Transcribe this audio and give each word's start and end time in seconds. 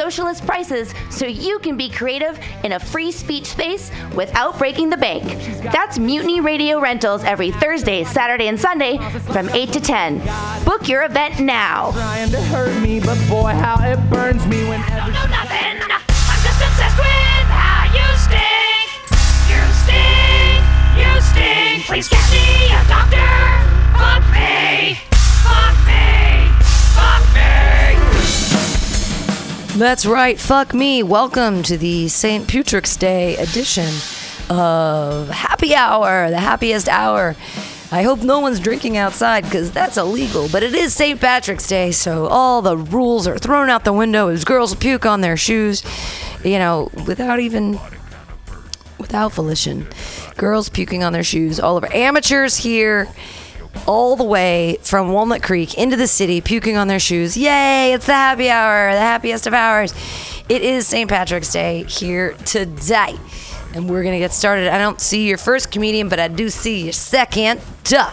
socialist 0.00 0.46
prices 0.46 0.94
so 1.10 1.26
you 1.26 1.58
can 1.58 1.76
be 1.76 1.90
creative 1.90 2.40
in 2.64 2.72
a 2.72 2.80
free 2.80 3.12
speech 3.12 3.44
space 3.44 3.90
without 4.14 4.56
breaking 4.56 4.88
the 4.88 4.96
bank. 4.96 5.24
That's 5.74 5.98
Mutiny 5.98 6.40
Radio 6.40 6.80
Rentals 6.80 7.22
every 7.22 7.50
Thursday, 7.50 8.04
Saturday, 8.04 8.48
and 8.48 8.58
Sunday 8.58 8.96
from 9.30 9.50
8 9.50 9.70
to 9.74 9.80
10. 9.80 10.64
Book 10.64 10.88
your 10.88 11.04
event 11.04 11.40
now. 11.40 11.90
Trying 11.92 12.30
to 12.30 12.40
hurt 12.40 12.80
me, 12.80 13.00
but 13.00 13.18
boy, 13.28 13.52
how 13.52 13.76
it 13.84 13.98
burns 14.08 14.46
me 14.46 14.64
when 14.70 14.80
every 14.80 15.12
know 15.12 15.26
nothing. 15.26 15.76
I'm 15.82 16.40
just 16.48 16.62
obsessed 16.64 16.96
with 16.96 17.46
how 17.52 17.84
you 17.92 18.06
stink. 18.24 18.88
You 19.52 19.60
stink. 19.84 20.64
You 20.96 21.20
stink. 21.20 21.84
Please 21.84 22.08
get 22.08 22.24
me 22.32 22.72
a 22.72 22.88
doctor. 22.88 23.59
That's 29.80 30.04
right. 30.04 30.38
Fuck 30.38 30.74
me. 30.74 31.02
Welcome 31.02 31.62
to 31.62 31.78
the 31.78 32.08
St. 32.08 32.46
Putrix 32.46 32.98
Day 32.98 33.38
edition 33.38 33.88
of 34.50 35.30
Happy 35.30 35.74
Hour, 35.74 36.28
the 36.28 36.38
happiest 36.38 36.86
hour. 36.86 37.34
I 37.90 38.02
hope 38.02 38.20
no 38.20 38.40
one's 38.40 38.60
drinking 38.60 38.98
outside 38.98 39.44
because 39.44 39.70
that's 39.72 39.96
illegal, 39.96 40.50
but 40.52 40.62
it 40.62 40.74
is 40.74 40.92
St. 40.92 41.18
Patrick's 41.18 41.66
Day, 41.66 41.92
so 41.92 42.26
all 42.26 42.60
the 42.60 42.76
rules 42.76 43.26
are 43.26 43.38
thrown 43.38 43.70
out 43.70 43.84
the 43.84 43.94
window 43.94 44.28
as 44.28 44.44
girls 44.44 44.74
puke 44.74 45.06
on 45.06 45.22
their 45.22 45.38
shoes, 45.38 45.82
you 46.44 46.58
know, 46.58 46.90
without 47.06 47.40
even 47.40 47.80
without 48.98 49.32
volition. 49.32 49.88
Girls 50.36 50.68
puking 50.68 51.02
on 51.04 51.14
their 51.14 51.24
shoes 51.24 51.58
all 51.58 51.78
over. 51.78 51.90
Amateurs 51.94 52.54
here, 52.54 53.08
all 53.86 54.16
the 54.16 54.24
way 54.24 54.78
from 54.82 55.12
Walnut 55.12 55.42
Creek 55.42 55.76
into 55.76 55.96
the 55.96 56.06
city, 56.06 56.40
puking 56.40 56.76
on 56.76 56.88
their 56.88 57.00
shoes. 57.00 57.36
Yay, 57.36 57.92
it's 57.92 58.06
the 58.06 58.12
happy 58.12 58.50
hour, 58.50 58.92
the 58.92 58.98
happiest 59.00 59.46
of 59.46 59.54
hours. 59.54 59.92
It 60.48 60.62
is 60.62 60.86
St. 60.86 61.08
Patrick's 61.08 61.52
Day 61.52 61.84
here 61.84 62.32
today. 62.44 63.14
And 63.74 63.88
we're 63.88 64.02
going 64.02 64.14
to 64.14 64.18
get 64.18 64.32
started. 64.32 64.68
I 64.68 64.78
don't 64.78 65.00
see 65.00 65.28
your 65.28 65.38
first 65.38 65.70
comedian, 65.70 66.08
but 66.08 66.18
I 66.18 66.28
do 66.28 66.50
see 66.50 66.82
your 66.82 66.92
second. 66.92 67.60
Duh. 67.84 68.10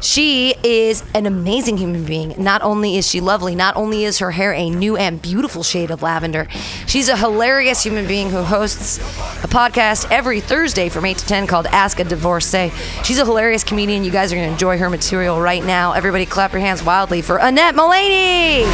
She 0.00 0.54
is 0.62 1.02
an 1.14 1.26
amazing 1.26 1.78
human 1.78 2.04
being. 2.04 2.34
Not 2.38 2.62
only 2.62 2.96
is 2.96 3.08
she 3.08 3.20
lovely, 3.20 3.54
not 3.54 3.76
only 3.76 4.04
is 4.04 4.18
her 4.18 4.30
hair 4.30 4.52
a 4.52 4.68
new 4.70 4.96
and 4.96 5.20
beautiful 5.20 5.62
shade 5.62 5.90
of 5.90 6.02
lavender, 6.02 6.46
she's 6.86 7.08
a 7.08 7.16
hilarious 7.16 7.82
human 7.82 8.06
being 8.06 8.30
who 8.30 8.42
hosts 8.42 8.98
a 9.42 9.48
podcast 9.48 10.10
every 10.10 10.40
Thursday 10.40 10.88
from 10.88 11.04
8 11.04 11.18
to 11.18 11.26
10 11.26 11.46
called 11.46 11.66
Ask 11.66 11.98
a 11.98 12.04
Divorcee. 12.04 12.70
She's 13.04 13.18
a 13.18 13.24
hilarious 13.24 13.64
comedian. 13.64 14.04
You 14.04 14.10
guys 14.10 14.32
are 14.32 14.36
going 14.36 14.48
to 14.48 14.52
enjoy 14.52 14.78
her 14.78 14.90
material 14.90 15.40
right 15.40 15.64
now. 15.64 15.92
Everybody 15.92 16.26
clap 16.26 16.52
your 16.52 16.60
hands 16.60 16.82
wildly 16.82 17.22
for 17.22 17.38
Annette 17.38 17.74
Mullaney. 17.74 18.64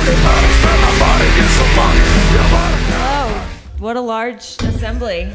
Oh, 2.95 3.51
what 3.79 3.97
a 3.97 4.01
large 4.01 4.57
assembly. 4.63 5.33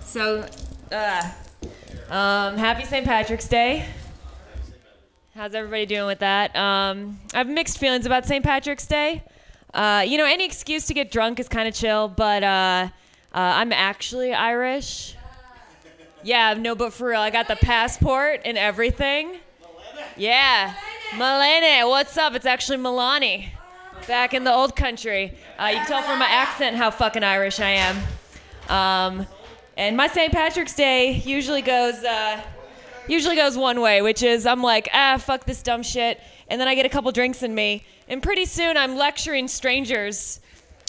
So, 0.00 0.46
uh, 0.92 1.30
um, 2.10 2.56
happy 2.56 2.84
St. 2.84 3.04
Patrick's 3.04 3.48
Day. 3.48 3.86
How's 5.36 5.52
everybody 5.52 5.84
doing 5.84 6.06
with 6.06 6.20
that? 6.20 6.54
Um, 6.54 7.18
I 7.34 7.38
have 7.38 7.48
mixed 7.48 7.78
feelings 7.78 8.06
about 8.06 8.24
St. 8.24 8.44
Patrick's 8.44 8.86
Day. 8.86 9.24
Uh, 9.74 10.04
you 10.06 10.16
know, 10.16 10.26
any 10.26 10.44
excuse 10.44 10.86
to 10.86 10.94
get 10.94 11.10
drunk 11.10 11.40
is 11.40 11.48
kind 11.48 11.66
of 11.66 11.74
chill, 11.74 12.06
but 12.06 12.44
uh, 12.44 12.46
uh, 12.46 12.88
I'm 13.32 13.72
actually 13.72 14.32
Irish. 14.32 15.16
Yeah, 16.22 16.54
no, 16.54 16.76
but 16.76 16.92
for 16.92 17.08
real, 17.08 17.20
I 17.20 17.30
got 17.30 17.48
the 17.48 17.56
passport 17.56 18.42
and 18.44 18.56
everything. 18.56 19.38
Yeah, 20.16 20.72
Milene, 21.10 21.88
what's 21.88 22.16
up? 22.16 22.36
It's 22.36 22.46
actually 22.46 22.78
Milani, 22.78 23.48
back 24.06 24.34
in 24.34 24.44
the 24.44 24.52
old 24.54 24.76
country. 24.76 25.36
Uh, 25.58 25.64
you 25.64 25.78
can 25.78 25.86
tell 25.86 26.02
from 26.02 26.20
my 26.20 26.28
accent 26.28 26.76
how 26.76 26.92
fucking 26.92 27.24
Irish 27.24 27.58
I 27.58 27.70
am. 27.70 27.96
Um, 28.68 29.26
and 29.76 29.96
my 29.96 30.06
St. 30.06 30.32
Patrick's 30.32 30.76
Day 30.76 31.14
usually 31.24 31.62
goes 31.62 32.04
uh, 32.04 32.40
usually 33.08 33.36
goes 33.36 33.56
one 33.56 33.80
way, 33.80 34.02
which 34.02 34.22
is 34.22 34.46
I'm 34.46 34.62
like, 34.62 34.88
ah, 34.92 35.18
fuck 35.18 35.44
this 35.44 35.62
dumb 35.62 35.82
shit, 35.82 36.20
and 36.48 36.60
then 36.60 36.68
I 36.68 36.74
get 36.74 36.86
a 36.86 36.88
couple 36.88 37.10
drinks 37.12 37.42
in 37.42 37.54
me, 37.54 37.84
and 38.08 38.22
pretty 38.22 38.44
soon 38.44 38.76
I'm 38.76 38.96
lecturing 38.96 39.48
strangers 39.48 40.40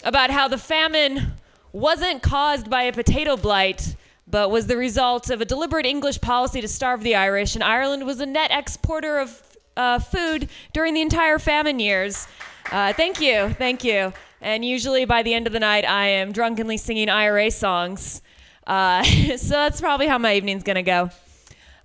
about 0.04 0.30
how 0.30 0.48
the 0.48 0.58
famine 0.58 1.32
wasn't 1.72 2.22
caused 2.22 2.70
by 2.70 2.82
a 2.82 2.92
potato 2.92 3.36
blight, 3.36 3.96
but 4.26 4.50
was 4.50 4.66
the 4.66 4.76
result 4.76 5.30
of 5.30 5.40
a 5.40 5.44
deliberate 5.44 5.86
English 5.86 6.20
policy 6.20 6.60
to 6.60 6.68
starve 6.68 7.02
the 7.02 7.14
Irish, 7.14 7.54
and 7.54 7.62
Ireland 7.62 8.06
was 8.06 8.20
a 8.20 8.26
net 8.26 8.50
exporter 8.50 9.18
of 9.18 9.42
uh, 9.76 9.98
food 9.98 10.48
during 10.72 10.94
the 10.94 11.02
entire 11.02 11.38
famine 11.38 11.78
years. 11.78 12.26
Uh, 12.72 12.92
thank 12.92 13.20
you, 13.20 13.50
thank 13.50 13.84
you. 13.84 14.12
And 14.40 14.64
usually 14.64 15.04
by 15.04 15.22
the 15.22 15.34
end 15.34 15.46
of 15.46 15.52
the 15.52 15.60
night, 15.60 15.84
I 15.84 16.06
am 16.06 16.32
drunkenly 16.32 16.76
singing 16.76 17.08
IRA 17.08 17.50
songs. 17.50 18.22
Uh, 18.66 19.02
so 19.36 19.54
that's 19.54 19.80
probably 19.80 20.06
how 20.06 20.18
my 20.18 20.34
evening's 20.34 20.62
gonna 20.62 20.82
go. 20.82 21.10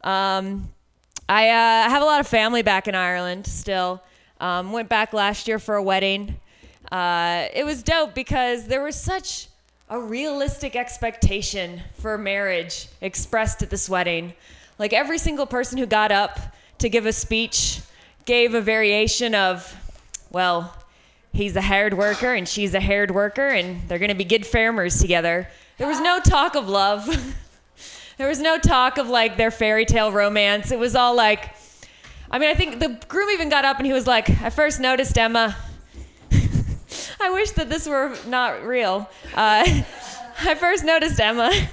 Um, 0.04 0.70
I 1.30 1.50
uh, 1.50 1.90
have 1.90 2.02
a 2.02 2.06
lot 2.06 2.20
of 2.20 2.28
family 2.28 2.62
back 2.62 2.88
in 2.88 2.96
Ireland 2.96 3.48
still. 3.48 4.02
Um, 4.40 4.72
went 4.72 4.90
back 4.90 5.14
last 5.14 5.48
year 5.48 5.60
for 5.60 5.76
a 5.76 5.84
wedding. 5.84 6.40
Uh, 6.92 7.46
it 7.54 7.64
was 7.64 7.84
dope 7.84 8.14
because 8.14 8.68
there 8.68 8.84
was 8.84 8.96
such 8.96 9.48
a 9.90 10.00
realistic 10.00 10.76
expectation 10.76 11.82
for 12.00 12.18
marriage 12.18 12.88
expressed 13.02 13.62
at 13.62 13.70
this 13.70 13.88
wedding. 13.88 14.34
Like 14.80 14.94
every 14.94 15.18
single 15.18 15.46
person 15.46 15.78
who 15.78 15.86
got 15.86 16.12
up 16.12 16.40
to 16.80 16.90
give 16.90 17.06
a 17.06 17.14
speech 17.14 17.82
gave 18.26 18.56
a 18.56 18.62
variation 18.62 19.36
of, 19.36 19.76
well, 20.32 20.76
he's 21.34 21.56
a 21.56 21.62
hired 21.62 21.94
worker 21.94 22.34
and 22.34 22.48
she's 22.48 22.74
a 22.74 22.82
hired 22.82 23.12
worker 23.12 23.48
and 23.48 23.88
they're 23.88 24.00
going 24.00 24.10
to 24.10 24.16
be 24.16 24.26
good 24.26 24.46
farmers 24.46 25.00
together. 25.00 25.48
There 25.78 25.88
was 25.88 26.00
no 26.02 26.20
talk 26.20 26.56
of 26.56 26.68
love. 26.68 27.36
there 28.18 28.28
was 28.28 28.40
no 28.40 28.58
talk 28.58 28.98
of 28.98 29.10
like 29.10 29.38
their 29.38 29.52
fairy 29.52 29.86
tale 29.86 30.12
romance. 30.12 30.72
It 30.72 30.80
was 30.80 30.96
all 30.96 31.16
like, 31.16 31.56
I 32.30 32.40
mean, 32.40 32.50
I 32.50 32.54
think 32.54 32.80
the 32.80 33.00
groom 33.08 33.30
even 33.32 33.50
got 33.50 33.66
up 33.66 33.78
and 33.78 33.86
he 33.86 33.94
was 33.94 34.08
like, 34.08 34.30
I 34.42 34.50
first 34.50 34.80
noticed 34.80 35.18
Emma. 35.18 35.56
I 37.22 37.30
wish 37.32 37.52
that 37.52 37.70
this 37.70 37.88
were 37.88 38.16
not 38.28 38.64
real. 38.64 39.10
Uh, 39.34 39.64
I 40.44 40.56
first 40.56 40.84
noticed 40.84 41.20
Emma 41.20 41.52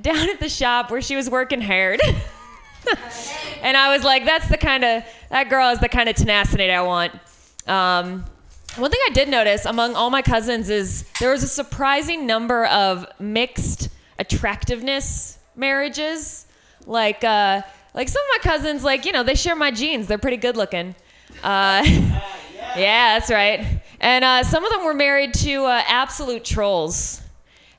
down 0.00 0.28
at 0.28 0.40
the 0.40 0.48
shop 0.48 0.90
where 0.90 1.02
she 1.02 1.16
was 1.16 1.30
working 1.30 1.60
hard. 1.60 2.00
and 3.62 3.76
I 3.76 3.94
was 3.94 4.04
like, 4.04 4.24
that's 4.24 4.48
the 4.48 4.58
kind 4.58 4.84
of, 4.84 5.04
that 5.30 5.48
girl 5.48 5.70
is 5.70 5.80
the 5.80 5.88
kind 5.88 6.08
of 6.08 6.16
tenacity 6.16 6.70
I 6.70 6.82
want. 6.82 7.12
Um, 7.66 8.24
one 8.76 8.90
thing 8.90 9.00
I 9.06 9.12
did 9.12 9.28
notice 9.28 9.66
among 9.66 9.94
all 9.94 10.10
my 10.10 10.20
cousins 10.20 10.68
is 10.68 11.04
there 11.20 11.30
was 11.30 11.42
a 11.44 11.48
surprising 11.48 12.26
number 12.26 12.66
of 12.66 13.06
mixed 13.20 13.88
attractiveness 14.18 15.38
marriages. 15.56 16.46
Like, 16.86 17.24
uh, 17.24 17.62
like 17.94 18.08
some 18.08 18.22
of 18.22 18.28
my 18.42 18.50
cousins, 18.50 18.84
like 18.84 19.04
you 19.04 19.12
know, 19.12 19.22
they 19.22 19.34
share 19.34 19.56
my 19.56 19.70
genes. 19.70 20.06
They're 20.06 20.18
pretty 20.18 20.36
good 20.36 20.56
looking. 20.56 20.94
Uh, 21.42 21.82
yeah, 22.76 23.18
that's 23.18 23.30
right. 23.30 23.80
And 24.00 24.24
uh, 24.24 24.42
some 24.42 24.64
of 24.64 24.70
them 24.72 24.84
were 24.84 24.94
married 24.94 25.32
to 25.34 25.64
uh, 25.64 25.82
absolute 25.86 26.44
trolls, 26.44 27.22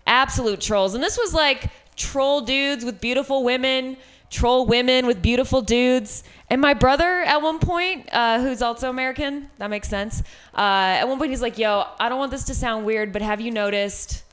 absolute 0.08 0.62
trolls. 0.62 0.96
And 0.96 1.04
this 1.04 1.18
was 1.18 1.34
like 1.34 1.70
troll 1.96 2.42
dudes 2.42 2.84
with 2.84 3.00
beautiful 3.00 3.44
women, 3.44 3.98
troll 4.30 4.66
women 4.66 5.06
with 5.06 5.22
beautiful 5.22 5.62
dudes. 5.62 6.24
And 6.50 6.62
my 6.62 6.74
brother, 6.74 7.24
at 7.24 7.42
one 7.42 7.60
point, 7.60 8.08
uh, 8.12 8.40
who's 8.40 8.62
also 8.62 8.90
American, 8.90 9.50
that 9.58 9.70
makes 9.70 9.90
sense. 9.90 10.22
Uh, 10.54 10.98
at 11.00 11.08
one 11.08 11.18
point, 11.18 11.32
he's 11.32 11.42
like, 11.42 11.58
"Yo, 11.58 11.86
I 12.00 12.08
don't 12.08 12.20
want 12.20 12.32
this 12.32 12.46
to 12.46 12.56
sound 12.56 12.86
weird, 12.86 13.12
but 13.12 13.22
have 13.22 13.42
you 13.42 13.52
noticed 13.52 14.24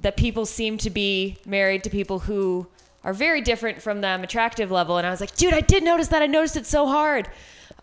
that 0.00 0.16
people 0.16 0.46
seem 0.46 0.78
to 0.78 0.90
be 0.90 1.38
married 1.46 1.84
to 1.84 1.90
people 1.90 2.20
who 2.20 2.66
are 3.04 3.12
very 3.12 3.40
different 3.40 3.80
from 3.80 4.00
them, 4.00 4.22
attractive 4.22 4.70
level?" 4.70 4.98
And 4.98 5.06
I 5.06 5.10
was 5.10 5.20
like, 5.20 5.34
"Dude, 5.36 5.54
I 5.54 5.60
did 5.60 5.82
notice 5.82 6.08
that. 6.08 6.22
I 6.22 6.26
noticed 6.26 6.56
it 6.56 6.66
so 6.66 6.86
hard. 6.86 7.28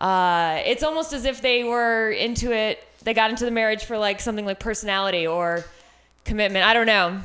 Uh, 0.00 0.60
it's 0.64 0.82
almost 0.82 1.12
as 1.12 1.24
if 1.24 1.40
they 1.40 1.64
were 1.64 2.10
into 2.10 2.52
it. 2.52 2.82
They 3.04 3.14
got 3.14 3.30
into 3.30 3.44
the 3.44 3.50
marriage 3.50 3.84
for 3.84 3.98
like 3.98 4.20
something 4.20 4.46
like 4.46 4.58
personality 4.58 5.26
or 5.26 5.64
commitment. 6.24 6.64
I 6.64 6.74
don't 6.74 6.86
know. 6.86 7.20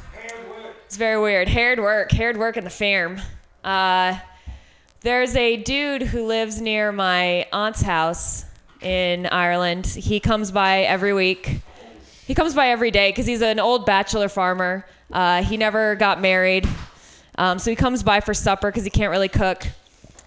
It's 0.86 0.98
very 0.98 1.20
weird. 1.20 1.48
Haired 1.48 1.80
work, 1.80 2.12
haired 2.12 2.38
work 2.38 2.58
in 2.58 2.64
the 2.64 2.70
farm." 2.70 3.22
Uh, 3.64 4.18
there's 5.02 5.36
a 5.36 5.56
dude 5.56 6.02
who 6.02 6.26
lives 6.26 6.60
near 6.60 6.92
my 6.92 7.46
aunt's 7.54 7.82
house 7.82 8.46
in 8.82 9.26
Ireland. 9.28 9.86
He 9.86 10.20
comes 10.20 10.52
by 10.52 10.82
every 10.82 11.14
week. 11.14 11.62
He 12.30 12.36
comes 12.36 12.54
by 12.54 12.70
every 12.70 12.92
day 12.92 13.10
because 13.10 13.26
he's 13.26 13.42
an 13.42 13.60
old 13.60 13.88
bachelor 13.88 14.30
farmer. 14.30 14.86
Uh, 15.12 15.42
he 15.42 15.58
never 15.58 15.96
got 15.96 16.22
married. 16.22 16.70
Um, 17.40 17.58
so 17.58 17.72
he 17.72 17.76
comes 17.76 18.04
by 18.04 18.20
for 18.20 18.36
supper 18.36 18.70
because 18.70 18.84
he 18.84 18.92
can't 18.92 19.10
really 19.10 19.30
cook. 19.30 19.66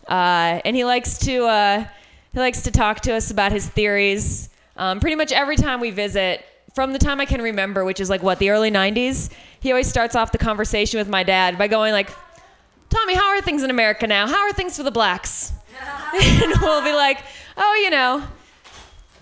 Uh, 0.09 0.59
and 0.65 0.75
he 0.75 0.85
likes 0.85 1.17
to 1.19 1.45
uh, 1.45 1.87
he 2.33 2.41
likes 2.41 2.63
to 2.63 2.73
talk 2.73 3.03
to 3.03 3.15
us 3.15 3.31
about 3.31 3.53
his 3.53 3.69
theories. 3.69 4.49
Um, 4.77 4.99
pretty 4.99 5.15
much 5.15 5.31
every 5.31 5.55
time 5.55 5.79
we 5.79 5.93
visit, 5.93 6.45
from 6.75 6.93
the 6.93 6.99
time 6.99 7.21
I 7.21 7.25
can 7.25 7.41
remember, 7.41 7.85
which 7.85 8.01
is 8.01 8.11
like 8.11 8.21
what 8.21 8.41
the 8.41 8.51
early 8.51 8.73
'90s, 8.73 9.31
he 9.61 9.71
always 9.71 9.87
starts 9.87 10.17
off 10.17 10.33
the 10.33 10.39
conversation 10.39 10.99
with 10.99 11.09
my 11.09 11.23
dad 11.23 11.57
by 11.57 11.69
going 11.69 11.93
like, 11.93 12.11
Tommy, 12.91 13.15
how 13.15 13.29
are 13.29 13.41
things 13.41 13.63
in 13.63 13.71
America 13.71 14.09
now? 14.09 14.27
How 14.27 14.49
are 14.49 14.53
things 14.53 14.77
for 14.77 14.83
the 14.83 14.91
blacks? 14.91 15.53
and 16.21 16.53
we'll 16.63 16.83
be 16.83 16.95
like, 16.95 17.21
oh, 17.57 17.81
you 17.85 17.91
know, 17.91 18.27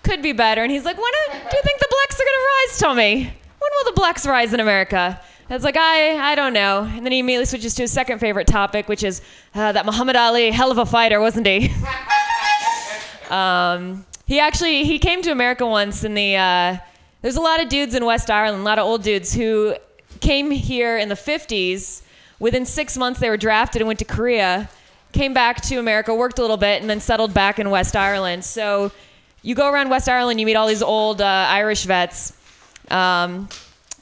could 0.02 0.22
be 0.22 0.32
better. 0.32 0.62
And 0.62 0.70
he's 0.70 0.84
like, 0.84 0.96
when 0.96 1.12
do 1.32 1.56
you 1.56 1.62
think 1.62 1.80
the 1.80 1.88
blacks 1.90 2.20
are 2.20 2.24
gonna 2.24 2.46
rise, 2.46 2.78
Tommy? 2.78 3.24
When 3.24 3.70
will 3.78 3.92
the 3.92 3.96
blacks 3.96 4.26
rise 4.26 4.54
in 4.54 4.60
America? 4.60 5.20
And 5.48 5.56
it's 5.56 5.64
like, 5.64 5.76
I, 5.76 6.32
I 6.32 6.34
don't 6.36 6.52
know. 6.52 6.84
And 6.84 7.04
then 7.04 7.12
he 7.12 7.18
immediately 7.18 7.44
switches 7.44 7.74
to 7.74 7.82
his 7.82 7.92
second 7.92 8.20
favorite 8.20 8.46
topic, 8.46 8.88
which 8.88 9.02
is 9.02 9.20
uh, 9.54 9.72
that 9.72 9.84
Muhammad 9.84 10.16
Ali, 10.16 10.50
hell 10.50 10.70
of 10.70 10.78
a 10.78 10.86
fighter, 10.86 11.20
wasn't 11.20 11.46
he? 11.46 11.72
um, 13.30 14.06
he 14.26 14.38
actually 14.38 14.84
he 14.84 15.00
came 15.00 15.22
to 15.22 15.32
America 15.32 15.66
once, 15.66 16.04
and 16.04 16.16
the 16.16 16.36
uh, 16.36 16.76
there's 17.20 17.34
a 17.34 17.40
lot 17.40 17.60
of 17.60 17.68
dudes 17.68 17.96
in 17.96 18.04
West 18.04 18.30
Ireland, 18.30 18.62
a 18.62 18.64
lot 18.64 18.78
of 18.78 18.86
old 18.86 19.02
dudes 19.02 19.34
who 19.34 19.74
came 20.20 20.52
here 20.52 20.96
in 20.96 21.08
the 21.08 21.16
50s. 21.16 22.02
Within 22.38 22.64
six 22.64 22.96
months, 22.96 23.18
they 23.18 23.28
were 23.28 23.36
drafted 23.36 23.82
and 23.82 23.88
went 23.88 23.98
to 23.98 24.04
Korea, 24.04 24.70
came 25.12 25.34
back 25.34 25.60
to 25.62 25.78
America, 25.78 26.14
worked 26.14 26.38
a 26.38 26.42
little 26.42 26.56
bit, 26.56 26.80
and 26.80 26.88
then 26.88 27.00
settled 27.00 27.34
back 27.34 27.58
in 27.58 27.70
West 27.70 27.96
Ireland. 27.96 28.44
So 28.44 28.92
you 29.42 29.54
go 29.54 29.70
around 29.70 29.88
West 29.88 30.08
Ireland, 30.08 30.40
you 30.40 30.46
meet 30.46 30.56
all 30.56 30.66
these 30.66 30.82
old 30.82 31.20
uh, 31.20 31.24
Irish 31.24 31.84
vets, 31.84 32.32
um, 32.90 33.48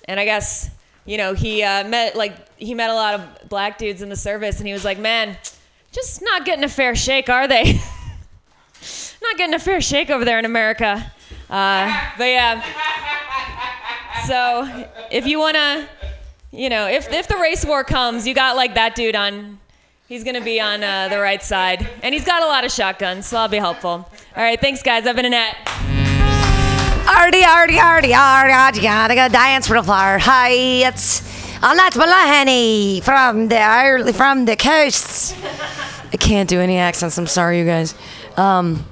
and 0.07 0.19
I 0.19 0.25
guess 0.25 0.71
you 1.05 1.17
know 1.17 1.35
he 1.35 1.63
uh, 1.63 1.87
met 1.89 2.17
like 2.17 2.35
he 2.59 2.75
met 2.75 2.91
a 2.91 2.95
lot 2.95 3.15
of 3.15 3.49
black 3.49 3.79
dudes 3.79 4.03
in 4.03 4.09
the 4.09 4.17
service, 4.17 4.59
and 4.59 4.67
he 4.67 4.73
was 4.73 4.85
like, 4.85 4.99
"Man, 4.99 5.37
just 5.93 6.23
not 6.23 6.45
getting 6.45 6.65
a 6.65 6.69
fair 6.69 6.95
shake, 6.97 7.29
are 7.29 7.47
they? 7.47 7.65
not 9.23 9.37
getting 9.37 9.55
a 9.55 9.59
fair 9.59 9.81
shake 9.81 10.11
over 10.11 10.25
there 10.25 10.39
in 10.39 10.45
America." 10.45 11.13
Uh, 11.49 12.11
but 12.19 12.25
yeah. 12.25 12.63
So 14.27 14.87
if 15.11 15.27
you 15.27 15.39
wanna, 15.39 15.89
you 16.51 16.69
know, 16.69 16.89
if 16.89 17.11
if 17.13 17.29
the 17.29 17.37
race 17.37 17.65
war 17.65 17.85
comes, 17.85 18.27
you 18.27 18.35
got 18.35 18.57
like 18.57 18.75
that 18.75 18.95
dude 18.95 19.15
on. 19.17 19.61
He's 20.09 20.25
gonna 20.25 20.41
be 20.41 20.59
on 20.59 20.83
uh, 20.83 21.09
the 21.09 21.19
right 21.19 21.43
side, 21.43 21.87
and 22.03 22.15
he's 22.15 22.25
got 22.25 22.43
a 22.43 22.47
lot 22.47 22.65
of 22.65 22.73
shotguns, 22.73 23.27
so 23.27 23.37
I'll 23.37 23.47
be 23.47 23.59
helpful. 23.59 23.91
All 23.91 24.43
right, 24.43 24.59
thanks 24.59 24.83
guys. 24.83 25.07
I've 25.07 25.17
been 25.17 25.27
Annette. 25.27 25.55
Arty, 27.07 27.45
arty, 27.45 27.79
arty, 27.79 28.15
arty, 28.15 28.53
arty, 28.55 28.81
gotta 28.81 29.15
go 29.15 29.29
dance 29.29 29.69
the 29.69 29.83
flower. 29.83 30.17
Hi, 30.17 30.49
it's 30.49 31.21
Annette 31.63 31.93
Malahany 31.93 33.03
from 33.03 33.49
the 33.49 34.15
from 34.17 34.47
the 34.47 34.57
coasts. 34.57 35.35
I 36.11 36.17
can't 36.17 36.49
do 36.49 36.59
any 36.59 36.79
accents. 36.79 37.19
I'm 37.19 37.27
sorry, 37.27 37.59
you 37.59 37.67
guys. 37.67 37.95
Um, 38.39 38.87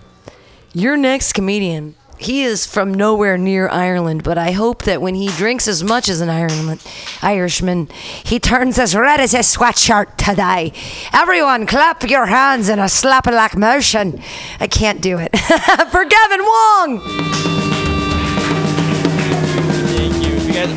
your 0.75 0.99
next 0.99 1.33
comedian, 1.33 1.95
he 2.19 2.43
is 2.43 2.67
from 2.67 2.95
nowhere 2.95 3.37
near 3.37 3.69
Ireland, 3.69 4.23
but 4.23 4.39
I 4.39 4.53
hope 4.53 4.85
that 4.85 5.03
when 5.03 5.15
he 5.15 5.29
drinks 5.29 5.69
as 5.69 5.83
much 5.85 6.09
as 6.09 6.21
an 6.21 6.29
Ireland, 6.31 6.85
Irishman, 7.23 7.89
he 8.25 8.39
turns 8.41 8.79
as 8.79 8.95
red 8.95 9.21
as 9.21 9.35
a 9.35 9.39
sweatshirt 9.39 10.17
today. 10.17 10.73
Everyone, 11.13 11.67
clap 11.67 12.03
your 12.09 12.27
hands 12.27 12.69
in 12.69 12.79
a 12.79 12.89
slap 12.89 13.27
like 13.27 13.57
motion. 13.57 14.23
I 14.61 14.67
can't 14.67 15.01
do 15.01 15.19
it. 15.19 15.37
For 15.91 16.05
Gavin 16.05 16.43
Wong. 16.43 17.01
Thank 19.91 20.25
you. 20.25 20.37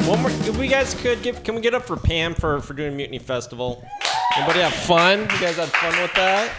One 0.09 0.21
more, 0.21 0.31
if 0.31 0.57
we 0.57 0.67
guys 0.67 0.93
could 0.93 1.21
give, 1.23 1.43
can 1.43 1.55
we 1.55 1.61
get 1.61 1.73
up 1.73 1.83
for 1.83 1.95
Pam 1.95 2.33
for, 2.33 2.59
for 2.59 2.73
doing 2.73 2.97
Mutiny 2.97 3.17
Festival? 3.17 3.81
Anybody 4.35 4.59
have 4.59 4.73
fun? 4.73 5.21
You 5.21 5.27
guys 5.27 5.55
had 5.55 5.69
fun 5.69 6.01
with 6.01 6.13
that? 6.15 6.51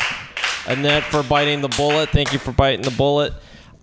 Annette 0.67 1.05
for 1.05 1.23
biting 1.23 1.61
the 1.61 1.69
bullet. 1.69 2.09
Thank 2.09 2.33
you 2.33 2.39
for 2.39 2.53
biting 2.53 2.83
the 2.83 2.91
bullet. 2.93 3.35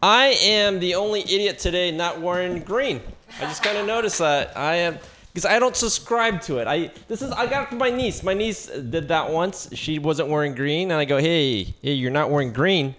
I 0.01 0.27
am 0.27 0.79
the 0.79 0.95
only 0.95 1.21
idiot 1.21 1.57
today 1.57 1.91
not 1.91 2.21
wearing 2.21 2.61
green. 2.61 3.01
I 3.39 3.41
just 3.41 3.63
kind 3.63 3.77
of 3.77 3.87
noticed 3.87 4.19
that. 4.19 4.55
I 4.55 4.75
am 4.75 4.99
because 5.33 5.45
I 5.45 5.57
don't 5.59 5.75
subscribe 5.75 6.41
to 6.43 6.59
it. 6.59 6.67
I 6.67 6.91
this 7.07 7.21
is 7.21 7.31
I 7.31 7.47
got 7.47 7.63
it 7.63 7.69
from 7.69 7.79
my 7.79 7.89
niece. 7.89 8.21
My 8.21 8.33
niece 8.35 8.67
did 8.67 9.07
that 9.07 9.31
once. 9.31 9.69
She 9.73 9.97
wasn't 9.97 10.29
wearing 10.29 10.53
green, 10.53 10.91
and 10.91 10.99
I 10.99 11.05
go, 11.05 11.17
"Hey, 11.17 11.63
hey, 11.81 11.93
you're 11.93 12.11
not 12.11 12.29
wearing 12.29 12.53
green," 12.53 12.95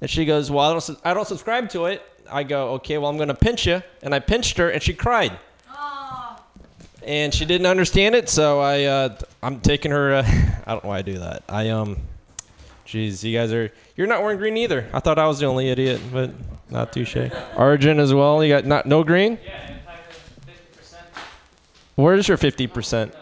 and 0.00 0.10
she 0.10 0.24
goes, 0.24 0.50
"Well, 0.50 0.68
I 0.68 0.72
don't, 0.72 1.00
I 1.04 1.14
don't 1.14 1.26
subscribe 1.26 1.68
to 1.70 1.86
it." 1.86 2.02
I 2.30 2.42
go, 2.42 2.70
"Okay, 2.74 2.98
well, 2.98 3.10
I'm 3.10 3.16
gonna 3.16 3.34
pinch 3.34 3.66
you," 3.66 3.82
and 4.02 4.12
I 4.12 4.18
pinched 4.18 4.58
her, 4.58 4.70
and 4.70 4.82
she 4.82 4.94
cried. 4.94 5.38
And 7.02 7.32
she 7.32 7.46
didn't 7.46 7.66
understand 7.66 8.14
it, 8.14 8.28
so 8.28 8.60
I 8.60 8.84
uh, 8.84 9.18
I'm 9.42 9.60
taking 9.60 9.90
her. 9.92 10.14
Uh, 10.16 10.22
I 10.66 10.72
don't 10.72 10.84
know 10.84 10.90
why 10.90 10.98
I 10.98 11.02
do 11.02 11.18
that. 11.18 11.44
I 11.48 11.70
um, 11.70 11.96
jeez, 12.90 13.22
you 13.22 13.36
guys 13.36 13.52
are 13.52 13.72
you're 13.96 14.06
not 14.06 14.22
wearing 14.22 14.38
green 14.38 14.56
either. 14.56 14.88
I 14.92 15.00
thought 15.00 15.18
I 15.18 15.26
was 15.26 15.38
the 15.38 15.46
only 15.46 15.68
idiot, 15.68 16.00
but 16.12 16.32
not 16.70 16.92
touche. 16.92 17.16
Arjun 17.56 18.00
as 18.00 18.12
well. 18.12 18.42
You 18.42 18.50
got 18.50 18.66
not 18.66 18.86
no 18.86 19.04
green. 19.04 19.38
Where's 21.94 22.28
your 22.28 22.38
50%? 22.38 23.14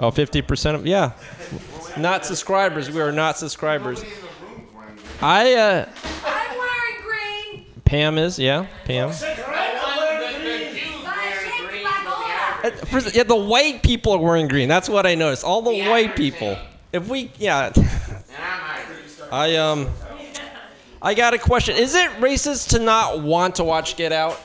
Oh, 0.00 0.10
50% 0.10 0.74
of, 0.74 0.84
yeah. 0.86 1.12
Not 1.96 2.26
subscribers. 2.26 2.90
We 2.90 3.00
are 3.00 3.12
not 3.12 3.38
subscribers. 3.38 4.04
I, 5.22 5.54
uh, 5.54 5.88
I'm 6.24 6.58
wearing 6.58 7.02
green. 7.02 7.66
Pam 7.84 8.18
is, 8.18 8.36
yeah, 8.36 8.66
Pam. 8.84 9.10
Uh, 12.64 12.70
for- 12.70 13.10
yeah, 13.10 13.22
the 13.22 13.36
white 13.36 13.82
people 13.84 14.12
are 14.14 14.18
wearing 14.18 14.48
green. 14.48 14.68
That's 14.68 14.88
what 14.88 15.06
I 15.06 15.14
noticed. 15.14 15.44
All 15.44 15.62
the 15.62 15.84
white 15.88 16.16
people. 16.16 16.58
If 16.92 17.08
we, 17.08 17.30
yeah. 17.38 17.72
I, 19.30 19.56
um, 19.56 19.88
I 21.02 21.14
got 21.14 21.34
a 21.34 21.38
question. 21.38 21.76
Is 21.76 21.94
it 21.94 22.10
racist 22.12 22.70
to 22.70 22.78
not 22.78 23.20
want 23.20 23.56
to 23.56 23.64
watch 23.64 23.96
Get 23.96 24.12
Out? 24.12 24.40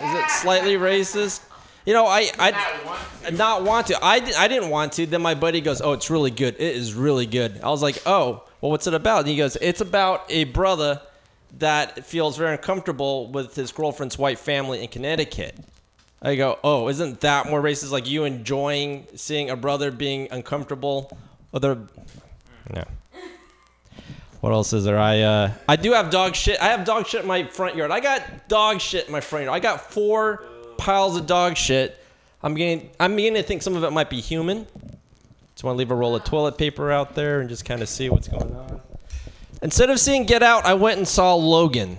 Is 0.00 0.14
it 0.14 0.30
slightly 0.30 0.74
racist? 0.76 1.42
You 1.84 1.92
know, 1.92 2.06
I, 2.06 2.30
I 2.38 3.30
not 3.32 3.64
want 3.64 3.88
to. 3.88 3.98
I, 4.02 4.14
I 4.38 4.48
didn't 4.48 4.70
want 4.70 4.92
to. 4.94 5.06
Then 5.06 5.22
my 5.22 5.34
buddy 5.34 5.60
goes, 5.60 5.80
"Oh, 5.80 5.92
it's 5.92 6.10
really 6.10 6.30
good. 6.30 6.54
It 6.54 6.76
is 6.76 6.94
really 6.94 7.26
good." 7.26 7.60
I 7.62 7.70
was 7.70 7.82
like, 7.82 8.00
"Oh, 8.06 8.44
well, 8.60 8.70
what's 8.70 8.86
it 8.86 8.94
about?" 8.94 9.20
And 9.20 9.28
he 9.28 9.36
goes, 9.36 9.56
"It's 9.60 9.80
about 9.80 10.24
a 10.28 10.44
brother 10.44 11.00
that 11.58 12.06
feels 12.06 12.36
very 12.36 12.52
uncomfortable 12.52 13.26
with 13.28 13.56
his 13.56 13.72
girlfriend's 13.72 14.16
white 14.16 14.38
family 14.38 14.82
in 14.82 14.88
Connecticut." 14.88 15.56
I 16.22 16.36
go, 16.36 16.60
"Oh, 16.62 16.88
isn't 16.88 17.20
that 17.22 17.50
more 17.50 17.60
racist? 17.60 17.90
Like 17.90 18.08
you 18.08 18.22
enjoying 18.24 19.08
seeing 19.16 19.50
a 19.50 19.56
brother 19.56 19.90
being 19.90 20.28
uncomfortable 20.30 21.16
Other, 21.52 21.78
no." 22.72 22.84
What 24.42 24.52
else 24.52 24.72
is 24.72 24.82
there? 24.82 24.98
I 24.98 25.20
uh, 25.20 25.52
I 25.68 25.76
do 25.76 25.92
have 25.92 26.10
dog 26.10 26.34
shit. 26.34 26.60
I 26.60 26.66
have 26.66 26.84
dog 26.84 27.06
shit 27.06 27.22
in 27.22 27.28
my 27.28 27.44
front 27.44 27.76
yard. 27.76 27.92
I 27.92 28.00
got 28.00 28.48
dog 28.48 28.80
shit 28.80 29.06
in 29.06 29.12
my 29.12 29.20
front 29.20 29.44
yard. 29.44 29.54
I 29.54 29.60
got 29.60 29.92
four 29.92 30.42
piles 30.78 31.16
of 31.16 31.28
dog 31.28 31.56
shit. 31.56 32.04
I'm 32.42 32.54
getting 32.54 32.90
I'm 32.98 33.14
beginning 33.14 33.40
to 33.40 33.46
think 33.46 33.62
some 33.62 33.76
of 33.76 33.84
it 33.84 33.92
might 33.92 34.10
be 34.10 34.20
human. 34.20 34.66
Just 35.54 35.62
want 35.62 35.76
to 35.76 35.78
leave 35.78 35.92
a 35.92 35.94
roll 35.94 36.16
of 36.16 36.24
toilet 36.24 36.58
paper 36.58 36.90
out 36.90 37.14
there 37.14 37.38
and 37.38 37.48
just 37.48 37.64
kind 37.64 37.82
of 37.82 37.88
see 37.88 38.10
what's 38.10 38.26
going 38.26 38.52
on. 38.56 38.80
Instead 39.62 39.90
of 39.90 40.00
seeing 40.00 40.26
Get 40.26 40.42
Out, 40.42 40.64
I 40.64 40.74
went 40.74 40.98
and 40.98 41.06
saw 41.06 41.36
Logan. 41.36 41.98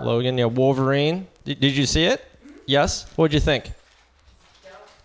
Logan, 0.00 0.38
yeah, 0.38 0.44
Wolverine. 0.44 1.26
Did, 1.44 1.64
you 1.64 1.84
see 1.84 2.04
it? 2.04 2.24
Yes. 2.66 3.10
What'd 3.16 3.34
you 3.34 3.40
think? 3.40 3.72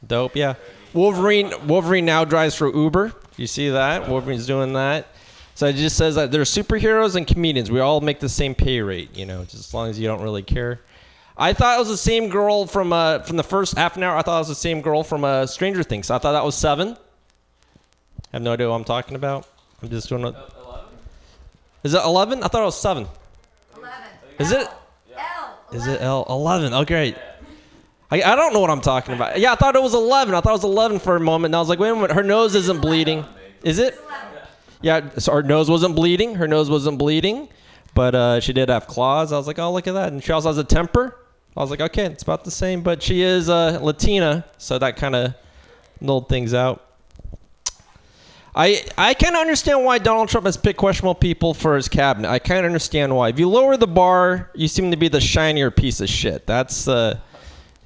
Dope, 0.06 0.36
yeah. 0.36 0.54
Wolverine 0.94 1.54
Wolverine 1.66 2.06
now 2.06 2.24
drives 2.24 2.54
for 2.54 2.72
Uber. 2.72 3.14
You 3.36 3.48
see 3.48 3.70
that? 3.70 4.08
Wolverine's 4.08 4.46
doing 4.46 4.74
that. 4.74 5.08
So 5.56 5.68
it 5.68 5.76
just 5.76 5.98
says 5.98 6.16
that 6.16 6.32
they're 6.32 6.44
superheroes 6.44 7.16
and 7.16 7.28
comedians. 7.28 7.70
We 7.70 7.80
all 7.80 8.02
make 8.02 8.20
the 8.20 8.30
same 8.30 8.56
pay 8.56 8.82
rate, 8.82 9.16
you 9.16 9.26
know, 9.26 9.44
just 9.44 9.56
as 9.56 9.74
long 9.74 9.90
as 9.90 10.00
you 10.00 10.08
don't 10.08 10.22
really 10.22 10.44
care. 10.44 10.80
I 11.38 11.54
thought 11.54 11.78
it 11.78 11.80
was 11.80 11.90
the 11.90 11.98
same 11.98 12.30
girl 12.30 12.66
from 12.68 12.94
uh, 12.94 13.20
from 13.20 13.38
the 13.38 13.44
first 13.44 13.78
half 13.78 13.98
an 13.98 14.04
hour. 14.04 14.18
I 14.18 14.22
thought 14.22 14.38
it 14.38 14.42
was 14.42 14.48
the 14.50 14.56
same 14.56 14.82
girl 14.82 15.04
from 15.04 15.24
uh, 15.24 15.46
Stranger 15.46 15.84
Things. 15.84 16.10
I 16.10 16.18
thought 16.18 16.34
that 16.34 16.44
was 16.44 16.56
seven. 16.56 16.90
I 16.90 16.96
have 18.34 18.42
no 18.42 18.54
idea 18.54 18.70
what 18.70 18.76
I'm 18.76 18.84
talking 18.84 19.16
about. 19.16 19.48
I'm 19.82 19.90
just 19.90 20.10
doing 20.10 20.26
it. 20.26 20.36
Is 21.84 21.94
it 21.94 22.02
eleven? 22.04 22.44
I 22.44 22.48
thought 22.48 22.62
it 22.62 22.66
was 22.66 22.80
seven. 22.80 23.08
Eleven. 23.76 24.08
Is 24.40 24.52
it? 24.52 24.68
Is 25.74 25.88
it 25.88 26.02
L? 26.02 26.26
Eleven. 26.30 26.74
Oh, 26.74 26.84
great. 26.86 27.16
I, 28.12 28.22
I 28.22 28.36
don't 28.36 28.54
know 28.54 28.60
what 28.60 28.70
I'm 28.70 28.82
talking 28.82 29.16
about. 29.16 29.40
Yeah, 29.40 29.54
I 29.54 29.56
thought 29.56 29.76
it 29.76 29.82
was 29.82 29.94
11. 29.94 30.36
I 30.36 30.42
thought 30.42 30.50
it 30.50 30.54
was 30.54 30.64
11 30.66 31.00
for 31.00 31.16
a 31.16 31.20
moment. 31.20 31.52
And 31.52 31.56
I 31.56 31.60
was 31.60 31.70
like, 31.70 31.80
wait 31.80 31.90
a 31.90 31.96
minute. 31.96 32.12
Her 32.12 32.24
nose 32.24 32.56
isn't 32.56 32.82
bleeding. 32.82 33.26
Is 33.64 33.80
it? 33.80 33.98
Yeah, 34.82 35.10
so 35.18 35.34
her 35.34 35.44
nose 35.44 35.70
wasn't 35.70 35.96
bleeding. 35.96 36.36
Her 36.36 36.48
nose 36.48 36.70
wasn't 36.70 36.98
bleeding. 36.98 37.50
But 37.94 38.16
uh, 38.16 38.40
she 38.40 38.54
did 38.54 38.70
have 38.70 38.88
claws. 38.88 39.34
I 39.34 39.38
was 39.38 39.48
like, 39.48 39.60
oh, 39.60 39.72
look 39.72 39.88
at 39.88 39.94
that. 39.94 40.12
And 40.12 40.24
she 40.24 40.32
also 40.32 40.50
has 40.50 40.58
a 40.58 40.64
temper. 40.64 41.18
I 41.56 41.60
was 41.60 41.70
like, 41.70 41.82
okay, 41.82 42.06
it's 42.06 42.24
about 42.24 42.46
the 42.46 42.52
same. 42.52 42.82
But 42.82 43.04
she 43.04 43.22
is 43.22 43.50
uh, 43.50 43.80
Latina. 43.82 44.46
So 44.58 44.80
that 44.80 44.96
kind 44.96 45.16
of 45.16 45.34
nulled 46.00 46.30
things 46.30 46.54
out. 46.54 46.88
I 48.54 48.84
I 48.98 49.14
kind 49.14 49.36
of 49.36 49.42
understand 49.42 49.86
why 49.86 49.98
Donald 49.98 50.28
Trump 50.28 50.46
has 50.46 50.58
picked 50.58 50.78
questionable 50.78 51.16
people 51.16 51.54
for 51.54 51.76
his 51.76 51.88
cabinet. 51.88 52.30
I 52.30 52.40
kind 52.40 52.60
of 52.60 52.66
understand 52.66 53.16
why. 53.16 53.30
If 53.30 53.40
you 53.40 53.48
lower 53.48 53.78
the 53.78 53.88
bar, 53.88 54.52
you 54.54 54.68
seem 54.68 54.92
to 54.92 54.98
be 54.98 55.08
the 55.08 55.22
shinier 55.22 55.72
piece 55.72 56.02
of 56.02 56.10
shit. 56.10 56.46
That's 56.48 56.88
uh, 56.88 57.20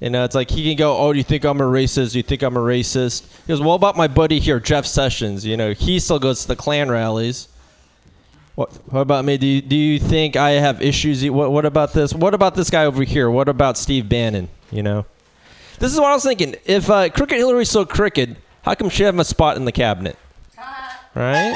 you 0.00 0.10
know, 0.10 0.24
it's 0.24 0.34
like 0.34 0.50
he 0.50 0.64
can 0.64 0.76
go, 0.76 0.96
"Oh, 0.96 1.12
do 1.12 1.18
you 1.18 1.24
think 1.24 1.44
I'm 1.44 1.60
a 1.60 1.64
racist? 1.64 2.12
Do 2.12 2.18
you 2.18 2.22
think 2.22 2.42
I'm 2.42 2.56
a 2.56 2.60
racist?" 2.60 3.24
He 3.46 3.48
goes, 3.48 3.60
"What 3.60 3.74
about 3.74 3.96
my 3.96 4.08
buddy 4.08 4.38
here, 4.38 4.60
Jeff 4.60 4.86
Sessions? 4.86 5.44
You 5.44 5.56
know, 5.56 5.72
he 5.72 5.98
still 5.98 6.18
goes 6.18 6.42
to 6.42 6.48
the 6.48 6.56
Klan 6.56 6.90
rallies." 6.90 7.48
What, 8.56 8.72
what 8.90 9.00
about 9.00 9.26
me? 9.26 9.36
Do 9.36 9.46
you, 9.46 9.60
do 9.60 9.76
you 9.76 9.98
think 9.98 10.34
I 10.34 10.52
have 10.52 10.80
issues? 10.80 11.28
What, 11.28 11.52
what 11.52 11.66
about 11.66 11.92
this? 11.92 12.14
What 12.14 12.32
about 12.32 12.54
this 12.54 12.70
guy 12.70 12.86
over 12.86 13.04
here? 13.04 13.30
What 13.30 13.50
about 13.50 13.76
Steve 13.76 14.08
Bannon? 14.08 14.48
You 14.70 14.82
know, 14.82 15.06
this 15.78 15.92
is 15.92 16.00
what 16.00 16.10
I 16.10 16.14
was 16.14 16.24
thinking. 16.24 16.56
If 16.64 16.88
uh, 16.88 17.10
Crooked 17.10 17.36
Hillary's 17.36 17.70
so 17.70 17.84
crooked, 17.84 18.36
how 18.62 18.74
come 18.74 18.88
she 18.88 19.02
have 19.02 19.18
a 19.18 19.24
spot 19.24 19.56
in 19.56 19.66
the 19.66 19.72
cabinet? 19.72 20.18
Right? 21.14 21.54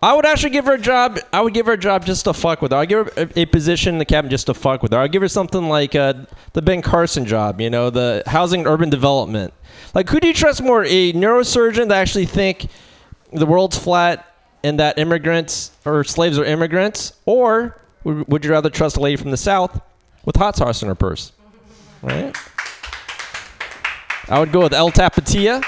I 0.00 0.14
would 0.14 0.26
actually 0.26 0.50
give 0.50 0.66
her 0.66 0.74
a 0.74 0.78
job. 0.78 1.18
I 1.32 1.40
would 1.40 1.54
give 1.54 1.66
her 1.66 1.72
a 1.72 1.78
job 1.78 2.04
just 2.06 2.24
to 2.24 2.32
fuck 2.32 2.62
with 2.62 2.70
her. 2.70 2.78
I'd 2.78 2.88
give 2.88 3.06
her 3.06 3.12
a, 3.24 3.40
a 3.40 3.46
position 3.46 3.94
in 3.94 3.98
the 3.98 4.04
cabinet 4.04 4.30
just 4.30 4.46
to 4.46 4.54
fuck 4.54 4.82
with 4.82 4.92
her. 4.92 4.98
I'd 4.98 5.10
give 5.10 5.22
her 5.22 5.28
something 5.28 5.68
like 5.68 5.96
uh, 5.96 6.14
the 6.52 6.62
Ben 6.62 6.82
Carson 6.82 7.26
job, 7.26 7.60
you 7.60 7.68
know, 7.68 7.90
the 7.90 8.22
housing 8.26 8.60
and 8.60 8.68
urban 8.68 8.90
development. 8.90 9.52
Like, 9.94 10.08
who 10.08 10.20
do 10.20 10.28
you 10.28 10.34
trust 10.34 10.62
more, 10.62 10.84
a 10.84 11.12
neurosurgeon 11.12 11.88
that 11.88 11.98
actually 11.98 12.26
think 12.26 12.68
the 13.32 13.46
world's 13.46 13.76
flat 13.76 14.24
and 14.62 14.78
that 14.78 14.98
immigrants 14.98 15.72
or 15.84 16.04
slaves 16.04 16.38
are 16.38 16.44
immigrants, 16.44 17.14
or 17.26 17.80
would, 18.04 18.28
would 18.28 18.44
you 18.44 18.52
rather 18.52 18.70
trust 18.70 18.96
a 18.96 19.00
lady 19.00 19.16
from 19.16 19.32
the 19.32 19.36
South 19.36 19.80
with 20.24 20.36
hot 20.36 20.56
sauce 20.56 20.82
in 20.82 20.88
her 20.88 20.94
purse? 20.94 21.32
Right? 22.02 22.36
I 24.28 24.38
would 24.38 24.52
go 24.52 24.60
with 24.60 24.74
El 24.74 24.90
Tapatia. 24.90 25.64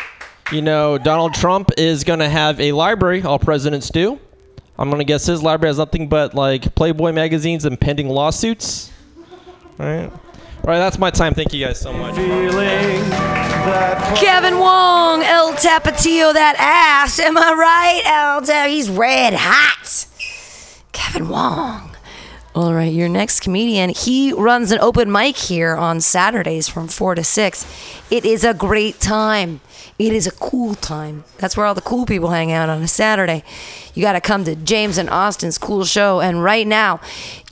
You 0.53 0.63
know, 0.63 0.99
Donald 0.99 1.35
Trump 1.35 1.71
is 1.79 2.03
going 2.03 2.19
to 2.19 2.29
have 2.29 2.59
a 2.61 2.73
library, 2.73 3.23
all 3.23 3.39
presidents 3.39 3.89
do. 3.89 4.19
I'm 4.77 4.89
going 4.89 4.99
to 4.99 5.05
guess 5.05 5.27
his 5.27 5.43
library 5.43 5.69
has 5.71 5.79
nothing 5.79 6.09
but 6.09 6.35
like 6.35 6.75
Playboy 6.75 7.13
magazines 7.13 7.65
and 7.65 7.81
pending 7.81 8.09
lawsuits. 8.09 8.91
All 9.79 9.87
right. 9.87 10.11
All 10.11 10.67
right, 10.67 10.79
that's 10.79 10.99
my 10.99 11.11
time. 11.11 11.35
Thank 11.35 11.55
you 11.55 11.65
guys 11.65 11.81
so 11.81 11.93
much. 11.93 12.17
Kevin 14.17 14.59
Wong, 14.59 15.23
El 15.23 15.53
Tapatio, 15.55 16.33
that 16.35 16.57
ass. 16.59 17.19
Am 17.21 17.39
I 17.39 17.53
right? 17.53 18.03
El 18.05 18.43
Ta- 18.43 18.67
he's 18.67 18.91
red 18.91 19.35
hot. 19.35 20.07
Kevin 20.93 21.29
Wong. 21.29 21.97
All 22.53 22.75
right, 22.75 22.93
your 22.93 23.09
next 23.09 23.41
comedian. 23.41 23.91
He 23.91 24.33
runs 24.33 24.73
an 24.73 24.81
open 24.81 25.11
mic 25.13 25.37
here 25.37 25.77
on 25.77 26.01
Saturdays 26.01 26.67
from 26.67 26.89
4 26.89 27.15
to 27.15 27.23
6. 27.23 28.03
It 28.11 28.25
is 28.25 28.43
a 28.43 28.53
great 28.53 28.99
time. 28.99 29.61
It 30.01 30.13
is 30.13 30.27
a 30.27 30.33
cool 30.33 30.75
time. 30.75 31.23
That's 31.39 31.57
where 31.57 31.65
all 31.65 31.77
the 31.77 31.81
cool 31.81 32.07
people 32.07 32.31
hang 32.31 32.51
out 32.51 32.69
on 32.69 32.83
a 32.83 32.89
Saturday. 32.89 33.45
You 33.95 34.03
got 34.03 34.15
to 34.15 34.21
come 34.21 34.43
to 34.47 34.57
James 34.57 34.99
and 34.99 35.09
Austin's 35.09 35.59
cool 35.59 35.85
show. 35.85 36.21
And 36.21 36.43
right 36.43 36.67
now, 36.67 37.01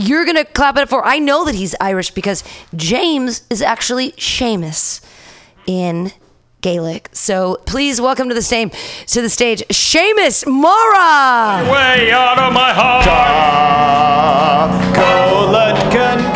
you're 0.00 0.24
going 0.24 0.36
to 0.36 0.44
clap 0.44 0.76
it 0.76 0.88
for. 0.88 1.06
I 1.06 1.20
know 1.20 1.44
that 1.44 1.54
he's 1.54 1.76
Irish 1.80 2.10
because 2.10 2.42
James 2.74 3.42
is 3.50 3.62
actually 3.62 4.10
Seamus 4.12 5.00
in 5.64 6.10
Gaelic. 6.60 7.08
So 7.12 7.58
please 7.66 8.00
welcome 8.00 8.28
to 8.28 8.34
the 8.34 8.42
stage, 8.42 8.72
to 9.08 9.22
the 9.22 9.28
stage, 9.28 9.62
Seamus 9.68 10.46
Mora. 10.46 11.70
Way 11.70 12.10
out 12.10 12.38
of 12.38 12.52
my 12.52 12.72
heart. 12.72 13.06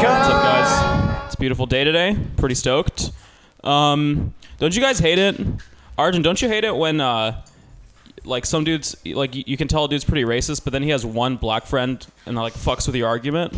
What's 0.03 0.29
up, 0.29 0.43
guys? 0.43 1.27
It's 1.27 1.35
a 1.35 1.39
beautiful 1.39 1.67
day 1.67 1.85
today. 1.85 2.17
Pretty 2.37 2.55
stoked. 2.55 3.11
Um, 3.65 4.35
don't 4.59 4.75
you 4.75 4.81
guys 4.81 4.99
hate 4.99 5.19
it, 5.19 5.41
Arjun? 5.99 6.23
Don't 6.23 6.41
you 6.41 6.49
hate 6.49 6.65
it 6.65 6.75
when 6.75 7.01
uh, 7.01 7.43
like 8.25 8.47
some 8.47 8.65
dudes 8.65 8.97
like 9.05 9.35
you, 9.35 9.45
you 9.47 9.57
can 9.57 9.69
tell 9.69 9.85
a 9.85 9.89
dude's 9.89 10.05
pretty 10.05 10.25
racist, 10.25 10.65
but 10.65 10.73
then 10.73 10.83
he 10.83 10.91
has 10.91 11.05
one 11.05 11.37
black 11.37 11.67
friend 11.67 12.07
and 12.27 12.37
like 12.37 12.53
fucks 12.53 12.87
with 12.87 12.95
your 12.97 13.09
argument? 13.09 13.55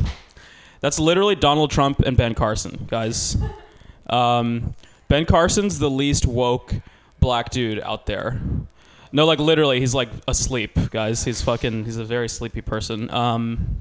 That's 0.81 0.99
literally 0.99 1.35
Donald 1.35 1.71
Trump 1.71 2.01
and 2.01 2.17
Ben 2.17 2.35
Carson, 2.35 2.87
guys. 2.91 3.37
Um, 4.09 4.75
ben 5.09 5.27
Carson's 5.27 5.79
the 5.79 5.91
least 5.91 6.27
woke 6.27 6.75
black 7.21 7.51
dude 7.51 7.81
out 7.81 8.07
there. 8.07 8.41
No, 9.13 9.27
like 9.27 9.39
literally, 9.39 9.79
he's 9.79 9.95
like 9.95 10.09
asleep, 10.27 10.77
guys. 10.91 11.25
He's 11.25 11.41
fucking. 11.41 11.85
He's 11.85 11.99
a 11.99 12.05
very 12.05 12.29
sleepy 12.29 12.61
person. 12.61 13.09
Um, 13.11 13.81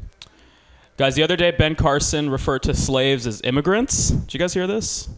guys, 0.95 1.15
the 1.15 1.23
other 1.23 1.35
day 1.35 1.49
Ben 1.51 1.75
Carson 1.75 2.29
referred 2.29 2.63
to 2.63 2.75
slaves 2.75 3.25
as 3.25 3.41
immigrants. 3.41 4.09
Did 4.09 4.33
you 4.35 4.39
guys 4.39 4.53
hear 4.53 4.67
this? 4.67 5.09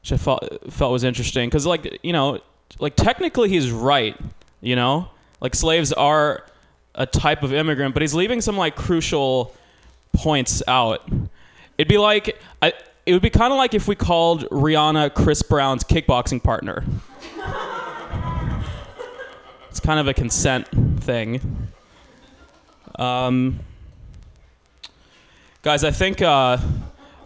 Which 0.00 0.12
I 0.12 0.16
felt 0.16 0.72
felt 0.72 0.92
was 0.92 1.04
interesting 1.04 1.48
because, 1.48 1.66
like, 1.66 2.00
you 2.02 2.12
know, 2.12 2.40
like 2.80 2.96
technically 2.96 3.48
he's 3.48 3.70
right. 3.70 4.18
You 4.60 4.74
know, 4.74 5.08
like 5.40 5.54
slaves 5.54 5.92
are 5.92 6.44
a 6.94 7.06
type 7.06 7.42
of 7.44 7.52
immigrant, 7.54 7.94
but 7.94 8.02
he's 8.02 8.14
leaving 8.14 8.40
some 8.40 8.56
like 8.56 8.74
crucial 8.74 9.54
points 10.12 10.62
out. 10.66 11.08
It'd 11.78 11.88
be 11.88 11.98
like 11.98 12.38
I, 12.60 12.72
it 13.04 13.12
would 13.12 13.22
be 13.22 13.30
kind 13.30 13.52
of 13.52 13.58
like 13.58 13.74
if 13.74 13.88
we 13.88 13.94
called 13.94 14.42
Rihanna 14.50 15.14
Chris 15.14 15.42
Brown's 15.42 15.82
kickboxing 15.82 16.42
partner. 16.42 16.84
it's 19.68 19.80
kind 19.80 19.98
of 19.98 20.06
a 20.06 20.14
consent 20.14 20.68
thing. 21.02 21.70
Um, 22.98 23.60
guys, 25.62 25.82
I 25.82 25.90
think 25.90 26.22
uh, 26.22 26.58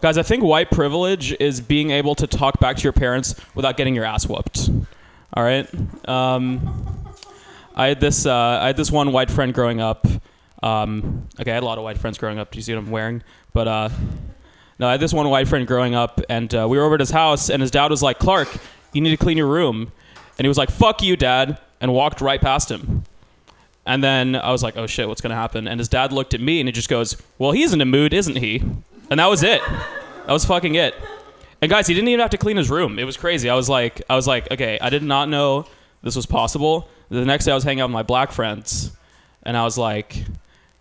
guys, 0.01 0.17
I 0.17 0.23
think 0.23 0.43
white 0.43 0.71
privilege 0.71 1.33
is 1.39 1.61
being 1.61 1.91
able 1.91 2.15
to 2.15 2.25
talk 2.25 2.59
back 2.59 2.77
to 2.77 2.83
your 2.83 2.93
parents 2.93 3.35
without 3.53 3.77
getting 3.77 3.93
your 3.93 4.05
ass 4.05 4.27
whooped. 4.27 4.69
All 5.33 5.43
right. 5.43 5.69
Um, 6.07 6.95
I 7.75 7.87
had 7.87 7.99
this 7.99 8.25
uh, 8.25 8.59
I 8.61 8.67
had 8.67 8.77
this 8.77 8.91
one 8.91 9.11
white 9.11 9.29
friend 9.29 9.53
growing 9.53 9.79
up. 9.79 10.07
Um, 10.63 11.27
okay, 11.39 11.51
I 11.51 11.53
had 11.53 11.63
a 11.63 11.65
lot 11.67 11.77
of 11.77 11.83
white 11.83 11.99
friends 11.99 12.17
growing 12.17 12.39
up. 12.39 12.49
Do 12.49 12.57
you 12.57 12.63
see 12.63 12.73
what 12.73 12.83
I'm 12.83 12.89
wearing? 12.89 13.21
But 13.53 13.67
uh, 13.67 13.89
no, 14.79 14.87
I 14.87 14.91
had 14.91 14.99
this 14.99 15.13
one 15.13 15.29
white 15.29 15.47
friend 15.47 15.65
growing 15.67 15.95
up, 15.95 16.21
and 16.29 16.53
uh, 16.53 16.67
we 16.69 16.77
were 16.77 16.83
over 16.83 16.95
at 16.95 16.99
his 16.99 17.11
house, 17.11 17.49
and 17.49 17.61
his 17.61 17.71
dad 17.71 17.89
was 17.89 18.03
like, 18.03 18.19
"Clark, 18.19 18.49
you 18.93 19.01
need 19.01 19.11
to 19.11 19.17
clean 19.17 19.37
your 19.37 19.47
room," 19.47 19.91
and 20.37 20.45
he 20.45 20.47
was 20.47 20.57
like, 20.57 20.69
"Fuck 20.69 21.01
you, 21.01 21.15
dad," 21.15 21.59
and 21.81 21.93
walked 21.93 22.21
right 22.21 22.39
past 22.39 22.69
him. 22.69 23.03
And 23.85 24.03
then 24.03 24.35
I 24.35 24.51
was 24.51 24.63
like, 24.63 24.77
"Oh 24.77 24.87
shit, 24.87 25.07
what's 25.07 25.21
gonna 25.21 25.35
happen?" 25.35 25.67
And 25.67 25.79
his 25.79 25.87
dad 25.89 26.11
looked 26.11 26.33
at 26.33 26.41
me, 26.41 26.59
and 26.59 26.67
he 26.67 26.71
just 26.71 26.89
goes, 26.89 27.17
"Well, 27.37 27.51
he's 27.51 27.73
in 27.73 27.81
a 27.81 27.85
mood, 27.85 28.13
isn't 28.13 28.35
he?" 28.35 28.63
And 29.09 29.19
that 29.19 29.27
was 29.27 29.43
it. 29.43 29.61
That 29.65 30.33
was 30.33 30.45
fucking 30.45 30.75
it. 30.75 30.93
And 31.61 31.71
guys, 31.71 31.87
he 31.87 31.93
didn't 31.93 32.09
even 32.09 32.19
have 32.19 32.29
to 32.31 32.37
clean 32.37 32.57
his 32.57 32.69
room. 32.69 32.99
It 32.99 33.05
was 33.05 33.17
crazy. 33.17 33.49
I 33.49 33.55
was 33.55 33.67
like, 33.67 34.01
I 34.09 34.15
was 34.15 34.27
like, 34.27 34.51
okay, 34.51 34.77
I 34.79 34.89
did 34.89 35.01
not 35.01 35.27
know 35.29 35.65
this 36.03 36.15
was 36.15 36.25
possible. 36.25 36.87
The 37.09 37.25
next 37.25 37.45
day, 37.45 37.51
I 37.51 37.55
was 37.55 37.63
hanging 37.63 37.81
out 37.81 37.87
with 37.87 37.93
my 37.93 38.03
black 38.03 38.31
friends, 38.31 38.91
and 39.43 39.57
I 39.57 39.63
was 39.63 39.77
like, 39.77 40.23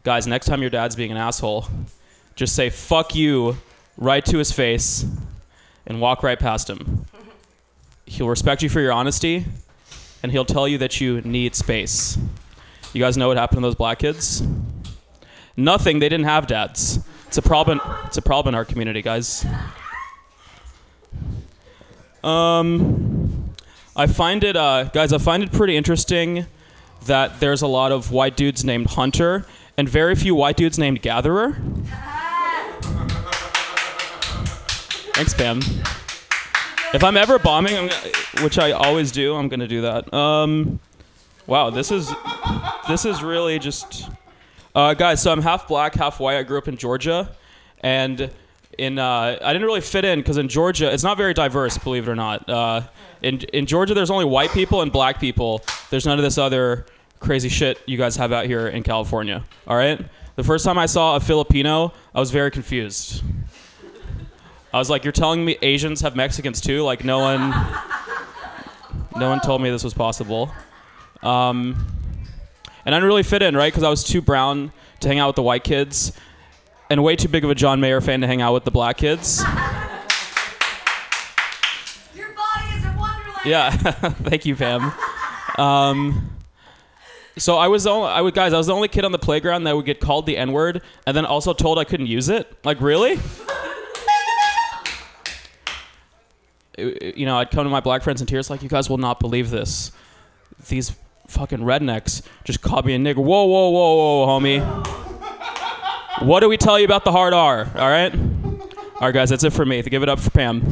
guys, 0.02 0.26
next 0.26 0.46
time 0.46 0.60
your 0.60 0.70
dad's 0.70 0.96
being 0.96 1.12
an 1.12 1.16
asshole, 1.16 1.66
just 2.34 2.54
say 2.54 2.68
"fuck 2.68 3.14
you" 3.14 3.56
right 3.96 4.24
to 4.26 4.38
his 4.38 4.52
face, 4.52 5.04
and 5.86 6.00
walk 6.00 6.22
right 6.22 6.38
past 6.38 6.68
him. 6.68 7.06
He'll 8.06 8.28
respect 8.28 8.62
you 8.62 8.68
for 8.68 8.80
your 8.80 8.92
honesty, 8.92 9.44
and 10.22 10.32
he'll 10.32 10.44
tell 10.44 10.68
you 10.68 10.78
that 10.78 11.00
you 11.00 11.20
need 11.22 11.54
space. 11.54 12.18
You 12.92 13.00
guys 13.00 13.16
know 13.16 13.28
what 13.28 13.36
happened 13.36 13.58
to 13.58 13.62
those 13.62 13.74
black 13.74 13.98
kids? 13.98 14.42
Nothing. 15.56 15.98
They 15.98 16.08
didn't 16.08 16.26
have 16.26 16.46
dads. 16.46 16.98
It's 17.26 17.38
a 17.38 17.42
problem. 17.42 17.80
It's 18.04 18.16
a 18.16 18.22
problem 18.22 18.54
in 18.54 18.56
our 18.56 18.64
community, 18.64 19.02
guys. 19.02 19.44
Um, 22.22 23.54
I 23.94 24.06
find 24.06 24.44
it, 24.44 24.56
uh, 24.56 24.84
guys. 24.84 25.12
I 25.12 25.18
find 25.18 25.42
it 25.42 25.52
pretty 25.52 25.76
interesting 25.76 26.46
that 27.06 27.40
there's 27.40 27.62
a 27.62 27.66
lot 27.66 27.92
of 27.92 28.10
white 28.10 28.36
dudes 28.36 28.64
named 28.64 28.90
Hunter 28.90 29.46
and 29.76 29.88
very 29.88 30.14
few 30.14 30.34
white 30.34 30.56
dudes 30.56 30.78
named 30.78 31.02
Gatherer. 31.02 31.56
Thanks, 35.16 35.32
Pam. 35.32 35.60
If 36.92 37.02
I'm 37.02 37.16
ever 37.16 37.38
bombing, 37.38 37.74
I'm 37.74 37.88
which 38.44 38.58
I 38.58 38.72
always 38.72 39.10
do, 39.10 39.34
I'm 39.34 39.48
gonna 39.48 39.66
do 39.66 39.80
that. 39.80 40.12
Um, 40.12 40.78
wow, 41.46 41.70
this 41.70 41.90
is 41.90 42.12
this 42.86 43.06
is 43.06 43.22
really 43.22 43.58
just, 43.58 44.10
uh, 44.74 44.92
guys. 44.92 45.22
So 45.22 45.32
I'm 45.32 45.40
half 45.40 45.66
black, 45.68 45.94
half 45.94 46.20
white. 46.20 46.36
I 46.36 46.42
grew 46.42 46.58
up 46.58 46.68
in 46.68 46.76
Georgia, 46.76 47.34
and 47.80 48.30
in 48.76 48.98
uh, 48.98 49.38
I 49.40 49.54
didn't 49.54 49.64
really 49.64 49.80
fit 49.80 50.04
in 50.04 50.18
because 50.18 50.36
in 50.36 50.48
Georgia 50.48 50.92
it's 50.92 51.02
not 51.02 51.16
very 51.16 51.32
diverse, 51.32 51.78
believe 51.78 52.06
it 52.06 52.10
or 52.10 52.14
not. 52.14 52.46
Uh, 52.46 52.82
in 53.22 53.40
in 53.54 53.64
Georgia, 53.64 53.94
there's 53.94 54.10
only 54.10 54.26
white 54.26 54.50
people 54.50 54.82
and 54.82 54.92
black 54.92 55.18
people. 55.18 55.64
There's 55.88 56.04
none 56.04 56.18
of 56.18 56.24
this 56.24 56.36
other 56.36 56.84
crazy 57.20 57.48
shit 57.48 57.80
you 57.86 57.96
guys 57.96 58.16
have 58.16 58.32
out 58.32 58.44
here 58.44 58.66
in 58.68 58.82
California. 58.82 59.42
All 59.66 59.78
right. 59.78 59.98
The 60.34 60.44
first 60.44 60.66
time 60.66 60.76
I 60.76 60.84
saw 60.84 61.16
a 61.16 61.20
Filipino, 61.20 61.94
I 62.14 62.20
was 62.20 62.30
very 62.30 62.50
confused. 62.50 63.22
I 64.76 64.78
was 64.78 64.90
like, 64.90 65.04
"You're 65.04 65.12
telling 65.12 65.42
me 65.42 65.56
Asians 65.62 66.02
have 66.02 66.14
Mexicans 66.14 66.60
too?" 66.60 66.82
Like 66.82 67.02
no 67.02 67.18
one, 67.20 67.40
no 69.16 69.30
one 69.30 69.40
told 69.40 69.62
me 69.62 69.70
this 69.70 69.82
was 69.82 69.94
possible. 69.94 70.52
Um, 71.22 71.86
and 72.84 72.94
I 72.94 72.98
didn't 72.98 73.06
really 73.08 73.22
fit 73.22 73.40
in, 73.40 73.56
right? 73.56 73.72
Because 73.72 73.84
I 73.84 73.88
was 73.88 74.04
too 74.04 74.20
brown 74.20 74.72
to 75.00 75.08
hang 75.08 75.18
out 75.18 75.28
with 75.28 75.36
the 75.36 75.42
white 75.42 75.64
kids, 75.64 76.12
and 76.90 77.02
way 77.02 77.16
too 77.16 77.28
big 77.28 77.42
of 77.42 77.48
a 77.50 77.54
John 77.54 77.80
Mayer 77.80 78.02
fan 78.02 78.20
to 78.20 78.26
hang 78.26 78.42
out 78.42 78.52
with 78.52 78.64
the 78.64 78.70
black 78.70 78.98
kids. 78.98 79.40
Your 82.14 82.28
body 82.34 82.66
is 82.76 82.84
a 82.84 82.94
wonderland. 82.98 83.46
Yeah, 83.46 83.70
thank 83.70 84.44
you, 84.44 84.56
Pam. 84.56 84.92
Um, 85.56 86.32
so 87.38 87.56
I 87.56 87.68
was 87.68 87.84
the 87.84 87.90
only, 87.90 88.10
I 88.10 88.20
would 88.20 88.34
guys, 88.34 88.52
I 88.52 88.58
was 88.58 88.66
the 88.66 88.74
only 88.74 88.88
kid 88.88 89.06
on 89.06 89.12
the 89.12 89.18
playground 89.18 89.64
that 89.64 89.74
would 89.74 89.86
get 89.86 90.00
called 90.00 90.26
the 90.26 90.36
N 90.36 90.52
word, 90.52 90.82
and 91.06 91.16
then 91.16 91.24
also 91.24 91.54
told 91.54 91.78
I 91.78 91.84
couldn't 91.84 92.08
use 92.08 92.28
it. 92.28 92.54
Like 92.62 92.82
really? 92.82 93.18
You 96.76 97.26
know, 97.26 97.38
I'd 97.38 97.50
come 97.50 97.64
to 97.64 97.70
my 97.70 97.80
black 97.80 98.02
friends 98.02 98.20
in 98.20 98.26
tears, 98.26 98.50
like, 98.50 98.62
"You 98.62 98.68
guys 98.68 98.88
will 98.90 98.98
not 98.98 99.20
believe 99.20 99.50
this. 99.50 99.92
These 100.68 100.92
fucking 101.26 101.58
rednecks 101.60 102.22
just 102.44 102.60
called 102.62 102.86
me 102.86 102.94
a 102.94 102.98
nigger. 102.98 103.16
Whoa, 103.16 103.44
whoa, 103.44 103.68
whoa, 103.70 103.94
whoa, 103.96 104.26
homie. 104.40 104.62
What 106.26 106.40
do 106.40 106.48
we 106.48 106.56
tell 106.56 106.78
you 106.78 106.84
about 106.84 107.04
the 107.04 107.12
hard 107.12 107.34
R? 107.34 107.68
All 107.74 107.88
right, 107.88 108.14
all 108.14 109.00
right, 109.02 109.12
guys, 109.12 109.30
that's 109.30 109.44
it 109.44 109.52
for 109.52 109.66
me. 109.66 109.82
Give 109.82 110.02
it 110.02 110.08
up 110.08 110.18
for 110.18 110.30
Pam. 110.30 110.62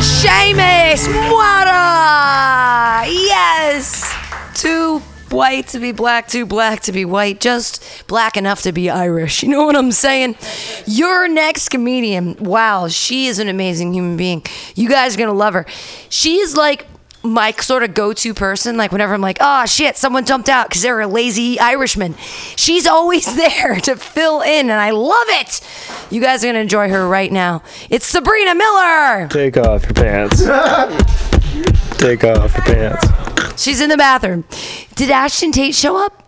Seamus 0.00 1.06
Mora. 1.28 3.04
Yes. 3.06 4.14
Two 4.54 5.00
white 5.32 5.68
to 5.68 5.78
be 5.78 5.92
black, 5.92 6.28
too 6.28 6.46
black 6.46 6.80
to 6.82 6.92
be 6.92 7.04
white, 7.04 7.40
just 7.40 7.82
black 8.06 8.36
enough 8.36 8.62
to 8.62 8.72
be 8.72 8.90
Irish. 8.90 9.42
You 9.48 9.54
know 9.54 9.64
what 9.64 9.76
I'm 9.76 9.92
saying? 9.92 10.36
Your 10.84 11.26
next 11.26 11.70
comedian, 11.70 12.36
wow, 12.36 12.88
she 12.88 13.26
is 13.28 13.38
an 13.38 13.48
amazing 13.48 13.94
human 13.94 14.18
being. 14.18 14.44
You 14.74 14.90
guys 14.90 15.14
are 15.14 15.18
gonna 15.18 15.32
love 15.32 15.54
her. 15.54 15.64
She 16.10 16.36
is 16.36 16.54
like 16.54 16.86
my 17.22 17.50
sort 17.52 17.82
of 17.82 17.94
go-to 17.94 18.32
person 18.32 18.76
like 18.76 18.92
whenever 18.92 19.12
i'm 19.12 19.20
like 19.20 19.38
oh 19.40 19.66
shit 19.66 19.96
someone 19.96 20.24
jumped 20.24 20.48
out 20.48 20.68
because 20.68 20.82
they're 20.82 21.00
a 21.00 21.06
lazy 21.06 21.58
irishman 21.58 22.14
she's 22.54 22.86
always 22.86 23.34
there 23.36 23.74
to 23.80 23.96
fill 23.96 24.40
in 24.40 24.70
and 24.70 24.80
i 24.80 24.90
love 24.90 25.26
it 25.30 25.60
you 26.10 26.20
guys 26.20 26.44
are 26.44 26.46
going 26.46 26.54
to 26.54 26.60
enjoy 26.60 26.88
her 26.88 27.08
right 27.08 27.32
now 27.32 27.60
it's 27.90 28.06
sabrina 28.06 28.54
miller 28.54 29.26
Take 29.28 29.56
off 29.56 29.82
your 29.82 29.94
pants. 29.94 30.38
Take 31.98 32.22
off 32.22 32.54
your 32.56 32.64
pants. 32.64 33.06
She's 33.58 33.80
in 33.80 33.90
the 33.90 33.96
bathroom 33.96 34.44
did 34.94 35.10
ashton 35.10 35.52
tate 35.52 35.74
show 35.74 35.96
up 36.04 36.24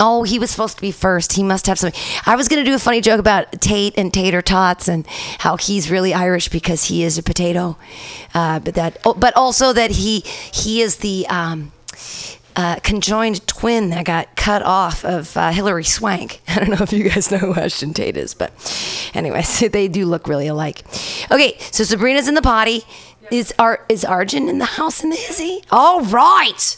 Oh, 0.00 0.22
he 0.22 0.38
was 0.38 0.50
supposed 0.50 0.76
to 0.76 0.80
be 0.80 0.92
first. 0.92 1.32
He 1.32 1.42
must 1.42 1.66
have 1.66 1.76
something. 1.76 2.00
I 2.24 2.36
was 2.36 2.46
going 2.46 2.64
to 2.64 2.70
do 2.70 2.76
a 2.76 2.78
funny 2.78 3.00
joke 3.00 3.18
about 3.18 3.60
Tate 3.60 3.94
and 3.96 4.14
tater 4.14 4.40
tots 4.40 4.86
and 4.86 5.04
how 5.38 5.56
he's 5.56 5.90
really 5.90 6.14
Irish 6.14 6.48
because 6.48 6.84
he 6.84 7.02
is 7.02 7.18
a 7.18 7.22
potato, 7.22 7.76
uh, 8.32 8.60
but 8.60 8.76
that, 8.76 8.98
oh, 9.04 9.14
but 9.14 9.36
also 9.36 9.72
that 9.72 9.90
he 9.90 10.20
he 10.20 10.82
is 10.82 10.98
the 10.98 11.26
um, 11.26 11.72
uh, 12.54 12.76
conjoined 12.84 13.44
twin 13.48 13.90
that 13.90 14.04
got 14.04 14.36
cut 14.36 14.62
off 14.62 15.04
of 15.04 15.36
uh, 15.36 15.50
Hilary 15.50 15.82
Swank. 15.82 16.42
I 16.48 16.60
don't 16.60 16.70
know 16.70 16.84
if 16.84 16.92
you 16.92 17.08
guys 17.08 17.32
know 17.32 17.38
who 17.38 17.54
Ashton 17.54 17.92
Tate 17.92 18.16
is, 18.16 18.34
but 18.34 18.52
anyways, 19.14 19.58
they 19.72 19.88
do 19.88 20.06
look 20.06 20.28
really 20.28 20.46
alike. 20.46 20.84
Okay, 21.32 21.56
so 21.58 21.82
Sabrina's 21.82 22.28
in 22.28 22.34
the 22.34 22.42
potty. 22.42 22.84
Is 23.30 23.52
Ar- 23.58 23.84
is 23.88 24.04
Arjun 24.04 24.48
in 24.48 24.58
the 24.58 24.64
house 24.64 25.02
in 25.02 25.10
the 25.10 25.16
hizzy? 25.16 25.62
All 25.70 26.00
right. 26.02 26.76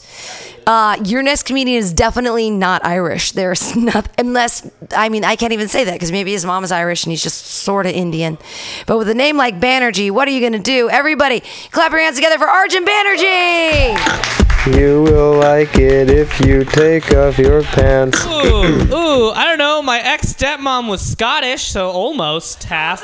Uh, 0.67 0.97
your 1.05 1.23
next 1.23 1.43
comedian 1.43 1.77
is 1.79 1.91
definitely 1.93 2.49
not 2.49 2.85
Irish. 2.85 3.31
There's 3.31 3.75
not 3.75 4.07
unless 4.17 4.69
I 4.95 5.09
mean 5.09 5.23
I 5.23 5.35
can't 5.35 5.53
even 5.53 5.67
say 5.67 5.83
that 5.85 5.93
because 5.93 6.11
maybe 6.11 6.31
his 6.31 6.45
mom 6.45 6.63
is 6.63 6.71
Irish 6.71 7.03
and 7.03 7.11
he's 7.11 7.23
just 7.23 7.45
sort 7.45 7.85
of 7.85 7.93
Indian. 7.93 8.37
But 8.85 8.97
with 8.97 9.09
a 9.09 9.15
name 9.15 9.37
like 9.37 9.59
Banerjee, 9.59 10.11
what 10.11 10.27
are 10.27 10.31
you 10.31 10.41
gonna 10.41 10.59
do? 10.59 10.89
Everybody, 10.89 11.41
clap 11.71 11.91
your 11.91 12.01
hands 12.01 12.15
together 12.17 12.37
for 12.37 12.47
Arjun 12.47 12.85
Banerjee. 12.85 14.40
You 14.67 15.01
will 15.01 15.33
like 15.39 15.75
it 15.79 16.11
if 16.11 16.39
you 16.39 16.63
take 16.63 17.15
off 17.15 17.39
your 17.39 17.63
pants. 17.63 18.23
Ooh, 18.27 18.93
ooh, 18.93 19.31
I 19.31 19.45
don't 19.45 19.57
know. 19.57 19.81
My 19.81 19.99
ex 19.99 20.33
stepmom 20.33 20.87
was 20.87 21.01
Scottish, 21.01 21.63
so 21.63 21.89
almost 21.89 22.65
half. 22.65 23.01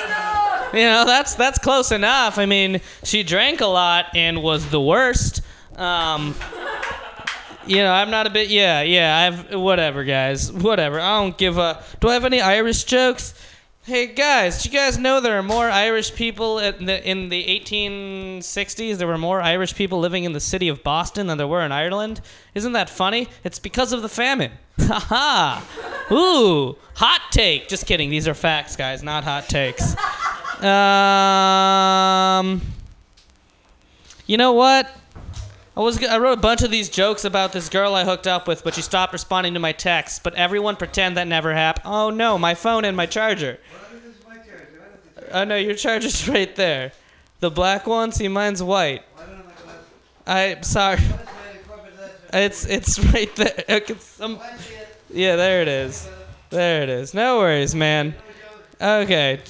You 0.71 0.81
know, 0.81 1.03
that's 1.03 1.33
that's 1.33 1.57
close 1.57 1.91
enough. 1.91 2.37
I 2.37 2.45
mean, 2.45 2.79
she 3.03 3.23
drank 3.23 3.61
a 3.61 3.65
lot 3.65 4.05
and 4.13 4.43
was 4.43 4.69
the 4.69 4.79
worst. 4.79 5.41
Um, 5.77 6.35
you 7.65 7.77
know, 7.77 7.91
I'm 7.91 8.11
not 8.11 8.27
a 8.27 8.29
bit. 8.29 8.49
Yeah, 8.49 8.83
yeah. 8.83 9.17
I've 9.17 9.59
whatever, 9.59 10.03
guys. 10.03 10.51
Whatever. 10.51 10.99
I 10.99 11.21
don't 11.21 11.39
give 11.39 11.57
a. 11.57 11.83
Do 11.99 12.09
I 12.09 12.13
have 12.13 12.25
any 12.25 12.39
Irish 12.39 12.83
jokes? 12.83 13.33
Hey 13.87 14.07
guys, 14.07 14.63
do 14.63 14.69
you 14.69 14.77
guys 14.77 14.97
know 14.97 15.21
there 15.21 15.39
are 15.39 15.43
more 15.43 15.69
Irish 15.69 16.13
people 16.13 16.59
in 16.59 16.87
the, 16.87 17.09
in 17.09 17.29
the 17.29 17.45
1860s? 17.45 18.97
There 18.97 19.07
were 19.07 19.17
more 19.17 19.39
Irish 19.39 19.75
people 19.75 20.01
living 20.01 20.25
in 20.25 20.33
the 20.33 20.41
city 20.41 20.67
of 20.67 20.83
Boston 20.83 21.27
than 21.27 21.37
there 21.37 21.47
were 21.47 21.61
in 21.61 21.71
Ireland. 21.71 22.19
Isn't 22.53 22.73
that 22.73 22.89
funny? 22.89 23.29
It's 23.45 23.59
because 23.59 23.93
of 23.93 24.01
the 24.01 24.09
famine. 24.09 24.51
Haha. 24.77 25.61
Ooh, 26.11 26.75
hot 26.95 27.31
take. 27.31 27.69
Just 27.69 27.85
kidding. 27.85 28.09
These 28.09 28.27
are 28.27 28.33
facts, 28.33 28.75
guys, 28.75 29.03
not 29.03 29.23
hot 29.23 29.47
takes. 29.47 29.95
Um, 30.61 32.61
you 34.25 34.35
know 34.35 34.51
what? 34.51 34.93
I 35.77 35.81
was 35.81 36.03
I 36.03 36.17
wrote 36.17 36.39
a 36.39 36.41
bunch 36.41 36.63
of 36.63 36.71
these 36.71 36.89
jokes 36.89 37.23
about 37.23 37.53
this 37.53 37.69
girl 37.69 37.93
I 37.93 38.03
hooked 38.03 38.25
up 38.25 38.47
with, 38.47 38.63
but 38.63 38.73
she 38.73 38.81
stopped 38.81 39.13
responding 39.13 39.53
to 39.53 39.59
my 39.59 39.73
texts. 39.73 40.17
But 40.17 40.33
everyone 40.33 40.75
pretend 40.75 41.17
that 41.17 41.27
never 41.27 41.53
happened. 41.53 41.85
Oh 41.85 42.09
no, 42.09 42.39
my 42.39 42.55
phone 42.55 42.83
and 42.83 42.97
my 42.97 43.05
charger. 43.05 43.59
Oh 45.31 45.43
no, 45.43 45.55
your 45.55 45.75
charger's 45.75 46.27
right 46.29 46.55
there. 46.55 46.93
The 47.41 47.51
black 47.51 47.85
one. 47.85 48.11
See, 48.11 48.27
mine's 48.27 48.63
white. 48.63 49.03
I'm 50.25 50.63
sorry. 50.63 50.97
It's 52.33 52.65
it's 52.65 52.97
right 53.13 53.35
there. 53.35 53.81
Some- 53.99 54.39
yeah, 55.11 55.35
there 55.35 55.61
it 55.61 55.67
is. 55.67 56.09
There 56.49 56.81
it 56.81 56.89
is. 56.89 57.13
No 57.13 57.37
worries, 57.37 57.75
man. 57.75 58.15
Okay. 58.81 59.41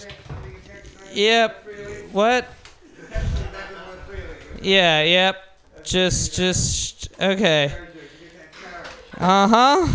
Yep. 1.13 1.67
What? 2.11 2.49
Yeah. 4.61 5.03
Yep. 5.03 5.46
Just 5.87 6.35
just 6.35 7.07
okay. 7.17 7.73
Uh 9.17 9.47
huh. 9.47 9.87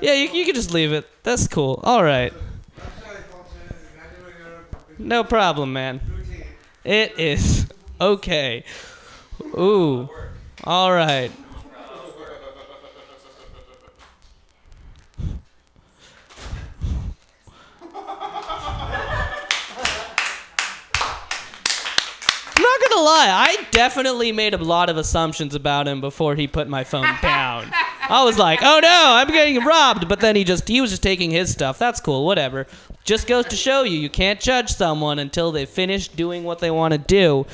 Yeah, 0.00 0.14
you 0.14 0.28
you 0.30 0.44
can 0.44 0.56
just 0.56 0.72
leave 0.72 0.92
it. 0.92 1.06
That's 1.22 1.46
cool. 1.46 1.78
All 1.84 2.02
right. 2.02 2.32
No 4.98 5.22
problem, 5.22 5.72
man. 5.72 6.00
It 6.82 7.16
is 7.16 7.66
okay. 8.00 8.64
Ooh. 9.56 10.08
All 10.64 10.92
right. 10.92 11.30
Not 22.80 22.90
gonna 22.90 23.04
lie, 23.04 23.28
I 23.30 23.66
definitely 23.70 24.32
made 24.32 24.54
a 24.54 24.58
lot 24.58 24.88
of 24.88 24.96
assumptions 24.96 25.54
about 25.54 25.86
him 25.88 26.00
before 26.00 26.34
he 26.34 26.46
put 26.46 26.68
my 26.68 26.84
phone 26.84 27.02
down. 27.22 27.70
I 28.08 28.24
was 28.24 28.38
like, 28.38 28.60
oh 28.62 28.80
no, 28.82 29.04
I'm 29.14 29.28
getting 29.28 29.62
robbed. 29.64 30.08
But 30.08 30.20
then 30.20 30.36
he 30.36 30.44
just 30.44 30.68
he 30.68 30.80
was 30.80 30.90
just 30.90 31.02
taking 31.02 31.30
his 31.30 31.50
stuff. 31.50 31.78
That's 31.78 32.00
cool, 32.00 32.24
whatever. 32.24 32.66
Just 33.04 33.26
goes 33.26 33.46
to 33.46 33.56
show 33.56 33.82
you, 33.82 33.98
you 33.98 34.08
can't 34.08 34.40
judge 34.40 34.70
someone 34.70 35.18
until 35.18 35.52
they 35.52 35.66
finish 35.66 36.08
doing 36.08 36.44
what 36.44 36.58
they 36.58 36.70
want 36.70 36.92
to 36.92 36.98
do. 36.98 37.46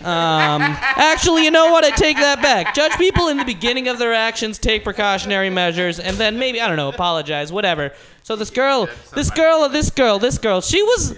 Um, 0.00 0.62
actually, 0.62 1.44
you 1.44 1.50
know 1.50 1.70
what? 1.70 1.84
I 1.84 1.90
take 1.90 2.16
that 2.16 2.40
back. 2.40 2.74
Judge 2.74 2.92
people 2.92 3.28
in 3.28 3.36
the 3.36 3.44
beginning 3.44 3.88
of 3.88 3.98
their 3.98 4.14
actions, 4.14 4.58
take 4.58 4.82
precautionary 4.82 5.50
measures, 5.50 6.00
and 6.00 6.16
then 6.16 6.38
maybe 6.38 6.60
I 6.60 6.68
don't 6.68 6.76
know, 6.78 6.88
apologize, 6.88 7.52
whatever. 7.52 7.92
So 8.22 8.34
this 8.34 8.48
girl, 8.48 8.88
this 9.14 9.30
girl, 9.30 9.68
this 9.68 9.90
girl, 9.90 10.18
this 10.18 10.38
girl, 10.38 10.62
she 10.62 10.82
was, 10.82 11.16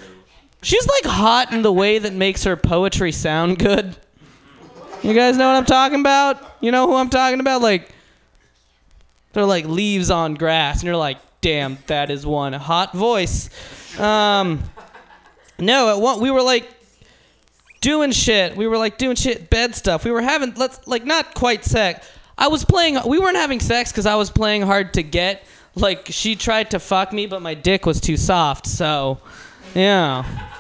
she's 0.63 0.87
like 0.87 1.05
hot 1.05 1.53
in 1.53 1.63
the 1.63 1.73
way 1.73 1.99
that 1.99 2.13
makes 2.13 2.45
her 2.45 2.57
poetry 2.57 3.13
sound 3.13 3.59
good. 3.59 3.97
You 5.03 5.15
guys 5.15 5.37
know 5.37 5.49
what 5.49 5.57
I'm 5.57 5.65
talking 5.65 6.01
about? 6.01 6.41
You 6.61 6.71
know 6.71 6.87
who 6.87 6.95
I'm 6.95 7.11
talking 7.11 7.41
about? 7.41 7.61
Like, 7.61 7.93
they're 9.33 9.45
like 9.45 9.67
leaves 9.67 10.11
on 10.11 10.35
grass, 10.35 10.81
and 10.81 10.87
you're 10.87 10.97
like, 10.97 11.19
damn, 11.41 11.79
that 11.89 12.11
is 12.11 12.25
one 12.25 12.53
hot 12.53 12.93
voice. 12.93 13.51
Um, 13.99 14.63
no, 15.59 15.95
at 15.95 16.01
one, 16.01 16.21
we 16.21 16.31
were 16.31 16.43
like 16.43 16.73
doing 17.81 18.13
shit. 18.13 18.57
We 18.57 18.67
were 18.67 18.79
like 18.79 18.97
doing 18.97 19.17
shit, 19.17 19.51
bed 19.51 19.75
stuff. 19.75 20.05
We 20.05 20.11
were 20.11 20.23
having 20.23 20.55
let's 20.55 20.87
like 20.87 21.05
not 21.05 21.35
quite 21.35 21.65
sex. 21.65 22.09
I 22.39 22.49
was 22.49 22.65
playing. 22.65 22.99
We 23.07 23.19
weren't 23.19 23.37
having 23.37 23.61
sex 23.61 23.91
because 23.91 24.07
I 24.07 24.15
was 24.15 24.31
playing 24.31 24.63
hard 24.63 24.95
to 24.95 25.03
get. 25.03 25.45
Like 25.75 26.07
she 26.11 26.37
tried 26.37 26.71
to 26.71 26.79
fuck 26.79 27.13
me, 27.13 27.27
but 27.27 27.43
my 27.43 27.55
dick 27.55 27.87
was 27.87 28.01
too 28.01 28.17
soft. 28.17 28.67
So, 28.67 29.21
yeah, 29.75 30.52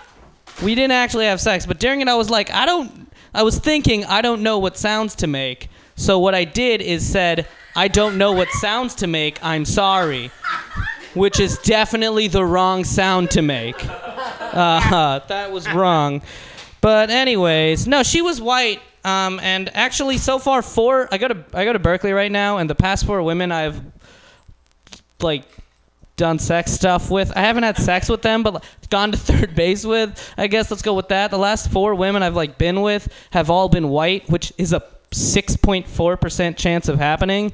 we 0.63 0.75
didn't 0.75 0.93
actually 0.93 1.27
have 1.27 1.41
sex. 1.41 1.67
But 1.67 1.79
during 1.79 2.01
it, 2.01 2.09
I 2.09 2.15
was 2.15 2.31
like, 2.31 2.51
I 2.53 2.67
don't. 2.67 3.11
I 3.35 3.43
was 3.43 3.59
thinking, 3.59 4.05
I 4.05 4.21
don't 4.21 4.43
know 4.43 4.59
what 4.59 4.77
sounds 4.77 5.15
to 5.17 5.27
make. 5.27 5.69
So 5.97 6.19
what 6.19 6.35
I 6.35 6.45
did 6.45 6.83
is 6.83 7.09
said, 7.09 7.47
I 7.75 7.89
don't 7.89 8.19
know 8.19 8.33
what 8.33 8.49
sounds 8.51 8.95
to 8.97 9.07
make. 9.07 9.43
I'm 9.43 9.65
sorry, 9.65 10.31
which 11.15 11.41
is 11.41 11.59
definitely 11.59 12.29
the 12.29 12.45
wrong 12.45 12.85
sound 12.85 13.31
to 13.33 13.43
make. 13.43 13.77
Uh, 13.89 15.21
that 15.29 15.51
was 15.51 15.67
wrong. 15.73 16.21
But 16.83 17.11
anyways, 17.11 17.87
no, 17.87 18.03
she 18.03 18.21
was 18.21 18.41
white. 18.41 18.81
Um, 19.05 19.41
and 19.43 19.75
actually, 19.75 20.19
so 20.19 20.39
far, 20.39 20.63
four. 20.63 21.09
I 21.11 21.19
go 21.19 21.29
to 21.29 21.45
I 21.55 21.65
go 21.65 21.73
to 21.73 21.79
Berkeley 21.79 22.13
right 22.13 22.31
now, 22.31 22.59
and 22.59 22.69
the 22.69 22.75
past 22.75 23.07
four 23.07 23.23
women 23.23 23.51
I've 23.51 23.81
like 25.21 25.45
done 26.23 26.39
sex 26.39 26.71
stuff 26.71 27.11
with. 27.11 27.37
I 27.37 27.41
haven't 27.41 27.65
had 27.65 27.77
sex 27.77 28.09
with 28.09 28.23
them, 28.23 28.45
but 28.45 28.55
like, 28.55 28.91
gone 28.91 29.11
to 29.11 29.19
third 29.31 29.57
base 29.57 29.85
with. 29.85 30.33
I 30.39 30.47
guess 30.47 30.71
let's 30.71 30.83
go 30.83 30.95
with 30.95 31.09
that. 31.09 31.33
The 31.33 31.39
last 31.39 31.69
four 31.73 31.97
women 31.97 32.23
I've 32.23 32.37
like 32.37 32.59
been 32.59 32.81
with 32.81 33.13
have 33.33 33.51
all 33.51 33.69
been 33.69 33.89
white, 33.89 34.31
which 34.31 34.53
is 34.57 34.73
a 34.73 34.85
6.4% 35.11 36.57
chance 36.57 36.89
of 36.89 37.01
happening. 37.01 37.53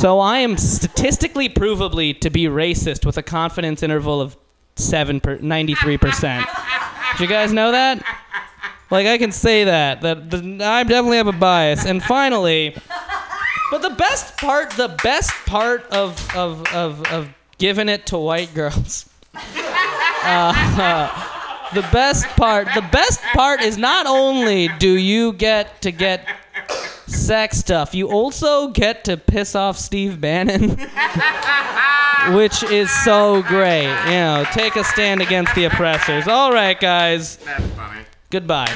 So 0.00 0.18
I 0.18 0.38
am 0.38 0.56
statistically 0.56 1.50
provably 1.50 2.18
to 2.20 2.30
be 2.30 2.44
racist 2.44 3.04
with 3.04 3.18
a 3.18 3.22
confidence 3.22 3.82
interval 3.82 4.22
of 4.22 4.34
7 4.76 5.20
per, 5.20 5.36
93%. 5.36 6.46
Did 7.12 7.20
you 7.20 7.26
guys 7.26 7.52
know 7.52 7.72
that? 7.72 8.02
Like 8.90 9.06
I 9.06 9.18
can 9.18 9.30
say 9.30 9.64
that 9.64 10.00
that 10.00 10.30
the, 10.30 10.38
I 10.64 10.84
definitely 10.84 11.18
have 11.18 11.26
a 11.28 11.32
bias. 11.32 11.84
And 11.84 12.02
finally, 12.02 12.74
but 13.70 13.82
the 13.82 13.90
best 13.90 14.38
part, 14.38 14.70
the 14.70 14.96
best 15.04 15.32
part 15.44 15.84
of 15.90 16.34
of 16.34 16.66
of, 16.72 17.06
of 17.12 17.28
giving 17.60 17.88
it 17.88 18.06
to 18.06 18.18
white 18.18 18.52
girls. 18.54 19.08
Uh, 20.24 21.70
the 21.74 21.82
best 21.92 22.26
part, 22.28 22.66
the 22.74 22.86
best 22.90 23.20
part 23.34 23.60
is 23.60 23.78
not 23.78 24.06
only 24.06 24.68
do 24.78 24.90
you 24.90 25.32
get 25.34 25.80
to 25.82 25.92
get 25.92 26.26
sex 27.06 27.58
stuff. 27.58 27.94
You 27.94 28.10
also 28.10 28.68
get 28.68 29.04
to 29.04 29.16
piss 29.16 29.54
off 29.54 29.76
Steve 29.78 30.20
Bannon, 30.20 30.70
which 32.34 32.62
is 32.64 32.90
so 33.04 33.42
great. 33.42 33.92
You 34.06 34.10
know, 34.10 34.44
take 34.52 34.76
a 34.76 34.84
stand 34.84 35.20
against 35.20 35.54
the 35.54 35.64
oppressors. 35.64 36.26
All 36.26 36.52
right, 36.52 36.78
guys. 36.78 37.36
That's 37.36 37.64
funny. 37.74 38.04
Goodbye. 38.30 38.74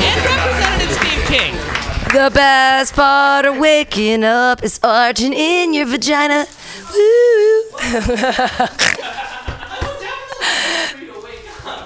And 0.00 0.24
Representative 0.24 0.92
Steve 0.96 1.24
King. 1.26 1.77
The 2.12 2.30
best 2.32 2.94
part 2.94 3.44
of 3.44 3.58
waking 3.58 4.24
up 4.24 4.64
is 4.64 4.80
Arjun 4.82 5.34
in 5.34 5.74
your 5.74 5.84
vagina. 5.84 6.46
Woo! 6.94 7.62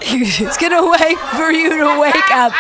He's 0.01 0.57
gonna 0.61 0.89
wait 0.89 1.19
for 1.19 1.51
you 1.51 1.77
to 1.77 2.01
wake 2.01 2.31
up. 2.31 2.53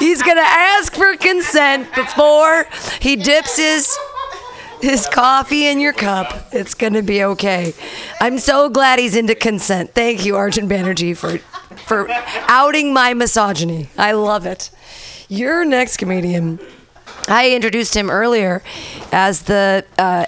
He's 0.00 0.20
gonna 0.20 0.40
ask 0.40 0.92
for 0.92 1.16
consent 1.16 1.94
before 1.94 2.66
he 3.00 3.14
dips 3.14 3.56
his 3.56 3.96
his 4.80 5.06
coffee 5.06 5.68
in 5.68 5.78
your 5.78 5.92
cup. 5.92 6.48
It's 6.52 6.74
gonna 6.74 7.02
be 7.02 7.22
okay. 7.22 7.72
I'm 8.20 8.38
so 8.38 8.68
glad 8.68 8.98
he's 8.98 9.14
into 9.14 9.36
consent. 9.36 9.94
Thank 9.94 10.24
you, 10.24 10.34
Arjun 10.34 10.68
Banerjee, 10.68 11.16
for 11.16 11.38
for 11.84 12.08
outing 12.48 12.92
my 12.92 13.14
misogyny. 13.14 13.90
I 13.96 14.10
love 14.10 14.44
it. 14.44 14.70
Your 15.28 15.64
next 15.64 15.96
comedian. 15.96 16.58
I 17.28 17.50
introduced 17.52 17.96
him 17.96 18.10
earlier 18.10 18.62
as 19.12 19.42
the 19.42 19.84
uh, 19.98 20.26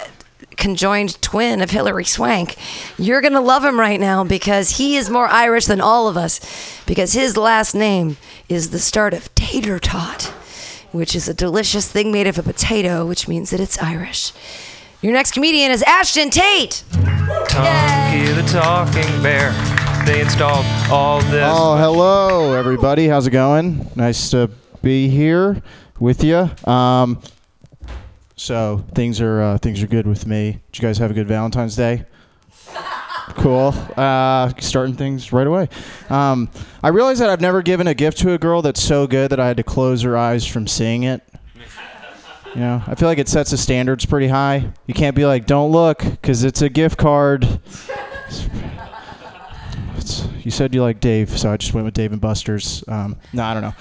conjoined 0.56 1.20
twin 1.20 1.60
of 1.60 1.70
Hilary 1.70 2.04
Swank. 2.04 2.56
You're 2.98 3.20
going 3.20 3.34
to 3.34 3.40
love 3.40 3.64
him 3.64 3.78
right 3.78 4.00
now 4.00 4.24
because 4.24 4.78
he 4.78 4.96
is 4.96 5.10
more 5.10 5.26
Irish 5.26 5.66
than 5.66 5.80
all 5.80 6.08
of 6.08 6.16
us 6.16 6.40
because 6.86 7.12
his 7.12 7.36
last 7.36 7.74
name 7.74 8.16
is 8.48 8.70
the 8.70 8.78
start 8.78 9.12
of 9.12 9.34
tater 9.34 9.78
tot, 9.78 10.22
which 10.92 11.14
is 11.14 11.28
a 11.28 11.34
delicious 11.34 11.90
thing 11.90 12.10
made 12.10 12.26
of 12.26 12.38
a 12.38 12.42
potato, 12.42 13.04
which 13.06 13.28
means 13.28 13.50
that 13.50 13.60
it's 13.60 13.78
Irish. 13.82 14.32
Your 15.02 15.12
next 15.12 15.32
comedian 15.32 15.70
is 15.70 15.82
Ashton 15.82 16.30
Tate. 16.30 16.82
Tonky 16.90 18.34
the 18.34 18.42
talking 18.50 19.22
bear. 19.22 19.52
They 20.06 20.20
installed 20.20 20.64
all 20.90 21.20
this. 21.22 21.44
Oh, 21.44 21.76
hello, 21.76 22.54
everybody. 22.54 23.08
How's 23.08 23.26
it 23.26 23.32
going? 23.32 23.90
Nice 23.94 24.30
to 24.30 24.48
be 24.86 25.08
here 25.08 25.60
with 25.98 26.22
you. 26.22 26.48
Um, 26.64 27.20
so 28.36 28.84
things 28.94 29.20
are 29.20 29.42
uh, 29.42 29.58
things 29.58 29.82
are 29.82 29.88
good 29.88 30.06
with 30.06 30.28
me. 30.28 30.60
Did 30.70 30.80
you 30.80 30.88
guys 30.88 30.98
have 30.98 31.10
a 31.10 31.14
good 31.14 31.26
Valentine's 31.26 31.76
Day? 31.76 32.04
Cool. 33.30 33.74
Uh, 33.96 34.52
starting 34.60 34.94
things 34.94 35.32
right 35.32 35.48
away. 35.48 35.68
Um, 36.08 36.48
I 36.82 36.88
realize 36.88 37.18
that 37.18 37.28
I've 37.28 37.40
never 37.40 37.60
given 37.60 37.88
a 37.88 37.92
gift 37.92 38.18
to 38.18 38.32
a 38.32 38.38
girl 38.38 38.62
that's 38.62 38.80
so 38.80 39.08
good 39.08 39.32
that 39.32 39.40
I 39.40 39.48
had 39.48 39.56
to 39.56 39.64
close 39.64 40.02
her 40.02 40.16
eyes 40.16 40.46
from 40.46 40.68
seeing 40.68 41.02
it. 41.02 41.22
You 42.54 42.60
know, 42.60 42.82
I 42.86 42.94
feel 42.94 43.08
like 43.08 43.18
it 43.18 43.28
sets 43.28 43.50
the 43.50 43.56
standards 43.58 44.06
pretty 44.06 44.28
high. 44.28 44.72
You 44.86 44.94
can't 44.94 45.16
be 45.16 45.26
like, 45.26 45.44
"Don't 45.44 45.72
look," 45.72 45.98
because 46.04 46.44
it's 46.44 46.62
a 46.62 46.68
gift 46.68 46.98
card. 46.98 47.60
You 50.46 50.52
said 50.52 50.72
you 50.72 50.80
like 50.80 51.00
Dave, 51.00 51.36
so 51.36 51.50
I 51.50 51.56
just 51.56 51.74
went 51.74 51.86
with 51.86 51.94
Dave 51.94 52.12
and 52.12 52.20
Buster's. 52.20 52.84
Um, 52.86 53.16
no, 53.32 53.42
I 53.42 53.52
don't 53.52 53.64
know. 53.64 53.74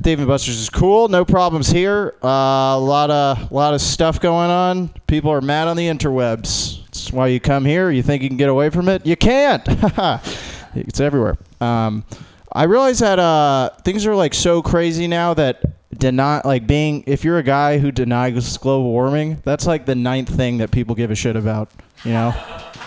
Dave 0.00 0.20
and 0.20 0.28
Buster's 0.28 0.60
is 0.60 0.70
cool. 0.70 1.08
No 1.08 1.24
problems 1.24 1.68
here. 1.68 2.14
Uh, 2.22 2.28
a 2.28 2.78
lot 2.78 3.10
of 3.10 3.50
lot 3.50 3.74
of 3.74 3.80
stuff 3.80 4.20
going 4.20 4.50
on. 4.50 4.90
People 5.08 5.32
are 5.32 5.40
mad 5.40 5.66
on 5.66 5.76
the 5.76 5.88
interwebs. 5.88 6.84
That's 6.84 7.12
why 7.12 7.28
you 7.28 7.40
come 7.40 7.64
here. 7.64 7.90
You 7.90 8.02
think 8.02 8.22
you 8.22 8.28
can 8.28 8.36
get 8.36 8.48
away 8.48 8.70
from 8.70 8.88
it? 8.88 9.04
You 9.04 9.16
can't. 9.16 9.62
it's 10.76 11.00
everywhere. 11.00 11.36
Um, 11.60 12.04
I 12.52 12.64
realize 12.64 13.00
that 13.00 13.18
uh, 13.18 13.70
things 13.84 14.06
are 14.06 14.14
like 14.14 14.34
so 14.34 14.62
crazy 14.62 15.08
now 15.08 15.34
that 15.34 15.62
deny 15.98 16.42
like 16.44 16.66
being 16.66 17.02
if 17.06 17.24
you're 17.24 17.38
a 17.38 17.42
guy 17.42 17.78
who 17.78 17.90
denies 17.90 18.56
global 18.56 18.92
warming, 18.92 19.42
that's 19.44 19.66
like 19.66 19.84
the 19.84 19.96
ninth 19.96 20.28
thing 20.28 20.58
that 20.58 20.70
people 20.70 20.94
give 20.94 21.10
a 21.10 21.16
shit 21.16 21.34
about. 21.34 21.70
You 22.04 22.12
know, 22.12 22.34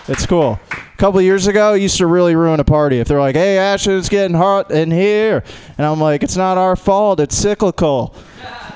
it's 0.08 0.26
cool. 0.26 0.58
A 0.70 0.96
couple 0.96 1.20
years 1.20 1.46
ago, 1.46 1.74
used 1.74 1.98
to 1.98 2.06
really 2.06 2.34
ruin 2.34 2.60
a 2.60 2.64
party 2.64 2.98
if 2.98 3.08
they're 3.08 3.20
like, 3.20 3.36
"Hey, 3.36 3.58
Ashton, 3.58 3.98
it's 3.98 4.08
getting 4.08 4.36
hot 4.36 4.70
in 4.70 4.90
here," 4.90 5.42
and 5.78 5.86
I'm 5.86 6.00
like, 6.00 6.22
"It's 6.22 6.36
not 6.36 6.58
our 6.58 6.76
fault. 6.76 7.20
It's 7.20 7.36
cyclical." 7.36 8.14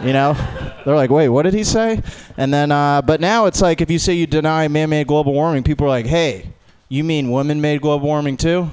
You 0.03 0.13
know, 0.13 0.37
they're 0.85 0.97
like, 0.97 1.11
"Wait, 1.11 1.29
what 1.29 1.43
did 1.43 1.55
he 1.55 1.65
say?" 1.65 2.03
And 2.37 2.53
then, 2.53 2.71
uh, 2.71 3.03
but 3.03 3.21
now 3.21 3.47
it's 3.47 3.63
like 3.63 3.81
if 3.81 3.91
you 3.91 3.99
say 3.99 4.15
you 4.15 4.27
deny 4.27 4.69
man-made 4.69 5.07
global 5.07 5.33
warming, 5.33 5.63
people 5.63 5.87
are 5.87 5.91
like, 5.91 6.07
"Hey, 6.07 6.51
you 6.89 7.03
mean 7.03 7.31
woman-made 7.31 7.81
global 7.81 8.07
warming 8.07 8.37
too?" 8.37 8.71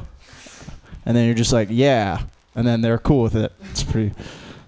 And 1.06 1.16
then 1.16 1.26
you're 1.26 1.36
just 1.36 1.54
like, 1.54 1.70
"Yeah," 1.72 2.20
and 2.56 2.68
then 2.68 2.82
they're 2.82 2.98
cool 2.98 3.24
with 3.24 3.36
it. 3.36 3.52
It's 3.72 3.84
pretty, 3.84 4.14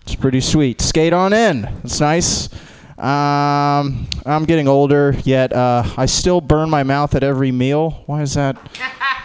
it's 0.02 0.16
pretty 0.16 0.42
sweet. 0.42 0.82
Skate 0.82 1.14
on 1.14 1.34
in. 1.34 1.70
It's 1.84 2.00
nice. 2.00 2.50
Um, 2.98 4.08
I'm 4.26 4.46
getting 4.46 4.70
older, 4.70 5.16
yet 5.26 5.52
uh, 5.52 5.84
I 5.98 6.06
still 6.06 6.40
burn 6.40 6.70
my 6.70 6.84
mouth 6.84 7.14
at 7.14 7.24
every 7.24 7.52
meal. 7.52 8.04
Why 8.06 8.22
is 8.22 8.36
that? 8.36 8.56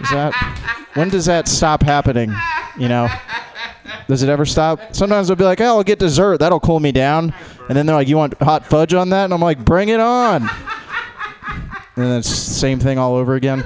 Is 0.00 0.10
that? 0.10 0.34
When 0.94 1.08
does 1.08 1.26
that 1.26 1.46
stop 1.46 1.82
happening? 1.82 2.34
You 2.76 2.88
know, 2.88 3.08
does 4.08 4.24
it 4.24 4.28
ever 4.28 4.44
stop? 4.44 4.92
Sometimes 4.92 5.30
I'll 5.30 5.36
be 5.36 5.44
like, 5.44 5.60
"Oh, 5.60 5.76
I'll 5.76 5.84
get 5.84 6.00
dessert. 6.00 6.38
That'll 6.38 6.58
cool 6.58 6.80
me 6.80 6.90
down." 6.90 7.32
And 7.68 7.76
then 7.76 7.86
they're 7.86 7.94
like, 7.94 8.08
"You 8.08 8.16
want 8.16 8.34
hot 8.42 8.66
fudge 8.66 8.92
on 8.92 9.10
that?" 9.10 9.24
And 9.26 9.32
I'm 9.32 9.40
like, 9.40 9.64
"Bring 9.64 9.88
it 9.88 10.00
on." 10.00 10.50
And 11.94 12.04
then 12.04 12.18
it's 12.18 12.28
same 12.28 12.80
thing 12.80 12.98
all 12.98 13.14
over 13.14 13.36
again. 13.36 13.62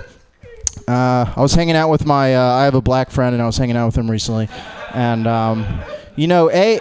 Uh, 0.86 1.32
I 1.34 1.40
was 1.40 1.54
hanging 1.54 1.76
out 1.76 1.88
with 1.88 2.04
my. 2.04 2.34
Uh, 2.34 2.42
I 2.42 2.64
have 2.64 2.74
a 2.74 2.82
black 2.82 3.10
friend, 3.10 3.32
and 3.32 3.42
I 3.42 3.46
was 3.46 3.56
hanging 3.56 3.76
out 3.76 3.86
with 3.86 3.96
him 3.96 4.10
recently, 4.10 4.48
and 4.92 5.26
um, 5.26 5.80
you 6.14 6.26
know, 6.26 6.50
a 6.50 6.78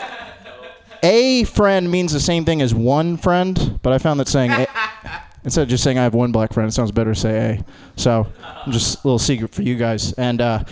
a 1.04 1.44
friend 1.44 1.92
means 1.92 2.14
the 2.14 2.20
same 2.20 2.46
thing 2.46 2.62
as 2.62 2.74
one 2.74 3.18
friend, 3.18 3.80
but 3.84 3.94
I 3.94 3.98
found 3.98 4.20
that 4.20 4.28
saying 4.28 4.52
a, 4.52 4.66
instead 5.44 5.64
of 5.64 5.70
just 5.70 5.84
saying 5.84 6.00
I 6.00 6.04
have 6.04 6.14
one 6.14 6.32
black 6.32 6.54
friend, 6.54 6.68
it 6.68 6.72
sounds 6.72 6.92
better 6.92 7.14
to 7.14 7.20
say 7.20 7.60
a. 7.60 7.66
So, 8.00 8.28
just 8.70 9.04
a 9.04 9.08
little 9.08 9.20
secret 9.20 9.54
for 9.54 9.62
you 9.62 9.76
guys. 9.76 10.14
And 10.14 10.42
uh, 10.42 10.64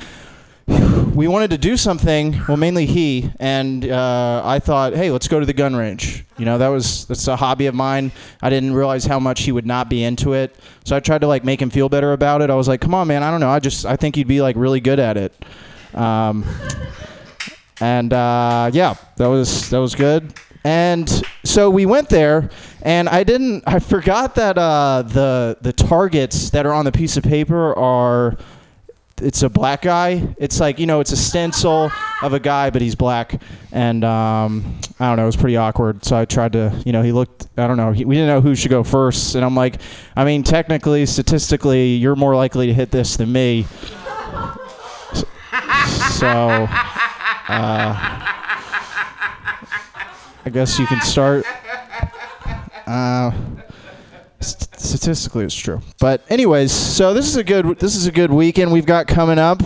we 1.13 1.27
wanted 1.27 1.49
to 1.51 1.57
do 1.57 1.75
something. 1.75 2.39
Well, 2.47 2.57
mainly 2.57 2.85
he 2.85 3.29
and 3.39 3.89
uh, 3.89 4.41
I 4.43 4.59
thought, 4.59 4.93
hey, 4.93 5.11
let's 5.11 5.27
go 5.27 5.39
to 5.39 5.45
the 5.45 5.53
gun 5.53 5.75
range. 5.75 6.23
You 6.37 6.45
know, 6.45 6.57
that 6.57 6.69
was 6.69 7.05
that's 7.05 7.27
a 7.27 7.35
hobby 7.35 7.67
of 7.67 7.75
mine. 7.75 8.11
I 8.41 8.49
didn't 8.49 8.73
realize 8.73 9.05
how 9.05 9.19
much 9.19 9.41
he 9.41 9.51
would 9.51 9.65
not 9.65 9.89
be 9.89 10.03
into 10.03 10.33
it, 10.33 10.55
so 10.85 10.95
I 10.95 11.01
tried 11.01 11.21
to 11.21 11.27
like 11.27 11.43
make 11.43 11.61
him 11.61 11.69
feel 11.69 11.89
better 11.89 12.13
about 12.13 12.41
it. 12.41 12.49
I 12.49 12.55
was 12.55 12.67
like, 12.67 12.79
come 12.79 12.93
on, 12.93 13.07
man, 13.07 13.21
I 13.21 13.31
don't 13.31 13.41
know. 13.41 13.49
I 13.49 13.59
just 13.59 13.85
I 13.85 13.97
think 13.97 14.15
you'd 14.15 14.27
be 14.27 14.41
like 14.41 14.55
really 14.55 14.79
good 14.79 14.99
at 14.99 15.17
it. 15.17 15.33
Um, 15.93 16.45
and 17.81 18.13
uh, 18.13 18.69
yeah, 18.71 18.93
that 19.17 19.27
was 19.27 19.69
that 19.71 19.79
was 19.79 19.95
good. 19.95 20.33
And 20.63 21.09
so 21.43 21.71
we 21.71 21.87
went 21.87 22.09
there, 22.09 22.51
and 22.83 23.09
I 23.09 23.23
didn't. 23.23 23.63
I 23.65 23.79
forgot 23.79 24.35
that 24.35 24.57
uh, 24.57 25.01
the 25.01 25.57
the 25.59 25.73
targets 25.73 26.51
that 26.51 26.65
are 26.65 26.73
on 26.73 26.85
the 26.85 26.91
piece 26.91 27.17
of 27.17 27.23
paper 27.23 27.77
are. 27.77 28.37
It's 29.23 29.43
a 29.43 29.49
black 29.49 29.83
guy. 29.83 30.35
It's 30.39 30.59
like 30.59 30.79
you 30.79 30.87
know, 30.87 30.99
it's 30.99 31.11
a 31.11 31.17
stencil 31.17 31.91
of 32.23 32.33
a 32.33 32.39
guy, 32.39 32.71
but 32.71 32.81
he's 32.81 32.95
black, 32.95 33.39
and 33.71 34.03
um, 34.03 34.79
I 34.99 35.09
don't 35.09 35.17
know. 35.17 35.23
It 35.23 35.27
was 35.27 35.35
pretty 35.35 35.57
awkward. 35.57 36.03
So 36.03 36.17
I 36.17 36.25
tried 36.25 36.53
to, 36.53 36.81
you 36.87 36.91
know, 36.91 37.03
he 37.03 37.11
looked. 37.11 37.47
I 37.55 37.67
don't 37.67 37.77
know. 37.77 37.91
He, 37.91 38.03
we 38.03 38.15
didn't 38.15 38.29
know 38.29 38.41
who 38.41 38.55
should 38.55 38.71
go 38.71 38.83
first, 38.83 39.35
and 39.35 39.45
I'm 39.45 39.55
like, 39.55 39.75
I 40.15 40.25
mean, 40.25 40.41
technically, 40.41 41.05
statistically, 41.05 41.89
you're 41.95 42.15
more 42.15 42.35
likely 42.35 42.65
to 42.65 42.73
hit 42.73 42.89
this 42.89 43.17
than 43.17 43.31
me. 43.31 43.65
So. 46.19 46.67
Uh, 47.51 47.93
I 50.45 50.49
guess 50.49 50.79
you 50.79 50.87
can 50.87 51.01
start. 51.01 51.45
Uh, 52.87 53.31
st- 54.39 54.79
statistically, 54.79 55.43
it's 55.43 55.55
true. 55.55 55.81
But 55.99 56.23
anyways, 56.29 56.71
so 56.71 57.13
this 57.13 57.27
is 57.27 57.35
a 57.35 57.43
good 57.43 57.77
this 57.77 57.97
is 57.97 58.07
a 58.07 58.11
good 58.11 58.31
weekend 58.31 58.71
we've 58.71 58.85
got 58.85 59.05
coming 59.05 59.37
up. 59.37 59.61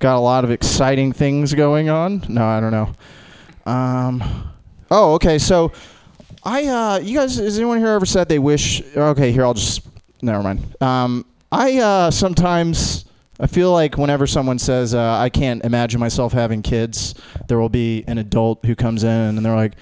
Got 0.00 0.16
a 0.16 0.18
lot 0.18 0.42
of 0.42 0.50
exciting 0.50 1.12
things 1.12 1.54
going 1.54 1.88
on. 1.88 2.24
No, 2.28 2.44
I 2.44 2.58
don't 2.58 2.72
know. 2.72 2.92
Um, 3.64 4.50
oh, 4.90 5.14
okay. 5.14 5.38
So 5.38 5.70
I 6.42 6.66
uh, 6.66 6.98
you 6.98 7.16
guys, 7.16 7.36
has 7.36 7.56
anyone 7.58 7.78
here 7.78 7.90
ever 7.90 8.06
said 8.06 8.28
they 8.28 8.40
wish? 8.40 8.82
Okay, 8.96 9.30
here 9.30 9.44
I'll 9.44 9.54
just 9.54 9.86
never 10.20 10.42
mind. 10.42 10.82
Um, 10.82 11.24
I 11.52 11.78
uh, 11.78 12.10
sometimes. 12.10 13.04
I 13.40 13.46
feel 13.46 13.72
like 13.72 13.96
whenever 13.96 14.26
someone 14.26 14.58
says 14.58 14.94
uh, 14.94 15.18
I 15.18 15.30
can't 15.30 15.64
imagine 15.64 15.98
myself 15.98 16.32
having 16.34 16.60
kids, 16.60 17.14
there 17.48 17.58
will 17.58 17.70
be 17.70 18.04
an 18.06 18.18
adult 18.18 18.64
who 18.66 18.76
comes 18.76 19.02
in 19.02 19.10
and 19.10 19.44
they're 19.44 19.56
like, 19.56 19.72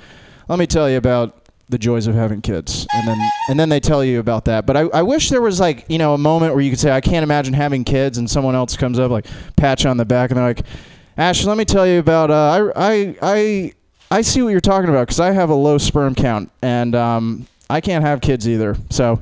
"Let 0.49 0.61
me 0.61 0.67
tell 0.67 0.89
you 0.89 0.97
about 0.97 1.45
the 1.69 1.77
joys 1.77 2.07
of 2.07 2.15
having 2.15 2.41
kids," 2.41 2.87
and 2.95 3.09
then 3.09 3.19
and 3.49 3.59
then 3.59 3.69
they 3.69 3.81
tell 3.81 4.05
you 4.05 4.21
about 4.21 4.45
that. 4.45 4.65
But 4.65 4.77
I, 4.77 4.81
I 4.83 5.03
wish 5.03 5.31
there 5.31 5.43
was 5.43 5.59
like 5.59 5.85
you 5.89 5.99
know 5.99 6.15
a 6.15 6.19
moment 6.19 6.55
where 6.55 6.63
you 6.63 6.71
could 6.71 6.79
say 6.79 6.93
I 6.93 7.01
can't 7.01 7.25
imagine 7.25 7.53
having 7.53 7.83
kids, 7.83 8.17
and 8.17 8.31
someone 8.31 8.55
else 8.55 8.77
comes 8.77 8.99
up 8.99 9.11
like 9.11 9.27
pat 9.57 9.83
you 9.83 9.91
on 9.91 9.97
the 9.97 10.05
back 10.05 10.31
and 10.31 10.39
they're 10.39 10.47
like, 10.47 10.63
"Ash, 11.17 11.45
let 11.45 11.57
me 11.57 11.65
tell 11.65 11.87
you 11.87 11.99
about 11.99 12.31
uh, 12.31 12.71
I 12.77 12.91
I 12.91 13.17
I 13.23 13.73
I 14.11 14.23
see 14.23 14.41
what 14.41 14.51
you're 14.51 14.61
talking 14.61 14.89
about 14.89 15.09
because 15.09 15.21
I 15.21 15.33
have 15.33 15.51
a 15.51 15.55
low 15.55 15.79
sperm 15.79 16.15
count 16.15 16.53
and 16.63 16.95
um, 16.95 17.49
I 17.69 17.81
can't 17.81 18.05
have 18.05 18.21
kids 18.21 18.49
either." 18.49 18.77
So 18.91 19.21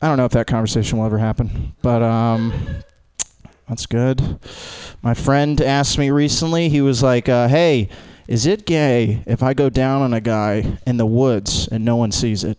I 0.00 0.08
don't 0.08 0.16
know 0.16 0.24
if 0.24 0.32
that 0.32 0.46
conversation 0.46 0.98
will 0.98 1.04
ever 1.04 1.18
happen, 1.18 1.74
but 1.82 2.02
um. 2.02 2.54
That's 3.68 3.86
good. 3.86 4.38
My 5.02 5.14
friend 5.14 5.60
asked 5.60 5.98
me 5.98 6.10
recently, 6.10 6.68
he 6.68 6.80
was 6.80 7.02
like, 7.02 7.28
uh, 7.28 7.48
hey, 7.48 7.88
Is 8.28 8.46
it 8.46 8.64
gay 8.64 9.22
if 9.26 9.42
I 9.42 9.52
go 9.52 9.68
down 9.68 10.00
on 10.02 10.14
a 10.14 10.20
guy 10.20 10.78
in 10.86 10.96
the 10.96 11.06
woods 11.06 11.68
and 11.68 11.84
no 11.84 11.96
one 11.96 12.12
sees 12.12 12.44
it? 12.44 12.58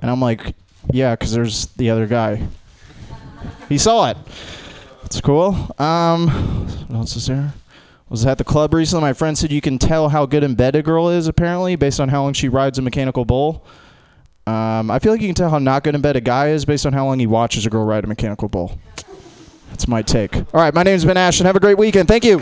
And 0.00 0.10
I'm 0.10 0.20
like, 0.20 0.54
yeah, 0.92 1.16
because 1.16 1.32
there's 1.32 1.66
the 1.76 1.90
other 1.90 2.06
guy. 2.06 2.46
He 3.68 3.76
saw 3.76 4.10
it. 4.10 4.16
It's 5.04 5.20
cool. 5.20 5.74
Um, 5.78 6.28
what 6.88 6.98
else 6.98 7.16
is 7.16 7.26
there? 7.26 7.52
Was 8.08 8.24
at 8.24 8.38
the 8.38 8.44
club 8.44 8.72
recently. 8.72 9.02
My 9.02 9.12
friend 9.12 9.36
said 9.36 9.52
you 9.52 9.60
can 9.60 9.78
tell 9.78 10.08
how 10.08 10.24
good 10.24 10.44
in 10.44 10.54
bed 10.54 10.76
a 10.76 10.82
girl 10.82 11.10
is 11.10 11.26
apparently 11.26 11.76
based 11.76 12.00
on 12.00 12.08
how 12.08 12.22
long 12.22 12.32
she 12.32 12.48
rides 12.48 12.78
a 12.78 12.82
mechanical 12.82 13.24
bull. 13.24 13.66
Um, 14.48 14.90
I 14.90 14.98
feel 14.98 15.12
like 15.12 15.20
you 15.20 15.28
can 15.28 15.34
tell 15.34 15.50
how 15.50 15.58
not 15.58 15.84
good 15.84 15.94
in 15.94 16.00
bed 16.00 16.16
a 16.16 16.22
guy 16.22 16.48
is 16.48 16.64
based 16.64 16.86
on 16.86 16.94
how 16.94 17.04
long 17.04 17.18
he 17.18 17.26
watches 17.26 17.66
a 17.66 17.70
girl 17.70 17.84
ride 17.84 18.04
a 18.04 18.06
mechanical 18.06 18.48
bull. 18.48 18.78
That's 19.68 19.86
my 19.86 20.00
take. 20.00 20.34
All 20.36 20.46
right, 20.54 20.72
my 20.72 20.82
name's 20.82 21.04
Ben 21.04 21.18
Ashton. 21.18 21.44
Have 21.44 21.56
a 21.56 21.60
great 21.60 21.76
weekend. 21.76 22.08
Thank 22.08 22.24
you. 22.24 22.38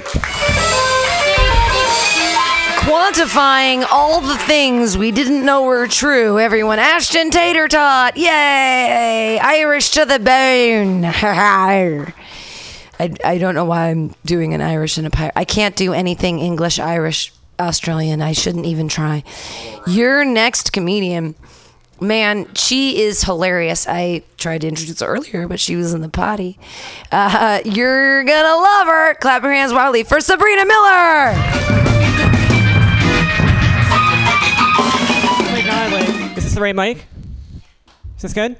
Quantifying 2.87 3.85
all 3.91 4.21
the 4.21 4.37
things 4.39 4.97
we 4.97 5.11
didn't 5.11 5.45
know 5.45 5.65
were 5.65 5.89
true. 5.89 6.39
Everyone, 6.39 6.79
Ashton 6.79 7.31
Tater 7.33 7.67
Tot, 7.67 8.17
yay! 8.17 9.41
Irish 9.41 9.91
to 9.91 10.05
the 10.05 10.21
bone. 10.21 11.05
I, 13.01 13.11
I 13.25 13.39
don't 13.39 13.57
know 13.57 13.65
why 13.65 13.89
I'm 13.89 14.15
doing 14.25 14.55
an 14.55 14.61
Irish 14.61 14.97
and 14.97 15.09
a 15.09 15.11
pirate. 15.11 15.33
I 15.35 15.45
can't 15.45 15.75
do 15.75 15.93
anything 15.93 16.39
English, 16.39 16.79
Irish, 16.79 17.33
Australian. 17.59 18.23
I 18.23 18.31
shouldn't 18.31 18.67
even 18.67 18.87
try. 18.87 19.25
Your 19.89 20.25
next 20.25 20.73
comedian, 20.73 21.35
man, 22.01 22.53
she 22.55 23.01
is 23.03 23.23
hilarious. 23.23 23.87
I 23.89 24.23
tried 24.37 24.63
to 24.63 24.69
introduce 24.69 25.01
her 25.01 25.07
earlier, 25.07 25.49
but 25.49 25.61
she 25.61 25.77
was 25.77 25.95
in 25.95 26.01
the 26.01 26.09
potty. 26.09 26.59
Uh, 27.11 27.61
you're 27.65 28.25
gonna 28.25 28.57
love 28.63 28.87
her. 28.87 29.15
Clap 29.15 29.43
your 29.43 29.53
hands 29.53 29.73
wildly 29.73 30.05
for 30.05 30.21
Sabrina 30.21 30.65
Miller. 30.65 31.33
Is 36.37 36.45
this 36.45 36.55
the 36.55 36.61
right 36.61 36.75
mic? 36.77 37.07
Is 38.17 38.23
this 38.23 38.33
good? 38.33 38.57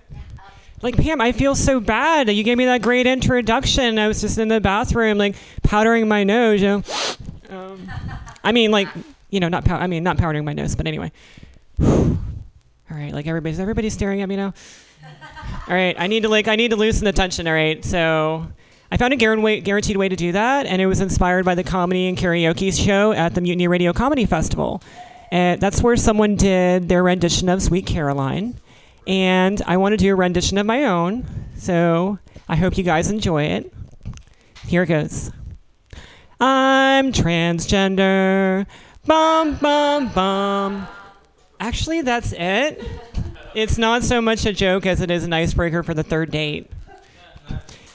Like, 0.83 0.97
Pam, 0.97 1.21
I 1.21 1.33
feel 1.33 1.55
so 1.55 1.81
bad. 1.81 2.31
You 2.31 2.43
gave 2.45 2.59
me 2.59 2.67
that 2.67 2.83
great 2.83 3.07
introduction. 3.07 3.99
I 3.99 4.09
was 4.09 4.21
just 4.21 4.39
in 4.39 4.49
the 4.49 4.61
bathroom, 4.61 5.17
like, 5.19 5.35
powdering 5.63 6.07
my 6.07 6.23
nose, 6.23 6.61
you 6.61 6.69
know. 6.69 6.83
Um, 7.49 7.91
I 8.45 8.53
mean, 8.53 8.71
like, 8.71 8.89
you 9.31 9.41
know, 9.41 9.49
not 9.49 9.65
pow- 9.65 9.79
I 9.79 9.87
mean, 9.87 10.03
not 10.03 10.19
powdering 10.19 10.45
my 10.45 10.53
nose, 10.53 10.77
but 10.77 10.87
anyway. 10.87 11.11
All 12.91 12.97
right, 12.97 13.13
like 13.13 13.27
everybody's 13.27 13.59
everybody's 13.59 13.93
staring 13.95 14.23
at 14.23 14.29
me 14.29 14.37
now. 14.37 14.55
All 15.69 15.75
right, 15.75 15.97
I 15.99 16.07
need 16.07 16.23
to 16.23 16.29
like 16.29 16.49
I 16.49 16.57
need 16.57 16.71
to 16.71 16.77
loosen 16.77 17.05
the 17.05 17.13
tension. 17.13 17.47
All 17.49 17.53
right, 17.53 17.85
so 17.85 18.47
I 18.91 18.97
found 18.97 19.13
a 19.13 19.17
guaran- 19.17 19.65
guaranteed 19.65 19.97
way 19.97 20.09
to 20.09 20.17
do 20.17 20.33
that, 20.33 20.67
and 20.67 20.81
it 20.81 20.87
was 20.87 21.01
inspired 21.01 21.45
by 21.45 21.55
the 21.57 21.65
comedy 21.65 22.07
and 22.09 22.17
karaoke 22.17 22.73
show 22.73 23.13
at 23.13 23.35
the 23.35 23.41
Mutiny 23.41 23.67
Radio 23.67 23.93
Comedy 23.93 24.25
Festival. 24.25 24.83
And 25.33 25.61
that's 25.61 25.83
where 25.83 25.97
someone 25.97 26.37
did 26.37 26.89
their 26.89 27.03
rendition 27.03 27.49
of 27.49 27.61
Sweet 27.61 27.87
Caroline, 27.87 28.55
and 29.09 29.61
I 29.67 29.77
want 29.77 29.93
to 29.93 29.97
do 29.97 30.13
a 30.13 30.15
rendition 30.15 30.57
of 30.57 30.67
my 30.67 30.85
own. 30.85 31.27
So 31.57 32.19
I 32.49 32.55
hope 32.55 32.79
you 32.79 32.85
guys 32.85 33.11
enjoy 33.11 33.45
it. 33.45 33.73
Here 34.69 34.85
it 34.85 34.87
goes. 34.87 35.33
I'm 36.39 37.13
transgender. 37.13 38.67
Bum 39.05 39.57
bum 39.57 40.09
bum. 40.13 40.87
Actually, 41.59 42.03
that's 42.03 42.33
it. 42.33 42.83
It's 43.55 43.79
not 43.79 44.05
so 44.05 44.21
much 44.21 44.45
a 44.45 44.53
joke 44.53 44.85
as 44.85 45.01
it 45.01 45.11
is 45.11 45.25
an 45.25 45.33
icebreaker 45.33 45.83
for 45.83 45.95
the 45.95 46.03
third 46.03 46.31
date. 46.31 46.71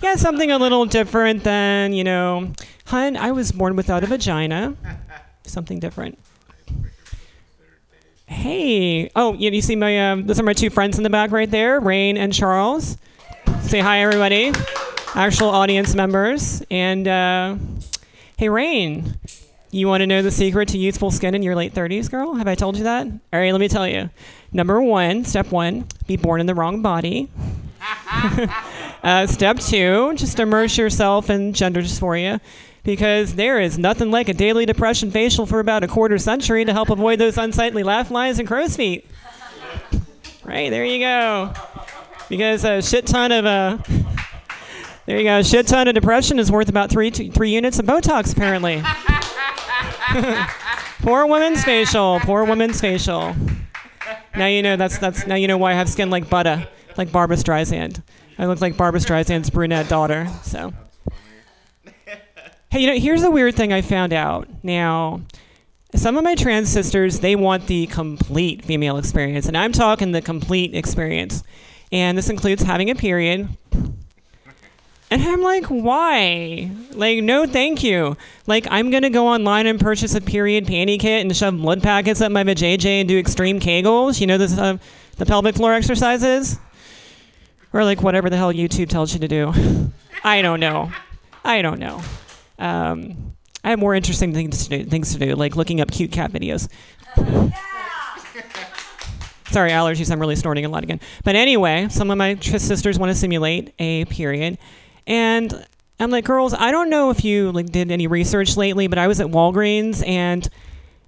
Yeah, 0.01 0.15
something 0.15 0.49
a 0.49 0.57
little 0.57 0.85
different 0.85 1.43
than, 1.43 1.93
you 1.93 2.03
know, 2.03 2.51
hun, 2.85 3.15
I 3.15 3.31
was 3.31 3.51
born 3.51 3.75
without 3.75 4.03
a 4.03 4.07
vagina. 4.07 4.75
Something 5.43 5.79
different. 5.79 6.17
Hey. 8.25 9.11
Oh, 9.15 9.33
you, 9.33 9.51
you 9.51 9.61
see 9.61 9.75
my, 9.75 10.11
um, 10.11 10.25
those 10.25 10.39
are 10.39 10.43
my 10.43 10.53
two 10.53 10.71
friends 10.71 10.97
in 10.97 11.03
the 11.03 11.09
back 11.09 11.31
right 11.31 11.49
there, 11.51 11.79
Rain 11.79 12.17
and 12.17 12.33
Charles. 12.33 12.97
Say 13.61 13.79
hi, 13.79 14.01
everybody. 14.01 14.51
Actual 15.13 15.49
audience 15.49 15.93
members. 15.93 16.63
And, 16.71 17.07
uh, 17.07 17.57
hey, 18.37 18.49
Rain, 18.49 19.19
you 19.71 19.87
want 19.87 20.01
to 20.01 20.07
know 20.07 20.21
the 20.21 20.31
secret 20.31 20.67
to 20.69 20.77
youthful 20.77 21.11
skin 21.11 21.33
in 21.33 21.43
your 21.43 21.55
late 21.55 21.73
30s, 21.73 22.11
girl? 22.11 22.35
Have 22.35 22.47
I 22.47 22.55
told 22.55 22.77
you 22.77 22.83
that? 22.83 23.07
All 23.07 23.39
right, 23.39 23.51
let 23.51 23.61
me 23.61 23.67
tell 23.67 23.87
you. 23.87 24.09
Number 24.51 24.81
one, 24.81 25.23
step 25.23 25.51
one, 25.51 25.87
be 26.07 26.17
born 26.17 26.41
in 26.41 26.45
the 26.45 26.55
wrong 26.55 26.81
body. 26.81 27.29
uh, 29.03 29.25
step 29.27 29.59
two, 29.59 30.13
just 30.15 30.39
immerse 30.39 30.77
yourself 30.77 31.29
in 31.29 31.53
gender 31.53 31.81
dysphoria 31.81 32.41
because 32.83 33.35
there 33.35 33.59
is 33.59 33.77
nothing 33.77 34.11
like 34.11 34.27
a 34.27 34.33
daily 34.33 34.65
depression 34.65 35.09
facial 35.09 35.45
for 35.45 35.59
about 35.59 35.83
a 35.83 35.87
quarter 35.87 36.17
century 36.17 36.65
to 36.65 36.73
help 36.73 36.89
avoid 36.89 37.19
those 37.19 37.37
unsightly 37.37 37.83
laugh 37.83 38.11
lines 38.11 38.39
and 38.39 38.47
crow's 38.47 38.75
feet. 38.75 39.05
Right, 40.43 40.69
there 40.69 40.83
you 40.83 40.99
go. 40.99 41.53
Because 42.27 42.65
a 42.65 42.81
shit 42.81 43.05
ton 43.05 43.31
of 43.31 43.45
uh, 43.45 43.77
there 45.05 45.17
you 45.17 45.23
go. 45.23 45.39
A 45.39 45.43
shit 45.43 45.67
ton 45.67 45.87
of 45.87 45.95
depression 45.95 46.39
is 46.39 46.51
worth 46.51 46.69
about 46.69 46.89
three 46.89 47.11
three 47.11 47.51
units 47.51 47.79
of 47.79 47.85
Botox, 47.85 48.33
apparently. 48.33 48.83
Poor 50.99 51.25
woman's 51.25 51.63
facial. 51.63 52.19
Poor 52.21 52.43
woman's 52.43 52.79
facial. 52.79 53.35
Now 54.35 54.47
you 54.47 54.61
know 54.61 54.75
that's 54.75 54.97
that's 54.97 55.27
now 55.27 55.35
you 55.35 55.47
know 55.47 55.57
why 55.57 55.71
I 55.71 55.75
have 55.75 55.89
skin 55.89 56.09
like 56.09 56.29
butter, 56.29 56.67
like 56.97 57.11
Barbra 57.11 57.37
Streisand. 57.37 58.01
I 58.37 58.45
look 58.45 58.61
like 58.61 58.77
Barbra 58.77 58.99
Streisand's 58.99 59.49
brunette 59.49 59.89
daughter. 59.89 60.27
So. 60.43 60.73
Hey, 62.71 62.79
you 62.79 62.87
know, 62.87 62.97
here's 62.97 63.21
a 63.23 63.29
weird 63.29 63.55
thing 63.55 63.73
I 63.73 63.81
found 63.81 64.13
out. 64.13 64.47
Now, 64.63 65.21
some 65.93 66.15
of 66.15 66.23
my 66.23 66.35
trans 66.35 66.69
sisters, 66.69 67.19
they 67.19 67.35
want 67.35 67.67
the 67.67 67.87
complete 67.87 68.63
female 68.63 68.97
experience, 68.97 69.45
and 69.45 69.57
I'm 69.57 69.73
talking 69.73 70.13
the 70.13 70.21
complete 70.21 70.73
experience. 70.73 71.43
And 71.91 72.17
this 72.17 72.29
includes 72.29 72.63
having 72.63 72.89
a 72.89 72.95
period. 72.95 73.49
And 75.11 75.21
I'm 75.21 75.41
like, 75.41 75.65
why? 75.65 76.71
Like, 76.91 77.21
no, 77.21 77.45
thank 77.45 77.83
you. 77.83 78.15
Like, 78.47 78.65
I'm 78.71 78.89
gonna 78.89 79.09
go 79.09 79.27
online 79.27 79.67
and 79.67 79.77
purchase 79.77 80.15
a 80.15 80.21
period 80.21 80.65
panty 80.65 80.97
kit 80.97 81.21
and 81.21 81.35
shove 81.35 81.57
blood 81.57 81.83
packets 81.83 82.21
up 82.21 82.31
my 82.31 82.45
vajayjay 82.45 83.01
and 83.01 83.09
do 83.09 83.19
extreme 83.19 83.59
kegels. 83.59 84.21
You 84.21 84.27
know, 84.27 84.37
this 84.37 84.57
uh, 84.57 84.77
the 85.17 85.25
pelvic 85.25 85.55
floor 85.55 85.73
exercises, 85.73 86.57
or 87.73 87.83
like 87.83 88.01
whatever 88.01 88.29
the 88.29 88.37
hell 88.37 88.53
YouTube 88.53 88.87
tells 88.87 89.13
you 89.13 89.19
to 89.19 89.27
do. 89.27 89.91
I 90.23 90.41
don't 90.41 90.61
know. 90.61 90.91
I 91.43 91.61
don't 91.61 91.79
know. 91.79 92.01
Um, 92.57 93.35
I 93.65 93.71
have 93.71 93.79
more 93.79 93.93
interesting 93.93 94.33
things 94.33 94.67
to 94.67 94.77
do, 94.77 94.89
things 94.89 95.11
to 95.13 95.19
do, 95.19 95.35
like 95.35 95.57
looking 95.57 95.81
up 95.81 95.91
cute 95.91 96.11
cat 96.11 96.31
videos. 96.31 96.69
Sorry, 99.51 99.71
allergies. 99.71 100.09
I'm 100.09 100.19
really 100.21 100.37
snorting 100.37 100.63
a 100.63 100.69
lot 100.69 100.83
again. 100.83 101.01
But 101.25 101.35
anyway, 101.35 101.89
some 101.89 102.09
of 102.09 102.17
my 102.17 102.35
sisters 102.39 102.97
want 102.97 103.09
to 103.11 103.15
simulate 103.15 103.73
a 103.79 104.05
period, 104.05 104.57
and 105.07 105.65
I'm 105.99 106.09
like, 106.09 106.25
girls, 106.25 106.53
I 106.53 106.71
don't 106.71 106.89
know 106.89 107.11
if 107.11 107.23
you 107.23 107.51
like 107.51 107.67
did 107.67 107.91
any 107.91 108.07
research 108.07 108.57
lately, 108.57 108.87
but 108.87 108.97
I 108.97 109.07
was 109.07 109.19
at 109.19 109.27
Walgreens 109.27 110.05
and 110.07 110.49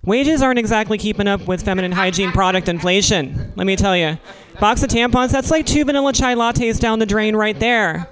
wages 0.05 0.41
aren't 0.41 0.59
exactly 0.59 0.97
keeping 0.97 1.27
up 1.27 1.47
with 1.47 1.63
feminine 1.63 1.91
hygiene 1.91 2.31
product 2.31 2.67
inflation. 2.69 3.53
Let 3.55 3.65
me 3.65 3.75
tell 3.75 3.97
you, 3.97 4.19
box 4.59 4.83
of 4.83 4.89
tampons 4.89 5.31
that's 5.31 5.49
like 5.49 5.65
two 5.65 5.83
vanilla 5.85 6.13
chai 6.13 6.35
lattes 6.35 6.79
down 6.79 6.99
the 6.99 7.05
drain 7.05 7.35
right 7.35 7.59
there. 7.59 8.07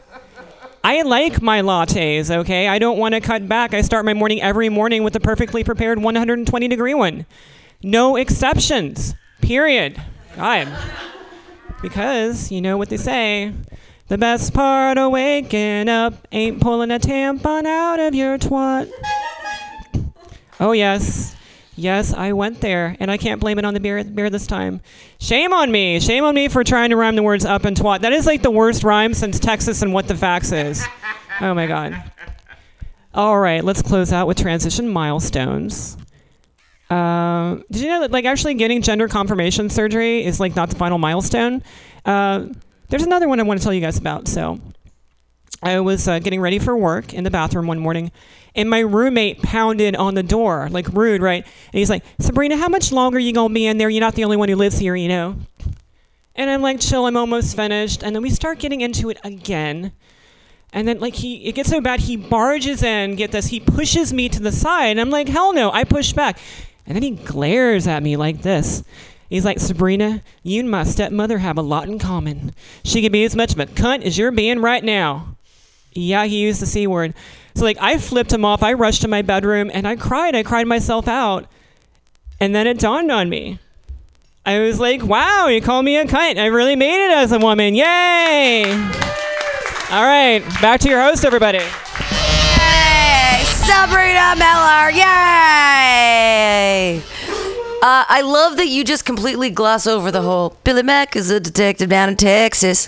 I 0.83 1.03
like 1.03 1.39
my 1.43 1.61
lattes, 1.61 2.35
okay? 2.35 2.67
I 2.67 2.79
don't 2.79 2.97
want 2.97 3.13
to 3.13 3.21
cut 3.21 3.47
back. 3.47 3.75
I 3.75 3.81
start 3.81 4.03
my 4.03 4.15
morning 4.15 4.41
every 4.41 4.69
morning 4.69 5.03
with 5.03 5.15
a 5.15 5.19
perfectly 5.19 5.63
prepared 5.63 6.01
120 6.01 6.67
degree 6.67 6.95
one. 6.95 7.27
No 7.83 8.15
exceptions. 8.15 9.13
Period. 9.41 10.01
God. 10.35 10.67
Because, 11.83 12.51
you 12.51 12.61
know 12.61 12.77
what 12.77 12.89
they 12.89 12.97
say 12.97 13.53
the 14.11 14.17
best 14.17 14.53
part 14.53 14.97
of 14.97 15.09
waking 15.09 15.87
up 15.87 16.27
ain't 16.33 16.59
pulling 16.59 16.91
a 16.91 16.99
tampon 16.99 17.65
out 17.65 17.97
of 17.97 18.13
your 18.13 18.37
twat. 18.37 18.91
Oh, 20.59 20.73
yes. 20.73 21.33
Yes, 21.77 22.13
I 22.13 22.33
went 22.33 22.59
there, 22.59 22.97
and 22.99 23.09
I 23.09 23.15
can't 23.15 23.39
blame 23.39 23.57
it 23.57 23.63
on 23.63 23.73
the 23.73 23.79
beer, 23.79 24.03
beer 24.03 24.29
this 24.29 24.47
time. 24.47 24.81
Shame 25.17 25.53
on 25.53 25.71
me. 25.71 26.01
Shame 26.01 26.25
on 26.25 26.35
me 26.35 26.49
for 26.49 26.61
trying 26.65 26.89
to 26.89 26.97
rhyme 26.97 27.15
the 27.15 27.23
words 27.23 27.45
up 27.45 27.63
and 27.63 27.73
twat. 27.73 28.01
That 28.01 28.11
is 28.11 28.25
like 28.25 28.41
the 28.41 28.51
worst 28.51 28.83
rhyme 28.83 29.13
since 29.13 29.39
Texas 29.39 29.81
and 29.81 29.93
what 29.93 30.09
the 30.09 30.15
facts 30.17 30.51
is. 30.51 30.85
Oh 31.39 31.53
my 31.53 31.65
God. 31.65 32.03
All 33.13 33.39
right, 33.39 33.63
let's 33.63 33.81
close 33.81 34.11
out 34.11 34.27
with 34.27 34.37
transition 34.37 34.89
milestones. 34.89 35.95
Uh, 36.89 37.59
did 37.71 37.81
you 37.81 37.87
know 37.87 38.01
that 38.01 38.11
like 38.11 38.25
actually 38.25 38.55
getting 38.55 38.81
gender 38.81 39.07
confirmation 39.07 39.69
surgery 39.69 40.25
is 40.25 40.37
like 40.37 40.53
not 40.53 40.69
the 40.69 40.75
final 40.75 40.97
milestone? 40.97 41.63
Uh, 42.03 42.47
there's 42.91 43.03
another 43.03 43.27
one 43.27 43.39
I 43.39 43.43
want 43.43 43.59
to 43.59 43.63
tell 43.63 43.73
you 43.73 43.81
guys 43.81 43.97
about. 43.97 44.27
So 44.27 44.59
I 45.63 45.79
was 45.79 46.07
uh, 46.07 46.19
getting 46.19 46.41
ready 46.41 46.59
for 46.59 46.75
work 46.75 47.13
in 47.13 47.23
the 47.23 47.31
bathroom 47.31 47.65
one 47.65 47.79
morning, 47.79 48.11
and 48.53 48.69
my 48.69 48.79
roommate 48.79 49.41
pounded 49.41 49.95
on 49.95 50.13
the 50.13 50.23
door, 50.23 50.67
like 50.69 50.87
rude, 50.89 51.21
right? 51.21 51.43
And 51.43 51.79
he's 51.79 51.89
like, 51.89 52.03
Sabrina, 52.19 52.57
how 52.57 52.67
much 52.67 52.91
longer 52.91 53.17
you 53.17 53.33
gonna 53.33 53.53
be 53.53 53.65
in 53.65 53.77
there? 53.77 53.89
You're 53.89 54.01
not 54.01 54.15
the 54.15 54.25
only 54.25 54.37
one 54.37 54.49
who 54.49 54.55
lives 54.55 54.77
here, 54.77 54.95
you 54.95 55.07
know. 55.07 55.37
And 56.35 56.49
I'm 56.49 56.61
like, 56.61 56.81
chill, 56.81 57.05
I'm 57.05 57.15
almost 57.15 57.55
finished. 57.55 58.03
And 58.03 58.13
then 58.13 58.21
we 58.21 58.29
start 58.29 58.59
getting 58.59 58.81
into 58.81 59.09
it 59.09 59.17
again. 59.23 59.93
And 60.73 60.87
then 60.87 60.99
like 60.99 61.15
he 61.15 61.45
it 61.45 61.55
gets 61.55 61.69
so 61.69 61.79
bad 61.79 62.01
he 62.01 62.17
barges 62.17 62.83
in, 62.83 63.15
get 63.15 63.31
this, 63.31 63.47
he 63.47 63.59
pushes 63.61 64.11
me 64.11 64.27
to 64.29 64.41
the 64.41 64.51
side. 64.51 64.91
And 64.91 64.99
I'm 64.99 65.09
like, 65.09 65.29
hell 65.29 65.53
no, 65.53 65.71
I 65.71 65.85
push 65.85 66.11
back. 66.11 66.39
And 66.85 66.95
then 66.95 67.03
he 67.03 67.11
glares 67.11 67.87
at 67.87 68.03
me 68.03 68.17
like 68.17 68.41
this. 68.41 68.83
He's 69.31 69.45
like, 69.45 69.59
Sabrina, 69.61 70.21
you 70.43 70.59
and 70.59 70.69
my 70.69 70.83
stepmother 70.83 71.37
have 71.37 71.57
a 71.57 71.61
lot 71.61 71.87
in 71.87 71.99
common. 71.99 72.53
She 72.83 73.01
can 73.01 73.13
be 73.13 73.23
as 73.23 73.33
much 73.33 73.53
of 73.53 73.59
a 73.59 73.65
cunt 73.65 74.03
as 74.03 74.17
you're 74.17 74.29
being 74.29 74.59
right 74.59 74.83
now. 74.83 75.37
Yeah, 75.93 76.25
he 76.25 76.41
used 76.41 76.61
the 76.61 76.65
C 76.65 76.85
word. 76.85 77.13
So 77.55 77.63
like 77.63 77.77
I 77.79 77.97
flipped 77.97 78.33
him 78.33 78.43
off, 78.43 78.61
I 78.61 78.73
rushed 78.73 79.03
to 79.03 79.07
my 79.07 79.21
bedroom 79.21 79.71
and 79.73 79.87
I 79.87 79.95
cried. 79.95 80.35
I 80.35 80.43
cried 80.43 80.67
myself 80.67 81.07
out. 81.07 81.45
And 82.41 82.53
then 82.53 82.67
it 82.67 82.77
dawned 82.77 83.09
on 83.09 83.29
me. 83.29 83.59
I 84.45 84.59
was 84.59 84.81
like, 84.81 85.01
wow, 85.01 85.47
you 85.47 85.61
called 85.61 85.85
me 85.85 85.95
a 85.95 86.03
cunt. 86.03 86.37
I 86.37 86.47
really 86.47 86.75
made 86.75 87.05
it 87.05 87.11
as 87.11 87.31
a 87.31 87.39
woman. 87.39 87.73
Yay! 87.73 88.65
All 88.65 90.03
right, 90.03 90.43
back 90.61 90.81
to 90.81 90.89
your 90.89 91.01
host, 91.01 91.23
everybody. 91.23 91.59
Yay! 91.59 91.63
Sabrina 93.45 94.35
Miller, 94.35 94.91
yay! 94.91 95.81
Uh, 97.81 98.05
I 98.07 98.21
love 98.21 98.57
that 98.57 98.67
you 98.67 98.83
just 98.83 99.05
completely 99.05 99.49
gloss 99.49 99.87
over 99.87 100.11
the 100.11 100.21
whole 100.21 100.55
Billy 100.63 100.83
Mack 100.83 101.15
is 101.15 101.31
a 101.31 101.39
detective 101.39 101.89
down 101.89 102.09
in 102.09 102.15
Texas. 102.15 102.85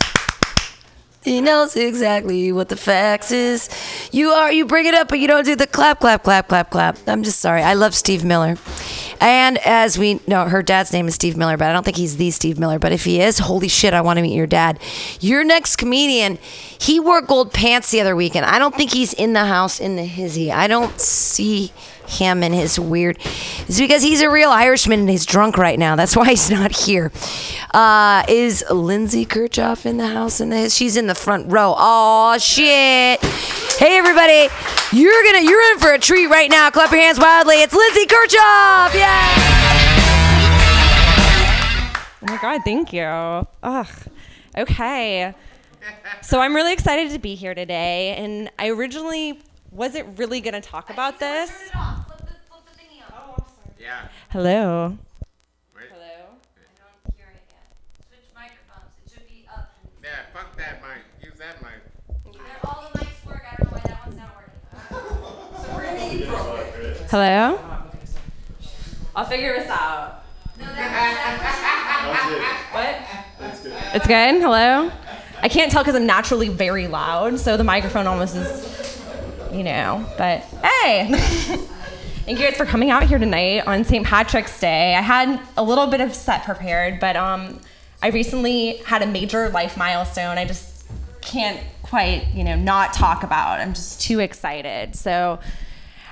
He 1.23 1.41
knows 1.41 1.75
exactly 1.75 2.51
what 2.51 2.69
the 2.69 2.75
facts 2.75 3.31
is. 3.31 3.69
You 4.11 4.29
are 4.29 4.51
you 4.51 4.67
bring 4.67 4.85
it 4.85 4.93
up, 4.93 5.07
but 5.07 5.17
you 5.17 5.27
don't 5.27 5.45
do 5.45 5.55
the 5.55 5.65
clap, 5.65 6.01
clap, 6.01 6.21
clap, 6.21 6.47
clap, 6.47 6.69
clap. 6.69 6.99
I'm 7.07 7.23
just 7.23 7.39
sorry. 7.39 7.63
I 7.63 7.73
love 7.73 7.95
Steve 7.95 8.23
Miller, 8.23 8.57
and 9.19 9.57
as 9.59 9.97
we 9.97 10.19
know, 10.27 10.45
her 10.45 10.61
dad's 10.61 10.93
name 10.93 11.07
is 11.07 11.15
Steve 11.15 11.37
Miller, 11.37 11.57
but 11.57 11.69
I 11.69 11.73
don't 11.73 11.83
think 11.83 11.97
he's 11.97 12.17
the 12.17 12.29
Steve 12.29 12.59
Miller. 12.59 12.77
But 12.77 12.91
if 12.91 13.03
he 13.03 13.19
is, 13.19 13.39
holy 13.39 13.69
shit, 13.69 13.95
I 13.95 14.01
want 14.01 14.17
to 14.17 14.21
meet 14.21 14.35
your 14.35 14.45
dad. 14.45 14.79
Your 15.21 15.43
next 15.43 15.77
comedian, 15.77 16.37
he 16.77 16.99
wore 16.99 17.21
gold 17.23 17.51
pants 17.51 17.89
the 17.89 17.99
other 17.99 18.15
weekend. 18.15 18.45
I 18.45 18.59
don't 18.59 18.75
think 18.75 18.91
he's 18.91 19.13
in 19.13 19.33
the 19.33 19.45
house 19.45 19.79
in 19.79 19.95
the 19.95 20.05
hizzy. 20.05 20.51
I 20.51 20.67
don't 20.67 20.99
see 20.99 21.71
him 22.07 22.43
and 22.43 22.53
his 22.53 22.79
weird. 22.79 23.17
It's 23.19 23.79
because 23.79 24.03
he's 24.03 24.21
a 24.21 24.29
real 24.29 24.49
Irishman 24.49 25.01
and 25.01 25.09
he's 25.09 25.25
drunk 25.25 25.57
right 25.57 25.77
now. 25.77 25.95
That's 25.95 26.15
why 26.15 26.29
he's 26.29 26.49
not 26.49 26.75
here. 26.75 27.11
Uh, 27.73 28.23
is 28.27 28.63
Lindsay 28.69 29.25
Kirchhoff 29.25 29.85
in 29.85 29.97
the 29.97 30.07
house? 30.07 30.37
The 30.37 30.69
she's 30.69 30.97
in 30.97 31.07
the 31.07 31.15
front 31.15 31.51
row. 31.51 31.75
Oh 31.77 32.37
shit! 32.37 33.19
Hey 33.77 33.97
everybody, 33.97 34.47
you're 34.91 35.23
gonna 35.23 35.41
you're 35.41 35.71
in 35.71 35.79
for 35.79 35.93
a 35.93 35.99
treat 35.99 36.27
right 36.27 36.49
now. 36.49 36.69
Clap 36.69 36.91
your 36.91 37.01
hands 37.01 37.19
wildly. 37.19 37.55
It's 37.61 37.73
Lindsay 37.73 38.05
Kirchhoff. 38.05 38.93
Yeah. 38.93 39.53
Oh 42.21 42.25
my 42.27 42.37
god, 42.41 42.61
thank 42.63 42.93
you. 42.93 43.03
Ugh. 43.03 43.87
Okay. 44.57 45.33
So 46.21 46.39
I'm 46.39 46.55
really 46.55 46.71
excited 46.71 47.11
to 47.11 47.19
be 47.19 47.35
here 47.35 47.53
today, 47.53 48.15
and 48.17 48.49
I 48.57 48.69
originally 48.69 49.41
wasn't 49.73 50.17
really 50.17 50.39
gonna 50.41 50.61
talk 50.61 50.89
about 50.89 51.19
this. 51.19 51.51
Oh, 51.75 52.05
yeah. 53.79 54.07
Hello. 54.29 54.97
Hello. 55.75 56.05
Yeah, 60.03 60.09
fuck 60.33 60.55
that 60.57 60.81
mic. 60.81 61.29
Use 61.29 61.39
that 61.39 61.61
mic. 61.61 61.81
Yeah. 62.33 62.41
All 62.65 62.89
the 62.91 62.99
mics 62.99 63.25
work. 63.25 63.43
I 63.49 63.55
don't 63.55 63.71
know 63.71 63.77
why 63.77 63.83
that 63.87 64.05
one's 64.05 64.17
not 64.17 64.35
working. 64.35 66.27
so 67.07 67.17
Hello. 67.17 67.59
I'll 69.15 69.25
figure 69.25 69.53
this 69.53 69.69
out. 69.69 70.23
What? 72.73 72.95
It's 73.93 74.07
good. 74.07 74.41
Hello. 74.41 74.91
I 75.41 75.49
can't 75.49 75.71
tell 75.71 75.83
because 75.83 75.95
I'm 75.95 76.05
naturally 76.05 76.49
very 76.49 76.87
loud, 76.87 77.39
so 77.39 77.55
the 77.57 77.63
microphone 77.63 78.07
almost 78.07 78.35
is, 78.35 79.02
you 79.53 79.63
know. 79.63 80.05
But 80.17 80.41
hey, 80.41 81.07
thank 82.25 82.39
you 82.39 82.45
guys 82.45 82.57
for 82.57 82.65
coming 82.65 82.89
out 82.89 83.03
here 83.03 83.19
tonight 83.19 83.67
on 83.67 83.83
St. 83.83 84.05
Patrick's 84.05 84.59
Day. 84.59 84.95
I 84.95 85.01
had 85.01 85.39
a 85.57 85.63
little 85.63 85.87
bit 85.87 86.01
of 86.01 86.13
set 86.13 86.43
prepared, 86.43 86.99
but 86.99 87.15
um, 87.15 87.59
I 88.01 88.09
recently 88.09 88.77
had 88.85 89.01
a 89.01 89.07
major 89.07 89.49
life 89.49 89.77
milestone. 89.77 90.37
I 90.37 90.45
just 90.45 90.85
can't 91.21 91.59
quite, 91.83 92.27
you 92.33 92.43
know, 92.43 92.55
not 92.55 92.93
talk 92.93 93.23
about. 93.23 93.59
I'm 93.59 93.73
just 93.73 94.01
too 94.01 94.19
excited. 94.19 94.95
So. 94.95 95.39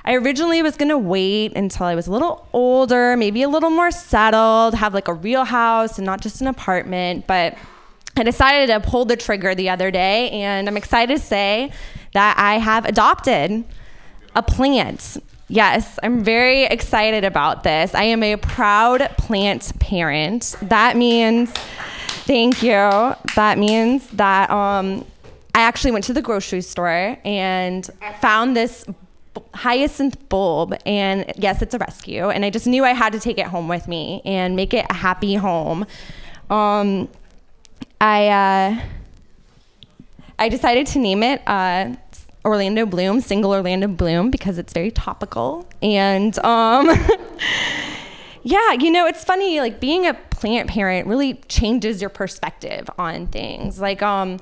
I 0.04 0.14
originally 0.14 0.62
was 0.62 0.76
gonna 0.76 0.98
wait 0.98 1.56
until 1.56 1.86
I 1.86 1.94
was 1.94 2.08
a 2.08 2.10
little 2.10 2.48
older, 2.52 3.16
maybe 3.16 3.42
a 3.42 3.48
little 3.48 3.70
more 3.70 3.92
settled, 3.92 4.74
have 4.74 4.94
like 4.94 5.06
a 5.06 5.14
real 5.14 5.44
house 5.44 5.96
and 5.96 6.04
not 6.04 6.20
just 6.20 6.40
an 6.40 6.48
apartment. 6.48 7.28
But 7.28 7.56
I 8.16 8.24
decided 8.24 8.66
to 8.66 8.80
pull 8.80 9.04
the 9.04 9.16
trigger 9.16 9.54
the 9.54 9.70
other 9.70 9.90
day, 9.90 10.30
and 10.30 10.68
I'm 10.68 10.76
excited 10.76 11.16
to 11.16 11.22
say 11.22 11.72
that 12.12 12.36
I 12.38 12.58
have 12.58 12.84
adopted 12.84 13.64
a 14.34 14.42
plant. 14.42 15.16
Yes, 15.48 15.98
I'm 16.02 16.24
very 16.24 16.64
excited 16.64 17.24
about 17.24 17.62
this. 17.62 17.94
I 17.94 18.04
am 18.04 18.22
a 18.22 18.36
proud 18.36 19.00
plant 19.18 19.78
parent. 19.80 20.56
That 20.62 20.96
means, 20.96 21.50
thank 21.50 22.62
you. 22.62 23.14
That 23.34 23.58
means 23.58 24.08
that 24.10 24.50
um, 24.50 25.04
I 25.54 25.62
actually 25.62 25.92
went 25.92 26.04
to 26.04 26.14
the 26.14 26.22
grocery 26.22 26.62
store 26.62 27.18
and 27.24 27.88
found 28.20 28.56
this 28.56 28.86
hyacinth 29.54 30.28
bulb 30.28 30.74
and 30.84 31.32
yes 31.38 31.62
it's 31.62 31.72
a 31.72 31.78
rescue 31.78 32.28
and 32.28 32.44
i 32.44 32.50
just 32.50 32.66
knew 32.66 32.84
i 32.84 32.92
had 32.92 33.14
to 33.14 33.18
take 33.18 33.38
it 33.38 33.46
home 33.46 33.66
with 33.66 33.88
me 33.88 34.20
and 34.26 34.54
make 34.54 34.74
it 34.74 34.84
a 34.90 34.92
happy 34.92 35.34
home 35.34 35.86
um, 36.50 37.08
i 37.98 38.28
uh, 38.28 38.82
i 40.42 40.48
decided 40.48 40.86
to 40.86 40.98
name 40.98 41.22
it 41.22 41.40
uh, 41.46 41.94
orlando 42.44 42.84
bloom 42.84 43.20
single 43.20 43.52
orlando 43.52 43.86
bloom 43.86 44.30
because 44.30 44.58
it's 44.58 44.72
very 44.72 44.90
topical 44.90 45.68
and 45.80 46.38
um, 46.40 46.86
yeah 48.42 48.72
you 48.72 48.90
know 48.90 49.06
it's 49.06 49.24
funny 49.24 49.60
like 49.60 49.78
being 49.78 50.06
a 50.06 50.14
plant 50.30 50.68
parent 50.68 51.06
really 51.06 51.34
changes 51.48 52.00
your 52.00 52.10
perspective 52.10 52.90
on 52.98 53.28
things 53.28 53.80
like 53.80 54.02
um, 54.02 54.38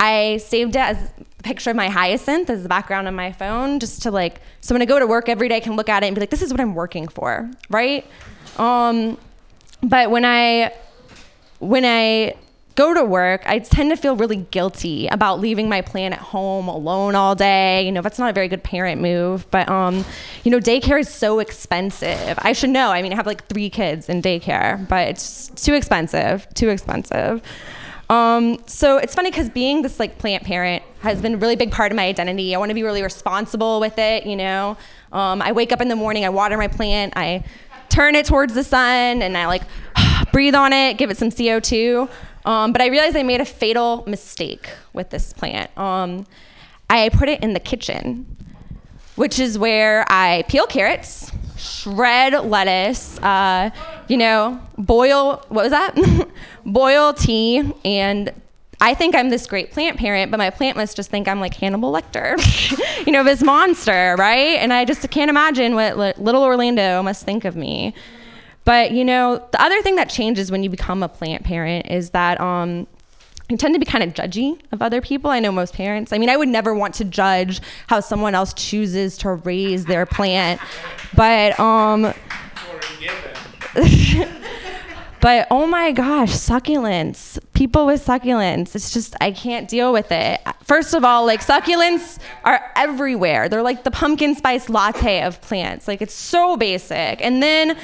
I 0.00 0.38
saved 0.38 0.74
it 0.74 0.80
as 0.80 1.12
a 1.38 1.42
picture 1.44 1.70
of 1.70 1.76
my 1.76 1.88
hyacinth 1.88 2.50
as 2.50 2.64
the 2.64 2.68
background 2.68 3.06
on 3.06 3.14
my 3.14 3.30
phone, 3.30 3.78
just 3.78 4.02
to 4.02 4.10
like, 4.10 4.40
so 4.60 4.74
when 4.74 4.82
I 4.82 4.84
go 4.84 4.98
to 4.98 5.06
work 5.06 5.28
every 5.28 5.48
day, 5.48 5.58
I 5.58 5.60
can 5.60 5.76
look 5.76 5.88
at 5.88 6.02
it 6.02 6.06
and 6.06 6.14
be 6.16 6.20
like, 6.20 6.30
this 6.30 6.42
is 6.42 6.50
what 6.50 6.60
I'm 6.60 6.74
working 6.74 7.06
for, 7.06 7.48
right? 7.70 8.04
Um, 8.56 9.16
but 9.80 10.10
when 10.10 10.24
I, 10.24 10.74
when 11.60 11.84
I 11.84 12.34
go 12.74 12.94
to 12.94 13.04
work, 13.04 13.42
I 13.46 13.58
tend 13.58 13.90
to 13.90 13.96
feel 13.96 14.16
really 14.16 14.36
guilty 14.36 15.06
about 15.08 15.40
leaving 15.40 15.68
my 15.68 15.80
plant 15.80 16.14
at 16.14 16.20
home 16.20 16.68
alone 16.68 17.14
all 17.14 17.34
day. 17.34 17.84
You 17.84 17.92
know, 17.92 18.02
that's 18.02 18.18
not 18.18 18.30
a 18.30 18.32
very 18.32 18.48
good 18.48 18.62
parent 18.62 19.00
move. 19.00 19.50
But 19.50 19.68
um, 19.68 20.04
you 20.44 20.50
know, 20.50 20.58
daycare 20.58 21.00
is 21.00 21.08
so 21.08 21.38
expensive. 21.38 22.38
I 22.38 22.52
should 22.52 22.70
know. 22.70 22.90
I 22.90 23.02
mean, 23.02 23.12
I 23.12 23.16
have 23.16 23.26
like 23.26 23.46
three 23.46 23.70
kids 23.70 24.08
in 24.08 24.22
daycare, 24.22 24.86
but 24.88 25.08
it's 25.08 25.48
too 25.48 25.74
expensive. 25.74 26.46
Too 26.54 26.68
expensive. 26.68 27.42
Um, 28.10 28.58
so 28.66 28.98
it's 28.98 29.14
funny 29.14 29.30
because 29.30 29.48
being 29.48 29.82
this 29.82 29.98
like 29.98 30.18
plant 30.18 30.44
parent 30.44 30.82
has 31.00 31.22
been 31.22 31.34
a 31.34 31.36
really 31.38 31.56
big 31.56 31.72
part 31.72 31.92
of 31.92 31.96
my 31.96 32.06
identity. 32.06 32.54
I 32.54 32.58
want 32.58 32.68
to 32.68 32.74
be 32.74 32.82
really 32.82 33.02
responsible 33.02 33.80
with 33.80 33.98
it, 33.98 34.26
you 34.26 34.36
know. 34.36 34.76
Um, 35.12 35.40
I 35.40 35.52
wake 35.52 35.72
up 35.72 35.80
in 35.80 35.88
the 35.88 35.96
morning, 35.96 36.24
I 36.24 36.28
water 36.28 36.58
my 36.58 36.68
plant, 36.68 37.14
I 37.16 37.44
turn 37.88 38.14
it 38.14 38.26
towards 38.26 38.54
the 38.54 38.64
sun, 38.64 39.22
and 39.22 39.36
I 39.36 39.46
like 39.46 39.62
breathe 40.32 40.54
on 40.54 40.72
it, 40.72 40.98
give 40.98 41.10
it 41.10 41.18
some 41.18 41.30
CO2. 41.30 42.08
Um, 42.44 42.72
but 42.72 42.82
I 42.82 42.86
realized 42.86 43.16
I 43.16 43.22
made 43.22 43.40
a 43.40 43.44
fatal 43.44 44.04
mistake 44.06 44.68
with 44.92 45.10
this 45.10 45.32
plant. 45.32 45.76
Um, 45.78 46.26
I 46.90 47.08
put 47.10 47.28
it 47.28 47.42
in 47.42 47.52
the 47.52 47.60
kitchen, 47.60 48.36
which 49.14 49.38
is 49.38 49.58
where 49.58 50.04
I 50.08 50.44
peel 50.48 50.66
carrots, 50.66 51.30
shred 51.56 52.32
lettuce, 52.44 53.18
uh, 53.20 53.70
you 54.08 54.16
know, 54.16 54.60
boil, 54.76 55.44
what 55.48 55.62
was 55.64 55.70
that? 55.70 56.28
boil 56.66 57.12
tea, 57.12 57.72
and 57.84 58.32
I 58.80 58.94
think 58.94 59.14
I'm 59.14 59.30
this 59.30 59.46
great 59.46 59.70
plant 59.70 59.96
parent, 59.96 60.32
but 60.32 60.38
my 60.38 60.50
plant 60.50 60.76
must 60.76 60.96
just 60.96 61.08
think 61.08 61.28
I'm 61.28 61.38
like 61.38 61.54
Hannibal 61.54 61.92
Lecter, 61.92 62.36
you 63.06 63.12
know, 63.12 63.22
this 63.22 63.40
monster, 63.40 64.16
right? 64.18 64.58
And 64.58 64.72
I 64.72 64.84
just 64.84 65.08
can't 65.10 65.30
imagine 65.30 65.76
what 65.76 65.96
li- 65.96 66.14
little 66.18 66.42
Orlando 66.42 67.00
must 67.00 67.24
think 67.24 67.44
of 67.44 67.54
me. 67.54 67.94
But, 68.64 68.92
you 68.92 69.04
know, 69.04 69.46
the 69.50 69.60
other 69.60 69.82
thing 69.82 69.96
that 69.96 70.08
changes 70.08 70.50
when 70.50 70.62
you 70.62 70.70
become 70.70 71.02
a 71.02 71.08
plant 71.08 71.44
parent 71.44 71.90
is 71.90 72.10
that, 72.10 72.40
um, 72.40 72.86
you 73.48 73.58
tend 73.58 73.74
to 73.74 73.78
be 73.78 73.84
kind 73.84 74.02
of 74.02 74.14
judgy 74.14 74.58
of 74.72 74.80
other 74.80 75.00
people. 75.00 75.30
I 75.30 75.38
know 75.38 75.52
most 75.52 75.74
parents. 75.74 76.12
I 76.12 76.18
mean, 76.18 76.30
I 76.30 76.36
would 76.36 76.48
never 76.48 76.74
want 76.74 76.94
to 76.94 77.04
judge 77.04 77.60
how 77.86 78.00
someone 78.00 78.34
else 78.34 78.54
chooses 78.54 79.18
to 79.18 79.32
raise 79.32 79.84
their 79.84 80.06
plant, 80.06 80.60
but 81.14 81.58
um, 81.60 82.02
but 85.20 85.46
oh 85.50 85.66
my 85.66 85.92
gosh, 85.92 86.30
succulents. 86.30 87.38
People 87.62 87.86
with 87.86 88.04
succulents. 88.04 88.74
It's 88.74 88.92
just 88.92 89.14
I 89.20 89.30
can't 89.30 89.68
deal 89.68 89.92
with 89.92 90.10
it. 90.10 90.40
First 90.64 90.94
of 90.94 91.04
all, 91.04 91.24
like 91.24 91.42
succulents 91.42 92.18
are 92.42 92.60
everywhere. 92.74 93.48
They're 93.48 93.62
like 93.62 93.84
the 93.84 93.92
pumpkin 93.92 94.34
spice 94.34 94.68
latte 94.68 95.22
of 95.22 95.40
plants. 95.42 95.86
Like 95.86 96.02
it's 96.02 96.12
so 96.12 96.56
basic. 96.56 97.22
And 97.22 97.40
then 97.40 97.78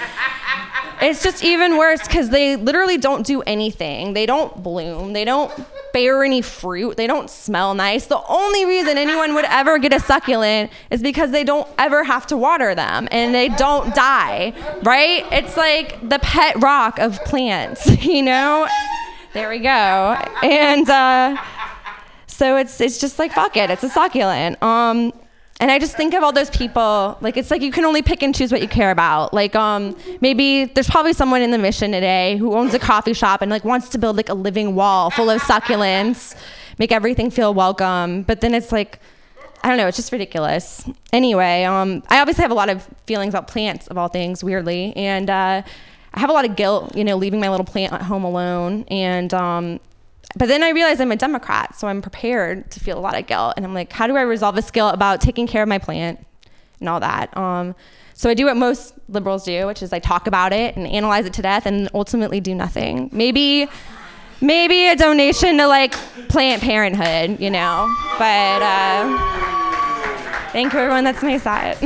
it's 1.00 1.22
just 1.22 1.44
even 1.44 1.76
worse 1.76 2.08
cuz 2.08 2.30
they 2.30 2.56
literally 2.56 2.98
don't 2.98 3.24
do 3.24 3.40
anything. 3.42 4.14
They 4.14 4.26
don't 4.26 4.64
bloom. 4.64 5.12
They 5.12 5.24
don't 5.24 5.52
bear 5.92 6.24
any 6.24 6.42
fruit. 6.42 6.96
They 6.96 7.06
don't 7.06 7.30
smell 7.30 7.72
nice. 7.74 8.06
The 8.06 8.20
only 8.28 8.64
reason 8.64 8.98
anyone 8.98 9.32
would 9.34 9.44
ever 9.44 9.78
get 9.78 9.92
a 9.92 10.00
succulent 10.00 10.72
is 10.90 11.02
because 11.02 11.30
they 11.30 11.44
don't 11.44 11.68
ever 11.78 12.02
have 12.02 12.26
to 12.26 12.36
water 12.36 12.74
them 12.74 13.06
and 13.12 13.32
they 13.32 13.48
don't 13.48 13.94
die, 13.94 14.54
right? 14.82 15.24
It's 15.30 15.56
like 15.56 16.08
the 16.08 16.18
pet 16.18 16.60
rock 16.60 16.98
of 16.98 17.22
plants, 17.24 17.86
you 18.04 18.24
know? 18.24 18.66
There 19.34 19.50
we 19.50 19.58
go. 19.58 19.68
And 20.42 20.88
uh, 20.88 21.36
so 22.26 22.56
it's 22.56 22.80
it's 22.80 22.98
just 22.98 23.18
like 23.18 23.32
fuck 23.32 23.56
it, 23.56 23.70
it's 23.70 23.84
a 23.84 23.88
succulent. 23.88 24.62
Um, 24.62 25.12
and 25.60 25.70
I 25.72 25.78
just 25.78 25.96
think 25.96 26.14
of 26.14 26.22
all 26.22 26.32
those 26.32 26.50
people, 26.50 27.18
like 27.20 27.36
it's 27.36 27.50
like 27.50 27.62
you 27.62 27.72
can 27.72 27.84
only 27.84 28.00
pick 28.00 28.22
and 28.22 28.34
choose 28.34 28.52
what 28.52 28.62
you 28.62 28.68
care 28.68 28.90
about. 28.90 29.34
Like 29.34 29.56
um, 29.56 29.96
maybe 30.20 30.66
there's 30.66 30.88
probably 30.88 31.12
someone 31.12 31.42
in 31.42 31.50
the 31.50 31.58
mission 31.58 31.90
today 31.92 32.36
who 32.36 32.54
owns 32.54 32.74
a 32.74 32.78
coffee 32.78 33.12
shop 33.12 33.42
and 33.42 33.50
like 33.50 33.64
wants 33.64 33.88
to 33.90 33.98
build 33.98 34.16
like 34.16 34.28
a 34.28 34.34
living 34.34 34.74
wall 34.74 35.10
full 35.10 35.28
of 35.28 35.42
succulents, 35.42 36.36
make 36.78 36.92
everything 36.92 37.30
feel 37.30 37.52
welcome. 37.52 38.22
But 38.22 38.40
then 38.40 38.54
it's 38.54 38.70
like, 38.70 39.00
I 39.64 39.68
don't 39.68 39.76
know, 39.76 39.88
it's 39.88 39.96
just 39.96 40.12
ridiculous. 40.12 40.88
Anyway, 41.12 41.64
um, 41.64 42.04
I 42.08 42.20
obviously 42.20 42.42
have 42.42 42.52
a 42.52 42.54
lot 42.54 42.70
of 42.70 42.88
feelings 43.06 43.34
about 43.34 43.48
plants 43.48 43.88
of 43.88 43.98
all 43.98 44.08
things, 44.08 44.44
weirdly, 44.44 44.94
and 44.96 45.28
uh, 45.28 45.62
I 46.18 46.20
have 46.20 46.30
a 46.30 46.32
lot 46.32 46.44
of 46.44 46.56
guilt, 46.56 46.96
you 46.96 47.04
know, 47.04 47.14
leaving 47.16 47.38
my 47.38 47.48
little 47.48 47.64
plant 47.64 47.92
at 47.92 48.02
home 48.02 48.24
alone. 48.24 48.84
And 48.88 49.32
um, 49.32 49.78
but 50.34 50.48
then 50.48 50.64
I 50.64 50.70
realized 50.70 51.00
I'm 51.00 51.12
a 51.12 51.16
Democrat, 51.16 51.78
so 51.78 51.86
I'm 51.86 52.02
prepared 52.02 52.72
to 52.72 52.80
feel 52.80 52.98
a 52.98 53.00
lot 53.00 53.16
of 53.16 53.28
guilt. 53.28 53.54
And 53.56 53.64
I'm 53.64 53.72
like, 53.72 53.92
how 53.92 54.08
do 54.08 54.16
I 54.16 54.22
resolve 54.22 54.56
this 54.56 54.68
guilt 54.72 54.94
about 54.94 55.20
taking 55.20 55.46
care 55.46 55.62
of 55.62 55.68
my 55.68 55.78
plant 55.78 56.26
and 56.80 56.88
all 56.88 56.98
that? 56.98 57.36
Um, 57.36 57.76
so 58.14 58.28
I 58.28 58.34
do 58.34 58.46
what 58.46 58.56
most 58.56 58.94
liberals 59.08 59.44
do, 59.44 59.68
which 59.68 59.80
is 59.80 59.92
I 59.92 60.00
talk 60.00 60.26
about 60.26 60.52
it 60.52 60.74
and 60.74 60.88
analyze 60.88 61.24
it 61.24 61.34
to 61.34 61.42
death, 61.42 61.66
and 61.66 61.88
ultimately 61.94 62.40
do 62.40 62.52
nothing. 62.52 63.10
Maybe, 63.12 63.68
maybe 64.40 64.88
a 64.88 64.96
donation 64.96 65.56
to 65.58 65.68
like 65.68 65.92
Planned 66.28 66.62
Parenthood, 66.62 67.38
you 67.38 67.50
know. 67.50 67.94
But 68.18 68.60
uh, 68.60 69.16
thank 70.50 70.72
you, 70.72 70.80
everyone. 70.80 71.04
That's 71.04 71.22
my 71.22 71.38
side. 71.38 71.78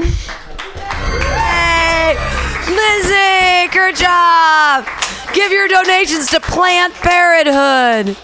Lizzie, 2.69 3.69
good 3.73 3.97
job. 3.97 4.87
Give 5.35 5.51
your 5.51 5.69
donations 5.69 6.31
to 6.31 6.41
Planned 6.41 6.95
Parenthood. 6.95 8.17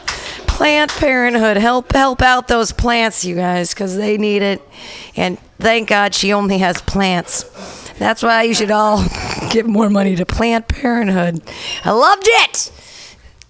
Planned 0.46 0.90
Parenthood, 0.90 1.56
help 1.56 1.92
help 1.92 2.22
out 2.22 2.48
those 2.48 2.72
plants, 2.72 3.24
you 3.24 3.34
guys, 3.34 3.74
because 3.74 3.96
they 3.96 4.16
need 4.16 4.42
it. 4.42 4.62
And 5.16 5.38
thank 5.58 5.88
God 5.88 6.14
she 6.14 6.32
only 6.32 6.58
has 6.58 6.80
plants. 6.82 7.44
That's 7.98 8.22
why 8.22 8.42
you 8.42 8.54
should 8.54 8.70
all 8.70 9.04
give 9.50 9.66
more 9.66 9.90
money 9.90 10.14
to 10.16 10.24
Planned 10.24 10.68
Parenthood. 10.68 11.42
I 11.84 11.90
loved 11.90 12.26
it. 12.26 12.72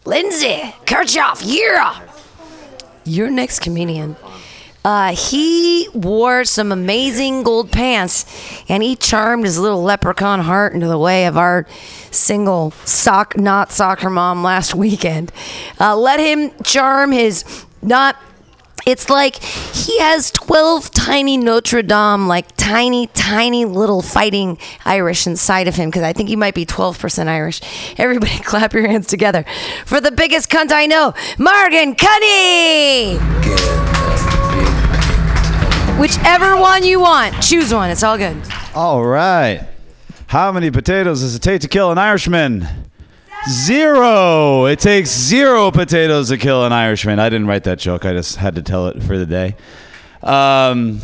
Lindsay 0.04 0.74
Kirchhoff, 0.86 1.42
yeah. 1.44 2.00
Your 3.04 3.30
next 3.30 3.60
comedian. 3.60 4.16
Uh, 4.88 5.14
he 5.14 5.86
wore 5.92 6.46
some 6.46 6.72
amazing 6.72 7.42
gold 7.42 7.70
pants 7.70 8.24
and 8.70 8.82
he 8.82 8.96
charmed 8.96 9.44
his 9.44 9.58
little 9.58 9.82
leprechaun 9.82 10.40
heart 10.40 10.72
into 10.72 10.86
the 10.86 10.96
way 10.96 11.26
of 11.26 11.36
our 11.36 11.66
single 12.10 12.70
sock 12.86 13.36
not 13.36 13.70
soccer 13.70 14.08
mom 14.08 14.42
last 14.42 14.74
weekend. 14.74 15.30
Uh, 15.78 15.94
let 15.94 16.18
him 16.18 16.50
charm 16.64 17.12
his 17.12 17.66
not 17.82 18.16
it's 18.86 19.10
like 19.10 19.36
he 19.42 19.98
has 19.98 20.30
12 20.30 20.90
tiny 20.92 21.36
Notre 21.36 21.82
Dame, 21.82 22.26
like 22.26 22.46
tiny, 22.56 23.08
tiny 23.08 23.66
little 23.66 24.00
fighting 24.00 24.56
Irish 24.86 25.26
inside 25.26 25.68
of 25.68 25.74
him 25.74 25.90
because 25.90 26.02
I 26.02 26.14
think 26.14 26.30
he 26.30 26.36
might 26.36 26.54
be 26.54 26.64
12% 26.64 27.28
Irish. 27.28 27.60
Everybody 27.98 28.38
clap 28.42 28.72
your 28.72 28.88
hands 28.88 29.06
together 29.06 29.44
for 29.84 30.00
the 30.00 30.12
biggest 30.12 30.48
cunt 30.48 30.72
I 30.72 30.86
know, 30.86 31.12
Morgan 31.36 31.94
Cuddy! 31.94 33.18
Whichever 35.98 36.56
one 36.56 36.84
you 36.84 37.00
want, 37.00 37.42
choose 37.42 37.74
one. 37.74 37.90
It's 37.90 38.04
all 38.04 38.16
good. 38.16 38.36
All 38.72 39.04
right. 39.04 39.66
How 40.28 40.52
many 40.52 40.70
potatoes 40.70 41.22
does 41.22 41.34
it 41.34 41.42
take 41.42 41.62
to 41.62 41.68
kill 41.68 41.90
an 41.90 41.98
Irishman? 41.98 42.68
Zero. 43.48 44.66
It 44.66 44.78
takes 44.78 45.10
zero 45.10 45.72
potatoes 45.72 46.28
to 46.28 46.36
kill 46.36 46.64
an 46.64 46.72
Irishman. 46.72 47.18
I 47.18 47.28
didn't 47.28 47.48
write 47.48 47.64
that 47.64 47.80
joke. 47.80 48.04
I 48.04 48.12
just 48.12 48.36
had 48.36 48.54
to 48.54 48.62
tell 48.62 48.86
it 48.86 49.02
for 49.02 49.18
the 49.18 49.26
day. 49.26 49.56
Um, 50.22 51.00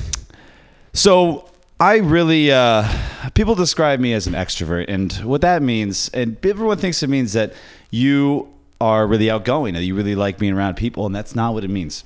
so 0.93 1.51
I 1.81 1.97
really, 1.97 2.53
uh, 2.53 2.89
people 3.35 3.57
describe 3.57 3.99
me 3.99 4.13
as 4.13 4.29
an 4.29 4.35
extrovert, 4.35 4.85
and 4.87 5.13
what 5.25 5.41
that 5.41 5.61
means, 5.61 6.09
and 6.11 6.37
everyone 6.47 6.79
thinks 6.79 7.03
it 7.03 7.11
means 7.11 7.33
that 7.33 7.53
you 7.91 8.49
are 8.81 9.09
really 9.09 9.29
outgoing, 9.29 9.75
that 9.75 9.83
you 9.83 9.97
really 9.97 10.15
like 10.15 10.39
being 10.39 10.53
around 10.53 10.77
people, 10.77 11.05
and 11.05 11.13
that's 11.13 11.35
not 11.35 11.53
what 11.53 11.65
it 11.65 11.71
means. 11.71 12.05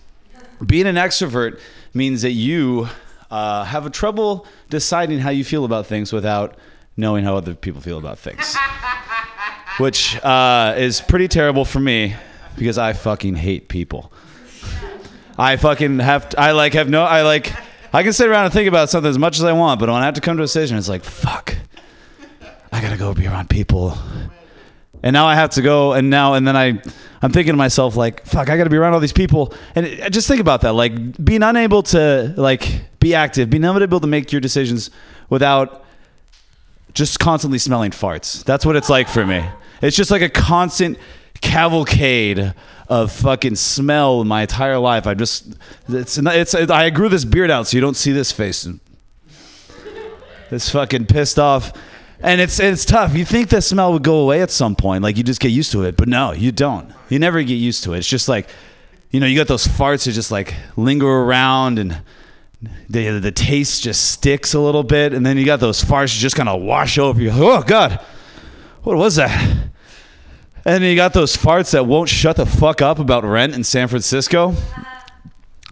Being 0.65 0.87
an 0.87 0.97
extrovert 0.97 1.61
means 1.95 2.23
that 2.23 2.33
you 2.33 2.89
uh, 3.31 3.65
have 3.65 3.87
a 3.87 3.91
trouble 3.91 4.47
deciding 4.71 5.19
how 5.19 5.31
you 5.31 5.45
feel 5.45 5.65
about 5.65 5.87
things 5.87 6.13
without 6.13 6.57
knowing 6.97 7.25
how 7.25 7.37
other 7.37 7.55
people 7.55 7.81
feel 7.81 7.99
about 7.99 8.19
things, 8.19 8.57
which 9.79 10.23
uh, 10.25 10.75
is 10.77 11.01
pretty 11.01 11.29
terrible 11.29 11.65
for 11.65 11.81
me 11.81 12.15
because 12.57 12.79
I 12.79 12.93
fucking 12.93 13.37
hate 13.37 13.69
people. 13.69 14.13
I 15.39 15.57
fucking 15.57 16.01
have. 16.01 16.35
I 16.37 16.51
like 16.51 16.73
have 16.75 16.89
no. 16.89 17.05
I 17.05 17.23
like. 17.23 17.53
I 17.93 18.03
can 18.03 18.13
sit 18.13 18.29
around 18.29 18.47
and 18.47 18.53
think 18.53 18.69
about 18.69 18.91
something 18.91 19.09
as 19.09 19.19
much 19.19 19.39
as 19.39 19.45
I 19.45 19.53
want, 19.53 19.81
but 19.81 19.89
when 19.89 20.03
I 20.03 20.05
have 20.05 20.15
to 20.15 20.21
come 20.21 20.37
to 20.37 20.43
a 20.43 20.47
decision, 20.47 20.77
it's 20.77 20.89
like 20.89 21.05
fuck. 21.05 21.57
I 22.73 22.83
gotta 22.83 22.99
go 22.99 23.15
be 23.15 23.27
around 23.27 23.49
people. 23.49 23.97
And 25.03 25.15
now 25.15 25.27
I 25.27 25.35
have 25.35 25.51
to 25.51 25.63
go, 25.63 25.93
and 25.93 26.11
now 26.11 26.35
and 26.35 26.47
then 26.47 26.57
I, 26.57 26.81
I'm 27.23 27.33
thinking 27.33 27.53
to 27.53 27.57
myself 27.57 27.97
like, 27.97 28.27
"Fuck, 28.27 28.51
I 28.51 28.57
got 28.57 28.65
to 28.65 28.71
be 28.71 28.77
around 28.77 28.95
all 28.95 29.01
these 29.01 29.13
people." 29.13 29.55
And 29.75 29.87
it, 29.87 30.13
just 30.13 30.27
think 30.27 30.41
about 30.41 30.63
that, 30.63 30.73
like 30.73 31.25
being 31.25 31.43
unable 31.43 31.83
to 31.85 32.35
like 32.37 32.83
be 32.99 33.15
active, 33.15 33.49
being 33.51 33.65
unable 33.65 34.01
to 34.01 34.07
make 34.07 34.33
your 34.33 34.41
decisions 34.41 34.91
without 35.31 35.85
just 36.95 37.21
constantly 37.21 37.59
smelling 37.59 37.93
farts. 37.93 38.43
That's 38.45 38.67
what 38.67 38.75
it's 38.75 38.89
like 38.89 39.09
for 39.09 39.25
me. 39.25 39.45
It's 39.81 39.97
just 39.97 40.11
like 40.11 40.23
a 40.23 40.29
constant 40.29 40.99
cavalcade 41.41 42.55
of 42.89 43.13
fucking 43.13 43.55
smell 43.55 44.25
my 44.25 44.43
entire 44.43 44.79
life. 44.79 45.07
I 45.07 45.15
just, 45.15 45.55
it's, 45.89 46.19
it's, 46.19 46.55
I 46.55 46.91
grew 46.91 47.09
this 47.09 47.25
beard 47.25 47.51
out 47.51 47.69
so 47.69 47.77
you 47.77 47.81
don't 47.81 47.97
see 47.97 48.13
this 48.13 48.33
face. 48.33 48.67
This 50.51 50.71
fucking 50.71 51.07
pissed 51.07 51.39
off. 51.39 51.73
And 52.21 52.41
it's 52.41 52.59
it's 52.59 52.85
tough. 52.85 53.15
You 53.15 53.25
think 53.25 53.49
the 53.49 53.61
smell 53.61 53.93
would 53.93 54.03
go 54.03 54.21
away 54.21 54.43
at 54.43 54.51
some 54.51 54.75
point, 54.75 55.03
like 55.03 55.17
you 55.17 55.23
just 55.23 55.41
get 55.41 55.53
used 55.53 55.71
to 55.73 55.85
it, 55.85 55.97
but 55.97 56.09
no, 56.09 56.33
you 56.33 56.51
don't. 56.51 56.93
You 57.09 57.19
never 57.19 57.43
get 57.43 57.55
used 57.55 57.85
to 57.85 57.95
it. 57.95 57.99
It's 57.99 58.09
just 58.09 58.29
like, 58.29 58.49
you 59.11 59.21
know, 59.21 59.27
you 59.27 59.37
got 59.37 59.47
those 59.47 59.67
farts 59.67 60.07
that 60.07 60.13
just 60.13 60.33
like 60.33 60.55
linger 60.77 61.07
around, 61.07 61.79
and 61.79 62.03
the 62.89 63.21
the 63.21 63.31
taste 63.31 63.83
just 63.83 64.11
sticks 64.11 64.53
a 64.53 64.61
little 64.61 64.83
bit, 64.83 65.13
and 65.13 65.25
then 65.25 65.39
you 65.39 65.45
got 65.45 65.61
those 65.61 65.83
farts 65.83 66.15
that 66.15 66.21
just 66.21 66.35
kind 66.35 66.49
of 66.49 66.61
wash 66.61 66.99
over 66.99 67.21
you. 67.21 67.31
Oh 67.33 67.63
God, 67.63 68.01
what 68.83 68.97
was 68.97 69.17
that? 69.17 69.41
And 70.65 70.83
then 70.83 70.91
you 70.91 70.97
got 70.97 71.13
those 71.13 71.37
farts 71.37 71.71
that 71.71 71.87
won't 71.87 72.09
shut 72.09 72.37
the 72.37 72.47
fuck 72.47 72.83
up 72.83 72.99
about 72.99 73.25
rent 73.25 73.55
in 73.55 73.63
San 73.63 73.87
Francisco. 73.89 74.55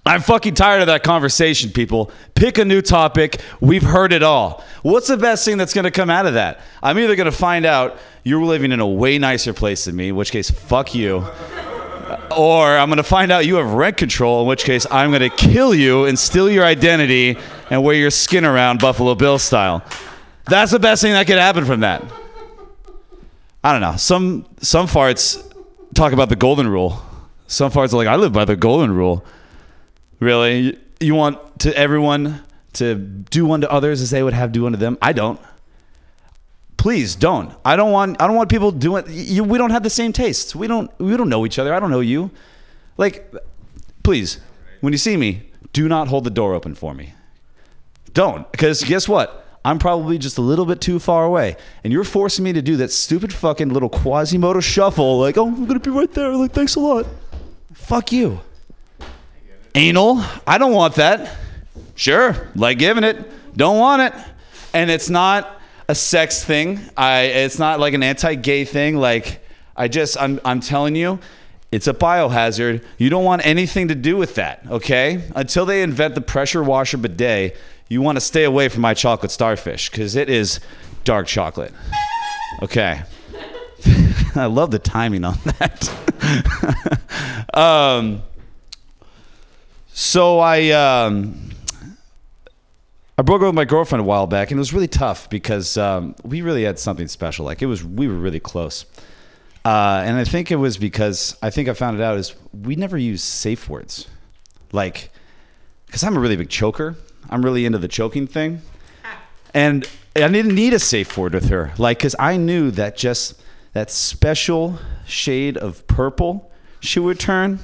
I'm 0.07 0.21
fucking 0.21 0.55
tired 0.55 0.83
of 0.83 0.87
that 0.87 1.03
conversation, 1.03 1.71
people. 1.71 2.13
Pick 2.37 2.59
a 2.59 2.65
new 2.65 2.81
topic. 2.81 3.41
We've 3.61 3.83
heard 3.83 4.13
it 4.13 4.23
all. 4.23 4.65
What's 4.83 5.09
the 5.09 5.17
best 5.17 5.45
thing 5.45 5.59
that's 5.59 5.75
going 5.75 5.85
to 5.85 5.91
come 5.91 6.09
out 6.09 6.27
of 6.27 6.35
that? 6.35 6.61
I'm 6.81 6.97
either 6.97 7.17
going 7.17 7.27
to 7.27 7.37
find 7.37 7.67
out 7.67 7.99
you're 8.23 8.45
living 8.45 8.71
in 8.71 8.79
a 8.79 8.87
way 8.87 9.19
nicer 9.19 9.53
place 9.53 9.87
than 9.87 9.97
me, 9.97 10.11
in 10.11 10.17
which 10.17 10.31
case, 10.31 10.51
fuck 10.51 10.95
you. 10.95 11.25
Or 12.37 12.69
I'm 12.69 12.89
going 12.89 12.99
to 12.99 13.03
find 13.03 13.33
out 13.33 13.47
you 13.47 13.57
have 13.57 13.73
rent 13.73 13.97
control, 13.97 14.43
in 14.43 14.47
which 14.47 14.63
case, 14.63 14.87
I'm 14.93 15.11
going 15.11 15.29
to 15.29 15.37
kill 15.37 15.75
you 15.75 16.05
and 16.05 16.17
steal 16.17 16.49
your 16.49 16.65
identity 16.65 17.37
and 17.69 17.83
wear 17.83 17.97
your 17.97 18.13
skin 18.13 18.45
around 18.45 18.79
Buffalo 18.79 19.17
Bill 19.17 19.41
style. 19.41 19.83
That's 20.45 20.71
the 20.71 20.79
best 20.79 21.03
thing 21.03 21.15
that 21.15 21.27
could 21.27 21.39
happen 21.39 21.65
from 21.65 21.81
that. 21.81 22.05
I 23.65 23.73
don't 23.73 23.81
know. 23.81 23.97
Some 23.97 24.47
some 24.61 24.87
farts 24.87 25.43
talk 25.95 26.13
about 26.13 26.29
the 26.29 26.37
golden 26.37 26.69
rule. 26.69 27.03
Some 27.49 27.73
farts 27.73 27.93
are 27.93 27.97
like, 27.97 28.07
I 28.07 28.15
live 28.15 28.33
by 28.33 28.45
the 28.45 28.55
golden 28.55 28.93
rule. 28.93 29.25
Really? 30.21 30.79
You 31.01 31.14
want 31.14 31.61
to 31.61 31.77
everyone 31.77 32.43
to 32.75 32.95
do 32.95 33.47
one 33.47 33.61
to 33.62 33.71
others 33.71 34.01
as 34.01 34.11
they 34.11 34.23
would 34.23 34.33
have 34.33 34.53
do 34.53 34.62
one 34.62 34.73
to 34.73 34.79
them? 34.79 34.99
I 35.03 35.12
don't. 35.12 35.41
Please 36.77 37.17
don't. 37.17 37.53
I 37.64 37.77
don't 37.77 37.91
want. 37.91 38.21
I 38.21 38.27
don't 38.27 38.37
want 38.37 38.51
people 38.51 38.71
doing. 38.71 39.05
You, 39.09 39.45
we 39.45 39.59
don't 39.59 39.71
have 39.71 39.83
the 39.83 39.91
same 39.91 40.12
tastes. 40.12 40.55
We 40.55 40.67
don't. 40.67 40.91
We 40.99 41.17
don't 41.17 41.29
know 41.29 41.45
each 41.45 41.59
other. 41.59 41.75
I 41.75 41.81
don't 41.81 41.91
know 41.91 42.01
you. 42.01 42.31
Like, 42.97 43.35
please, 44.03 44.41
when 44.81 44.93
you 44.93 44.99
see 44.99 45.17
me, 45.17 45.51
do 45.73 45.89
not 45.89 46.09
hold 46.09 46.25
the 46.25 46.31
door 46.31 46.55
open 46.55 46.75
for 46.75 46.95
me. 46.95 47.12
Don't, 48.12 48.51
because 48.51 48.83
guess 48.85 49.09
what? 49.09 49.45
I'm 49.64 49.79
probably 49.79 50.17
just 50.17 50.39
a 50.39 50.41
little 50.41 50.64
bit 50.64 50.81
too 50.81 50.99
far 50.99 51.25
away, 51.25 51.57
and 51.83 51.93
you're 51.93 52.05
forcing 52.05 52.45
me 52.45 52.53
to 52.53 52.62
do 52.62 52.77
that 52.77 52.93
stupid 52.93 53.33
fucking 53.33 53.71
little 53.71 53.91
Quasimodo 53.91 54.62
shuffle. 54.62 55.19
Like, 55.19 55.37
oh, 55.37 55.49
I'm 55.49 55.67
gonna 55.67 55.81
be 55.81 55.91
right 55.91 56.11
there. 56.12 56.31
Like, 56.35 56.53
thanks 56.53 56.77
a 56.77 56.81
lot. 56.81 57.07
Fuck 57.75 58.12
you. 58.12 58.41
Anal. 59.77 60.24
I 60.47 60.57
don't 60.57 60.72
want 60.72 60.95
that. 60.95 61.37
Sure, 61.95 62.49
like 62.55 62.79
giving 62.79 63.05
it. 63.05 63.31
Don't 63.57 63.79
want 63.79 64.01
it. 64.01 64.14
And 64.72 64.91
it's 64.91 65.11
not 65.11 65.61
a 65.87 65.95
sex 65.95 66.43
thing. 66.43 66.81
I. 66.97 67.22
It's 67.24 67.59
not 67.59 67.79
like 67.79 67.93
an 67.93 68.03
anti-gay 68.03 68.64
thing. 68.64 68.97
Like 68.97 69.45
I 69.77 69.89
just. 69.89 70.16
I'm. 70.18 70.41
I'm 70.47 70.61
telling 70.61 70.97
you, 70.97 71.18
It's 71.70 71.87
a 71.87 71.93
biohazard. 71.95 72.83
You 72.97 73.11
don't 73.11 73.24
want 73.24 73.45
anything 73.45 73.89
to 73.89 73.95
do 73.95 74.16
with 74.16 74.37
that, 74.37 74.62
okay? 74.70 75.22
Until 75.35 75.66
they 75.66 75.83
invent 75.83 76.14
the 76.14 76.22
pressure 76.22 76.62
washer 76.62 76.97
bidet, 76.97 77.57
you 77.89 78.01
want 78.01 78.16
to 78.16 78.20
stay 78.20 78.45
away 78.45 78.70
from 78.70 78.81
my 78.81 78.95
chocolate 78.95 79.31
starfish 79.31 79.91
because 79.91 80.16
it 80.16 80.31
is 80.31 80.59
dark 81.05 81.27
chocolate. 81.27 81.74
Okay. 82.62 83.03
I 84.35 84.47
love 84.47 84.70
the 84.70 84.79
timing 84.79 85.24
on 85.24 85.37
that. 85.59 85.91
um, 87.55 88.22
so 89.99 90.41
I 90.41 90.73
um, 90.73 91.53
I 93.17 93.23
broke 93.23 93.41
up 93.41 93.47
with 93.47 93.55
my 93.55 93.65
girlfriend 93.65 94.01
a 94.01 94.05
while 94.05 94.27
back, 94.27 94.51
and 94.51 94.59
it 94.59 94.61
was 94.61 94.75
really 94.75 94.89
tough 94.89 95.31
because 95.31 95.79
um, 95.79 96.15
we 96.23 96.43
really 96.43 96.65
had 96.65 96.79
something 96.79 97.09
special. 97.09 97.47
Like 97.47 97.63
it 97.63 97.67
was, 97.67 97.83
we 97.83 98.07
were 98.07 98.15
really 98.15 98.39
close. 98.39 98.85
Uh, 99.65 100.03
and 100.05 100.19
I 100.19 100.25
think 100.25 100.51
it 100.51 100.57
was 100.57 100.77
because 100.77 101.35
I 101.41 101.49
think 101.49 101.71
I 101.71 101.73
found 101.73 101.99
it 101.99 102.03
out 102.03 102.19
is 102.19 102.35
we 102.53 102.77
never 102.77 102.99
use 102.99 103.23
safe 103.23 103.71
words, 103.71 104.07
like 104.71 105.11
because 105.87 106.05
I'm 106.05 106.15
a 106.15 106.21
really 106.21 106.37
big 106.37 106.51
choker. 106.51 106.97
I'm 107.31 107.43
really 107.43 107.65
into 107.65 107.79
the 107.79 107.89
choking 107.89 108.27
thing, 108.27 108.61
and 109.55 109.89
I 110.15 110.29
didn't 110.29 110.55
need 110.55 110.75
a 110.75 110.79
safe 110.79 111.17
word 111.17 111.33
with 111.33 111.49
her, 111.49 111.73
like 111.79 111.97
because 112.01 112.15
I 112.19 112.37
knew 112.37 112.71
that 112.73 112.99
just 112.99 113.43
that 113.73 113.91
special 113.91 114.79
shade 115.07 115.57
of 115.57 115.87
purple 115.87 116.53
she 116.81 117.01
would 117.01 117.19
turn 117.19 117.61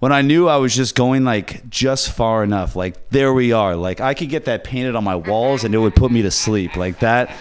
when 0.00 0.12
I 0.12 0.22
knew 0.22 0.48
I 0.48 0.56
was 0.56 0.74
just 0.74 0.94
going 0.94 1.24
like 1.24 1.68
just 1.70 2.10
far 2.10 2.42
enough. 2.42 2.74
Like 2.74 3.10
there 3.10 3.32
we 3.32 3.52
are. 3.52 3.76
Like 3.76 4.00
I 4.00 4.14
could 4.14 4.30
get 4.30 4.46
that 4.46 4.64
painted 4.64 4.96
on 4.96 5.04
my 5.04 5.14
walls 5.14 5.62
and 5.62 5.74
it 5.74 5.78
would 5.78 5.94
put 5.94 6.10
me 6.10 6.22
to 6.22 6.30
sleep. 6.30 6.74
Like 6.74 6.98
that. 7.00 7.34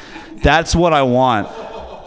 That's 0.43 0.75
what 0.75 0.93
I 0.93 1.01
want. 1.01 1.47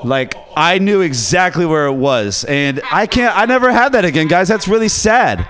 Like 0.04 0.34
I 0.56 0.78
knew 0.78 1.00
exactly 1.00 1.64
where 1.64 1.86
it 1.86 1.94
was, 1.94 2.44
and 2.44 2.80
I 2.90 3.06
can't. 3.06 3.36
I 3.36 3.46
never 3.46 3.70
had 3.70 3.92
that 3.92 4.04
again, 4.04 4.28
guys. 4.28 4.48
That's 4.48 4.68
really 4.68 4.88
sad. 4.88 5.46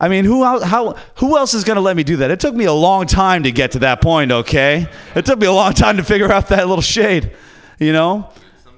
I 0.00 0.08
mean, 0.08 0.24
who 0.24 0.44
how 0.44 0.94
who 1.16 1.36
else 1.36 1.54
is 1.54 1.64
gonna 1.64 1.80
let 1.80 1.96
me 1.96 2.04
do 2.04 2.18
that? 2.18 2.30
It 2.30 2.38
took 2.38 2.54
me 2.54 2.66
a 2.66 2.72
long 2.72 3.06
time 3.06 3.44
to 3.44 3.52
get 3.52 3.72
to 3.72 3.80
that 3.80 4.00
point. 4.00 4.30
Okay, 4.30 4.88
it 5.14 5.24
took 5.24 5.38
me 5.38 5.46
a 5.46 5.52
long 5.52 5.72
time 5.72 5.96
to 5.96 6.04
figure 6.04 6.30
out 6.30 6.48
that 6.48 6.68
little 6.68 6.82
shade. 6.82 7.32
You 7.78 7.92
know, 7.92 8.30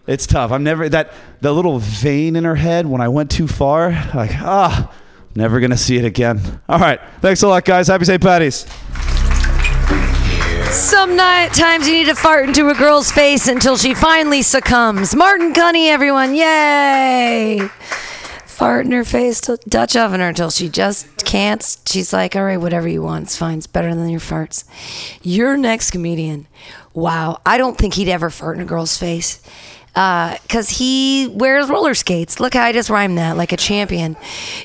it's 0.07 0.27
tough. 0.27 0.53
I'm 0.53 0.63
never 0.63 0.89
that 0.89 1.13
the 1.41 1.53
little 1.53 1.79
vein 1.79 2.37
in 2.37 2.45
her 2.45 2.55
head 2.55 2.87
when 2.87 3.01
I 3.01 3.09
went 3.09 3.31
too 3.31 3.49
far. 3.49 3.91
Like 4.15 4.33
ah, 4.37 4.93
never 5.35 5.61
gonna 5.61 5.77
see 5.77 5.97
it 5.97 6.05
again. 6.05 6.41
All 6.69 6.79
right, 6.79 7.01
thanks 7.21 7.43
a 7.43 7.49
lot, 7.49 7.65
guys. 7.65 7.89
Happy 7.89 8.05
St. 8.05 8.23
Patty's. 8.23 8.67
Some 10.71 11.17
night 11.17 11.53
times 11.53 11.89
you 11.89 11.95
need 11.95 12.07
to 12.07 12.15
fart 12.15 12.47
into 12.47 12.69
a 12.69 12.75
girl's 12.75 13.11
face 13.11 13.49
until 13.49 13.77
she 13.77 13.93
finally 13.93 14.41
succumbs. 14.43 15.17
Martin 15.17 15.53
Cunny, 15.53 15.89
everyone, 15.89 16.35
yay! 16.35 17.69
Fart 18.47 18.87
in 18.87 18.93
her 18.93 19.05
face, 19.05 19.41
till, 19.41 19.57
Dutch 19.69 19.97
oven 19.97 20.21
her 20.21 20.29
until 20.29 20.51
she 20.51 20.69
just 20.69 21.25
can't. 21.25 21.79
She's 21.87 22.13
like, 22.13 22.37
all 22.37 22.45
right, 22.45 22.61
whatever 22.61 22.87
you 22.87 23.03
want, 23.03 23.25
it's 23.25 23.37
fine. 23.37 23.59
It's 23.59 23.67
better 23.67 23.93
than 23.95 24.09
your 24.11 24.21
farts. 24.21 24.65
Your 25.23 25.57
next 25.57 25.91
comedian, 25.91 26.47
wow, 26.95 27.41
I 27.45 27.59
don't 27.59 27.77
think 27.77 27.95
he'd 27.95 28.09
ever 28.09 28.31
fart 28.31 28.57
in 28.57 28.63
a 28.63 28.67
girl's 28.67 28.97
face. 28.97 29.43
Uh, 29.95 30.37
because 30.43 30.71
he 30.71 31.27
wears 31.29 31.69
roller 31.69 31.95
skates. 31.95 32.39
Look 32.39 32.55
how 32.55 32.63
I 32.63 32.73
just 32.73 32.91
rhymed 32.91 33.19
that 33.19 33.37
like 33.37 33.53
a 33.53 33.57
champion. 33.57 34.17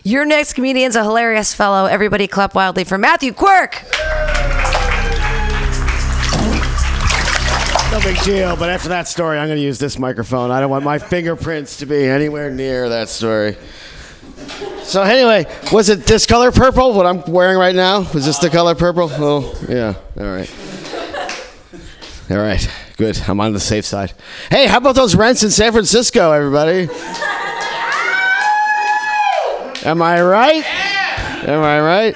Your 0.03 0.23
next 0.23 0.53
comedian's 0.53 0.95
a 0.95 1.03
hilarious 1.03 1.53
fellow. 1.53 1.85
Everybody 1.85 2.27
clap 2.27 2.53
wildly 2.53 2.83
for 2.83 2.97
Matthew 2.97 3.33
Quirk. 3.33 3.83
No 7.91 8.01
big 8.01 8.21
deal, 8.23 8.55
but 8.57 8.69
after 8.69 8.89
that 8.89 9.07
story, 9.07 9.37
I'm 9.37 9.47
going 9.47 9.57
to 9.57 9.63
use 9.63 9.79
this 9.79 9.97
microphone. 9.97 10.51
I 10.51 10.59
don't 10.59 10.69
want 10.69 10.83
my 10.83 10.99
fingerprints 10.99 11.77
to 11.77 11.85
be 11.85 12.05
anywhere 12.05 12.51
near 12.51 12.89
that 12.89 13.09
story. 13.09 13.55
So 14.83 15.01
anyway, 15.01 15.45
was 15.71 15.89
it 15.89 16.05
this 16.05 16.25
color 16.25 16.51
purple? 16.51 16.93
What 16.93 17.05
I'm 17.05 17.23
wearing 17.31 17.57
right 17.57 17.75
now? 17.75 17.99
Was 18.13 18.25
this 18.25 18.37
the 18.37 18.49
color 18.49 18.75
purple? 18.75 19.09
Oh, 19.11 19.57
yeah. 19.69 19.95
All 20.19 20.25
right. 20.25 20.53
All 22.29 22.37
right. 22.37 22.84
Good. 22.97 23.21
I'm 23.27 23.41
on 23.41 23.51
the 23.51 23.59
safe 23.59 23.85
side. 23.85 24.13
Hey, 24.49 24.67
how 24.67 24.77
about 24.77 24.95
those 24.95 25.15
rents 25.15 25.43
in 25.43 25.51
San 25.51 25.73
Francisco, 25.73 26.31
everybody? 26.31 26.87
Am 29.83 30.01
I 30.01 30.21
right? 30.21 30.63
Am 31.45 31.61
I 31.61 31.81
right? 31.81 32.15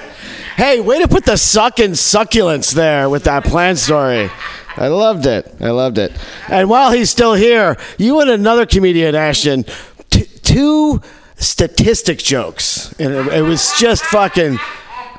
Hey, 0.56 0.80
way 0.80 1.00
to 1.00 1.08
put 1.08 1.24
the 1.24 1.36
suck 1.36 1.76
sucking 1.76 1.92
succulents 1.92 2.72
there 2.72 3.08
with 3.10 3.24
that 3.24 3.44
plan 3.44 3.76
story. 3.76 4.30
I 4.76 4.88
loved 4.88 5.26
it. 5.26 5.54
I 5.60 5.70
loved 5.70 5.98
it. 5.98 6.12
And 6.48 6.70
while 6.70 6.90
he's 6.92 7.10
still 7.10 7.34
here, 7.34 7.76
you 7.98 8.20
and 8.20 8.30
another 8.30 8.64
comedian, 8.64 9.14
Ashton, 9.14 9.64
t- 10.10 10.24
two 10.42 11.00
statistic 11.36 12.18
jokes. 12.18 12.92
And 12.98 13.12
it, 13.12 13.26
it 13.34 13.42
was 13.42 13.72
just 13.78 14.04
fucking, 14.04 14.58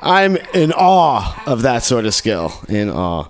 I'm 0.00 0.36
in 0.54 0.72
awe 0.72 1.42
of 1.46 1.62
that 1.62 1.84
sort 1.84 2.04
of 2.04 2.14
skill. 2.14 2.52
In 2.68 2.90
awe. 2.90 3.28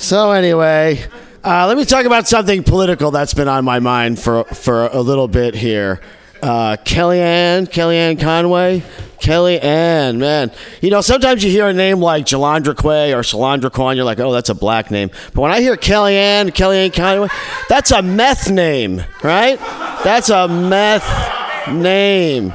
So, 0.00 0.32
anyway, 0.32 1.04
uh, 1.44 1.66
let 1.66 1.76
me 1.76 1.84
talk 1.84 2.06
about 2.06 2.26
something 2.26 2.62
political 2.62 3.10
that's 3.10 3.34
been 3.34 3.48
on 3.48 3.66
my 3.66 3.80
mind 3.80 4.18
for, 4.18 4.44
for 4.44 4.86
a 4.86 5.02
little 5.02 5.28
bit 5.28 5.54
here. 5.54 6.00
Uh, 6.42 6.78
Kellyanne, 6.86 7.68
Kellyanne 7.68 8.18
Conway, 8.18 8.82
Kellyanne, 9.20 10.16
man. 10.16 10.52
You 10.80 10.88
know, 10.88 11.02
sometimes 11.02 11.44
you 11.44 11.50
hear 11.50 11.68
a 11.68 11.74
name 11.74 12.00
like 12.00 12.24
Jalandra 12.24 12.74
Quay 12.74 13.12
or 13.12 13.20
Shalandra 13.20 13.70
Kwan, 13.70 13.94
you're 13.94 14.06
like, 14.06 14.18
oh, 14.20 14.32
that's 14.32 14.48
a 14.48 14.54
black 14.54 14.90
name. 14.90 15.10
But 15.34 15.42
when 15.42 15.52
I 15.52 15.60
hear 15.60 15.76
Kellyanne, 15.76 16.48
Kellyanne 16.52 16.94
Conway, 16.94 17.28
that's 17.68 17.90
a 17.90 18.00
meth 18.00 18.50
name, 18.50 19.04
right? 19.22 19.58
That's 20.02 20.30
a 20.30 20.48
meth 20.48 21.68
name. 21.70 22.54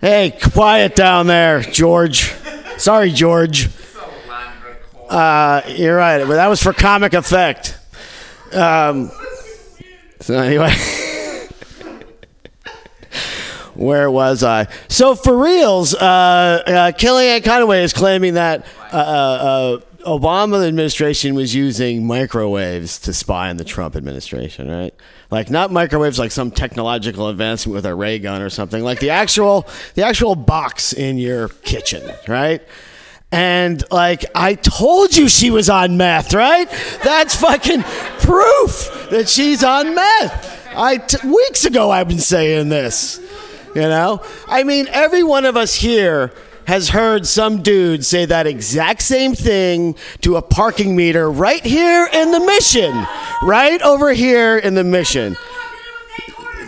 Hey, 0.00 0.38
quiet 0.54 0.96
down 0.96 1.26
there, 1.26 1.60
George. 1.60 2.32
Sorry, 2.78 3.10
George. 3.10 3.68
Uh, 5.12 5.60
you're 5.68 5.96
right. 5.96 6.26
But 6.26 6.36
that 6.36 6.48
was 6.48 6.62
for 6.62 6.72
comic 6.72 7.12
effect. 7.12 7.78
Um, 8.50 9.10
so 10.20 10.38
anyway, 10.38 10.72
where 13.74 14.10
was 14.10 14.42
I? 14.42 14.68
So 14.88 15.14
for 15.14 15.36
reals, 15.36 15.94
uh, 15.94 15.98
uh, 16.00 16.92
Kellyanne 16.92 17.44
Conway 17.44 17.82
is 17.82 17.92
claiming 17.92 18.34
that 18.34 18.64
uh, 18.90 18.96
uh, 18.96 19.80
Obama 20.06 20.66
administration 20.66 21.34
was 21.34 21.54
using 21.54 22.06
microwaves 22.06 22.98
to 23.00 23.12
spy 23.12 23.50
on 23.50 23.58
the 23.58 23.64
Trump 23.64 23.96
administration, 23.96 24.70
right? 24.70 24.94
Like 25.30 25.50
not 25.50 25.70
microwaves 25.70 26.18
like 26.18 26.30
some 26.30 26.50
technological 26.50 27.28
advancement 27.28 27.74
with 27.74 27.84
a 27.84 27.94
ray 27.94 28.18
gun 28.18 28.40
or 28.40 28.48
something, 28.48 28.82
like 28.82 29.00
the 29.00 29.10
actual 29.10 29.68
the 29.94 30.04
actual 30.04 30.36
box 30.36 30.94
in 30.94 31.18
your 31.18 31.48
kitchen, 31.48 32.10
right? 32.26 32.62
And 33.32 33.82
like 33.90 34.26
I 34.34 34.54
told 34.54 35.16
you 35.16 35.28
she 35.28 35.50
was 35.50 35.70
on 35.70 35.96
meth, 35.96 36.34
right? 36.34 36.68
That's 37.02 37.34
fucking 37.34 37.82
proof 38.20 39.08
that 39.10 39.24
she's 39.28 39.64
on 39.64 39.94
meth. 39.94 40.68
I 40.76 40.98
t- 40.98 41.26
weeks 41.26 41.64
ago 41.64 41.90
I've 41.90 42.08
been 42.08 42.18
saying 42.18 42.68
this. 42.68 43.20
You 43.74 43.82
know? 43.82 44.22
I 44.46 44.64
mean, 44.64 44.86
every 44.90 45.22
one 45.22 45.46
of 45.46 45.56
us 45.56 45.74
here 45.74 46.30
has 46.66 46.90
heard 46.90 47.26
some 47.26 47.62
dude 47.62 48.04
say 48.04 48.26
that 48.26 48.46
exact 48.46 49.02
same 49.02 49.34
thing 49.34 49.96
to 50.20 50.36
a 50.36 50.42
parking 50.42 50.94
meter 50.94 51.30
right 51.30 51.64
here 51.64 52.08
in 52.12 52.32
the 52.32 52.40
mission. 52.40 53.06
Right 53.42 53.80
over 53.82 54.12
here 54.12 54.58
in 54.58 54.74
the 54.74 54.84
mission. 54.84 55.36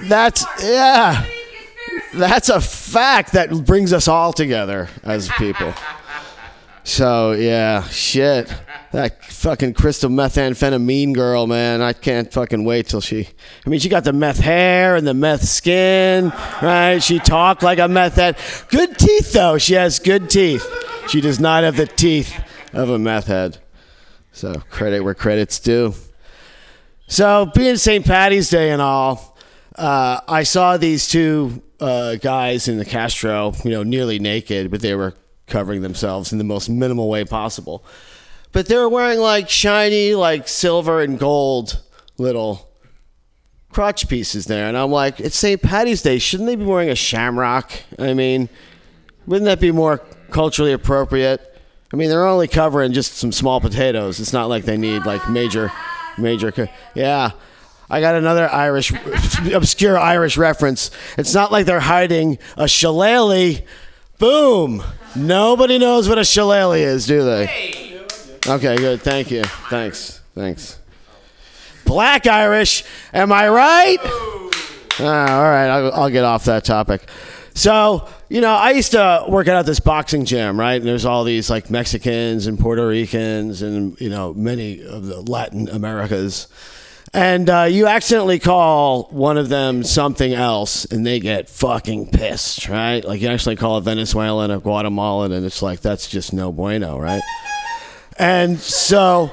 That's 0.04 0.44
yeah. 0.62 1.26
That's 2.14 2.48
a 2.48 2.60
fact 2.60 3.32
that 3.32 3.50
brings 3.64 3.92
us 3.92 4.08
all 4.08 4.32
together 4.32 4.88
as 5.02 5.28
people. 5.30 5.74
So 6.84 7.32
yeah, 7.32 7.82
shit. 7.88 8.52
That 8.92 9.24
fucking 9.24 9.72
crystal 9.72 10.10
methamphetamine 10.10 11.14
girl, 11.14 11.46
man. 11.46 11.80
I 11.80 11.94
can't 11.94 12.30
fucking 12.30 12.62
wait 12.64 12.86
till 12.86 13.00
she. 13.00 13.26
I 13.66 13.70
mean, 13.70 13.80
she 13.80 13.88
got 13.88 14.04
the 14.04 14.12
meth 14.12 14.38
hair 14.38 14.94
and 14.94 15.06
the 15.06 15.14
meth 15.14 15.42
skin, 15.42 16.30
right? 16.62 17.02
She 17.02 17.18
talked 17.18 17.62
like 17.62 17.78
a 17.78 17.88
meth 17.88 18.16
head. 18.16 18.36
Good 18.68 18.98
teeth 18.98 19.32
though. 19.32 19.56
She 19.56 19.74
has 19.74 19.98
good 19.98 20.28
teeth. 20.28 20.64
She 21.08 21.22
does 21.22 21.40
not 21.40 21.64
have 21.64 21.76
the 21.76 21.86
teeth 21.86 22.38
of 22.74 22.90
a 22.90 22.98
meth 22.98 23.26
head. 23.28 23.58
So 24.32 24.52
credit 24.70 25.00
where 25.00 25.14
credit's 25.14 25.58
due. 25.58 25.94
So 27.06 27.50
being 27.54 27.76
St. 27.76 28.04
Patty's 28.04 28.50
Day 28.50 28.70
and 28.70 28.82
all, 28.82 29.36
uh, 29.76 30.20
I 30.28 30.42
saw 30.42 30.76
these 30.76 31.08
two 31.08 31.62
uh, 31.80 32.16
guys 32.16 32.68
in 32.68 32.76
the 32.76 32.84
Castro, 32.84 33.54
you 33.64 33.70
know, 33.70 33.82
nearly 33.82 34.18
naked, 34.18 34.70
but 34.70 34.80
they 34.80 34.94
were 34.94 35.14
covering 35.46 35.82
themselves 35.82 36.32
in 36.32 36.38
the 36.38 36.44
most 36.44 36.68
minimal 36.68 37.08
way 37.08 37.24
possible. 37.24 37.84
But 38.52 38.66
they 38.66 38.76
were 38.76 38.88
wearing 38.88 39.18
like 39.18 39.48
shiny, 39.50 40.14
like 40.14 40.48
silver 40.48 41.00
and 41.00 41.18
gold 41.18 41.80
little 42.18 42.70
crotch 43.70 44.08
pieces 44.08 44.46
there. 44.46 44.68
And 44.68 44.76
I'm 44.76 44.90
like, 44.90 45.18
it's 45.20 45.36
St. 45.36 45.60
Patty's 45.60 46.02
Day. 46.02 46.18
Shouldn't 46.18 46.46
they 46.46 46.56
be 46.56 46.64
wearing 46.64 46.90
a 46.90 46.94
shamrock? 46.94 47.72
I 47.98 48.14
mean, 48.14 48.48
wouldn't 49.26 49.46
that 49.46 49.60
be 49.60 49.72
more 49.72 49.98
culturally 50.30 50.72
appropriate? 50.72 51.40
I 51.92 51.96
mean, 51.96 52.08
they're 52.08 52.26
only 52.26 52.48
covering 52.48 52.92
just 52.92 53.16
some 53.16 53.32
small 53.32 53.60
potatoes. 53.60 54.20
It's 54.20 54.32
not 54.32 54.48
like 54.48 54.64
they 54.64 54.76
need 54.76 55.04
like 55.04 55.28
major, 55.28 55.72
major. 56.16 56.52
Co- 56.52 56.68
yeah. 56.94 57.32
I 57.90 58.00
got 58.00 58.14
another 58.14 58.48
Irish, 58.50 58.92
obscure 59.52 59.98
Irish 59.98 60.36
reference. 60.36 60.90
It's 61.18 61.34
not 61.34 61.52
like 61.52 61.66
they're 61.66 61.80
hiding 61.80 62.38
a 62.56 62.66
shillelagh. 62.66 63.62
Boom. 64.18 64.82
Nobody 65.16 65.78
knows 65.78 66.08
what 66.08 66.18
a 66.18 66.24
shillelagh 66.24 66.78
is, 66.78 67.06
do 67.06 67.24
they? 67.24 68.00
Okay, 68.46 68.76
good. 68.76 69.00
Thank 69.00 69.30
you. 69.30 69.44
Thanks. 69.44 70.20
Thanks. 70.34 70.78
Black 71.84 72.26
Irish. 72.26 72.84
Am 73.12 73.32
I 73.32 73.48
right? 73.48 73.98
Ah, 75.00 75.36
all 75.38 75.42
right, 75.42 75.68
I'll, 75.68 75.92
I'll 75.92 76.10
get 76.10 76.24
off 76.24 76.44
that 76.44 76.64
topic. 76.64 77.08
So, 77.54 78.08
you 78.28 78.40
know, 78.40 78.52
I 78.52 78.70
used 78.70 78.92
to 78.92 79.24
work 79.28 79.46
out 79.46 79.56
at 79.56 79.66
this 79.66 79.78
boxing 79.80 80.24
gym, 80.24 80.58
right? 80.58 80.74
And 80.74 80.86
there's 80.86 81.04
all 81.04 81.22
these 81.22 81.48
like 81.48 81.70
Mexicans 81.70 82.48
and 82.48 82.58
Puerto 82.58 82.86
Ricans 82.86 83.62
and, 83.62 83.98
you 84.00 84.10
know, 84.10 84.34
many 84.34 84.84
of 84.84 85.06
the 85.06 85.20
Latin 85.20 85.68
Americas. 85.68 86.48
And 87.14 87.48
uh, 87.48 87.68
you 87.70 87.86
accidentally 87.86 88.40
call 88.40 89.04
one 89.04 89.38
of 89.38 89.48
them 89.48 89.84
something 89.84 90.34
else 90.34 90.84
and 90.84 91.06
they 91.06 91.20
get 91.20 91.48
fucking 91.48 92.10
pissed, 92.10 92.68
right? 92.68 93.04
Like 93.04 93.20
you 93.20 93.28
actually 93.28 93.54
call 93.54 93.76
a 93.76 93.80
Venezuelan 93.80 94.50
or 94.50 94.58
Guatemalan 94.58 95.30
and 95.30 95.46
it's 95.46 95.62
like, 95.62 95.80
that's 95.80 96.08
just 96.08 96.32
no 96.32 96.50
bueno, 96.50 96.98
right? 96.98 97.22
And 98.18 98.58
so 98.58 99.30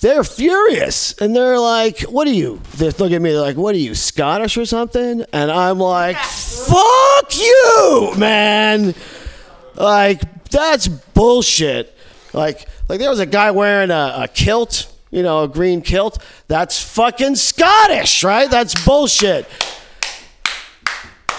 they're 0.00 0.24
furious 0.24 1.12
and 1.20 1.36
they're 1.36 1.58
like, 1.58 2.00
What 2.02 2.26
are 2.26 2.32
you? 2.32 2.60
They 2.76 2.88
look 2.90 3.12
at 3.12 3.20
me, 3.20 3.32
they're 3.32 3.40
like, 3.40 3.56
What 3.56 3.74
are 3.74 3.78
you, 3.78 3.94
Scottish 3.94 4.56
or 4.56 4.64
something? 4.64 5.22
And 5.32 5.50
I'm 5.50 5.78
like, 5.78 6.16
Fuck 6.16 7.36
you, 7.38 8.14
man. 8.16 8.94
Like, 9.76 10.44
that's 10.50 10.88
bullshit. 10.88 11.94
Like, 12.32 12.66
like 12.88 12.98
there 12.98 13.10
was 13.10 13.20
a 13.20 13.26
guy 13.26 13.50
wearing 13.50 13.90
a, 13.90 14.22
a 14.22 14.28
kilt, 14.28 14.90
you 15.10 15.22
know, 15.22 15.44
a 15.44 15.48
green 15.48 15.82
kilt. 15.82 16.18
That's 16.48 16.82
fucking 16.82 17.36
Scottish, 17.36 18.24
right? 18.24 18.50
That's 18.50 18.84
bullshit. 18.84 19.46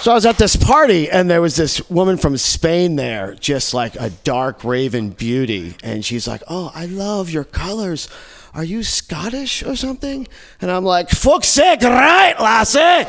So 0.01 0.09
I 0.11 0.15
was 0.15 0.25
at 0.25 0.39
this 0.39 0.55
party, 0.55 1.11
and 1.11 1.29
there 1.29 1.41
was 1.41 1.55
this 1.55 1.87
woman 1.87 2.17
from 2.17 2.35
Spain 2.35 2.95
there, 2.95 3.35
just 3.35 3.75
like 3.75 3.95
a 3.99 4.09
dark 4.09 4.63
raven 4.63 5.11
beauty. 5.11 5.75
And 5.83 6.03
she's 6.03 6.27
like, 6.27 6.41
Oh, 6.47 6.71
I 6.73 6.87
love 6.87 7.29
your 7.29 7.43
colors. 7.43 8.09
Are 8.55 8.63
you 8.63 8.81
Scottish 8.81 9.61
or 9.63 9.75
something? 9.75 10.27
And 10.59 10.71
I'm 10.71 10.83
like, 10.83 11.09
Fuck's 11.09 11.49
sake, 11.49 11.83
right, 11.83 12.33
lassie? 12.39 13.07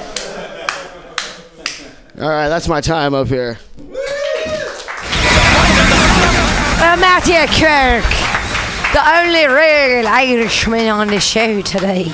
All 2.20 2.28
right, 2.28 2.48
that's 2.48 2.68
my 2.68 2.82
time 2.82 3.14
up 3.14 3.28
here. 3.28 3.58
Well, 6.78 6.96
Matthew 6.98 7.46
Kirk, 7.58 8.04
the 8.92 9.20
only 9.20 9.46
real 9.46 10.06
Irishman 10.06 10.88
on 10.88 11.08
the 11.08 11.18
show 11.18 11.62
today. 11.62 12.12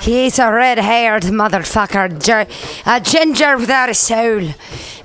He's 0.00 0.40
a 0.40 0.50
red-haired 0.50 1.22
motherfucker, 1.22 2.20
ger- 2.20 2.48
a 2.84 3.00
ginger 3.00 3.56
without 3.56 3.88
a 3.88 3.94
soul. 3.94 4.48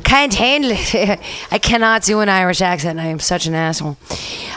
Can't 0.03 0.33
handle 0.33 0.71
it. 0.73 1.19
I 1.51 1.59
cannot 1.59 2.01
do 2.01 2.21
an 2.21 2.29
Irish 2.29 2.61
accent. 2.61 2.99
I 2.99 3.05
am 3.05 3.19
such 3.19 3.45
an 3.45 3.53
asshole. 3.53 3.95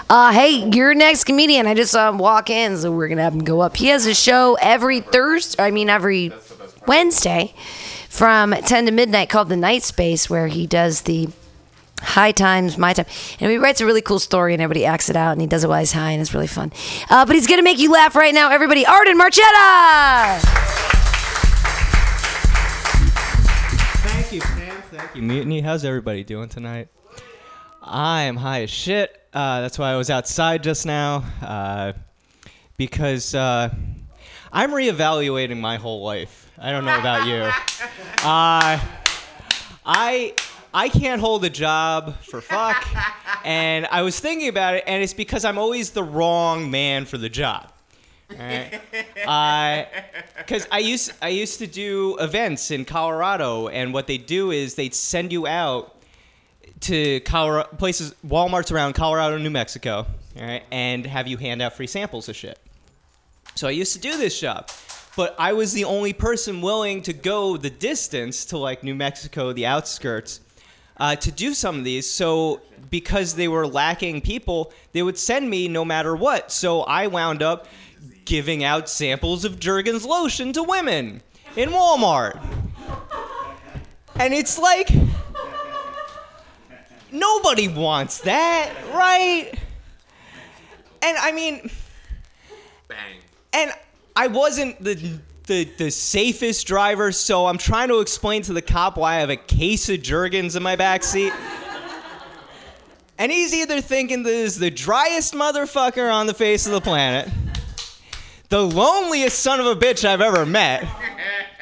Uh, 0.09 0.33
hey, 0.33 0.67
your 0.71 0.95
next 0.95 1.25
comedian. 1.25 1.67
I 1.67 1.75
just 1.75 1.93
saw 1.93 2.09
him 2.09 2.17
walk 2.17 2.49
in, 2.49 2.79
so 2.79 2.91
we're 2.91 3.09
gonna 3.09 3.23
have 3.23 3.35
him 3.35 3.45
go 3.45 3.61
up. 3.61 3.77
He 3.77 3.89
has 3.89 4.07
a 4.07 4.15
show 4.15 4.57
every 4.63 5.01
Thursday. 5.01 5.63
I 5.63 5.71
mean, 5.71 5.91
every 5.91 6.33
Wednesday 6.87 7.53
from 8.09 8.53
10 8.53 8.87
to 8.87 8.93
midnight 8.93 9.29
called 9.29 9.51
The 9.51 9.57
Night 9.57 9.83
Space, 9.83 10.31
where 10.31 10.47
he 10.47 10.67
does 10.67 11.03
the 11.03 11.29
high 12.01 12.33
times, 12.33 12.77
my 12.77 12.93
time. 12.93 13.07
And 13.39 13.51
he 13.51 13.59
writes 13.59 13.81
a 13.81 13.87
really 13.87 14.03
cool 14.03 14.19
story 14.19 14.53
and 14.53 14.63
everybody 14.63 14.85
acts 14.85 15.09
it 15.09 15.17
out 15.17 15.33
and 15.33 15.41
he 15.41 15.47
does 15.47 15.65
it 15.65 15.69
while 15.69 15.81
he's 15.81 15.93
high 15.93 16.13
and 16.13 16.21
it's 16.21 16.35
really 16.35 16.47
fun. 16.47 16.73
Uh, 17.09 17.25
but 17.25 17.35
he's 17.35 17.47
going 17.47 17.59
to 17.59 17.65
make 17.65 17.79
you 17.79 17.93
laugh 17.93 18.15
right 18.15 18.35
now. 18.35 18.51
Everybody, 18.51 18.87
Arden 18.87 19.19
Marchetta! 19.19 20.41
Thank 24.03 24.33
you, 24.33 24.41
Pam. 24.41 24.83
Thank 24.91 25.17
you, 25.17 25.23
Mutiny. 25.23 25.61
How's 25.61 25.85
everybody 25.85 26.25
doing 26.25 26.49
tonight? 26.49 26.89
I 27.83 28.23
am 28.23 28.37
high 28.37 28.63
as 28.63 28.71
shit. 28.71 29.17
Uh, 29.33 29.61
that's 29.61 29.79
why 29.79 29.93
I 29.93 29.97
was 29.97 30.11
outside 30.11 30.63
just 30.63 30.87
now. 30.87 31.25
Uh, 31.43 31.93
because 32.77 33.35
uh, 33.35 33.73
I'm 34.53 34.71
reevaluating 34.71 35.59
my 35.59 35.77
whole 35.77 36.03
life. 36.03 36.51
I 36.59 36.73
don't 36.73 36.85
know 36.85 36.99
about 36.99 37.27
you. 37.27 37.51
Uh, 38.23 38.79
I 39.87 40.35
I 40.73 40.89
can't 40.89 41.21
hold 41.21 41.45
a 41.45 41.51
job 41.51 42.17
for 42.23 42.41
fuck, 42.41 42.87
and 43.45 43.87
I 43.91 44.03
was 44.03 44.21
thinking 44.21 44.49
about 44.49 44.75
it, 44.75 44.85
and 44.87 45.03
it's 45.03 45.15
because 45.15 45.45
I'm 45.45 45.59
always 45.59 45.91
the 45.91 46.05
wrong 46.05 46.71
man 46.71 47.07
for 47.07 47.19
the 47.19 47.29
job. 47.29 47.73
Because 48.29 48.79
I 50.71 50.79
used 50.79 51.13
I 51.21 51.31
used 51.31 51.59
to 51.59 51.67
do 51.67 52.17
events 52.21 52.71
in 52.71 52.85
Colorado, 52.85 53.67
and 53.67 53.93
what 53.93 54.07
they 54.07 54.19
do 54.19 54.53
is 54.53 54.77
they'd 54.77 54.95
send 54.95 55.33
you 55.33 55.49
out 55.49 55.97
to 56.83 57.19
Colorado 57.21 57.69
places, 57.77 58.15
WalMarts 58.25 58.73
around 58.73 58.93
Colorado, 58.93 59.39
New 59.39 59.51
Mexico, 59.51 60.07
right, 60.41 60.63
and 60.71 61.05
have 61.05 61.27
you 61.27 61.37
hand 61.37 61.61
out 61.61 61.73
free 61.73 61.89
samples 61.89 62.29
of 62.29 62.37
shit. 62.37 62.59
So 63.57 63.67
I 63.67 63.73
used 63.73 63.93
to 63.95 63.99
do 63.99 64.17
this 64.17 64.39
job, 64.39 64.71
but 65.17 65.35
I 65.37 65.53
was 65.53 65.73
the 65.73 65.85
only 65.85 66.13
person 66.13 66.63
willing 66.63 67.03
to 67.03 67.13
go 67.13 67.57
the 67.57 67.71
distance 67.71 68.45
to 68.47 68.59
like 68.59 68.85
New 68.85 68.95
Mexico, 68.95 69.53
the 69.53 69.67
outskirts, 69.67 70.41
uh, 71.01 71.17
to 71.17 71.33
do 71.33 71.55
some 71.55 71.79
of 71.79 71.85
these. 71.85 72.09
So 72.09 72.61
because 72.91 73.35
they 73.35 73.49
were 73.49 73.67
lacking 73.67 74.21
people, 74.21 74.73
they 74.93 75.03
would 75.03 75.19
send 75.19 75.49
me 75.49 75.67
no 75.67 75.85
matter 75.85 76.15
what. 76.15 76.53
So 76.53 76.83
I 76.83 77.07
wound 77.07 77.43
up 77.43 77.67
giving 78.27 78.63
out 78.63 78.89
samples 78.89 79.45
of 79.45 79.59
Jergens 79.59 80.05
lotion 80.05 80.53
to 80.53 80.63
women 80.63 81.23
in 81.57 81.71
Walmart. 81.71 82.41
And 84.17 84.35
it's 84.35 84.59
like 84.59 84.91
nobody 87.11 87.69
wants 87.69 88.21
that, 88.21 88.73
right? 88.93 89.51
And 91.03 91.17
I 91.17 91.33
mean 91.33 91.71
Bang. 92.89 93.17
and 93.55 93.73
I 94.15 94.27
wasn't 94.27 94.83
the 94.85 95.19
the 95.51 95.65
the 95.65 95.91
safest 95.91 96.65
driver, 96.67 97.11
so 97.11 97.47
I'm 97.47 97.59
trying 97.59 97.89
to 97.89 97.99
explain 97.99 98.43
to 98.43 98.53
the 98.53 98.63
cop 98.63 98.97
why 98.97 99.17
I 99.17 99.19
have 99.19 99.31
a 99.31 99.37
case 99.37 99.89
of 99.89 100.01
Jergens 100.01 100.55
in 100.55 100.63
my 100.63 100.77
back 100.77 101.03
seat. 101.03 101.33
And 103.19 103.31
he's 103.31 103.53
either 103.53 103.83
thinking 103.83 104.23
this 104.23 104.55
is 104.55 104.59
the 104.59 104.71
driest 104.71 105.35
motherfucker 105.35 106.11
on 106.11 106.27
the 106.27 106.33
face 106.33 106.65
of 106.65 106.73
the 106.73 106.81
planet, 106.81 107.29
the 108.49 108.63
loneliest 108.63 109.39
son 109.41 109.61
of 109.61 109.67
a 109.67 109.77
bitch 109.77 110.07
I've 110.07 110.23
ever 110.23 110.47
met, 110.47 110.89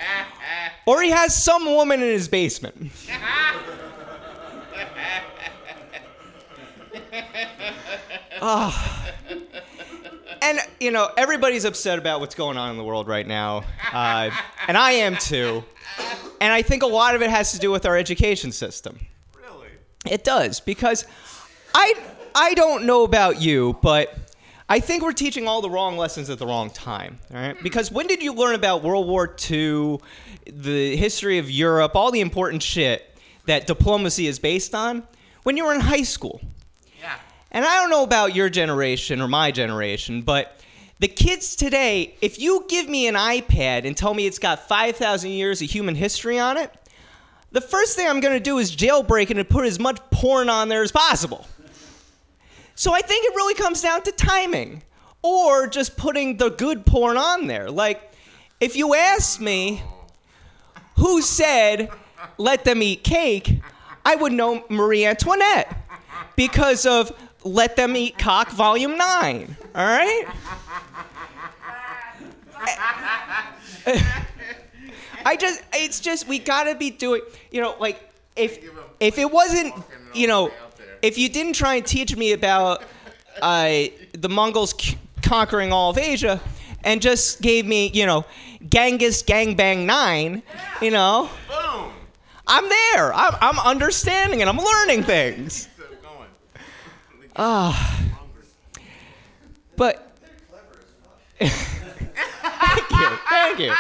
or 0.87 1.03
he 1.03 1.11
has 1.11 1.35
some 1.35 1.65
woman 1.65 2.01
in 2.01 2.11
his 2.11 2.29
basement. 2.29 2.93
Ah. 8.41 8.99
And 10.43 10.59
you 10.81 10.91
know 10.91 11.11
everybody's 11.17 11.65
upset 11.65 11.99
about 11.99 12.21
what's 12.21 12.35
going 12.35 12.57
on 12.57 12.71
in 12.71 12.77
the 12.77 12.85
world 12.85 13.09
right 13.09 13.27
now 13.27 13.65
uh, 13.93 14.31
and 14.67 14.77
i 14.77 14.93
am 14.93 15.17
too. 15.17 15.65
And 16.41 16.53
i 16.53 16.63
think 16.63 16.83
a 16.83 16.87
lot 16.87 17.15
of 17.15 17.23
it 17.23 17.31
has 17.31 17.53
to 17.53 17.59
do 17.59 17.71
with 17.71 17.87
our 17.87 17.97
education 17.97 18.53
system. 18.53 18.99
Really? 19.37 19.69
It 20.09 20.25
does 20.25 20.61
because 20.61 21.05
i 21.75 21.95
i 22.35 22.55
don't 22.55 22.85
know 22.85 23.05
about 23.05 23.41
you 23.41 23.79
but 23.83 24.15
i 24.69 24.81
think 24.81 25.03
we're 25.03 25.13
teaching 25.13 25.49
all 25.49 25.61
the 25.61 25.71
wrong 25.71 25.97
lessons 25.97 26.31
at 26.31 26.39
the 26.39 26.47
wrong 26.47 26.71
time 26.71 27.19
all 27.35 27.41
right 27.41 27.63
because 27.63 27.91
when 27.91 28.07
did 28.07 28.23
you 28.23 28.33
learn 28.33 28.55
about 28.55 28.83
world 28.83 29.07
war 29.07 29.35
ii 29.51 29.99
the 30.47 30.97
history 30.97 31.39
of 31.39 31.51
europe 31.51 31.97
all 31.97 32.11
the 32.11 32.21
important 32.21 32.63
shit 32.63 33.09
that 33.49 33.67
diplomacy 33.67 34.27
is 34.29 34.39
based 34.39 34.75
on? 34.75 35.03
When 35.43 35.57
you 35.57 35.65
were 35.65 35.75
in 35.75 35.81
high 35.81 36.03
school 36.03 36.41
and 37.51 37.65
I 37.65 37.81
don't 37.81 37.91
know 37.91 38.03
about 38.05 38.35
your 38.35 38.49
generation 38.49 39.21
or 39.21 39.29
my 39.29 39.51
generation, 39.51 40.23
but 40.23 40.61
the 41.01 41.09
kids 41.09 41.55
today, 41.57 42.17
if 42.21 42.39
you 42.39 42.65
give 42.69 42.89
me 42.89 43.07
an 43.07 43.15
iPad 43.15 43.85
and 43.87 43.97
tell 43.97 44.15
me 44.15 44.27
it's 44.27 44.39
got 44.39 44.67
5,000 44.69 45.31
years 45.31 45.63
of 45.63 45.71
human 45.71 45.95
history 45.95 46.39
on 46.39 46.57
it, 46.57 46.73
the 47.53 47.61
first 47.61 47.97
thing 47.97 48.07
I'm 48.07 48.21
going 48.21 48.35
to 48.35 48.43
do 48.43 48.59
is 48.59 48.75
jailbreak 48.75 49.31
and 49.31 49.49
put 49.49 49.65
as 49.65 49.79
much 49.79 49.99
porn 50.11 50.49
on 50.51 50.69
there 50.69 50.83
as 50.83 50.93
possible. 50.93 51.47
So 52.75 52.93
I 52.93 53.01
think 53.01 53.25
it 53.27 53.35
really 53.35 53.55
comes 53.55 53.81
down 53.81 54.03
to 54.03 54.13
timing 54.13 54.83
or 55.23 55.67
just 55.67 55.97
putting 55.97 56.37
the 56.37 56.51
good 56.51 56.85
porn 56.85 57.17
on 57.17 57.47
there. 57.47 57.71
Like, 57.71 58.13
if 58.61 58.77
you 58.77 58.95
ask 58.95 59.41
me 59.41 59.83
who 60.97 61.23
said, 61.23 61.91
let 62.37 62.65
them 62.65 62.83
eat 62.83 63.05
cake, 63.05 63.61
I 64.05 64.17
would 64.17 64.33
know 64.33 64.65
Marie 64.69 65.05
Antoinette 65.05 65.77
because 66.37 66.87
of 66.87 67.13
Let 67.49 67.77
Them 67.77 67.97
Eat 67.97 68.19
Cock 68.19 68.51
Volume 68.51 68.97
9. 68.97 69.57
All 69.75 69.85
right? 69.87 70.25
I 75.25 75.37
just, 75.37 75.63
it's 75.73 76.01
just, 76.01 76.29
we 76.29 76.39
gotta 76.39 76.75
be 76.75 76.91
doing, 76.91 77.23
you 77.51 77.61
know, 77.61 77.75
like, 77.81 78.01
if, 78.37 78.59
if 79.01 79.19
it 79.19 79.31
wasn't, 79.31 79.75
you 80.15 80.27
know, 80.27 80.53
if 81.03 81.19
you 81.19 81.29
didn't 81.29 81.55
try 81.55 81.77
and 81.77 81.87
teach 81.87 82.17
me 82.17 82.33
about 82.33 82.83
uh, 83.43 83.85
the 84.13 84.29
Mongols 84.29 84.75
c- 84.81 84.97
conquering 85.23 85.73
all 85.73 85.91
of 85.91 85.99
Asia, 85.99 86.41
and 86.85 87.03
just 87.03 87.43
gave 87.43 87.67
me, 87.67 87.91
you 87.93 88.07
know, 88.07 88.25
Genghis 88.69 89.23
Gangbang 89.23 89.85
9, 89.87 90.43
you 90.81 90.91
know. 90.91 91.29
Boom. 91.49 91.93
I'm 92.47 92.69
there. 92.69 93.13
I'm, 93.13 93.35
I'm 93.41 93.59
understanding 93.59 94.41
and 94.41 94.49
I'm 94.49 94.59
learning 94.59 95.03
things. 95.03 95.69
Ah. 97.39 98.01
but 99.77 100.13
thank 101.39 102.91
you. 102.91 103.09
Thank 103.31 103.59
you. 103.61 103.73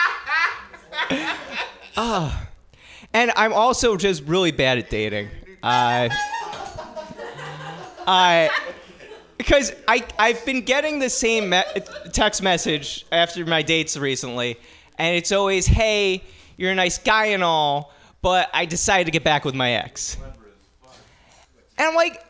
Ah. 1.96 2.48
and 3.12 3.32
I'm 3.34 3.52
also 3.52 3.96
just 3.96 4.22
really 4.24 4.52
bad 4.52 4.78
at 4.78 4.88
dating. 4.88 5.28
I 5.62 6.08
I 8.06 8.50
because 9.36 9.72
I 9.88 10.04
I've 10.18 10.44
been 10.46 10.62
getting 10.62 11.00
the 11.00 11.10
same 11.10 11.50
me- 11.50 11.62
text 12.12 12.42
message 12.42 13.04
after 13.10 13.44
my 13.44 13.62
dates 13.62 13.96
recently, 13.96 14.56
and 14.98 15.16
it's 15.16 15.32
always, 15.32 15.66
"Hey, 15.66 16.22
you're 16.56 16.70
a 16.70 16.76
nice 16.76 16.98
guy 16.98 17.26
and 17.26 17.42
all, 17.42 17.92
but 18.22 18.48
I 18.54 18.66
decided 18.66 19.06
to 19.06 19.10
get 19.10 19.24
back 19.24 19.44
with 19.44 19.56
my 19.56 19.72
ex." 19.72 20.16
And 21.76 21.86
I'm 21.88 21.94
like, 21.96 22.22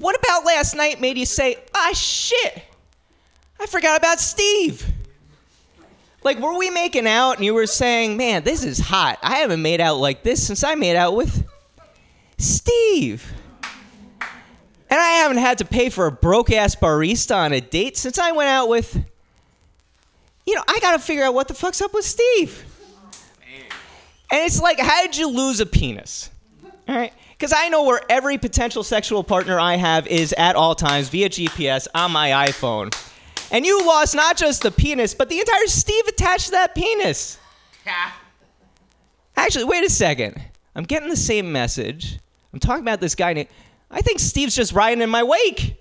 "What 0.00 0.16
about 0.18 0.44
last 0.44 0.74
night 0.74 1.00
made 1.00 1.18
you 1.18 1.26
say, 1.26 1.58
ah 1.74 1.92
shit, 1.92 2.62
I 3.60 3.66
forgot 3.66 3.98
about 3.98 4.20
Steve." 4.20 4.86
Like, 6.24 6.40
were 6.40 6.58
we 6.58 6.70
making 6.70 7.06
out 7.06 7.36
and 7.36 7.44
you 7.44 7.54
were 7.54 7.66
saying, 7.66 8.16
man, 8.16 8.42
this 8.42 8.64
is 8.64 8.78
hot. 8.78 9.18
I 9.22 9.36
haven't 9.36 9.62
made 9.62 9.80
out 9.80 9.98
like 9.98 10.22
this 10.22 10.44
since 10.44 10.64
I 10.64 10.74
made 10.74 10.96
out 10.96 11.14
with 11.14 11.46
Steve. 12.38 13.32
And 14.90 14.98
I 14.98 15.10
haven't 15.22 15.38
had 15.38 15.58
to 15.58 15.64
pay 15.64 15.90
for 15.90 16.06
a 16.06 16.12
broke 16.12 16.50
ass 16.50 16.74
barista 16.74 17.36
on 17.36 17.52
a 17.52 17.60
date 17.60 17.96
since 17.96 18.18
I 18.18 18.32
went 18.32 18.48
out 18.48 18.68
with. 18.68 18.94
You 20.46 20.54
know, 20.54 20.62
I 20.66 20.80
gotta 20.80 20.98
figure 20.98 21.24
out 21.24 21.34
what 21.34 21.46
the 21.46 21.54
fuck's 21.54 21.80
up 21.80 21.92
with 21.92 22.04
Steve. 22.04 22.64
And 24.30 24.44
it's 24.44 24.60
like, 24.60 24.78
how 24.78 25.02
did 25.02 25.16
you 25.16 25.28
lose 25.30 25.60
a 25.60 25.66
penis? 25.66 26.30
All 26.88 26.96
right? 26.96 27.12
Because 27.38 27.52
I 27.56 27.68
know 27.68 27.84
where 27.84 28.00
every 28.08 28.36
potential 28.36 28.82
sexual 28.82 29.22
partner 29.22 29.60
I 29.60 29.76
have 29.76 30.08
is 30.08 30.32
at 30.36 30.56
all 30.56 30.74
times 30.74 31.08
via 31.08 31.28
GPS 31.28 31.86
on 31.94 32.10
my 32.10 32.48
iPhone. 32.48 32.92
And 33.52 33.64
you 33.64 33.86
lost 33.86 34.16
not 34.16 34.36
just 34.36 34.62
the 34.62 34.72
penis, 34.72 35.14
but 35.14 35.28
the 35.28 35.38
entire 35.38 35.66
Steve 35.66 36.06
attached 36.08 36.46
to 36.46 36.50
that 36.52 36.74
penis. 36.74 37.38
Actually, 39.36 39.64
wait 39.64 39.84
a 39.84 39.90
second. 39.90 40.42
I'm 40.74 40.82
getting 40.82 41.08
the 41.08 41.16
same 41.16 41.52
message. 41.52 42.18
I'm 42.52 42.58
talking 42.58 42.82
about 42.82 43.00
this 43.00 43.14
guy 43.14 43.32
named. 43.34 43.48
I 43.88 44.00
think 44.00 44.18
Steve's 44.18 44.56
just 44.56 44.72
riding 44.72 45.00
in 45.00 45.08
my 45.08 45.22
wake. 45.22 45.80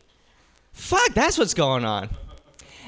Fuck, 0.74 1.16
that's 1.16 1.40
what's 1.40 1.56
going 1.56 1.84
on. 1.84 2.10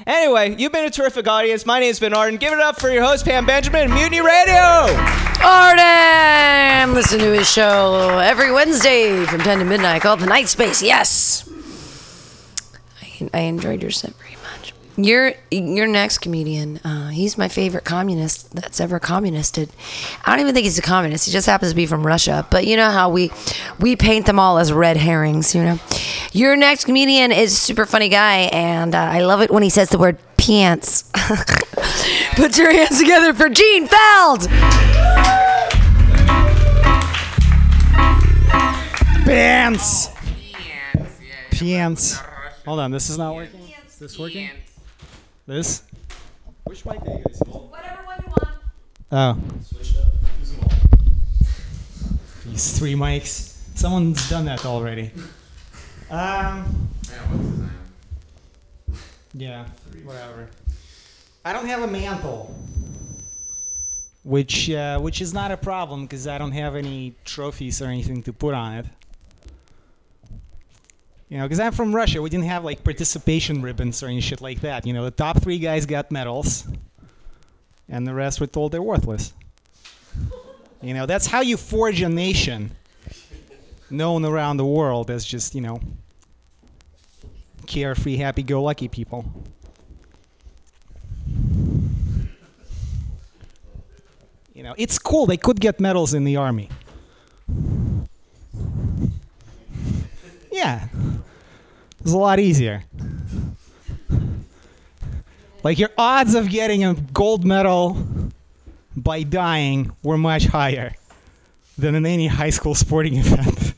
Anyway, 0.06 0.54
you've 0.56 0.72
been 0.72 0.84
a 0.84 0.90
terrific 0.90 1.26
audience. 1.26 1.66
My 1.66 1.80
name's 1.80 1.98
been 1.98 2.14
Arden. 2.14 2.38
Give 2.38 2.52
it 2.52 2.60
up 2.60 2.80
for 2.80 2.88
your 2.88 3.02
host, 3.02 3.24
Pam 3.24 3.46
Benjamin, 3.46 3.90
Mutiny 3.90 4.20
Radio. 4.20 5.29
Arden! 5.42 6.94
Listen 6.94 7.18
to 7.20 7.32
his 7.32 7.50
show 7.50 8.18
every 8.18 8.52
Wednesday 8.52 9.24
from 9.24 9.40
10 9.40 9.60
to 9.60 9.64
midnight 9.64 10.02
called 10.02 10.20
The 10.20 10.26
Night 10.26 10.48
Space. 10.48 10.82
Yes! 10.82 11.48
I, 13.02 13.30
I 13.32 13.40
enjoyed 13.40 13.80
your 13.82 13.90
set 13.90 14.14
very 14.16 14.36
much. 14.36 14.74
Your 14.96 15.32
your 15.50 15.86
next 15.86 16.18
comedian, 16.18 16.76
uh, 16.78 17.08
he's 17.08 17.38
my 17.38 17.48
favorite 17.48 17.84
communist 17.84 18.54
that's 18.54 18.80
ever 18.80 18.98
communisted. 18.98 19.70
I 20.26 20.32
don't 20.32 20.40
even 20.40 20.52
think 20.52 20.64
he's 20.64 20.78
a 20.78 20.82
communist. 20.82 21.24
He 21.24 21.32
just 21.32 21.46
happens 21.46 21.72
to 21.72 21.76
be 21.76 21.86
from 21.86 22.06
Russia. 22.06 22.46
But 22.50 22.66
you 22.66 22.76
know 22.76 22.90
how 22.90 23.08
we 23.08 23.30
we 23.78 23.96
paint 23.96 24.26
them 24.26 24.38
all 24.38 24.58
as 24.58 24.72
red 24.72 24.98
herrings. 24.98 25.54
You 25.54 25.62
know, 25.62 25.78
your 26.32 26.54
next 26.54 26.84
comedian 26.84 27.32
is 27.32 27.52
a 27.52 27.56
super 27.56 27.86
funny 27.86 28.10
guy, 28.10 28.50
and 28.52 28.94
uh, 28.94 28.98
I 28.98 29.20
love 29.20 29.40
it 29.40 29.50
when 29.50 29.62
he 29.62 29.70
says 29.70 29.88
the 29.88 29.98
word 29.98 30.18
pants. 30.50 31.04
Put 32.34 32.58
your 32.58 32.72
hands 32.72 32.98
together 32.98 33.32
for 33.32 33.48
Gene 33.48 33.86
Feld. 33.86 34.48
Pants. 39.24 40.08
Pants. 41.52 42.18
Hold 42.66 42.80
on, 42.80 42.90
this 42.90 43.10
is 43.10 43.16
not 43.16 43.36
working. 43.36 43.60
Is 43.86 43.98
this 44.00 44.18
working? 44.18 44.50
This? 45.46 45.84
Which 46.64 46.84
mic 46.84 47.00
are 47.02 47.10
you 47.10 47.24
guys? 47.24 47.40
Whatever 47.46 48.02
one 48.04 48.18
you 48.20 48.28
want. 48.28 48.48
Oh. 49.12 49.38
These 52.46 52.76
three 52.76 52.94
mics. 52.94 53.56
Someone's 53.76 54.28
done 54.28 54.46
that 54.46 54.66
already. 54.66 55.12
Um. 56.10 56.88
Yeah, 59.32 59.66
whatever. 60.04 60.48
I 61.44 61.52
don't 61.52 61.66
have 61.66 61.82
a 61.82 61.86
mantle. 61.86 62.54
Which 64.22 64.70
uh, 64.70 64.98
which 65.00 65.22
is 65.22 65.32
not 65.32 65.50
a 65.50 65.56
problem 65.56 66.02
because 66.02 66.26
I 66.26 66.36
don't 66.36 66.52
have 66.52 66.76
any 66.76 67.14
trophies 67.24 67.80
or 67.80 67.86
anything 67.86 68.22
to 68.24 68.32
put 68.32 68.54
on 68.54 68.74
it. 68.74 68.86
You 71.30 71.38
know, 71.38 71.44
because 71.44 71.60
I'm 71.60 71.72
from 71.72 71.94
Russia, 71.94 72.20
we 72.20 72.28
didn't 72.28 72.46
have 72.46 72.64
like 72.64 72.84
participation 72.84 73.62
ribbons 73.62 74.02
or 74.02 74.08
any 74.08 74.20
shit 74.20 74.40
like 74.40 74.60
that. 74.60 74.84
You 74.84 74.92
know, 74.92 75.04
the 75.04 75.10
top 75.10 75.40
three 75.40 75.58
guys 75.58 75.86
got 75.86 76.10
medals, 76.10 76.68
and 77.88 78.06
the 78.06 78.12
rest 78.12 78.40
were 78.40 78.46
told 78.46 78.72
they're 78.72 78.82
worthless. 78.82 79.32
You 80.82 80.94
know, 80.94 81.04
that's 81.04 81.26
how 81.26 81.42
you 81.42 81.58
forge 81.58 82.00
a 82.00 82.08
nation 82.08 82.70
known 83.90 84.24
around 84.24 84.56
the 84.56 84.64
world 84.64 85.10
as 85.10 85.26
just, 85.26 85.54
you 85.54 85.60
know, 85.60 85.78
carefree, 87.66 88.16
happy 88.16 88.42
go 88.42 88.62
lucky 88.62 88.88
people. 88.88 89.26
You 94.60 94.64
know, 94.64 94.74
it's 94.76 94.98
cool. 94.98 95.24
They 95.24 95.38
could 95.38 95.58
get 95.58 95.80
medals 95.80 96.12
in 96.12 96.24
the 96.24 96.36
army. 96.36 96.68
Yeah. 100.52 100.86
It's 102.02 102.12
a 102.12 102.18
lot 102.18 102.38
easier. 102.38 102.84
Like 105.64 105.78
your 105.78 105.88
odds 105.96 106.34
of 106.34 106.50
getting 106.50 106.84
a 106.84 106.92
gold 106.92 107.42
medal 107.42 108.06
by 108.94 109.22
dying 109.22 109.92
were 110.02 110.18
much 110.18 110.44
higher 110.44 110.94
than 111.78 111.94
in 111.94 112.04
any 112.04 112.26
high 112.26 112.50
school 112.50 112.74
sporting 112.74 113.16
event. 113.16 113.72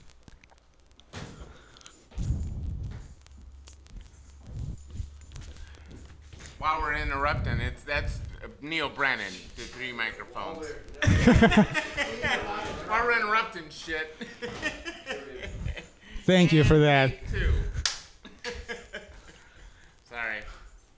While 6.58 6.80
we're 6.80 6.94
interrupting, 6.94 7.60
it's 7.60 7.84
that's 7.84 8.18
uh, 8.42 8.48
Neal 8.82 8.90
Brennan, 8.90 9.32
the 9.54 9.62
three 9.62 9.92
microphones. 9.92 10.66
While 12.88 13.04
we're 13.04 13.16
interrupting 13.16 13.62
shit. 13.70 14.16
Thank 16.24 16.50
you 16.52 16.64
for 16.64 16.80
that. 16.80 17.14
Sorry. 20.10 20.38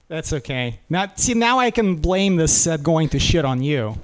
That's 0.09 0.33
okay. 0.33 0.81
Now, 0.89 1.13
see, 1.15 1.35
now 1.35 1.59
I 1.59 1.71
can 1.71 1.97
blame 1.97 2.37
this 2.37 2.59
set 2.59 2.83
going 2.83 3.11
to 3.11 3.19
shit 3.19 3.45
on 3.45 3.63
you. 3.63 3.99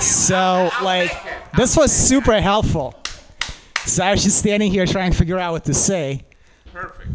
So, 0.00 0.68
like, 0.82 1.12
this 1.56 1.76
was 1.76 1.92
super 1.92 2.40
helpful. 2.40 2.96
So 3.86 4.02
I 4.02 4.10
was 4.10 4.24
just 4.24 4.40
standing 4.40 4.72
here 4.72 4.86
trying 4.86 5.12
to 5.12 5.16
figure 5.16 5.38
out 5.38 5.52
what 5.52 5.66
to 5.66 5.74
say. 5.74 6.24
Perfect. 6.72 7.06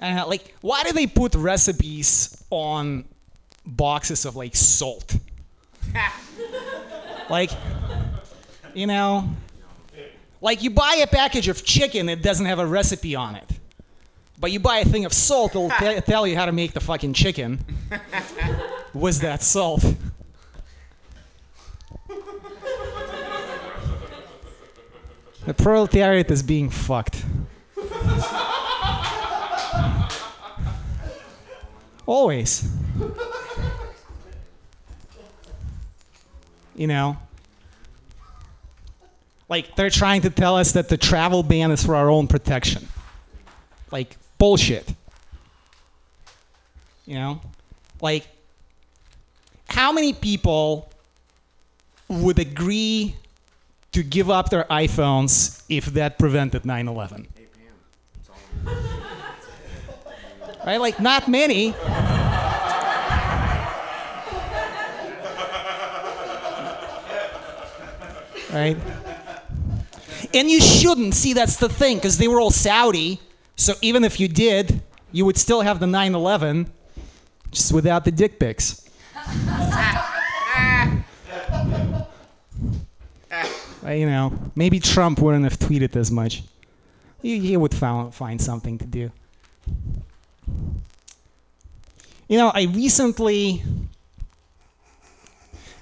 And 0.00 0.18
uh, 0.18 0.26
like, 0.26 0.56
why 0.60 0.82
do 0.82 0.90
they 0.92 1.06
put 1.06 1.36
recipes 1.36 2.42
on 2.50 3.04
boxes 3.68 4.24
of 4.24 4.34
like 4.34 4.56
salt? 4.56 5.16
like, 7.30 7.50
you 8.74 8.86
know, 8.86 9.28
like 10.40 10.62
you 10.62 10.70
buy 10.70 11.00
a 11.02 11.06
package 11.06 11.48
of 11.48 11.64
chicken, 11.64 12.08
it 12.08 12.22
doesn't 12.22 12.46
have 12.46 12.58
a 12.58 12.66
recipe 12.66 13.14
on 13.14 13.34
it. 13.34 13.44
But 14.40 14.52
you 14.52 14.60
buy 14.60 14.78
a 14.78 14.84
thing 14.84 15.04
of 15.04 15.12
salt, 15.12 15.52
it'll 15.52 15.70
te- 15.78 16.00
tell 16.00 16.26
you 16.26 16.36
how 16.36 16.46
to 16.46 16.52
make 16.52 16.72
the 16.72 16.80
fucking 16.80 17.12
chicken. 17.12 17.64
Was 18.94 19.20
that 19.20 19.42
salt? 19.42 19.84
The 25.44 25.54
proletariat 25.54 26.30
is 26.30 26.42
being 26.42 26.68
fucked. 26.68 27.24
Always. 32.06 32.68
You 36.78 36.86
know? 36.86 37.18
Like, 39.48 39.74
they're 39.74 39.90
trying 39.90 40.22
to 40.22 40.30
tell 40.30 40.56
us 40.56 40.72
that 40.72 40.88
the 40.88 40.96
travel 40.96 41.42
ban 41.42 41.72
is 41.72 41.84
for 41.84 41.96
our 41.96 42.08
own 42.08 42.28
protection. 42.28 42.86
Like, 43.90 44.16
bullshit. 44.38 44.88
You 47.04 47.14
know? 47.14 47.40
Like, 48.00 48.28
how 49.68 49.90
many 49.90 50.12
people 50.12 50.88
would 52.06 52.38
agree 52.38 53.16
to 53.92 54.02
give 54.04 54.30
up 54.30 54.50
their 54.50 54.64
iPhones 54.64 55.64
if 55.68 55.86
that 55.86 56.18
prevented 56.18 56.64
9 56.64 56.86
11? 56.86 57.26
Right? 60.64 60.80
Like, 60.80 61.00
not 61.00 61.26
many. 61.28 61.74
Right? 68.52 68.76
And 70.34 70.50
you 70.50 70.60
shouldn't. 70.60 71.14
See, 71.14 71.32
that's 71.32 71.56
the 71.56 71.68
thing, 71.68 71.96
because 71.96 72.18
they 72.18 72.28
were 72.28 72.40
all 72.40 72.50
Saudi. 72.50 73.20
So 73.56 73.74
even 73.82 74.04
if 74.04 74.20
you 74.20 74.28
did, 74.28 74.82
you 75.12 75.24
would 75.24 75.36
still 75.36 75.62
have 75.62 75.80
the 75.80 75.86
9 75.86 76.14
11, 76.14 76.70
just 77.50 77.72
without 77.72 78.04
the 78.04 78.10
dick 78.10 78.38
pics. 78.38 78.88
You 83.86 84.06
know, 84.06 84.38
maybe 84.54 84.80
Trump 84.80 85.20
wouldn't 85.20 85.44
have 85.44 85.58
tweeted 85.58 85.96
as 85.96 86.10
much. 86.10 86.42
He, 87.22 87.56
would 87.56 87.74
find 87.74 88.40
something 88.40 88.78
to 88.78 88.84
do. 88.84 89.10
You 92.28 92.36
know, 92.36 92.52
I 92.54 92.64
recently, 92.64 93.62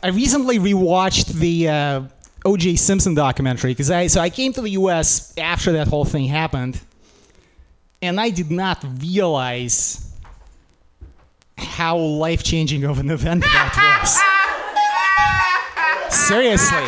I 0.02 0.08
recently 0.08 0.58
rewatched 0.58 1.32
the 1.34 1.68
uh, 1.68 2.02
O.J. 2.47 2.76
Simpson 2.76 3.14
documentary 3.14 3.72
because 3.72 3.90
I 3.90 4.07
so 4.07 4.20
I 4.20 4.30
came 4.30 4.53
to 4.53 4.61
the 4.62 4.70
U.S. 4.70 5.36
after 5.36 5.72
that 5.72 5.88
whole 5.88 6.05
thing 6.05 6.26
happened, 6.26 6.80
and 8.01 8.20
I 8.20 8.30
did 8.30 8.53
not 8.53 8.84
realize 9.01 10.12
how 11.59 11.99
life 11.99 12.44
changing 12.44 12.84
of 12.84 13.01
an 13.01 13.11
event 13.18 13.42
that 13.42 14.20
was. 16.09 16.16
Seriously. 16.28 16.86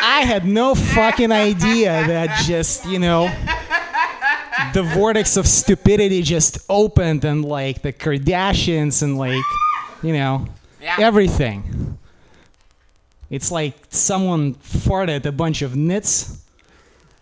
I 0.00 0.22
had 0.24 0.46
no 0.46 0.74
fucking 0.74 1.32
idea 1.32 2.06
that 2.06 2.44
just, 2.46 2.86
you 2.86 2.98
know, 2.98 3.26
the 4.72 4.82
vortex 4.82 5.36
of 5.36 5.46
stupidity 5.46 6.22
just 6.22 6.58
opened 6.68 7.24
and 7.24 7.44
like 7.44 7.82
the 7.82 7.92
Kardashians 7.92 9.02
and 9.02 9.16
like, 9.18 9.44
you 10.02 10.12
know, 10.12 10.46
everything. 10.98 11.97
It's 13.30 13.50
like 13.50 13.74
someone 13.90 14.54
farted 14.54 15.26
a 15.26 15.32
bunch 15.32 15.62
of 15.62 15.76
nits 15.76 16.42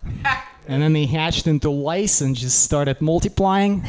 and 0.67 0.81
then 0.81 0.93
they 0.93 1.05
hatched 1.05 1.47
into 1.47 1.69
lice 1.69 2.21
and 2.21 2.35
just 2.35 2.63
started 2.63 3.01
multiplying 3.01 3.83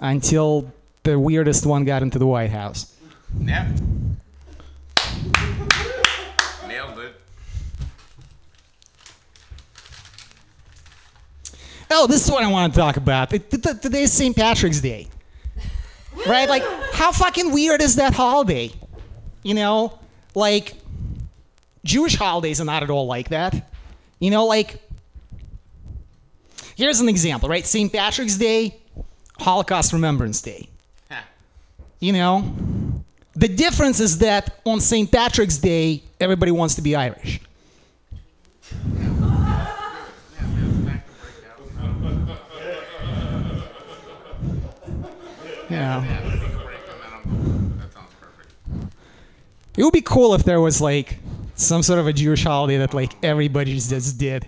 until 0.00 0.70
the 1.04 1.18
weirdest 1.18 1.64
one 1.64 1.84
got 1.84 2.02
into 2.02 2.18
the 2.18 2.26
White 2.26 2.50
House. 2.50 2.94
Yep. 3.40 3.66
Nailed 6.68 6.98
it. 6.98 7.14
Oh, 11.90 12.06
this 12.06 12.24
is 12.24 12.30
what 12.30 12.44
I 12.44 12.48
want 12.48 12.72
to 12.74 12.78
talk 12.78 12.96
about. 12.96 13.32
It- 13.32 13.50
th- 13.50 13.62
th- 13.62 13.80
Today's 13.80 14.12
St. 14.12 14.36
Patrick's 14.36 14.80
Day. 14.80 15.08
Right? 16.26 16.48
Like, 16.48 16.62
how 16.92 17.12
fucking 17.12 17.52
weird 17.52 17.80
is 17.80 17.96
that 17.96 18.12
holiday? 18.12 18.70
You 19.42 19.54
know, 19.54 19.98
like, 20.34 20.74
Jewish 21.84 22.16
holidays 22.16 22.60
are 22.60 22.64
not 22.64 22.82
at 22.82 22.90
all 22.90 23.06
like 23.06 23.30
that. 23.30 23.70
You 24.18 24.30
know, 24.30 24.46
like, 24.46 24.82
here's 26.76 27.00
an 27.00 27.08
example, 27.08 27.48
right? 27.48 27.66
St. 27.66 27.92
Patrick's 27.92 28.36
Day, 28.36 28.76
Holocaust 29.38 29.92
Remembrance 29.92 30.42
Day. 30.42 30.68
You 32.00 32.14
know, 32.14 32.54
the 33.34 33.48
difference 33.48 34.00
is 34.00 34.18
that 34.18 34.58
on 34.64 34.80
St. 34.80 35.12
Patrick's 35.12 35.58
Day, 35.58 36.02
everybody 36.18 36.50
wants 36.50 36.74
to 36.76 36.82
be 36.82 36.96
Irish. 36.96 37.40
Yeah. 45.70 46.29
It 49.80 49.84
would 49.84 49.94
be 49.94 50.02
cool 50.02 50.34
if 50.34 50.44
there 50.44 50.60
was 50.60 50.82
like 50.82 51.16
some 51.54 51.82
sort 51.82 51.98
of 51.98 52.06
a 52.06 52.12
Jewish 52.12 52.44
holiday 52.44 52.76
that 52.76 52.92
like 52.92 53.14
everybody 53.24 53.72
just 53.78 54.18
did. 54.18 54.46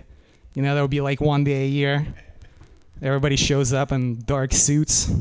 You 0.53 0.61
know, 0.61 0.75
that 0.75 0.81
would 0.81 0.91
be 0.91 1.01
like 1.01 1.19
one 1.19 1.43
day 1.43 1.63
a 1.63 1.67
year. 1.67 2.05
Everybody 3.01 3.35
shows 3.35 3.73
up 3.73 3.91
in 3.91 4.21
dark 4.25 4.51
suits. 4.53 5.11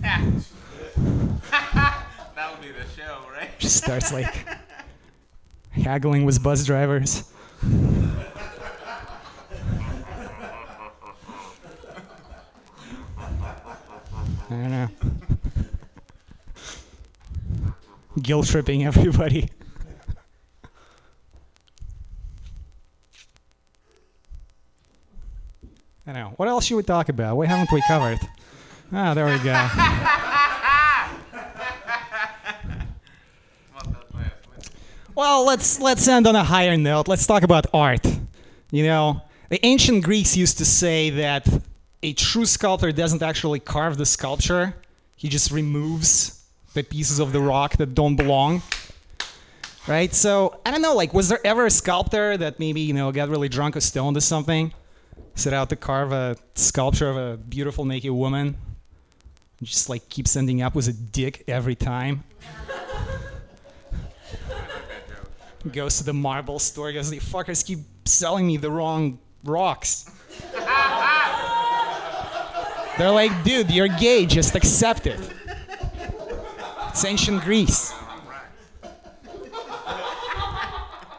that 0.00 0.22
would 0.94 2.62
be 2.62 2.72
the 2.72 2.88
show, 2.96 3.18
right? 3.30 3.50
Just 3.58 3.76
starts 3.76 4.14
like 4.14 4.34
haggling 5.72 6.24
with 6.24 6.42
bus 6.42 6.64
drivers. 6.64 7.30
I 7.62 7.68
don't 14.48 14.70
know. 14.70 14.88
Guilt 18.22 18.46
tripping 18.46 18.84
everybody. 18.84 19.48
I 26.06 26.12
know. 26.12 26.32
What 26.36 26.48
else 26.48 26.66
should 26.66 26.76
we 26.76 26.82
talk 26.82 27.08
about? 27.08 27.36
What 27.36 27.48
haven't 27.48 27.72
we 27.72 27.82
covered? 27.86 28.18
Ah, 28.92 29.12
there 29.14 29.26
we 29.26 29.38
go. 29.40 29.68
Well, 35.16 35.46
let's 35.46 35.80
let's 35.80 36.06
end 36.06 36.26
on 36.26 36.36
a 36.36 36.44
higher 36.44 36.76
note. 36.76 37.08
Let's 37.08 37.26
talk 37.26 37.42
about 37.42 37.66
art. 37.72 38.06
You 38.70 38.84
know, 38.84 39.22
the 39.48 39.64
ancient 39.64 40.04
Greeks 40.04 40.36
used 40.36 40.58
to 40.58 40.66
say 40.66 41.08
that 41.10 41.48
a 42.02 42.12
true 42.12 42.44
sculptor 42.44 42.92
doesn't 42.92 43.22
actually 43.22 43.60
carve 43.60 43.96
the 43.96 44.04
sculpture; 44.04 44.76
he 45.16 45.28
just 45.30 45.50
removes 45.50 46.45
the 46.76 46.84
pieces 46.84 47.18
of 47.18 47.32
the 47.32 47.40
rock 47.40 47.76
that 47.78 47.94
don't 47.94 48.14
belong. 48.14 48.62
Right? 49.88 50.14
So 50.14 50.60
I 50.64 50.70
don't 50.70 50.82
know. 50.82 50.94
Like, 50.94 51.12
was 51.12 51.28
there 51.28 51.44
ever 51.44 51.66
a 51.66 51.70
sculptor 51.70 52.36
that 52.36 52.60
maybe 52.60 52.80
you 52.82 52.94
know 52.94 53.10
got 53.10 53.28
really 53.28 53.48
drunk 53.48 53.76
or 53.76 53.80
stoned 53.80 54.16
or 54.16 54.20
something, 54.20 54.72
set 55.34 55.52
out 55.52 55.68
to 55.70 55.76
carve 55.76 56.12
a 56.12 56.36
sculpture 56.54 57.08
of 57.08 57.16
a 57.16 57.36
beautiful 57.36 57.84
naked 57.84 58.12
woman, 58.12 58.56
just 59.62 59.88
like 59.88 60.08
keeps 60.08 60.36
ending 60.36 60.62
up 60.62 60.74
with 60.74 60.86
a 60.88 60.92
dick 60.92 61.44
every 61.48 61.74
time? 61.74 62.24
goes 65.72 65.98
to 65.98 66.04
the 66.04 66.14
marble 66.14 66.60
store, 66.60 66.92
goes, 66.92 67.10
the 67.10 67.18
fuckers 67.18 67.64
keep 67.64 67.80
selling 68.04 68.46
me 68.46 68.56
the 68.56 68.70
wrong 68.70 69.18
rocks. 69.42 70.08
They're 72.98 73.10
like, 73.10 73.44
dude, 73.44 73.70
you're 73.70 73.88
gay, 73.88 74.26
just 74.26 74.54
accept 74.54 75.06
it. 75.06 75.20
It's 76.96 77.04
ancient 77.04 77.42
Greece. 77.42 77.92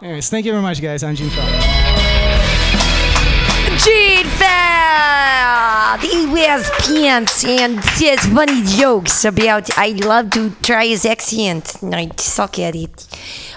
Anyways, 0.02 0.28
thank 0.28 0.48
you 0.48 0.52
very 0.52 0.64
much, 0.64 0.82
guys. 0.82 1.04
I'm 1.04 1.14
Gene 1.14 1.30
Feld. 1.30 1.52
Gene 3.86 4.26
Feld! 4.26 6.00
He 6.02 6.26
wears 6.34 6.68
pants 6.80 7.46
and 7.46 7.80
says 7.84 8.26
funny 8.26 8.64
jokes 8.64 9.24
about 9.24 9.78
I 9.78 9.90
love 9.90 10.32
to 10.32 10.50
try 10.64 10.88
his 10.88 11.06
accent 11.06 11.84
and 11.84 11.94
I 11.94 12.10
suck 12.18 12.58
at 12.58 12.76
it. 12.76 13.08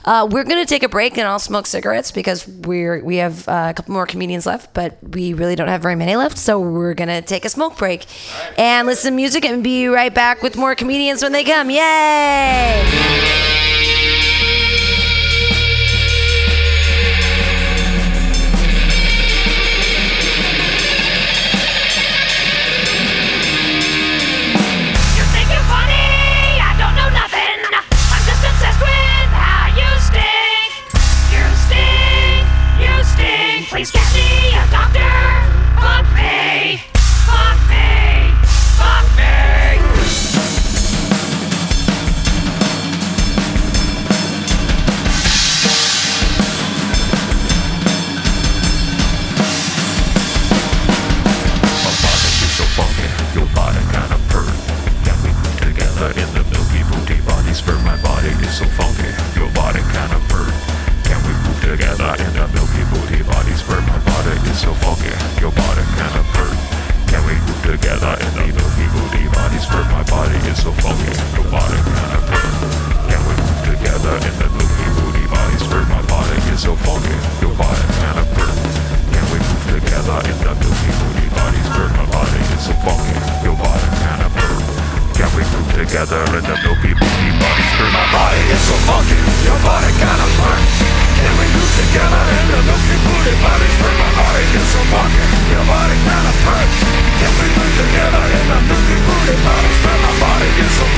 Uh, 0.04 0.28
we're 0.30 0.44
gonna 0.44 0.66
take 0.66 0.82
a 0.82 0.88
break 0.88 1.18
and 1.18 1.26
I'll 1.26 1.38
smoke 1.38 1.66
cigarettes 1.66 2.10
because 2.10 2.46
we're 2.46 3.02
we 3.04 3.16
have 3.16 3.48
uh, 3.48 3.68
a 3.70 3.74
couple 3.74 3.94
more 3.94 4.06
comedians 4.06 4.46
left, 4.46 4.72
but 4.74 4.98
we 5.02 5.34
really 5.34 5.56
don't 5.56 5.68
have 5.68 5.82
very 5.82 5.96
many 5.96 6.16
left. 6.16 6.38
So 6.38 6.60
we're 6.60 6.94
gonna 6.94 7.22
take 7.22 7.44
a 7.44 7.48
smoke 7.48 7.76
break 7.76 8.06
and 8.58 8.86
listen 8.86 9.12
to 9.12 9.16
music 9.16 9.44
and 9.44 9.62
be 9.62 9.88
right 9.88 10.14
back 10.14 10.42
with 10.42 10.56
more 10.56 10.74
comedians 10.74 11.22
when 11.22 11.32
they 11.32 11.44
come. 11.44 11.70
Yay! 11.70 13.69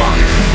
fun. 0.03 0.52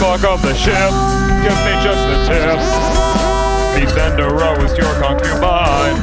clock 0.00 0.24
of 0.24 0.40
the 0.40 0.54
ship. 0.54 0.92
Give 1.44 1.58
me 1.68 1.76
just 1.84 2.00
the 2.08 2.16
tip. 2.24 2.56
Defendera 3.76 4.56
is 4.64 4.72
your 4.78 4.94
concubine. 4.96 6.00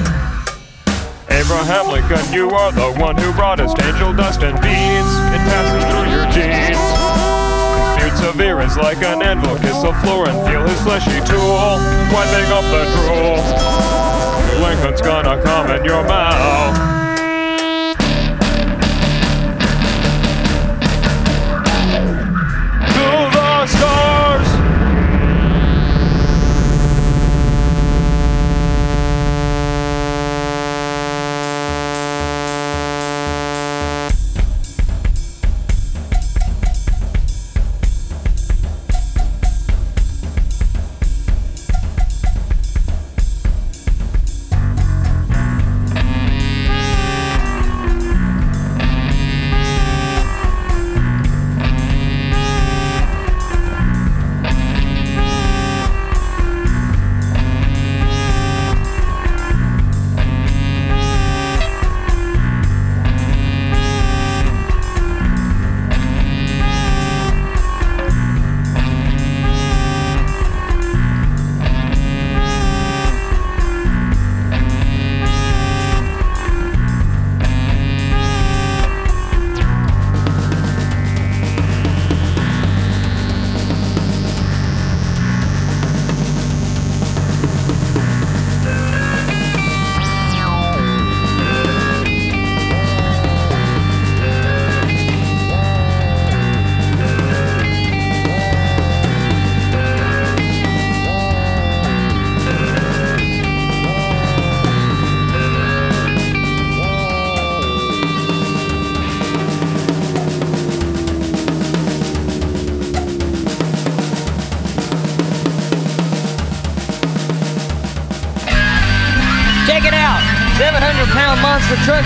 Abraham 1.33 1.87
Lincoln, 1.89 2.31
you 2.31 2.51
are 2.51 2.71
the 2.71 2.93
one 3.01 3.17
who 3.17 3.33
brought 3.33 3.59
us 3.59 3.73
angel 3.81 4.13
dust 4.13 4.43
and 4.43 4.53
beads. 4.61 5.13
It 5.33 5.41
passes 5.49 5.83
through 5.89 6.13
your 6.13 6.29
jeans. 6.29 6.77
Disputes 7.97 8.21
severance 8.21 8.77
like 8.77 9.01
an 9.01 9.23
anvil. 9.23 9.57
Kiss 9.57 9.81
the 9.81 9.93
floor 10.05 10.29
and 10.29 10.37
feel 10.47 10.61
his 10.61 10.79
fleshy 10.83 11.19
tool. 11.25 11.81
Wiping 12.13 12.49
up 12.53 12.65
the 12.69 12.85
drool. 12.93 13.41
Lincoln's 14.61 15.01
gonna 15.01 15.41
come 15.41 15.71
in 15.71 15.83
your 15.83 16.03
mouth. 16.03 17.06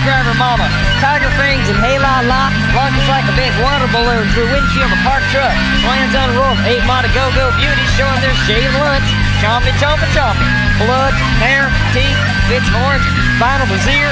Driver 0.02 0.34
mama. 0.34 0.66
Tiger 0.98 1.30
fangs 1.38 1.66
and 1.70 1.78
hey 1.78 1.98
la 1.98 2.22
la. 2.26 2.50
Lunges 2.74 3.06
like 3.06 3.26
a 3.30 3.34
big 3.38 3.50
water 3.62 3.86
balloon 3.94 4.26
through 4.34 4.50
windshield 4.50 4.90
of 4.90 4.94
a 4.94 5.00
parked 5.06 5.26
truck. 5.30 5.54
Lands 5.86 6.14
on 6.14 6.30
the 6.30 6.36
roof. 6.38 6.58
Eight 6.66 6.82
mod 6.86 7.06
go-go 7.14 7.50
beauties 7.58 7.90
showing 7.94 8.18
their 8.22 8.34
shaved 8.46 8.74
lunch. 8.82 9.06
Chompy, 9.38 9.70
chompy, 9.78 10.06
chompy. 10.14 10.46
Blood, 10.82 11.14
hair, 11.38 11.70
teeth, 11.94 12.18
bits 12.50 12.66
of 12.66 12.74
orange, 12.82 13.06
vinyl 13.38 13.66
brazier. 13.70 14.10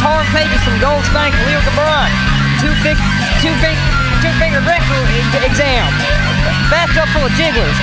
Torn 0.00 0.24
pages 0.36 0.60
from 0.64 0.76
Gold 0.80 1.04
Spank 1.08 1.32
Leo 1.48 1.60
Gabron. 1.64 2.10
Two 2.60 2.72
fig, 2.84 2.98
two 3.40 3.54
fig, 3.64 3.78
two 4.20 4.32
finger 4.36 4.60
rectal 4.68 5.00
exam. 5.44 5.88
Bathtub 6.68 7.08
full 7.16 7.24
of 7.24 7.32
jigglers. 7.40 7.76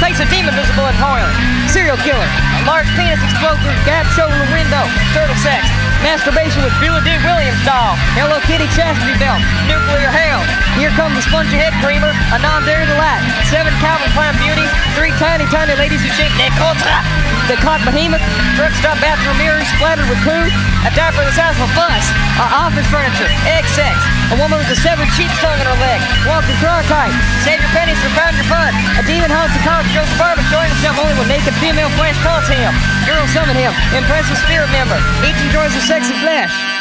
Face 0.00 0.18
a 0.20 0.26
demon 0.32 0.54
visible 0.56 0.88
in 0.88 0.96
toilet. 0.96 1.32
Serial 1.68 1.96
killer. 2.00 2.24
A 2.24 2.60
Large 2.66 2.88
penis 2.96 3.20
explode 3.20 3.60
through 3.60 3.76
gap 3.84 4.06
shoulder 4.16 4.40
window. 4.52 4.84
Turtle 5.12 5.36
sex. 5.44 5.83
Masturbation 6.04 6.60
with 6.60 6.76
Billy 6.84 7.00
Dee 7.00 7.16
Williams 7.24 7.56
doll. 7.64 7.96
Hello 8.12 8.36
Kitty 8.44 8.68
chastity 8.76 9.16
belt. 9.16 9.40
Nuclear 9.64 10.12
hell. 10.12 10.44
Here 10.76 10.92
comes 11.00 11.16
the 11.16 11.24
spongy 11.24 11.56
head 11.56 11.72
creamer. 11.80 12.12
A 12.28 12.38
non-dairy 12.44 12.84
delight. 12.84 13.24
Seven 13.48 13.72
Calvin 13.80 14.12
Klein 14.12 14.36
beauties. 14.36 14.68
Three 14.92 15.16
tiny, 15.16 15.48
tiny 15.48 15.72
ladies 15.80 16.04
who 16.04 16.12
shake 16.12 16.36
their 16.36 16.52
culture. 16.60 16.92
The 17.48 17.56
cock 17.64 17.80
behemoth. 17.88 18.20
Truck 18.60 18.76
stop 18.76 19.00
bathroom 19.00 19.40
mirrors 19.40 19.64
splattered 19.80 20.04
with 20.12 20.20
poo. 20.20 20.44
A 20.84 20.92
diaper 20.92 21.24
the 21.24 21.32
size 21.32 21.56
of 21.56 21.64
a 21.64 21.72
bus. 21.72 22.04
Our 22.36 22.68
office 22.68 22.86
furniture. 22.92 23.32
Sex. 23.72 23.96
A 24.34 24.36
woman 24.42 24.58
with 24.58 24.66
a 24.66 24.74
severed 24.74 25.06
sheep's 25.14 25.38
tongue 25.38 25.54
in 25.62 25.66
her 25.66 25.78
leg. 25.78 26.02
Walking 26.26 26.58
Cronkite. 26.58 27.14
Save 27.46 27.62
your 27.62 27.70
pennies 27.70 27.94
for 28.02 28.10
pound 28.18 28.34
your 28.34 28.50
fun. 28.50 28.74
A 28.98 29.02
demon 29.06 29.30
haunts 29.30 29.54
the 29.54 29.62
college 29.62 29.86
girl's 29.94 30.10
apartment, 30.18 30.50
showing 30.50 30.66
himself 30.74 30.98
only 30.98 31.14
when 31.14 31.30
naked 31.30 31.54
female 31.62 31.86
flesh 31.94 32.18
taunts 32.26 32.50
him. 32.50 32.74
Girls 33.06 33.30
summon 33.30 33.54
him. 33.54 33.70
Impressive 33.94 34.34
spirit 34.42 34.66
member. 34.74 34.98
Each 35.22 35.38
enjoys 35.38 35.70
her 35.78 35.84
sexy 35.86 36.18
flesh. 36.18 36.73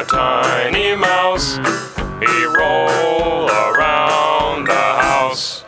A 0.00 0.04
tiny 0.04 0.96
mouse. 0.96 1.56
He 2.20 2.44
roll 2.56 3.50
around 3.50 4.64
the 4.64 4.72
house. 4.72 5.64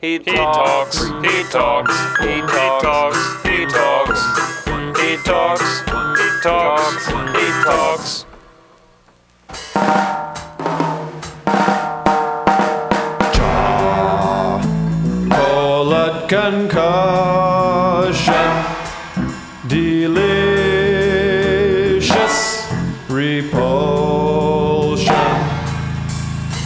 He 0.00 0.20
talks, 0.20 1.02
he 1.02 1.42
talks, 1.50 1.94
he 2.20 2.40
talks, 2.40 3.18
he 3.42 3.66
talks, 3.66 4.22
he 5.00 5.16
talks, 5.24 5.80
he 6.20 6.40
talks, 6.42 7.06
he 7.06 7.46
talks. 7.64 8.26
Bullet 9.74 10.21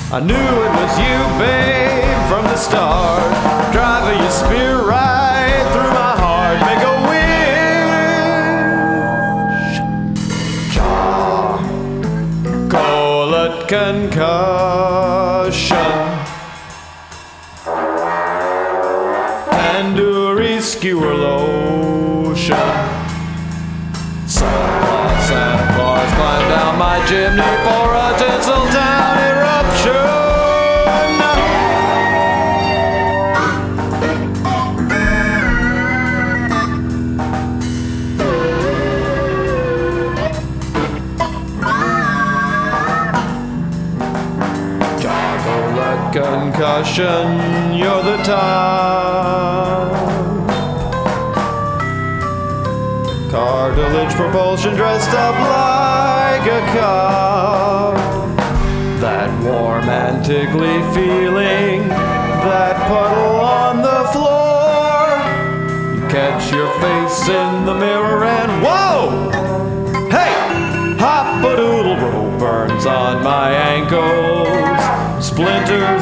I 0.08 0.20
knew 0.20 0.65
concussion, 46.96 47.74
you're 47.74 48.02
the 48.02 48.16
top. 48.22 49.92
Cartilage 53.30 54.14
propulsion 54.14 54.74
dressed 54.74 55.10
up 55.10 55.34
like 55.34 56.46
a 56.46 56.60
cop. 56.78 57.96
That 59.00 59.30
warm 59.44 59.88
and 59.88 60.24
tickly 60.24 60.80
feeling, 60.94 61.88
that 61.88 62.76
puddle 62.88 63.40
on 63.40 63.82
the 63.82 64.04
floor. 64.12 65.20
You 65.94 66.08
catch 66.08 66.50
your 66.50 66.70
face 66.80 67.28
in 67.28 67.66
the 67.66 67.74
mirror 67.74 68.24
and 68.24 68.62
whoa! 68.62 69.30
Hey! 70.08 70.46
Hop 70.98 71.44
a 71.44 71.56
doodle 71.56 71.96
roll 71.96 72.38
burns 72.38 72.86
on 72.86 73.22
my 73.22 73.52
ankles, 73.52 74.48
splinters 75.24 75.95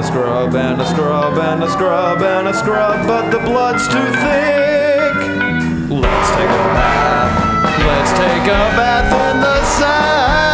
a 0.00 0.02
scrub 0.02 0.54
and 0.54 0.80
a 0.80 0.86
scrub 0.86 1.36
and 1.36 1.62
a 1.62 1.68
scrub 1.68 2.22
and 2.22 2.48
a 2.48 2.54
scrub, 2.54 3.06
but 3.06 3.30
the 3.30 3.38
blood's 3.40 3.86
too 3.86 3.98
thick. 4.22 5.14
Let's 5.90 6.30
take 6.30 6.48
a 6.48 6.66
bath. 6.72 7.84
Let's 7.86 8.12
take 8.12 8.44
a 8.44 8.62
bath 8.78 9.12
in 9.12 9.40
the 9.42 9.62
sack. 9.64 10.49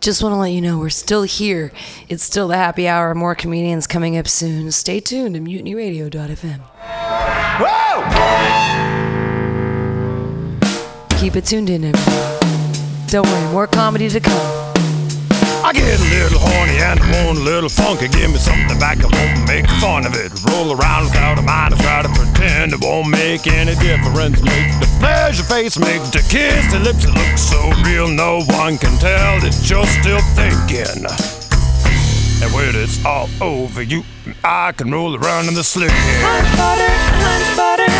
Just 0.00 0.22
want 0.22 0.32
to 0.32 0.38
let 0.38 0.52
you 0.52 0.62
know 0.62 0.78
we're 0.78 0.88
still 0.88 1.24
here. 1.24 1.72
It's 2.08 2.22
still 2.22 2.48
the 2.48 2.56
happy 2.56 2.88
hour. 2.88 3.14
More 3.14 3.34
comedians 3.34 3.86
coming 3.86 4.16
up 4.16 4.26
soon. 4.26 4.72
Stay 4.72 4.98
tuned 4.98 5.34
to 5.34 5.40
mutinyradio.fm. 5.42 6.60
Keep 11.20 11.36
it 11.36 11.44
tuned 11.44 11.68
in, 11.68 11.84
everyone. 11.84 12.40
Don't 13.08 13.26
worry, 13.26 13.52
more 13.52 13.66
comedy 13.66 14.08
to 14.08 14.20
come. 14.20 14.70
I 15.62 15.72
get 15.74 16.00
a 16.00 16.02
little 16.02 16.38
horny 16.40 16.78
and 16.80 16.98
I 16.98 17.26
want 17.26 17.38
a 17.38 17.42
little 17.42 17.68
funky. 17.68 18.08
Give 18.08 18.30
me 18.30 18.38
something 18.38 18.78
back, 18.80 19.04
I 19.04 19.08
won't 19.12 19.46
make 19.46 19.68
fun 19.78 20.06
of 20.06 20.14
it. 20.14 20.32
Roll 20.48 20.72
around 20.72 21.04
without 21.04 21.38
a 21.38 21.42
mind, 21.42 21.74
I 21.74 21.76
try 21.76 22.02
to 22.02 22.08
pretend 22.08 22.72
it 22.72 22.80
won't 22.80 23.10
make 23.10 23.46
any 23.46 23.74
difference. 23.76 24.42
Make 24.42 24.72
the 24.80 24.89
pleasure 25.00 25.42
face, 25.44 25.78
make 25.78 26.02
the 26.12 26.24
kiss, 26.28 26.70
the 26.72 26.78
lips 26.78 27.06
look 27.06 27.38
so 27.38 27.58
real, 27.84 28.08
no 28.08 28.42
one 28.60 28.76
can 28.78 28.96
tell 28.98 29.40
that 29.40 29.56
you're 29.64 29.86
still 29.86 30.20
thinking. 30.36 31.06
And 32.42 32.52
when 32.54 32.74
it's 32.76 33.04
all 33.04 33.28
over, 33.40 33.82
you 33.82 34.02
and 34.24 34.34
I 34.44 34.72
can 34.72 34.92
roll 34.92 35.16
around 35.16 35.48
in 35.48 35.54
the 35.54 35.64
slick. 35.64 35.90
Hunch 35.90 36.50
butter, 36.56 36.90
butter. 37.56 37.90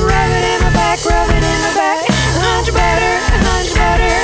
Rub 0.00 0.30
it 0.30 0.44
in 0.52 0.60
my 0.62 0.70
back, 0.72 1.04
rub 1.04 1.28
it 1.30 1.44
in 1.44 1.58
my 1.64 1.72
back. 1.74 2.04
Hunch 2.40 2.70
butter, 2.72 3.14
butter. 3.76 4.14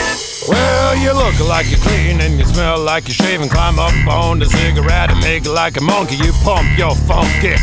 Well, 0.48 0.96
you 0.96 1.12
look 1.12 1.36
like 1.48 1.70
you're 1.70 1.80
clean 1.80 2.20
and 2.20 2.38
you 2.38 2.44
smell 2.44 2.78
like 2.78 3.08
you're 3.08 3.14
shaving. 3.14 3.48
Climb 3.48 3.78
up 3.78 3.94
on 4.06 4.38
the 4.38 4.46
cigarette 4.46 5.10
and 5.10 5.20
make 5.20 5.46
it 5.46 5.50
like 5.50 5.76
a 5.76 5.82
monkey. 5.82 6.16
You 6.16 6.32
pump 6.44 6.78
your 6.78 6.94
funky 6.94 7.56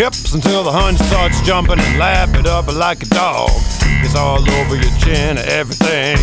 hips 0.00 0.32
until 0.32 0.64
the 0.64 0.72
hunch 0.72 0.98
starts 0.98 1.42
jumping 1.42 1.78
and 1.78 1.98
lap 1.98 2.30
it 2.34 2.46
up 2.46 2.66
like 2.74 3.02
a 3.02 3.06
dog. 3.06 3.50
It's 4.02 4.16
all 4.16 4.40
over 4.40 4.74
your 4.74 4.96
chin, 4.98 5.36
and 5.36 5.46
everything. 5.50 6.16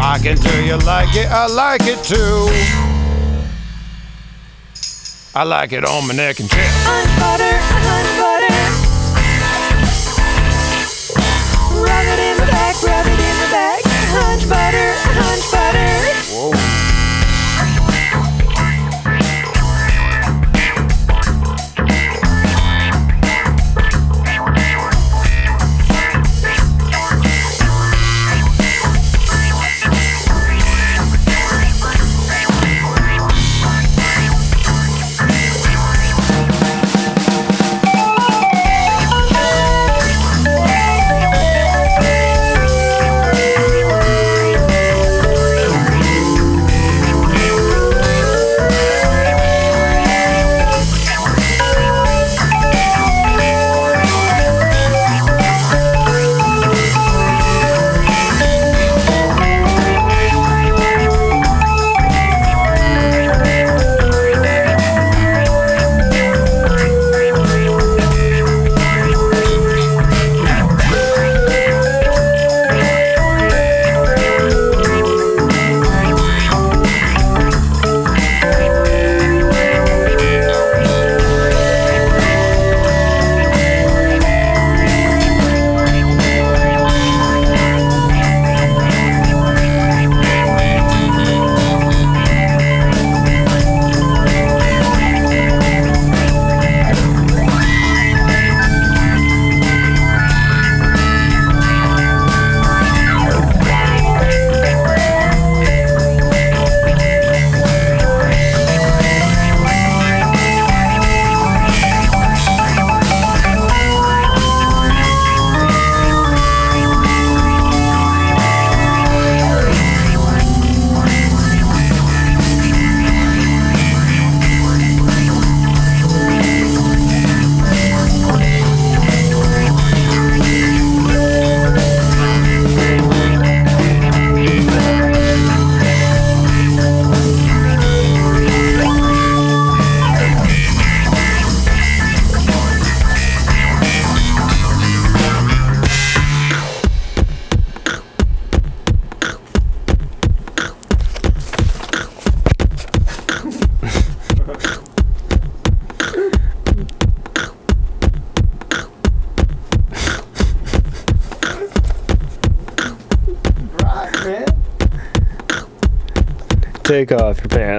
I 0.00 0.18
can 0.20 0.36
tell 0.36 0.60
you 0.64 0.76
like 0.78 1.14
it, 1.14 1.28
I 1.30 1.46
like 1.46 1.82
it 1.84 2.02
too. 2.02 2.48
I 5.32 5.44
like 5.44 5.70
it 5.70 5.84
on 5.84 6.08
my 6.08 6.14
neck 6.14 6.40
and 6.40 6.50
chest. 6.50 8.29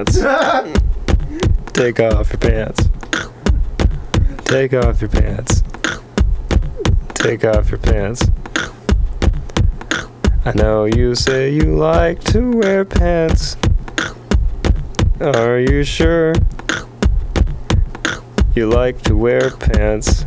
Pants. 0.06 0.18
Take 1.74 2.00
off 2.00 2.32
your 2.32 2.40
pants. 2.40 2.90
Take 4.46 4.74
off 4.74 5.02
your 5.02 5.10
pants. 5.10 5.64
Take 7.14 7.46
off 7.46 7.70
your 7.70 7.80
pants. 7.80 8.24
I 10.44 10.54
know 10.56 10.86
you 10.86 11.16
say 11.16 11.54
you 11.54 11.76
like 11.78 12.24
to 12.26 12.52
wear 12.52 12.84
pants. 12.84 13.58
Are 15.20 15.60
you 15.60 15.84
sure? 15.84 16.34
You 18.56 18.70
like 18.70 19.02
to 19.04 19.16
wear 19.16 19.52
pants. 19.52 20.26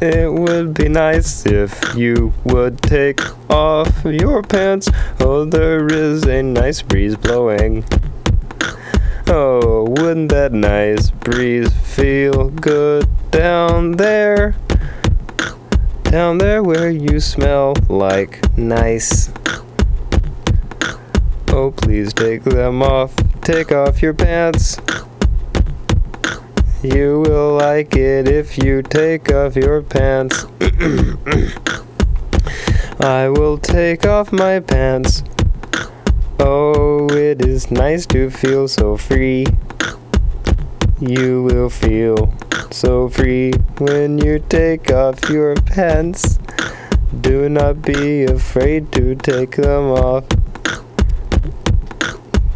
It 0.00 0.30
would 0.30 0.74
be 0.74 0.88
nice 0.88 1.46
if 1.46 1.94
you 1.94 2.34
would 2.44 2.82
take 2.82 3.20
off 3.50 4.04
your 4.04 4.42
pants. 4.42 4.88
Oh, 5.20 5.46
there 5.46 5.86
is 5.86 6.24
a 6.26 6.42
nice 6.42 6.82
breeze 6.82 7.16
blowing. 7.16 7.82
Wouldn't 10.16 10.30
that 10.30 10.52
nice 10.54 11.10
breeze 11.10 11.70
feel 11.74 12.48
good 12.48 13.06
down 13.30 13.92
there? 13.92 14.56
Down 16.04 16.38
there 16.38 16.62
where 16.62 16.88
you 16.88 17.20
smell 17.20 17.74
like 17.90 18.40
nice. 18.56 19.30
Oh, 21.48 21.70
please 21.70 22.14
take 22.14 22.44
them 22.44 22.82
off. 22.82 23.14
Take 23.42 23.72
off 23.72 24.00
your 24.00 24.14
pants. 24.14 24.78
You 26.82 27.22
will 27.26 27.54
like 27.54 27.94
it 27.94 28.26
if 28.26 28.56
you 28.56 28.80
take 28.80 29.30
off 29.30 29.54
your 29.54 29.82
pants. 29.82 30.46
I 33.00 33.28
will 33.28 33.58
take 33.58 34.06
off 34.06 34.32
my 34.32 34.60
pants. 34.60 35.22
Oh, 36.40 37.06
it 37.10 37.44
is 37.44 37.70
nice 37.70 38.06
to 38.06 38.30
feel 38.30 38.66
so 38.66 38.96
free. 38.96 39.44
You 41.06 41.44
will 41.44 41.70
feel 41.70 42.34
so 42.72 43.08
free 43.08 43.52
when 43.78 44.18
you 44.18 44.40
take 44.40 44.90
off 44.90 45.30
your 45.30 45.54
pants. 45.54 46.40
Do 47.20 47.48
not 47.48 47.80
be 47.82 48.24
afraid 48.24 48.90
to 48.90 49.14
take 49.14 49.54
them 49.54 49.92
off. 49.92 50.24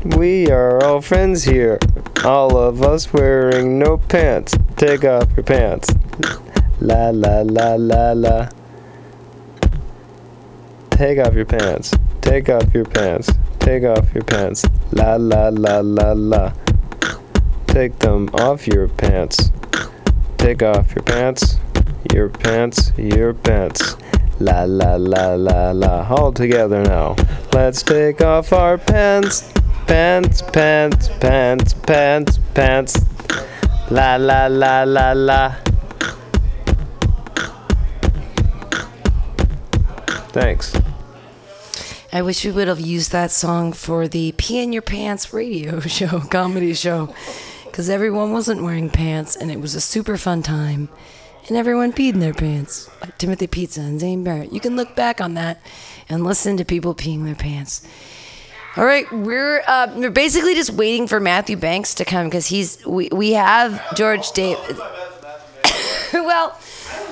We 0.04 0.50
are 0.50 0.82
all 0.82 1.00
friends 1.00 1.44
here, 1.44 1.78
all 2.24 2.56
of 2.56 2.82
us 2.82 3.12
wearing 3.12 3.78
no 3.78 3.98
pants. 3.98 4.56
Take 4.76 5.04
off 5.04 5.28
your 5.36 5.44
pants. 5.44 5.88
La 6.80 7.10
la 7.10 7.42
la 7.42 7.76
la 7.76 8.12
la. 8.14 8.48
Take 10.90 11.20
off 11.20 11.34
your 11.34 11.46
pants. 11.46 11.92
Take 12.20 12.48
off 12.48 12.74
your 12.74 12.84
pants. 12.84 13.30
Take 13.60 13.84
off 13.84 14.12
your 14.12 14.24
pants. 14.24 14.64
La 14.90 15.14
la 15.14 15.50
la 15.50 15.78
la 15.78 16.12
la. 16.16 16.52
Take 17.80 17.98
them 18.00 18.28
off 18.34 18.66
your 18.66 18.88
pants. 18.88 19.52
Take 20.36 20.62
off 20.62 20.94
your 20.94 21.02
pants. 21.02 21.56
Your 22.12 22.28
pants. 22.28 22.92
Your 22.98 23.32
pants. 23.32 23.96
La 24.38 24.64
la 24.64 24.96
la 24.96 25.32
la 25.32 25.70
la. 25.70 26.06
All 26.10 26.30
together 26.30 26.82
now. 26.82 27.16
Let's 27.54 27.82
take 27.82 28.20
off 28.20 28.52
our 28.52 28.76
pants. 28.76 29.50
Pants, 29.86 30.42
pants, 30.42 31.08
pants, 31.20 31.72
pants, 31.72 32.38
pants. 32.52 32.98
La 33.90 34.16
la 34.16 34.46
la 34.48 34.82
la 34.82 35.12
la. 35.12 35.54
Thanks. 40.32 40.76
I 42.12 42.20
wish 42.20 42.44
we 42.44 42.50
would 42.50 42.68
have 42.68 42.80
used 42.80 43.12
that 43.12 43.30
song 43.30 43.72
for 43.72 44.06
the 44.06 44.32
Pee 44.32 44.60
in 44.60 44.74
Your 44.74 44.82
Pants 44.82 45.32
radio 45.32 45.80
show, 45.96 46.20
comedy 46.20 46.74
show, 46.74 47.14
because 47.70 47.88
everyone 47.88 48.32
wasn't 48.32 48.62
wearing 48.62 48.90
pants 48.90 49.36
and 49.36 49.50
it 49.50 49.60
was 49.60 49.74
a 49.74 49.80
super 49.80 50.16
fun 50.16 50.42
time. 50.42 50.88
And 51.48 51.56
everyone 51.56 51.92
peed 51.92 52.14
in 52.14 52.20
their 52.20 52.34
pants. 52.34 52.88
Like 53.00 53.16
Timothy 53.18 53.46
Pizza 53.46 53.80
and 53.80 53.98
Zane 53.98 54.22
Barrett. 54.22 54.52
You 54.52 54.60
can 54.60 54.76
look 54.76 54.94
back 54.94 55.20
on 55.20 55.34
that 55.34 55.60
and 56.08 56.24
listen 56.24 56.56
to 56.58 56.64
people 56.64 56.94
peeing 56.94 57.24
their 57.24 57.34
pants. 57.34 57.86
All 58.76 58.84
right, 58.84 59.10
we're 59.10 59.62
uh, 59.66 59.92
we're 59.96 60.10
basically 60.10 60.54
just 60.54 60.70
waiting 60.70 61.08
for 61.08 61.18
Matthew 61.18 61.56
Banks 61.56 61.94
to 61.96 62.04
come 62.04 62.26
because 62.26 62.46
he's 62.46 62.84
we, 62.86 63.08
we 63.10 63.32
have 63.32 63.96
George 63.96 64.30
Davis. 64.30 64.78
well, 66.12 66.56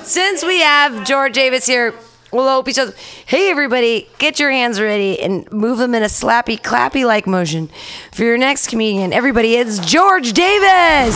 since 0.03 0.41
we 0.43 0.61
have 0.61 1.05
George 1.05 1.33
Davis 1.33 1.65
here, 1.65 1.93
we'll 2.31 2.47
hope 2.47 2.67
each 2.67 2.79
other. 2.79 2.93
Hey, 3.25 3.49
everybody, 3.49 4.07
get 4.17 4.39
your 4.39 4.51
hands 4.51 4.79
ready 4.79 5.19
and 5.19 5.51
move 5.51 5.77
them 5.77 5.93
in 5.95 6.03
a 6.03 6.07
slappy, 6.07 6.59
clappy 6.59 7.05
like 7.05 7.27
motion 7.27 7.69
for 8.11 8.23
your 8.23 8.37
next 8.37 8.67
comedian. 8.67 9.13
Everybody, 9.13 9.55
it's 9.55 9.79
George 9.79 10.33
Davis. 10.33 11.15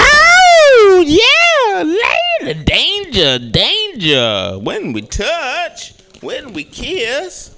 Oh, 0.00 1.04
yeah, 1.06 1.82
later. 1.82 2.64
Danger, 2.64 3.38
danger. 3.38 4.58
When 4.60 4.92
we 4.92 5.02
touch, 5.02 5.94
when 6.20 6.52
we 6.52 6.64
kiss, 6.64 7.56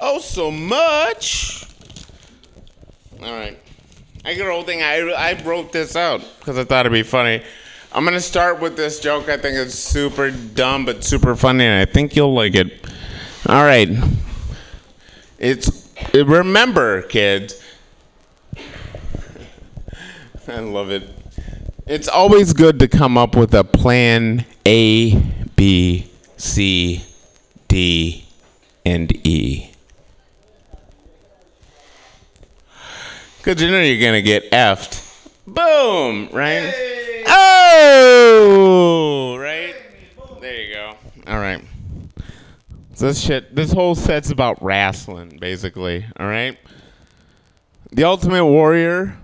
oh, 0.00 0.18
so 0.18 0.50
much. 0.50 1.64
All 3.22 3.32
right. 3.32 3.58
I 4.24 4.34
get 4.34 4.46
a 4.46 4.50
whole 4.50 4.62
thing. 4.64 4.82
I, 4.82 4.98
I 5.10 5.42
wrote 5.42 5.72
this 5.72 5.96
out 5.96 6.22
because 6.38 6.58
I 6.58 6.64
thought 6.64 6.86
it'd 6.86 6.92
be 6.92 7.02
funny. 7.02 7.42
I'm 7.90 8.04
to 8.04 8.20
start 8.20 8.60
with 8.60 8.76
this 8.76 9.00
joke. 9.00 9.30
I 9.30 9.38
think 9.38 9.56
it's 9.56 9.74
super 9.74 10.30
dumb, 10.30 10.84
but 10.84 11.02
super 11.02 11.34
funny, 11.34 11.64
and 11.64 11.80
I 11.80 11.90
think 11.90 12.14
you'll 12.14 12.34
like 12.34 12.54
it. 12.54 12.86
All 13.48 13.64
right. 13.64 13.88
It's, 15.38 15.90
remember, 16.12 17.02
kids. 17.02 17.62
I 20.48 20.58
love 20.60 20.90
it. 20.90 21.08
It's 21.86 22.08
always 22.08 22.52
good 22.52 22.78
to 22.80 22.88
come 22.88 23.16
up 23.16 23.34
with 23.34 23.54
a 23.54 23.64
plan 23.64 24.44
A, 24.66 25.18
B, 25.56 26.10
C, 26.36 27.04
D, 27.68 28.26
and 28.84 29.26
E. 29.26 29.70
Because 33.38 33.62
you 33.62 33.70
know 33.70 33.80
you're 33.80 33.98
going 33.98 34.12
to 34.12 34.22
get 34.22 34.50
effed. 34.50 35.06
Boom, 35.46 36.28
right? 36.32 37.06
Oh, 37.80 39.36
right? 39.38 39.74
There 40.40 40.60
you 40.60 40.74
go. 40.74 40.96
All 41.26 41.38
right. 41.38 41.62
So 42.94 43.06
this 43.06 43.20
shit, 43.20 43.54
this 43.54 43.72
whole 43.72 43.94
set's 43.94 44.30
about 44.30 44.62
wrestling, 44.62 45.38
basically. 45.38 46.04
All 46.18 46.26
right. 46.26 46.58
The 47.92 48.04
Ultimate 48.04 48.44
Warrior. 48.44 49.16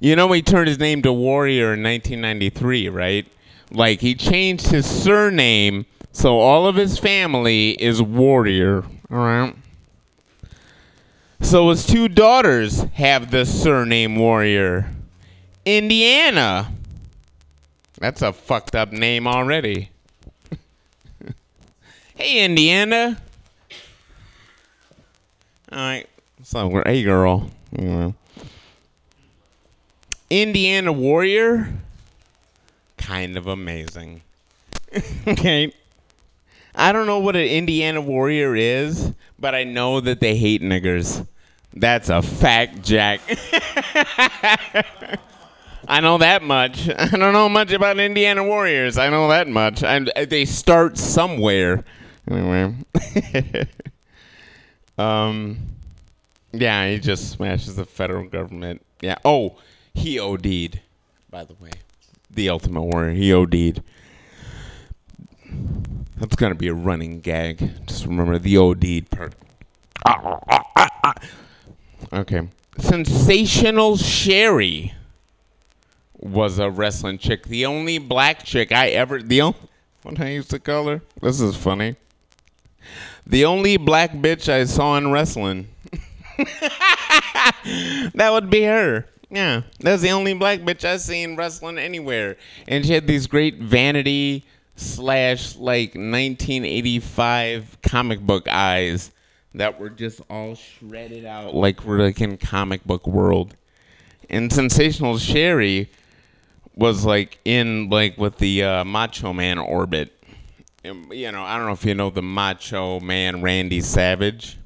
You 0.00 0.14
know 0.16 0.30
he 0.32 0.42
turned 0.42 0.68
his 0.68 0.78
name 0.78 1.02
to 1.02 1.12
Warrior 1.12 1.74
in 1.74 1.82
1993, 1.82 2.88
right? 2.88 3.26
Like 3.70 4.00
he 4.00 4.14
changed 4.14 4.68
his 4.68 4.86
surname 4.86 5.86
so 6.18 6.40
all 6.40 6.66
of 6.66 6.74
his 6.74 6.98
family 6.98 7.80
is 7.80 8.02
Warrior. 8.02 8.84
All 9.08 9.18
right. 9.18 9.54
So 11.40 11.70
his 11.70 11.86
two 11.86 12.08
daughters 12.08 12.82
have 12.94 13.30
the 13.30 13.46
surname 13.46 14.16
Warrior. 14.16 14.90
Indiana. 15.64 16.72
That's 17.98 18.22
a 18.22 18.32
fucked 18.32 18.74
up 18.74 18.92
name 18.92 19.26
already. 19.26 19.90
hey, 22.14 22.44
Indiana. 22.44 23.20
All 25.70 25.78
right. 25.78 26.08
So, 26.42 26.82
hey, 26.86 27.02
girl. 27.02 27.50
Indiana 30.30 30.92
Warrior. 30.92 31.72
Kind 32.96 33.36
of 33.36 33.46
amazing. 33.46 34.22
okay. 35.26 35.72
I 36.78 36.92
don't 36.92 37.06
know 37.06 37.18
what 37.18 37.34
an 37.34 37.42
Indiana 37.42 38.00
Warrior 38.00 38.54
is, 38.54 39.12
but 39.36 39.52
I 39.52 39.64
know 39.64 40.00
that 40.00 40.20
they 40.20 40.36
hate 40.36 40.62
niggers. 40.62 41.26
That's 41.74 42.08
a 42.08 42.22
fact, 42.22 42.82
Jack. 42.82 43.20
I 45.88 46.00
know 46.00 46.18
that 46.18 46.44
much. 46.44 46.88
I 46.98 47.08
don't 47.08 47.32
know 47.32 47.48
much 47.48 47.72
about 47.72 47.98
Indiana 47.98 48.44
Warriors. 48.44 48.96
I 48.96 49.10
know 49.10 49.26
that 49.28 49.48
much. 49.48 49.82
And 49.82 50.12
they 50.28 50.44
start 50.44 50.96
somewhere. 50.98 51.84
Anyway. 52.30 52.76
um, 54.98 55.58
yeah, 56.52 56.88
he 56.88 57.00
just 57.00 57.30
smashes 57.30 57.74
the 57.74 57.86
federal 57.86 58.28
government. 58.28 58.86
Yeah. 59.00 59.16
Oh, 59.24 59.56
he 59.94 60.20
OD'd, 60.20 60.80
by 61.28 61.42
the 61.42 61.54
way. 61.54 61.70
The 62.30 62.50
Ultimate 62.50 62.82
Warrior. 62.82 63.14
He 63.14 63.32
OD'd. 63.32 63.82
That's 66.18 66.34
gonna 66.36 66.54
be 66.54 66.68
a 66.68 66.74
running 66.74 67.20
gag. 67.20 67.86
Just 67.86 68.04
remember 68.04 68.38
the 68.38 68.56
OD'd 68.58 69.10
part. 69.10 69.34
Okay. 72.12 72.48
Sensational 72.78 73.96
Sherri 73.96 74.94
was 76.16 76.58
a 76.58 76.70
wrestling 76.70 77.18
chick. 77.18 77.44
The 77.46 77.66
only 77.66 77.98
black 77.98 78.44
chick 78.44 78.72
I 78.72 78.88
ever 78.88 79.22
the 79.22 79.42
only 79.42 79.58
what 80.02 80.20
I 80.20 80.30
used 80.30 80.50
to 80.50 80.58
call 80.58 80.88
her. 80.88 81.02
This 81.20 81.40
is 81.40 81.56
funny. 81.56 81.96
The 83.26 83.44
only 83.44 83.76
black 83.76 84.12
bitch 84.12 84.48
I 84.48 84.64
saw 84.64 84.96
in 84.96 85.12
wrestling. 85.12 85.68
that 88.14 88.30
would 88.32 88.48
be 88.48 88.62
her. 88.62 89.06
Yeah, 89.30 89.62
that's 89.80 90.02
the 90.02 90.10
only 90.10 90.34
black 90.34 90.60
bitch 90.60 90.84
I 90.84 90.96
seen 90.96 91.36
wrestling 91.36 91.78
anywhere, 91.78 92.36
and 92.66 92.86
she 92.86 92.94
had 92.94 93.06
these 93.06 93.26
great 93.26 93.58
vanity 93.58 94.46
slash 94.78 95.56
like 95.56 95.90
1985 95.90 97.78
comic 97.82 98.20
book 98.20 98.48
eyes 98.48 99.10
that 99.54 99.80
were 99.80 99.90
just 99.90 100.20
all 100.30 100.54
shredded 100.54 101.24
out 101.24 101.54
like 101.54 101.84
we're 101.84 101.98
like 101.98 102.20
in 102.20 102.36
comic 102.36 102.84
book 102.84 103.06
world. 103.06 103.56
And 104.30 104.52
Sensational 104.52 105.18
Sherri 105.18 105.90
was 106.74 107.04
like 107.04 107.38
in 107.44 107.90
like 107.90 108.18
with 108.18 108.38
the 108.38 108.62
uh, 108.62 108.84
Macho 108.84 109.32
Man 109.32 109.58
orbit. 109.58 110.12
And, 110.84 111.12
you 111.12 111.32
know, 111.32 111.42
I 111.42 111.56
don't 111.56 111.66
know 111.66 111.72
if 111.72 111.84
you 111.84 111.94
know 111.94 112.10
the 112.10 112.22
Macho 112.22 113.00
Man 113.00 113.42
Randy 113.42 113.80
Savage. 113.80 114.58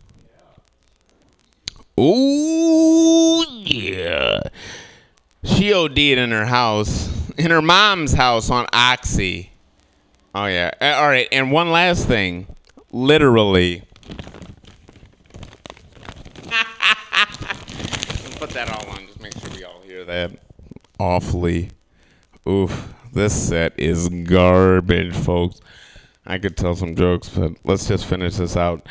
Ooh 1.99 3.45
yeah. 3.65 4.41
She 5.45 5.73
OD'd 5.73 5.99
in 5.99 6.31
her 6.31 6.47
house, 6.47 7.11
in 7.37 7.51
her 7.51 7.63
mom's 7.63 8.13
house 8.13 8.51
on 8.51 8.67
Oxy. 8.73 9.52
Oh 10.35 10.47
yeah. 10.47 10.71
Uh, 10.81 10.95
All 10.97 11.09
right, 11.09 11.29
and 11.31 11.53
one 11.53 11.71
last 11.71 12.07
thing. 12.07 12.47
Literally. 12.91 13.83
Put 18.39 18.51
that 18.51 18.71
all 18.71 18.91
on. 18.91 19.07
Just 19.07 19.21
make 19.23 19.39
sure 19.39 19.51
we 19.51 19.65
all 19.65 19.81
hear 19.83 20.05
that. 20.05 20.33
Awfully. 20.99 21.71
Oof. 22.49 22.95
This 23.13 23.49
set 23.49 23.79
is 23.79 24.09
garbage, 24.09 25.15
folks. 25.15 25.61
I 26.25 26.39
could 26.39 26.57
tell 26.57 26.75
some 26.75 26.97
jokes, 26.97 27.29
but 27.29 27.53
let's 27.65 27.87
just 27.87 28.07
finish 28.07 28.37
this 28.37 28.57
out. 28.57 28.87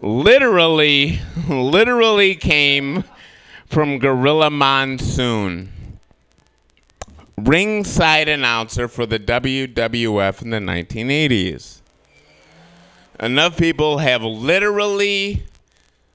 Literally, 0.00 1.20
literally 1.48 2.34
came 2.34 3.04
from 3.66 4.00
Gorilla 4.00 4.50
Monsoon 4.50 5.70
ringside 7.44 8.28
announcer 8.28 8.88
for 8.88 9.06
the 9.06 9.18
WWF 9.18 10.42
in 10.42 10.50
the 10.50 10.58
1980s. 10.58 11.80
Enough 13.18 13.58
people 13.58 13.98
have 13.98 14.22
literally 14.22 15.44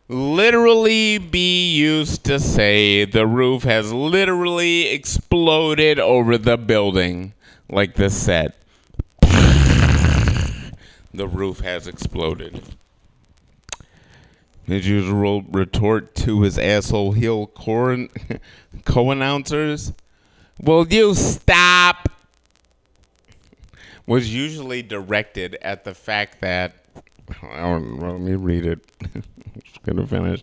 literally 0.08 1.18
be 1.18 1.74
used 1.74 2.24
to 2.24 2.40
say 2.40 3.06
the 3.06 3.26
roof 3.26 3.64
has 3.64 3.92
literally 3.92 4.88
exploded 4.88 6.00
over 6.00 6.38
the 6.38 6.58
building, 6.58 7.34
like 7.70 7.96
the 7.96 8.10
set. 8.10 8.56
The 11.14 11.28
roof 11.28 11.60
has 11.62 11.88
exploded. 11.88 12.62
His 14.66 14.88
usual 14.88 15.44
retort 15.44 16.16
to 16.16 16.42
his 16.42 16.58
asshole 16.58 17.14
heel 17.14 17.48
co 17.48 17.98
announcers 19.12 19.94
Will 20.62 20.88
you 20.88 21.14
stop? 21.14 22.10
Was 24.08 24.34
usually 24.34 24.84
directed 24.84 25.58
at 25.62 25.84
the 25.84 25.94
fact 25.94 26.42
that. 26.42 26.76
Let 27.42 27.80
me 28.20 28.36
read 28.36 28.66
it. 28.66 28.80
Just 29.64 29.84
gonna 29.84 30.06
finish. 30.06 30.42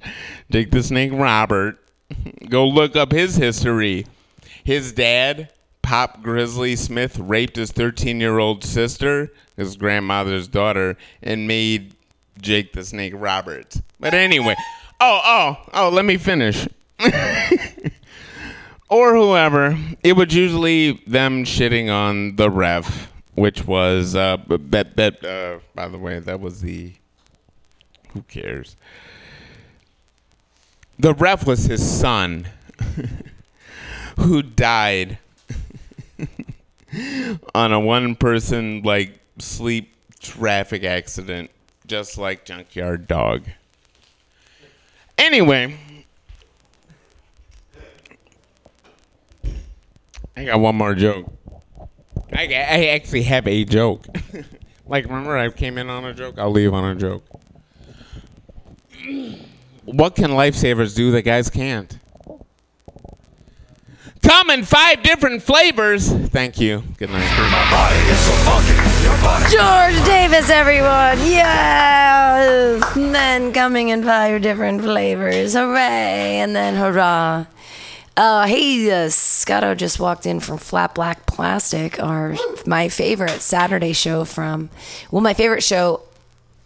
Jake 0.50 0.70
the 0.70 0.82
Snake 0.82 1.12
Robert. 1.12 1.78
Go 2.48 2.66
look 2.66 2.96
up 2.96 3.12
his 3.12 3.36
history. 3.36 4.06
His 4.64 4.92
dad, 4.92 5.50
Pop 5.80 6.22
Grizzly 6.22 6.76
Smith, 6.76 7.18
raped 7.18 7.56
his 7.56 7.72
13 7.72 8.20
year 8.20 8.38
old 8.38 8.64
sister, 8.64 9.32
his 9.56 9.76
grandmother's 9.76 10.48
daughter, 10.48 10.96
and 11.22 11.46
made 11.46 11.94
Jake 12.40 12.72
the 12.72 12.84
Snake 12.84 13.14
Roberts. 13.16 13.80
But 14.00 14.14
anyway, 14.14 14.56
oh, 15.00 15.20
oh, 15.24 15.56
oh, 15.72 15.88
let 15.88 16.04
me 16.04 16.16
finish. 16.16 16.66
or 18.92 19.14
whoever. 19.14 19.78
It 20.04 20.12
was 20.12 20.34
usually 20.34 21.02
them 21.06 21.44
shitting 21.44 21.90
on 21.90 22.36
the 22.36 22.50
ref, 22.50 23.10
which 23.34 23.66
was 23.66 24.14
uh, 24.14 24.36
that 24.46 24.96
that. 24.96 25.24
Uh, 25.24 25.60
by 25.74 25.88
the 25.88 25.98
way, 25.98 26.18
that 26.18 26.40
was 26.40 26.60
the. 26.60 26.92
Who 28.12 28.22
cares? 28.22 28.76
The 30.98 31.14
ref 31.14 31.46
was 31.46 31.64
his 31.64 31.82
son, 31.82 32.46
who 34.18 34.42
died 34.42 35.18
on 37.54 37.72
a 37.72 37.80
one-person 37.80 38.82
like 38.82 39.18
sleep 39.38 39.94
traffic 40.20 40.84
accident, 40.84 41.50
just 41.86 42.18
like 42.18 42.44
Junkyard 42.44 43.08
Dog. 43.08 43.44
Anyway, 45.16 45.78
I 50.36 50.44
got 50.44 50.60
one 50.60 50.76
more 50.76 50.94
joke. 50.94 51.30
I, 52.32 52.44
I 52.44 52.86
actually 52.86 53.22
have 53.24 53.46
a 53.46 53.64
joke. 53.64 54.06
like, 54.86 55.04
remember 55.04 55.36
I 55.36 55.50
came 55.50 55.76
in 55.78 55.90
on 55.90 56.04
a 56.04 56.14
joke? 56.14 56.38
I'll 56.38 56.50
leave 56.50 56.72
on 56.72 56.84
a 56.84 56.94
joke. 56.94 57.24
What 59.84 60.14
can 60.14 60.30
lifesavers 60.30 60.94
do 60.94 61.10
that 61.12 61.22
guys 61.22 61.50
can't? 61.50 61.98
Come 64.22 64.50
in 64.50 64.64
five 64.64 65.02
different 65.02 65.42
flavors. 65.42 66.08
Thank 66.08 66.60
you. 66.60 66.84
Good 66.96 67.10
night. 67.10 67.28
George 69.50 70.06
Davis, 70.06 70.48
everyone! 70.48 71.18
Yes! 71.26 72.96
Men 72.96 73.52
coming 73.52 73.88
in 73.88 74.04
five 74.04 74.40
different 74.40 74.82
flavors. 74.82 75.54
Hooray! 75.54 76.38
And 76.38 76.54
then 76.54 76.76
hurrah. 76.76 77.46
Uh, 78.14 78.46
hey, 78.46 78.90
uh, 78.90 79.08
Scotto 79.08 79.74
just 79.74 79.98
walked 79.98 80.26
in 80.26 80.38
from 80.38 80.58
Flat 80.58 80.94
Black 80.94 81.24
Plastic, 81.24 82.02
our 82.02 82.36
my 82.66 82.90
favorite 82.90 83.40
Saturday 83.40 83.94
show 83.94 84.24
from, 84.26 84.68
well, 85.10 85.22
my 85.22 85.32
favorite 85.32 85.62
show 85.62 86.02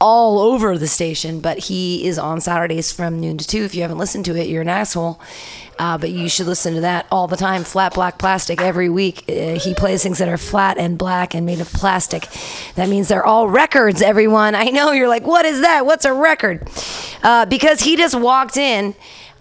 all 0.01 0.41
over 0.41 0.77
the 0.77 0.89
station, 0.89 1.41
but 1.41 1.59
he 1.59 2.05
is 2.07 2.19
on 2.19 2.41
Saturdays 2.41 2.91
from 2.91 3.21
noon 3.21 3.39
to 3.39 3.47
two. 3.47 3.63
If 3.63 3.77
you 3.77 3.83
haven't 3.83 3.99
listened 3.99 4.25
to 4.25 4.37
it, 4.37 4.49
you're 4.49 4.63
an 4.63 4.69
asshole. 4.69 5.21
Uh, 5.79 5.99
but 5.99 6.11
you 6.11 6.29
should 6.29 6.47
listen 6.47 6.75
to 6.75 6.81
that 6.81 7.07
all 7.11 7.29
the 7.29 7.37
time. 7.37 7.63
Flat 7.63 7.95
Black 7.95 8.19
Plastic 8.19 8.61
every 8.63 8.89
week. 8.89 9.25
Uh, 9.29 9.59
he 9.59 9.75
plays 9.75 10.03
things 10.03 10.19
that 10.19 10.29
are 10.29 10.39
flat 10.39 10.79
and 10.79 10.99
black 10.99 11.35
and 11.35 11.45
made 11.45 11.61
of 11.61 11.71
plastic. 11.73 12.29
That 12.77 12.89
means 12.89 13.09
they're 13.09 13.25
all 13.25 13.49
records, 13.49 14.01
everyone. 14.01 14.55
I 14.55 14.65
know 14.65 14.93
you're 14.93 15.09
like, 15.09 15.27
what 15.27 15.45
is 15.45 15.61
that? 15.61 15.85
What's 15.85 16.07
a 16.07 16.15
record? 16.15 16.67
Uh, 17.23 17.45
because 17.47 17.81
he 17.81 17.97
just 17.97 18.19
walked 18.19 18.57
in. 18.57 18.95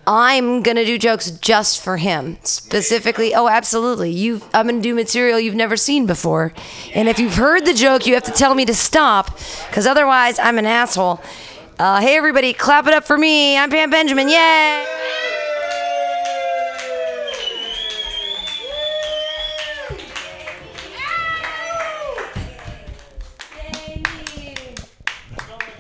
I'm 0.08 0.62
gonna 0.62 0.86
do 0.86 0.98
jokes 1.00 1.32
just 1.32 1.82
for 1.84 1.98
him 1.98 2.38
specifically. 2.44 3.34
Oh, 3.34 3.48
absolutely. 3.48 4.12
You, 4.12 4.42
I'm 4.54 4.68
gonna 4.68 4.82
do 4.82 4.94
material 4.94 5.40
you've 5.40 5.56
never 5.56 5.76
seen 5.76 6.06
before, 6.06 6.54
and 6.94 7.10
if 7.10 7.18
you've 7.20 7.36
heard 7.36 7.66
the 7.66 7.74
joke, 7.74 8.06
you 8.06 8.14
have 8.14 8.24
to 8.24 8.32
tell 8.32 8.54
me 8.54 8.66
to 8.66 8.76
stop, 8.76 9.36
because 9.68 9.88
otherwise, 9.88 10.38
I'm 10.38 10.60
an 10.60 10.66
asshole. 10.66 11.22
Uh, 11.80 12.00
hey, 12.02 12.16
everybody, 12.18 12.54
clap 12.54 12.88
it 12.88 12.94
up 12.94 13.06
for 13.06 13.18
me. 13.18 13.58
I'm 13.58 13.70
Pam 13.70 13.90
Benjamin. 13.90 14.30
Yay! 14.30 14.86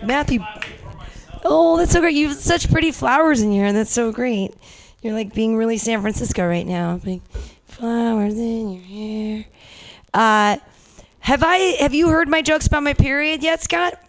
Matthew. 0.03 0.39
Oh, 1.47 1.77
that's 1.77 1.91
so 1.91 2.01
great. 2.01 2.15
You 2.15 2.30
have 2.30 2.38
such 2.38 2.72
pretty 2.72 2.91
flowers 2.91 3.41
in 3.43 3.51
your 3.51 3.65
hair. 3.65 3.73
That's 3.73 3.91
so 3.91 4.11
great. 4.11 4.55
You're 5.03 5.13
like 5.13 5.35
being 5.35 5.55
really 5.55 5.77
San 5.77 6.01
Francisco 6.01 6.47
right 6.47 6.65
now. 6.65 6.97
Big 6.97 7.22
flowers 7.67 8.34
in 8.34 8.72
your 8.72 8.81
hair. 8.81 9.45
Uh, 10.11 10.57
have 11.19 11.43
I? 11.43 11.57
Have 11.80 11.93
you 11.93 12.09
heard 12.09 12.27
my 12.27 12.41
jokes 12.41 12.65
about 12.65 12.81
my 12.81 12.95
period 12.95 13.43
yet, 13.43 13.61
Scott? 13.61 14.01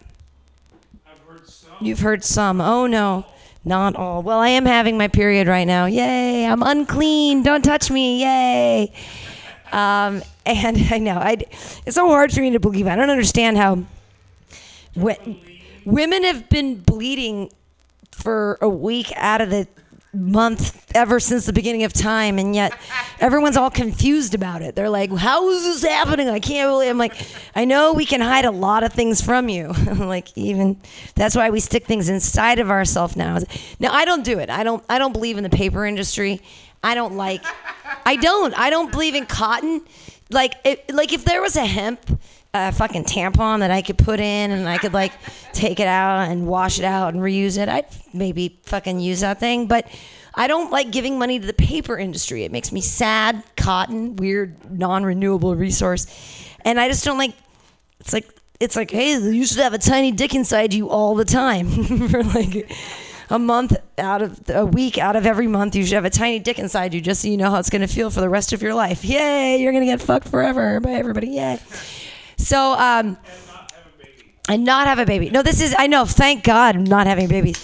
I've 1.05 1.19
heard 1.29 1.47
some. 1.47 1.71
You've 1.79 1.99
heard 1.99 2.23
some. 2.23 2.59
Oh 2.59 2.87
no, 2.87 3.27
not 3.63 3.95
all. 3.95 4.23
Well, 4.23 4.39
I 4.39 4.49
am 4.49 4.65
having 4.65 4.97
my 4.97 5.07
period 5.07 5.47
right 5.47 5.65
now. 5.65 5.85
Yay! 5.85 6.43
I'm 6.43 6.63
unclean. 6.63 7.43
Don't 7.43 7.63
touch 7.63 7.91
me. 7.91 8.21
Yay! 8.23 8.91
Um, 9.71 10.23
and 10.47 10.77
I 10.91 10.97
know 10.97 11.17
I. 11.17 11.37
It's 11.85 11.95
so 11.95 12.07
hard 12.07 12.31
for 12.31 12.41
me 12.41 12.49
to 12.49 12.59
believe. 12.59 12.87
I 12.87 12.95
don't 12.95 13.11
understand 13.11 13.57
how. 13.57 13.83
When, 14.95 15.39
women 15.87 16.23
have 16.25 16.49
been 16.49 16.75
bleeding 16.75 17.49
for 18.11 18.57
a 18.61 18.67
week 18.67 19.13
out 19.15 19.39
of 19.39 19.49
the 19.49 19.65
month 20.13 20.91
ever 20.95 21.19
since 21.19 21.45
the 21.45 21.53
beginning 21.53 21.83
of 21.83 21.93
time 21.93 22.39
and 22.39 22.55
yet 22.55 22.73
everyone's 23.19 23.55
all 23.55 23.69
confused 23.69 24.33
about 24.33 24.61
it. 24.61 24.75
They're 24.75 24.89
like 24.89 25.11
how 25.11 25.49
is 25.49 25.63
this 25.63 25.83
happening? 25.89 26.27
I 26.27 26.39
can't 26.39 26.69
believe 26.69 26.89
i'm 26.89 26.97
like 26.97 27.13
i 27.55 27.65
know 27.65 27.93
we 27.93 28.05
can 28.05 28.19
hide 28.19 28.45
a 28.45 28.51
lot 28.51 28.83
of 28.83 28.93
things 28.93 29.21
from 29.21 29.49
you. 29.49 29.73
Like 29.97 30.35
even 30.37 30.79
that's 31.15 31.35
why 31.35 31.49
we 31.49 31.59
stick 31.59 31.85
things 31.85 32.09
inside 32.09 32.59
of 32.59 32.69
ourselves 32.69 33.15
now. 33.15 33.37
Now 33.79 33.93
i 33.93 34.05
don't 34.05 34.23
do 34.23 34.39
it. 34.39 34.49
I 34.49 34.63
don't 34.63 34.83
i 34.89 34.97
don't 34.97 35.13
believe 35.13 35.37
in 35.37 35.43
the 35.43 35.49
paper 35.49 35.85
industry. 35.85 36.41
I 36.83 36.95
don't 36.95 37.15
like 37.15 37.43
i 38.05 38.15
don't. 38.15 38.57
I 38.57 38.69
don't 38.69 38.91
believe 38.91 39.15
in 39.15 39.25
cotton. 39.25 39.81
Like 40.29 40.55
it, 40.65 40.93
like 40.93 41.13
if 41.13 41.23
there 41.23 41.41
was 41.41 41.55
a 41.55 41.65
hemp 41.65 42.19
a 42.53 42.71
fucking 42.71 43.03
tampon 43.03 43.59
that 43.59 43.71
I 43.71 43.81
could 43.81 43.97
put 43.97 44.19
in 44.19 44.51
and 44.51 44.67
I 44.67 44.77
could 44.77 44.93
like 44.93 45.11
take 45.53 45.79
it 45.79 45.87
out 45.87 46.29
and 46.29 46.47
wash 46.47 46.79
it 46.79 46.85
out 46.85 47.13
and 47.13 47.21
reuse 47.21 47.57
it, 47.57 47.69
I'd 47.69 47.85
maybe 48.13 48.59
fucking 48.63 48.99
use 48.99 49.21
that 49.21 49.39
thing. 49.39 49.67
But 49.67 49.87
I 50.33 50.47
don't 50.47 50.71
like 50.71 50.91
giving 50.91 51.17
money 51.17 51.39
to 51.39 51.47
the 51.47 51.53
paper 51.53 51.97
industry. 51.97 52.43
It 52.43 52.51
makes 52.51 52.71
me 52.71 52.79
sad. 52.81 53.43
Cotton, 53.55 54.15
weird, 54.15 54.71
non-renewable 54.71 55.55
resource, 55.55 56.05
and 56.61 56.79
I 56.79 56.87
just 56.87 57.03
don't 57.03 57.17
like. 57.17 57.33
It's 57.99 58.13
like 58.13 58.29
it's 58.59 58.75
like, 58.75 58.91
hey, 58.91 59.17
you 59.17 59.45
should 59.45 59.57
have 59.57 59.73
a 59.73 59.79
tiny 59.79 60.11
dick 60.11 60.33
inside 60.33 60.73
you 60.73 60.89
all 60.89 61.15
the 61.15 61.25
time 61.25 61.69
for 62.09 62.23
like 62.23 62.71
a 63.29 63.39
month 63.39 63.75
out 63.97 64.21
of 64.21 64.39
a 64.49 64.65
week 64.65 64.97
out 64.97 65.15
of 65.15 65.25
every 65.25 65.47
month. 65.47 65.75
You 65.75 65.83
should 65.83 65.95
have 65.95 66.05
a 66.05 66.09
tiny 66.09 66.39
dick 66.39 66.59
inside 66.59 66.93
you 66.93 67.01
just 67.01 67.21
so 67.21 67.27
you 67.27 67.37
know 67.37 67.49
how 67.49 67.57
it's 67.57 67.69
gonna 67.69 67.87
feel 67.87 68.09
for 68.09 68.21
the 68.21 68.29
rest 68.29 68.53
of 68.53 68.61
your 68.61 68.73
life. 68.73 69.03
Yay, 69.03 69.57
you're 69.57 69.73
gonna 69.73 69.85
get 69.85 70.01
fucked 70.01 70.27
forever 70.27 70.79
by 70.79 70.91
everybody. 70.91 71.29
Yay. 71.29 71.59
So, 72.47 72.71
um, 72.79 73.17
and 74.47 74.63
not 74.63 74.87
have 74.87 74.99
a 74.99 75.05
baby. 75.05 75.29
No, 75.29 75.41
this 75.41 75.59
is, 75.59 75.75
I 75.77 75.87
know, 75.87 76.05
thank 76.05 76.45
God 76.45 76.77
not 76.87 77.05
having 77.05 77.27
babies. 77.27 77.61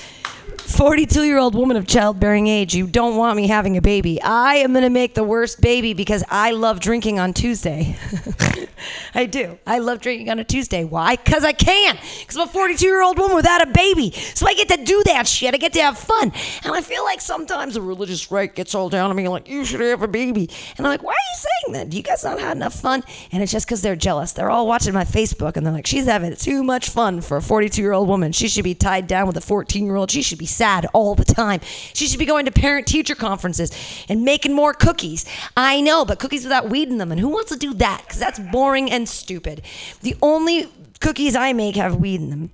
42 0.74 1.24
year 1.24 1.38
old 1.38 1.54
woman 1.54 1.78
of 1.78 1.86
childbearing 1.86 2.48
age, 2.48 2.74
you 2.74 2.88
don't 2.88 3.16
want 3.16 3.38
me 3.38 3.48
having 3.48 3.78
a 3.78 3.82
baby. 3.82 4.20
I 4.22 4.56
am 4.56 4.74
going 4.74 4.84
to 4.84 4.90
make 4.90 5.14
the 5.14 5.24
worst 5.24 5.62
baby 5.62 5.94
because 5.94 6.24
I 6.30 6.52
love 6.52 6.80
drinking 6.80 7.20
on 7.20 7.34
Tuesday. 7.34 7.96
I 9.16 9.26
do. 9.26 9.60
I 9.66 9.80
love 9.80 10.02
drinking 10.02 10.30
on 10.30 10.40
a 10.40 10.44
Tuesday. 10.44 10.84
Why? 10.84 11.16
Because 11.16 11.44
I 11.44 11.52
can. 11.52 11.98
Because 12.20 12.38
I'm 12.38 12.48
a 12.48 12.52
42 12.52 12.86
year 12.86 13.04
old 13.04 13.18
woman 13.20 13.36
without 13.36 13.62
a 13.62 13.68
baby. 13.68 14.12
So 14.12 14.48
I 14.48 14.54
get 14.56 14.70
to 14.70 14.84
do 14.84 15.04
that 15.06 15.28
shit. 15.28 15.54
I 15.54 15.58
get 15.58 15.74
to 15.74 15.82
have 15.82 15.98
fun. 15.98 16.32
And 16.64 16.74
I 16.74 16.82
feel 16.82 17.04
like 17.04 17.22
sometimes 17.22 17.76
the 17.76 17.82
religious 17.82 18.32
right 18.32 18.54
gets 18.54 18.74
all 18.74 18.90
down 18.90 19.10
on 19.10 19.16
me, 19.16 19.28
like, 19.28 19.48
you 19.48 19.66
should 19.66 19.80
have 19.82 20.02
a 20.02 20.08
baby. 20.08 20.50
And 20.78 20.86
I'm 20.86 20.92
like, 20.92 21.04
why 21.04 21.12
are 21.12 21.14
you 21.14 21.38
saying 21.38 21.74
that? 21.74 21.90
Do 21.90 21.98
you 21.98 22.04
guys 22.04 22.24
not 22.24 22.40
have 22.40 22.58
enough 22.58 22.74
fun? 22.74 23.04
And 23.32 23.44
it's 23.44 23.52
just 23.52 23.68
because 23.68 23.82
they're 23.82 23.96
jealous. 23.96 24.34
They're 24.34 24.50
all 24.50 24.68
watching 24.68 24.94
my 24.94 25.06
Facebook 25.06 25.56
and 25.56 25.66
they're 25.66 25.74
like, 25.74 25.88
she's 25.88 26.06
having 26.06 26.36
too 26.36 26.64
much 26.64 26.90
fun 26.90 27.22
for 27.22 27.38
a 27.38 27.42
42 27.42 27.82
year 27.82 27.94
old 27.94 28.08
woman. 28.08 28.32
She 28.32 28.48
should 28.48 28.64
be 28.64 28.76
tied 28.76 29.08
down 29.08 29.28
with 29.28 29.38
a 29.38 29.42
14 29.42 29.86
year 29.86 29.96
old. 29.96 30.12
She 30.12 30.22
should 30.22 30.40
be 30.40 30.46
sad 30.64 30.88
all 30.94 31.14
the 31.14 31.26
time. 31.26 31.60
She 31.94 32.08
should 32.08 32.20
be 32.20 32.26
going 32.26 32.46
to 32.46 32.52
parent 32.52 32.88
teacher 32.88 33.16
conferences 33.16 33.70
and 34.08 34.24
making 34.24 34.54
more 34.54 34.74
cookies. 34.74 35.26
I 35.58 35.82
know, 35.82 36.06
but 36.06 36.20
cookies 36.20 36.44
without 36.44 36.70
weed 36.70 36.88
in 36.88 37.00
them. 37.00 37.12
And 37.12 37.20
who 37.20 37.28
wants 37.28 37.52
to 37.52 37.58
do 37.58 37.74
that? 37.74 38.04
Because 38.06 38.18
that's 38.18 38.40
boring 38.40 38.90
and 38.90 39.10
stupid. 39.10 39.62
The 40.04 40.16
only 40.22 40.70
cookies 41.02 41.36
I 41.36 41.52
make 41.52 41.76
have 41.76 41.98
weed 41.98 42.22
in 42.22 42.30
them. 42.30 42.52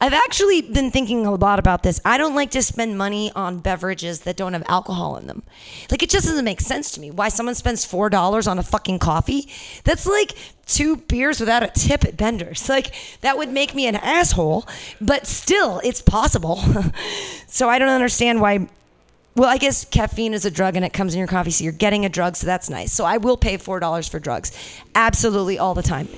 I've 0.00 0.12
actually 0.12 0.60
been 0.62 0.90
thinking 0.90 1.24
a 1.26 1.34
lot 1.34 1.58
about 1.58 1.82
this. 1.82 2.00
I 2.04 2.18
don't 2.18 2.34
like 2.34 2.50
to 2.52 2.62
spend 2.62 2.98
money 2.98 3.30
on 3.34 3.60
beverages 3.60 4.20
that 4.20 4.36
don't 4.36 4.52
have 4.52 4.64
alcohol 4.68 5.16
in 5.16 5.26
them. 5.26 5.42
Like 5.90 6.02
it 6.02 6.10
just 6.10 6.26
doesn't 6.26 6.44
make 6.44 6.60
sense 6.60 6.90
to 6.92 7.00
me 7.00 7.10
why 7.10 7.28
someone 7.28 7.54
spends 7.54 7.84
four 7.84 8.10
dollars 8.10 8.46
on 8.46 8.58
a 8.58 8.62
fucking 8.62 8.98
coffee. 8.98 9.48
That's 9.84 10.06
like 10.06 10.34
two 10.66 10.96
beers 10.96 11.40
without 11.40 11.62
a 11.62 11.68
tip 11.68 12.04
at 12.04 12.16
Bender's. 12.16 12.68
Like 12.74 12.92
that 13.20 13.38
would 13.38 13.50
make 13.50 13.72
me 13.72 13.86
an 13.86 13.94
asshole, 13.94 14.66
but 15.00 15.28
still, 15.28 15.80
it's 15.84 16.02
possible. 16.02 16.56
so 17.46 17.68
I 17.68 17.78
don't 17.78 17.88
understand 17.88 18.40
why. 18.40 18.68
Well, 19.36 19.48
I 19.48 19.58
guess 19.58 19.84
caffeine 19.84 20.34
is 20.34 20.44
a 20.44 20.50
drug 20.50 20.74
and 20.74 20.84
it 20.84 20.92
comes 20.92 21.14
in 21.14 21.18
your 21.18 21.28
coffee, 21.28 21.50
so 21.52 21.62
you're 21.62 21.72
getting 21.72 22.04
a 22.04 22.08
drug, 22.08 22.34
so 22.34 22.46
that's 22.46 22.68
nice. 22.68 22.92
So 22.92 23.04
I 23.04 23.18
will 23.18 23.36
pay 23.36 23.58
four 23.58 23.78
dollars 23.78 24.08
for 24.08 24.18
drugs, 24.18 24.50
absolutely 24.96 25.56
all 25.56 25.74
the 25.74 25.82
time, 25.82 26.08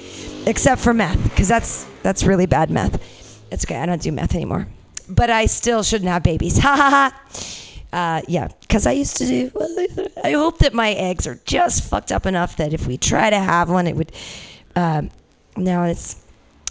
except 0.46 0.80
for 0.80 0.94
meth, 0.94 1.22
because 1.24 1.48
that's 1.48 1.86
that's 2.02 2.24
really 2.24 2.46
bad 2.46 2.70
meth. 2.70 3.15
It's 3.50 3.64
okay, 3.64 3.76
I 3.76 3.86
don't 3.86 4.00
do 4.02 4.12
meth 4.12 4.34
anymore, 4.34 4.66
but 5.08 5.30
I 5.30 5.46
still 5.46 5.82
shouldn't 5.82 6.10
have 6.10 6.22
babies. 6.22 6.58
Ha 6.62 6.76
ha 6.76 6.90
ha. 6.90 7.46
Uh, 7.92 8.20
yeah, 8.28 8.48
because 8.60 8.86
I 8.86 8.92
used 8.92 9.16
to 9.18 9.26
do. 9.26 9.50
I 10.22 10.32
hope 10.32 10.58
that 10.58 10.74
my 10.74 10.90
eggs 10.90 11.26
are 11.26 11.40
just 11.46 11.84
fucked 11.84 12.12
up 12.12 12.26
enough 12.26 12.56
that 12.56 12.74
if 12.74 12.86
we 12.86 12.98
try 12.98 13.30
to 13.30 13.38
have 13.38 13.70
one, 13.70 13.86
it 13.86 13.96
would. 13.96 14.12
Um, 14.74 15.10
no, 15.56 15.84
it's. 15.84 16.22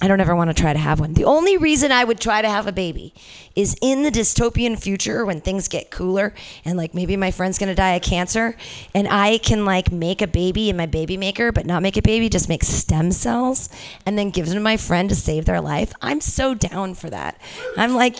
I 0.06 0.08
don't 0.08 0.22
ever 0.22 0.36
want 0.36 0.56
to 0.56 0.62
try 0.62 0.72
to 0.72 0.78
have 0.78 1.00
one. 1.00 1.16
The 1.16 1.24
only 1.24 1.58
reason 1.58 1.92
I 1.92 2.04
would 2.04 2.20
try 2.20 2.44
to 2.44 2.48
have 2.48 2.68
a 2.68 2.72
baby 2.72 3.12
is 3.56 3.76
in 3.82 4.04
the 4.04 4.12
dystopian 4.12 4.80
future 4.80 5.26
when 5.26 5.42
things 5.42 5.68
get 5.68 5.90
cooler 5.90 6.36
and 6.64 6.78
like 6.78 6.94
maybe 6.94 7.18
my 7.18 7.32
friend's 7.32 7.58
gonna 7.58 7.74
die 7.74 7.94
of 7.94 8.04
cancer 8.04 8.56
and 8.94 9.08
I 9.08 9.40
can 9.40 9.66
like 9.66 9.92
make 9.92 10.22
a 10.22 10.28
baby 10.28 10.70
in 10.70 10.78
my 10.78 10.86
baby 10.86 11.18
maker 11.18 11.52
but 11.52 11.66
not 11.66 11.82
make 11.82 11.98
a 11.98 12.04
baby, 12.04 12.30
just 12.30 12.48
make 12.48 12.64
stem 12.64 13.12
cells 13.12 13.68
and 14.06 14.16
then 14.16 14.30
give 14.30 14.46
them 14.46 14.54
to 14.54 14.60
my 14.60 14.78
friend 14.78 15.10
to 15.10 15.16
save 15.16 15.46
their 15.46 15.60
life. 15.60 15.92
I'm 16.04 16.22
so 16.22 16.54
down 16.54 16.94
for 16.94 17.10
that. 17.10 17.42
I'm 17.76 17.96
like, 17.96 18.18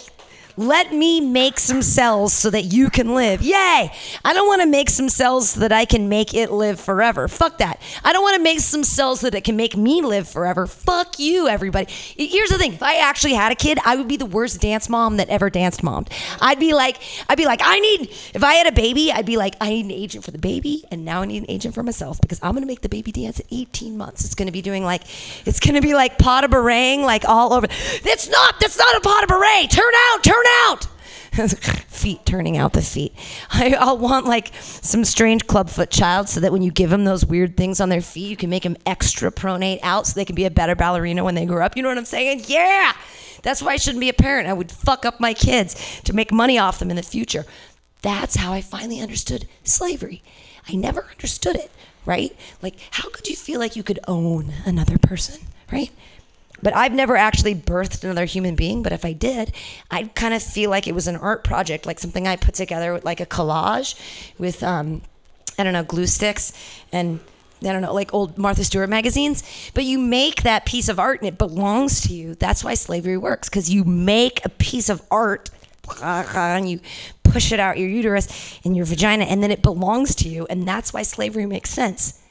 let 0.58 0.94
me 0.94 1.22
make 1.22 1.60
some 1.60 1.82
cells 1.82 2.34
so 2.34 2.50
that 2.50 2.64
you 2.64 2.90
can 2.90 3.14
live. 3.14 3.42
Yay! 3.42 3.92
I 4.24 4.34
don't 4.34 4.48
want 4.48 4.62
to 4.62 4.68
make 4.68 4.90
some 4.90 5.10
cells 5.10 5.52
so 5.52 5.60
that 5.62 5.72
I 5.72 5.86
can 5.86 6.08
make 6.10 6.34
it 6.34 6.52
live 6.52 6.80
forever. 6.80 7.28
Fuck 7.28 7.58
that. 7.58 7.82
I 8.04 8.14
don't 8.14 8.24
want 8.24 8.38
to 8.38 8.44
make 8.44 8.60
some 8.60 8.84
cells 8.84 9.20
so 9.20 9.30
that 9.30 9.38
it 9.38 9.44
can 9.44 9.56
make 9.56 9.76
me 9.76 10.02
live 10.02 10.28
forever. 10.28 10.68
Fuck 10.68 11.20
you, 11.20 11.48
everybody. 11.48 11.92
Here's 11.92 12.50
the 12.50 12.58
thing: 12.58 12.74
if 12.74 12.84
I 12.84 12.98
actually 12.98 13.34
had 13.34 13.52
a 13.52 13.56
kid, 13.56 13.80
I 13.86 13.96
would 13.96 14.08
be 14.08 14.18
the 14.18 14.26
worst 14.26 14.62
dance 14.62 14.90
mom 14.90 15.18
that 15.18 15.30
ever 15.30 15.50
danced 15.50 15.84
mommed. 15.84 16.10
I'd 16.42 16.60
be 16.60 16.74
like, 16.74 16.98
I'd 17.28 17.38
be 17.38 17.46
like, 17.46 17.62
I 17.64 17.80
need. 17.80 18.10
If 18.34 18.44
I 18.44 18.54
had 18.56 18.68
a 18.68 18.72
baby, 18.72 19.12
I'd 19.12 19.26
be 19.26 19.38
like, 19.38 19.56
I 19.60 19.70
need 19.70 19.86
an 19.86 19.92
agent 19.92 20.24
for 20.24 20.32
the 20.32 20.38
baby, 20.38 20.84
and 20.92 21.04
now 21.04 21.22
I 21.22 21.26
need 21.26 21.44
an 21.44 21.52
agent 21.52 21.76
for 21.76 21.84
myself 21.84 22.22
because 22.22 22.40
I'm 22.42 22.54
gonna 22.54 22.66
make 22.66 22.82
the 22.82 22.90
baby 22.90 23.12
dance 23.12 23.40
at 23.40 23.46
18 23.52 23.98
months. 23.98 24.24
It's 24.26 24.36
gonna 24.36 24.52
be 24.52 24.62
doing 24.62 24.84
like, 24.84 25.04
it's 25.46 25.60
gonna 25.60 25.82
be 25.82 25.94
like 25.94 26.18
pot 26.18 26.44
of 26.44 26.52
barang, 26.52 27.04
like 27.04 27.28
all 27.28 27.54
over. 27.54 27.68
It's 27.70 28.30
not. 28.30 28.60
That's 28.60 28.78
not 28.78 28.96
a 28.96 29.02
pot 29.02 29.24
of 29.24 29.30
barang. 29.30 29.70
Turn 29.70 29.94
out. 30.12 30.24
Turn 30.24 30.45
out. 30.64 30.88
feet 31.88 32.26
turning 32.26 32.58
out 32.58 32.74
the 32.74 32.82
feet. 32.82 33.14
I, 33.52 33.76
I'll 33.78 33.98
want 33.98 34.26
like 34.26 34.52
some 34.62 35.04
strange 35.04 35.48
clubfoot 35.48 35.90
child 35.90 36.30
so 36.30 36.40
that 36.40 36.52
when 36.52 36.62
you 36.62 36.72
give 36.72 36.90
them 36.90 37.04
those 37.04 37.26
weird 37.26 37.58
things 37.58 37.82
on 37.82 37.90
their 37.90 38.02
feet, 38.02 38.30
you 38.30 38.38
can 38.38 38.50
make 38.50 38.64
them 38.64 38.78
extra 38.86 39.32
pronate 39.32 39.80
out 39.84 40.08
so 40.08 40.14
they 40.14 40.26
can 40.26 40.36
be 40.36 40.46
a 40.46 40.52
better 40.52 40.76
ballerina 40.76 41.24
when 41.24 41.36
they 41.36 41.46
grow 41.46 41.66
up. 41.66 41.76
You 41.76 41.84
know 41.84 41.90
what 41.90 41.98
I'm 41.98 42.06
saying? 42.06 42.44
Yeah. 42.48 42.94
That's 43.44 43.62
why 43.62 43.74
I 43.74 43.78
shouldn't 43.78 44.00
be 44.00 44.10
a 44.10 44.14
parent. 44.14 44.48
I 44.48 44.54
would 44.54 44.72
fuck 44.72 45.06
up 45.06 45.20
my 45.20 45.34
kids 45.34 46.02
to 46.06 46.14
make 46.14 46.32
money 46.32 46.58
off 46.58 46.80
them 46.80 46.90
in 46.90 46.96
the 46.96 47.04
future. 47.04 47.46
That's 48.02 48.36
how 48.36 48.54
I 48.54 48.62
finally 48.62 49.02
understood 49.02 49.48
slavery. 49.64 50.24
I 50.68 50.76
never 50.76 51.06
understood 51.12 51.56
it, 51.56 51.72
right? 52.06 52.36
Like, 52.62 52.76
how 52.92 53.10
could 53.10 53.28
you 53.28 53.36
feel 53.36 53.60
like 53.60 53.76
you 53.76 53.84
could 53.84 54.00
own 54.08 54.54
another 54.66 54.98
person, 54.98 55.42
right? 55.72 55.92
But 56.62 56.76
I've 56.76 56.94
never 56.94 57.16
actually 57.16 57.56
birthed 57.56 58.04
another 58.04 58.26
human 58.26 58.56
being. 58.56 58.82
But 58.84 58.94
if 58.94 59.06
I 59.06 59.14
did, 59.14 59.54
I'd 59.92 60.16
kind 60.16 60.34
of 60.34 60.42
feel 60.42 60.70
like 60.70 60.88
it 60.88 60.96
was 60.96 61.08
an 61.08 61.16
art 61.16 61.44
project, 61.44 61.86
like 61.86 62.00
something 62.00 62.28
I 62.28 62.36
put 62.36 62.56
together 62.56 62.94
with 62.94 63.06
like 63.06 63.20
a 63.20 63.26
collage 63.26 63.96
with, 64.38 64.64
um, 64.64 65.02
I 65.58 65.64
don't 65.64 65.74
know, 65.74 65.84
glue 65.84 66.08
sticks 66.08 66.54
and 66.92 67.20
I 67.62 67.72
don't 67.72 67.82
know, 67.82 67.94
like 67.94 68.14
old 68.14 68.38
Martha 68.38 68.64
Stewart 68.64 68.90
magazines. 68.90 69.44
But 69.74 69.86
you 69.86 69.98
make 69.98 70.44
that 70.44 70.66
piece 70.66 70.90
of 70.90 71.00
art 71.00 71.22
and 71.22 71.28
it 71.28 71.38
belongs 71.38 72.02
to 72.02 72.14
you. 72.14 72.36
That's 72.36 72.64
why 72.64 72.74
slavery 72.74 73.18
works 73.18 73.50
because 73.50 73.70
you 73.70 73.84
make 73.84 74.44
a 74.46 74.50
piece 74.50 74.90
of 74.90 75.02
art 75.12 75.50
and 76.02 76.70
you 76.70 76.80
push 77.24 77.52
it 77.52 77.60
out 77.60 77.78
your 77.78 77.90
uterus 77.90 78.60
and 78.64 78.76
your 78.76 78.86
vagina 78.86 79.26
and 79.26 79.44
then 79.44 79.52
it 79.52 79.62
belongs 79.62 80.16
to 80.16 80.30
you. 80.30 80.46
And 80.50 80.68
that's 80.68 80.94
why 80.94 81.04
slavery 81.04 81.46
makes 81.46 81.70
sense 81.70 82.22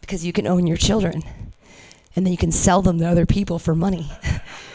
because 0.00 0.24
you 0.24 0.32
can 0.32 0.46
own 0.46 0.66
your 0.66 0.76
children 0.76 1.22
and 2.16 2.24
then 2.24 2.32
you 2.32 2.38
can 2.38 2.52
sell 2.52 2.82
them 2.82 2.98
to 2.98 3.04
other 3.04 3.26
people 3.26 3.58
for 3.58 3.74
money. 3.74 4.10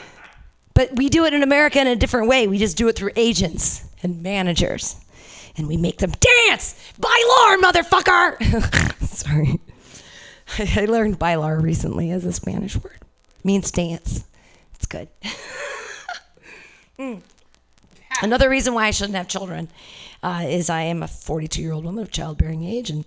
but 0.73 0.95
we 0.95 1.09
do 1.09 1.25
it 1.25 1.33
in 1.33 1.43
America 1.43 1.79
in 1.79 1.87
a 1.87 1.95
different 1.95 2.27
way. 2.27 2.47
We 2.47 2.57
just 2.57 2.77
do 2.77 2.87
it 2.87 2.95
through 2.95 3.11
agents 3.15 3.85
and 4.03 4.21
managers. 4.23 4.95
And 5.57 5.67
we 5.67 5.77
make 5.77 5.97
them 5.97 6.11
dance! 6.11 6.75
Bailar, 6.99 7.57
motherfucker! 7.57 9.03
Sorry. 9.05 9.59
I 10.57 10.85
learned 10.85 11.19
bailar 11.19 11.59
recently 11.59 12.11
as 12.11 12.25
a 12.25 12.31
Spanish 12.31 12.75
word. 12.75 12.99
means 13.43 13.71
dance. 13.71 14.23
It's 14.75 14.85
good. 14.85 15.09
Mm. 16.99 17.21
Another 18.21 18.49
reason 18.49 18.73
why 18.73 18.87
I 18.87 18.91
shouldn't 18.91 19.15
have 19.15 19.29
children 19.29 19.69
uh, 20.21 20.43
is 20.45 20.69
I 20.69 20.81
am 20.81 21.01
a 21.01 21.07
42 21.07 21.61
year 21.61 21.71
old 21.71 21.85
woman 21.85 22.03
of 22.03 22.11
childbearing 22.11 22.65
age, 22.65 22.89
and 22.89 23.05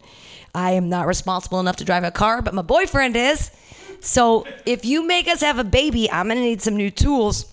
I 0.54 0.72
am 0.72 0.88
not 0.88 1.06
responsible 1.06 1.60
enough 1.60 1.76
to 1.76 1.84
drive 1.84 2.02
a 2.02 2.10
car, 2.10 2.40
but 2.40 2.54
my 2.54 2.62
boyfriend 2.62 3.16
is. 3.16 3.50
So 4.02 4.46
if 4.66 4.84
you 4.84 5.06
make 5.06 5.28
us 5.28 5.40
have 5.40 5.58
a 5.58 5.64
baby, 5.64 6.10
I'm 6.10 6.26
gonna 6.26 6.40
need 6.40 6.60
some 6.60 6.76
new 6.76 6.90
tools 6.90 7.46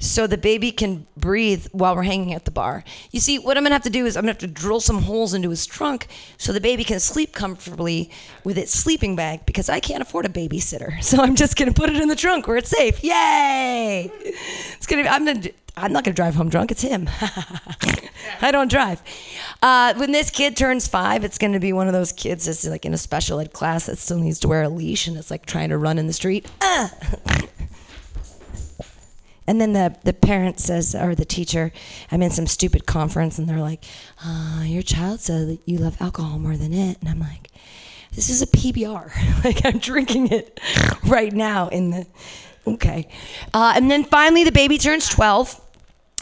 so 0.00 0.26
the 0.26 0.36
baby 0.36 0.72
can 0.72 1.06
breathe 1.16 1.66
while 1.70 1.94
we're 1.94 2.02
hanging 2.02 2.34
at 2.34 2.44
the 2.44 2.50
bar. 2.50 2.82
You 3.12 3.20
see, 3.20 3.38
what 3.38 3.56
I'm 3.56 3.62
gonna 3.62 3.76
have 3.76 3.84
to 3.84 3.90
do 3.90 4.04
is 4.04 4.16
I'm 4.16 4.22
gonna 4.22 4.32
have 4.32 4.38
to 4.38 4.48
drill 4.48 4.80
some 4.80 5.02
holes 5.02 5.34
into 5.34 5.50
his 5.50 5.64
trunk 5.64 6.08
so 6.38 6.52
the 6.52 6.60
baby 6.60 6.82
can 6.82 6.98
sleep 6.98 7.32
comfortably 7.32 8.10
with 8.42 8.58
its 8.58 8.72
sleeping 8.72 9.14
bag 9.14 9.46
because 9.46 9.68
I 9.68 9.78
can't 9.78 10.02
afford 10.02 10.26
a 10.26 10.28
babysitter. 10.28 11.02
So 11.08 11.22
I'm 11.22 11.36
just 11.36 11.56
gonna 11.56 11.72
put 11.72 11.88
it 11.88 11.96
in 11.96 12.08
the 12.08 12.16
trunk 12.16 12.48
where 12.48 12.58
it's 12.58 12.68
safe. 12.68 13.02
Yay! 13.02 14.10
It's 14.24 14.86
gonna. 14.86 15.04
Be, 15.04 15.08
I'm 15.08 15.24
gonna. 15.24 15.48
I'm 15.80 15.92
not 15.92 16.04
gonna 16.04 16.14
drive 16.14 16.34
home 16.34 16.48
drunk. 16.48 16.70
It's 16.70 16.82
him. 16.82 17.08
I 18.40 18.50
don't 18.50 18.70
drive. 18.70 19.02
Uh, 19.62 19.94
when 19.94 20.12
this 20.12 20.30
kid 20.30 20.56
turns 20.56 20.86
five, 20.86 21.24
it's 21.24 21.38
going 21.38 21.52
to 21.52 21.60
be 21.60 21.72
one 21.72 21.86
of 21.86 21.92
those 21.92 22.12
kids 22.12 22.44
that's 22.46 22.66
like 22.66 22.84
in 22.84 22.94
a 22.94 22.98
special 22.98 23.40
ed 23.40 23.52
class 23.52 23.86
that 23.86 23.98
still 23.98 24.18
needs 24.18 24.38
to 24.40 24.48
wear 24.48 24.62
a 24.62 24.68
leash 24.68 25.06
and 25.06 25.16
it's 25.16 25.30
like 25.30 25.46
trying 25.46 25.70
to 25.70 25.78
run 25.78 25.98
in 25.98 26.06
the 26.06 26.12
street. 26.12 26.46
Ah! 26.60 26.92
And 29.48 29.58
then 29.62 29.72
the, 29.72 29.96
the 30.04 30.12
parent 30.12 30.60
says, 30.60 30.94
or 30.94 31.14
the 31.14 31.24
teacher, 31.24 31.72
I'm 32.12 32.20
in 32.20 32.30
some 32.30 32.46
stupid 32.46 32.84
conference, 32.84 33.38
and 33.38 33.48
they're 33.48 33.62
like, 33.62 33.82
uh, 34.22 34.62
Your 34.66 34.82
child 34.82 35.20
said 35.20 35.48
that 35.48 35.60
you 35.64 35.78
love 35.78 35.96
alcohol 36.02 36.38
more 36.38 36.58
than 36.58 36.74
it. 36.74 36.98
And 37.00 37.08
I'm 37.08 37.18
like, 37.18 37.48
This 38.12 38.28
is 38.28 38.42
a 38.42 38.46
PBR. 38.46 39.44
like, 39.44 39.64
I'm 39.64 39.78
drinking 39.78 40.32
it 40.32 40.60
right 41.06 41.32
now 41.32 41.68
in 41.68 41.90
the. 41.90 42.06
Okay. 42.66 43.08
Uh, 43.54 43.72
and 43.74 43.90
then 43.90 44.04
finally, 44.04 44.44
the 44.44 44.52
baby 44.52 44.76
turns 44.76 45.08
12 45.08 45.58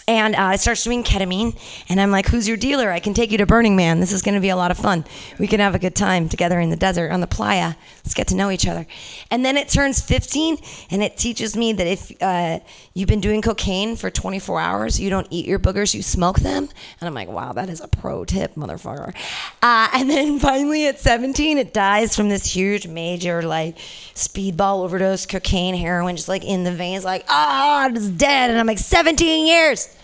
and 0.08 0.36
uh, 0.36 0.42
I 0.42 0.56
starts 0.56 0.84
doing 0.84 1.02
ketamine. 1.02 1.56
And 1.88 2.00
I'm 2.00 2.10
like, 2.10 2.28
"Who's 2.28 2.46
your 2.46 2.56
dealer? 2.56 2.90
I 2.90 3.00
can 3.00 3.14
take 3.14 3.32
you 3.32 3.38
to 3.38 3.46
Burning 3.46 3.76
Man. 3.76 4.00
This 4.00 4.12
is 4.12 4.22
going 4.22 4.34
to 4.34 4.40
be 4.40 4.50
a 4.50 4.56
lot 4.56 4.70
of 4.70 4.78
fun. 4.78 5.04
We 5.38 5.46
can 5.46 5.60
have 5.60 5.74
a 5.74 5.78
good 5.78 5.96
time 5.96 6.28
together 6.28 6.60
in 6.60 6.70
the 6.70 6.76
desert 6.76 7.10
on 7.10 7.20
the 7.20 7.26
playa. 7.26 7.74
Let's 7.98 8.14
get 8.14 8.28
to 8.28 8.36
know 8.36 8.50
each 8.50 8.66
other." 8.66 8.86
And 9.30 9.44
then 9.44 9.56
it 9.56 9.68
turns 9.68 10.00
15, 10.00 10.58
and 10.90 11.02
it 11.02 11.16
teaches 11.16 11.56
me 11.56 11.72
that 11.72 11.86
if 11.86 12.12
uh, 12.22 12.60
you've 12.94 13.08
been 13.08 13.20
doing 13.20 13.42
cocaine 13.42 13.96
for 13.96 14.10
24 14.10 14.60
hours, 14.60 15.00
you 15.00 15.10
don't 15.10 15.26
eat 15.30 15.46
your 15.46 15.58
boogers, 15.58 15.94
you 15.94 16.02
smoke 16.02 16.40
them. 16.40 16.68
And 17.00 17.08
I'm 17.08 17.14
like, 17.14 17.28
"Wow, 17.28 17.52
that 17.54 17.68
is 17.68 17.80
a 17.80 17.88
pro 17.88 18.24
tip, 18.24 18.54
motherfucker." 18.54 19.14
Uh, 19.62 19.88
and 19.92 20.08
then 20.08 20.38
finally 20.46 20.86
at 20.86 21.00
17, 21.00 21.58
it 21.58 21.74
dies 21.74 22.14
from 22.14 22.28
this 22.28 22.44
huge, 22.44 22.86
major 22.86 23.42
like 23.42 23.76
speedball 24.14 24.84
overdose, 24.84 25.26
cocaine, 25.26 25.74
heroin, 25.74 26.14
just 26.14 26.28
like 26.28 26.44
in 26.44 26.62
the 26.62 26.72
veins, 26.72 27.04
like, 27.04 27.24
"Ah, 27.28 27.88
it's 27.88 28.08
dead." 28.08 28.50
And 28.50 28.60
I'm 28.60 28.66
like, 28.66 28.78
"17 28.78 29.46
years." 29.46 29.95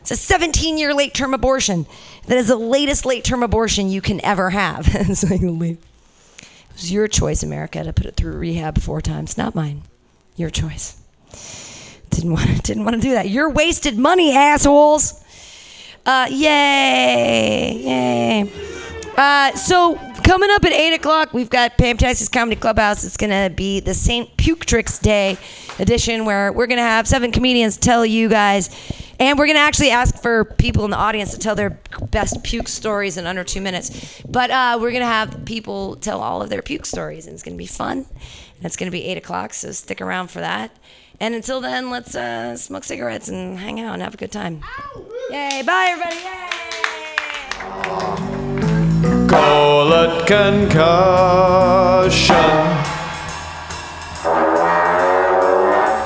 It's 0.00 0.10
a 0.10 0.16
17 0.16 0.78
year 0.78 0.94
late 0.94 1.14
term 1.14 1.34
abortion. 1.34 1.86
That 2.26 2.38
is 2.38 2.48
the 2.48 2.56
latest 2.56 3.04
late 3.04 3.24
term 3.24 3.42
abortion 3.42 3.88
you 3.88 4.00
can 4.00 4.24
ever 4.24 4.50
have. 4.50 4.88
it's 4.92 5.28
like, 5.28 5.42
it 5.42 5.78
was 6.72 6.92
your 6.92 7.08
choice, 7.08 7.42
America, 7.42 7.82
to 7.82 7.92
put 7.92 8.06
it 8.06 8.16
through 8.16 8.38
rehab 8.38 8.80
four 8.80 9.00
times, 9.00 9.36
not 9.36 9.54
mine. 9.54 9.82
Your 10.36 10.50
choice. 10.50 11.00
Didn't 12.10 12.32
want 12.32 12.62
didn't 12.64 12.84
want 12.84 12.96
to 12.96 13.02
do 13.02 13.12
that. 13.12 13.28
You're 13.28 13.50
wasted 13.50 13.98
money, 13.98 14.34
assholes. 14.34 15.22
Uh, 16.06 16.26
yay, 16.30 17.82
yay. 17.84 18.52
Uh, 19.16 19.52
so 19.54 19.96
coming 20.22 20.48
up 20.50 20.64
at 20.64 20.72
eight 20.72 20.94
o'clock, 20.94 21.34
we've 21.34 21.50
got 21.50 21.76
Pam 21.76 21.98
Fantastic 21.98 22.30
Comedy 22.30 22.58
Clubhouse. 22.58 23.04
It's 23.04 23.16
gonna 23.16 23.50
be 23.50 23.80
the 23.80 23.92
Saint 23.92 24.36
Puke 24.36 24.64
Tricks 24.64 24.98
Day 24.98 25.36
edition, 25.78 26.24
where 26.24 26.52
we're 26.52 26.66
gonna 26.66 26.82
have 26.82 27.08
seven 27.08 27.32
comedians 27.32 27.76
tell 27.76 28.06
you 28.06 28.28
guys, 28.28 28.70
and 29.18 29.38
we're 29.38 29.46
gonna 29.46 29.58
actually 29.58 29.90
ask 29.90 30.16
for 30.20 30.44
people 30.44 30.84
in 30.84 30.90
the 30.90 30.96
audience 30.96 31.32
to 31.32 31.38
tell 31.38 31.54
their 31.54 31.78
best 32.10 32.42
puke 32.44 32.68
stories 32.68 33.16
in 33.16 33.26
under 33.26 33.44
two 33.44 33.60
minutes. 33.60 34.22
But 34.28 34.50
uh, 34.50 34.78
we're 34.80 34.92
gonna 34.92 35.06
have 35.06 35.44
people 35.44 35.96
tell 35.96 36.20
all 36.20 36.42
of 36.42 36.50
their 36.50 36.62
puke 36.62 36.86
stories, 36.86 37.26
and 37.26 37.34
it's 37.34 37.42
gonna 37.42 37.56
be 37.56 37.66
fun. 37.66 37.98
And 38.56 38.64
it's 38.64 38.76
gonna 38.76 38.90
be 38.90 39.04
eight 39.04 39.18
o'clock, 39.18 39.54
so 39.54 39.72
stick 39.72 40.00
around 40.00 40.28
for 40.28 40.40
that. 40.40 40.70
And 41.20 41.34
until 41.34 41.60
then, 41.60 41.90
let's 41.90 42.14
uh, 42.14 42.56
smoke 42.56 42.84
cigarettes 42.84 43.28
and 43.28 43.58
hang 43.58 43.80
out 43.80 43.94
and 43.94 44.02
have 44.02 44.14
a 44.14 44.16
good 44.16 44.30
time. 44.30 44.62
Yay! 45.30 45.62
Bye, 45.66 45.88
everybody! 45.90 46.16
Yay! 46.16 46.48
Call 49.28 49.92
it 49.92 50.26
concussion. 50.26 50.76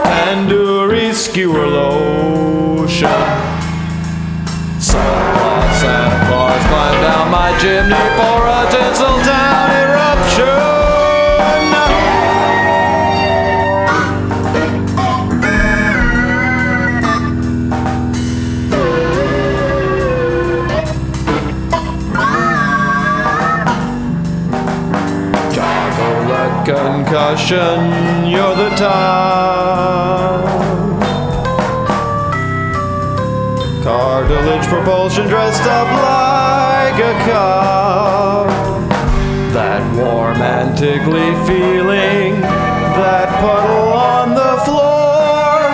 Tandoori 0.03 1.13
skewer 1.13 1.67
lotion. 1.67 2.02
Chimney 7.63 7.95
for 8.19 8.41
a 8.45 8.61
Tinseltown 8.73 9.69
eruption. 9.83 10.73
Concussion, 26.65 28.27
you're 28.27 28.57
the 28.57 28.71
type. 28.71 29.62
Cartilage 34.33 34.67
propulsion 34.67 35.29
dressed 35.29 35.63
up 35.65 35.87
like 35.89 36.99
a 37.05 37.13
cop. 37.29 38.49
That 39.53 39.83
warm 39.95 40.41
and 40.41 40.75
tickly 40.77 41.35
feeling, 41.47 42.41
that 42.41 43.29
puddle 43.43 43.93
on 43.93 44.31
the 44.35 44.57
floor. 44.65 45.69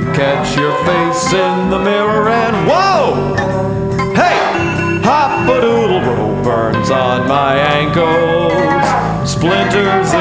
You 0.00 0.06
catch 0.16 0.56
your 0.56 0.72
face 0.86 1.34
in 1.34 1.68
the 1.68 1.78
mirror 1.78 2.30
and 2.30 2.56
whoa! 2.66 3.34
Hey! 4.14 4.40
Hop 5.04 5.46
a 5.46 5.60
doodle 5.60 6.00
roll 6.00 6.42
burns 6.42 6.90
on 6.90 7.28
my 7.28 7.54
ankles, 7.54 9.30
splinters 9.30 10.13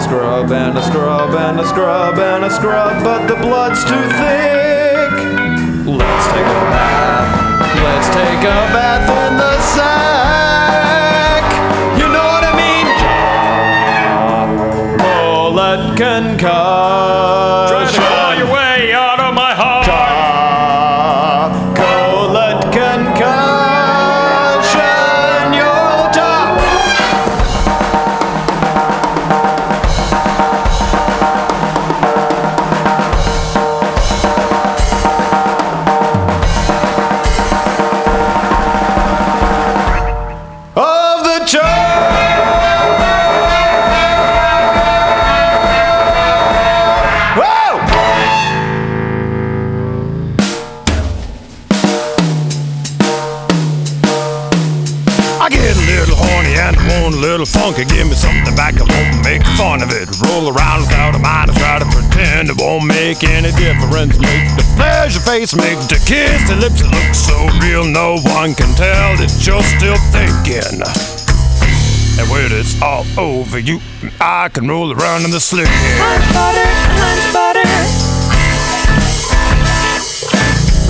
a 0.00 0.02
scrub 0.02 0.50
and 0.52 0.78
a 0.78 0.82
scrub 0.82 1.34
and 1.34 1.60
a 1.60 1.66
scrub 1.66 2.18
and 2.18 2.44
a 2.44 2.50
scrub, 2.50 3.04
but 3.04 3.26
the 3.26 3.36
blood's 3.36 3.84
too 3.84 3.90
thick. 3.90 5.12
Let's 5.86 6.26
take 6.32 6.46
a 6.46 6.62
bath. 6.72 7.84
Let's 7.84 8.08
take 8.08 8.40
a 8.40 8.60
bath 8.72 9.10
in 9.10 9.36
the 9.36 9.60
sack. 9.60 10.39
Difference. 63.70 64.18
Make 64.18 64.48
the 64.56 64.66
pleasure 64.76 65.20
face, 65.20 65.54
make 65.54 65.78
the 65.86 66.02
kiss, 66.06 66.48
the 66.48 66.56
lips 66.56 66.82
look 66.82 67.14
so 67.14 67.36
real, 67.62 67.84
no 67.84 68.18
one 68.34 68.54
can 68.54 68.74
tell 68.74 69.16
that 69.18 69.30
you're 69.46 69.62
still 69.62 69.98
thinking. 70.10 70.82
And 72.18 72.26
when 72.30 72.50
it's 72.52 72.80
all 72.82 73.06
over, 73.18 73.58
you 73.58 73.80
I 74.20 74.48
can 74.48 74.68
roll 74.68 74.92
around 74.92 75.24
in 75.24 75.30
the 75.30 75.40
slick. 75.40 75.68
Hunch 75.68 76.26
butter. 76.34 77.60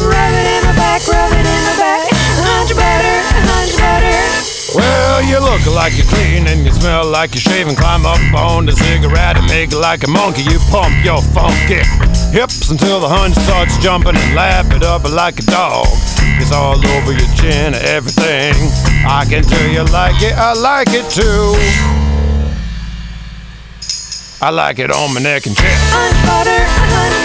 Rub 0.01 0.33
it 0.33 0.47
in 0.49 0.63
the 0.67 0.75
back, 0.75 1.07
rub 1.07 1.33
it 1.33 1.47
in 1.47 1.63
the 1.69 1.77
back. 1.77 2.09
Hunch 2.41 2.73
butter, 2.75 3.21
hunch 3.47 3.77
butter. 3.77 4.50
Well, 4.75 5.23
you 5.25 5.41
look 5.41 5.67
like 5.75 5.97
you're 5.97 6.07
clean 6.07 6.47
and 6.47 6.65
you 6.65 6.71
smell 6.73 7.05
like 7.05 7.35
you're 7.35 7.43
shaving. 7.43 7.75
Climb 7.75 8.07
up 8.07 8.21
on 8.35 8.67
the 8.67 8.73
cigarette 8.73 9.37
and 9.37 9.47
make 9.47 9.73
it 9.73 9.79
like 9.79 10.05
a 10.05 10.11
monkey. 10.11 10.43
You 10.43 10.59
pump 10.71 11.05
your 11.05 11.21
funky 11.35 11.83
hips 12.31 12.71
until 12.71 13.01
the 13.01 13.09
hunch 13.09 13.35
starts 13.35 13.77
jumping 13.79 14.15
and 14.15 14.35
lap 14.35 14.67
it 14.71 14.85
up 14.85 15.03
like 15.11 15.41
a 15.41 15.43
dog. 15.43 15.87
It's 16.39 16.53
all 16.53 16.79
over 16.79 17.13
your 17.13 17.29
chin, 17.35 17.75
and 17.75 17.85
everything. 17.85 18.55
I 19.05 19.27
can 19.29 19.43
tell 19.43 19.69
you 19.69 19.83
like 19.93 20.23
it, 20.23 20.35
I 20.39 20.55
like 20.55 20.89
it 20.91 21.11
too. 21.11 21.55
I 24.41 24.51
like 24.51 24.79
it 24.79 24.91
on 24.91 25.13
my 25.13 25.21
neck 25.21 25.47
and 25.47 25.57
chest. 25.57 27.20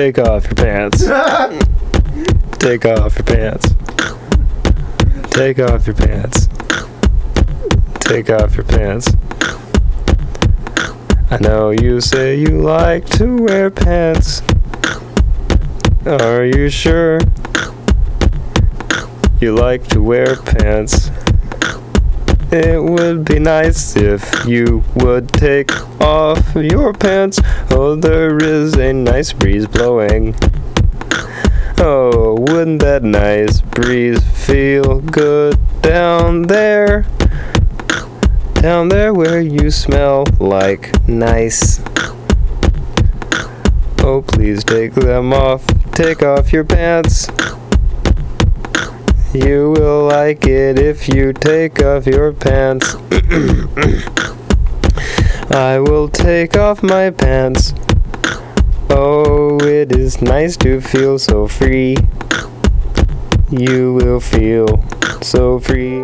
Take 0.00 0.18
off 0.18 0.44
your 0.44 0.54
pants. 0.54 1.04
Take 2.58 2.86
off 2.86 3.18
your 3.18 3.26
pants. 3.26 3.74
Take 5.30 5.58
off 5.58 5.86
your 5.86 5.94
pants. 5.94 6.48
Take 8.00 8.30
off 8.30 8.56
your 8.56 8.64
pants. 8.64 9.14
I 11.30 11.36
know 11.42 11.68
you 11.68 12.00
say 12.00 12.34
you 12.34 12.62
like 12.62 13.04
to 13.18 13.42
wear 13.42 13.70
pants. 13.70 14.40
Are 16.06 16.46
you 16.46 16.70
sure? 16.70 17.20
You 19.38 19.54
like 19.54 19.86
to 19.88 20.02
wear 20.02 20.36
pants. 20.36 21.10
It 22.50 22.82
would 22.82 23.26
be 23.26 23.38
nice 23.38 23.96
if 23.96 24.46
you 24.46 24.82
would 24.96 25.28
take 25.28 25.70
off 26.00 26.54
your 26.56 26.94
pants. 26.94 27.38
Oh, 27.72 27.94
there 27.94 28.36
is 28.38 28.76
a 28.76 28.92
nice 28.92 29.32
breeze 29.32 29.66
blowing. 29.66 30.34
Oh, 31.78 32.36
wouldn't 32.38 32.80
that 32.82 33.02
nice 33.02 33.60
breeze 33.62 34.22
feel 34.46 35.00
good 35.00 35.58
down 35.80 36.42
there? 36.42 37.06
Down 38.54 38.88
there 38.88 39.14
where 39.14 39.40
you 39.40 39.70
smell 39.70 40.24
like 40.38 41.08
nice. 41.08 41.80
Oh, 44.00 44.22
please 44.26 44.62
take 44.64 44.92
them 44.94 45.32
off. 45.32 45.66
Take 45.92 46.22
off 46.22 46.52
your 46.52 46.64
pants. 46.64 47.28
You 49.32 49.70
will 49.70 50.06
like 50.06 50.46
it 50.46 50.78
if 50.78 51.08
you 51.08 51.32
take 51.32 51.80
off 51.82 52.06
your 52.06 52.32
pants. 52.32 52.96
I 55.52 55.80
will 55.80 56.08
take 56.08 56.56
off 56.56 56.80
my 56.80 57.10
pants. 57.10 57.74
Oh, 58.88 59.58
it 59.60 59.90
is 59.90 60.22
nice 60.22 60.56
to 60.58 60.80
feel 60.80 61.18
so 61.18 61.48
free. 61.48 61.96
You 63.50 63.94
will 63.94 64.20
feel 64.20 64.84
so 65.22 65.58
free. 65.58 66.02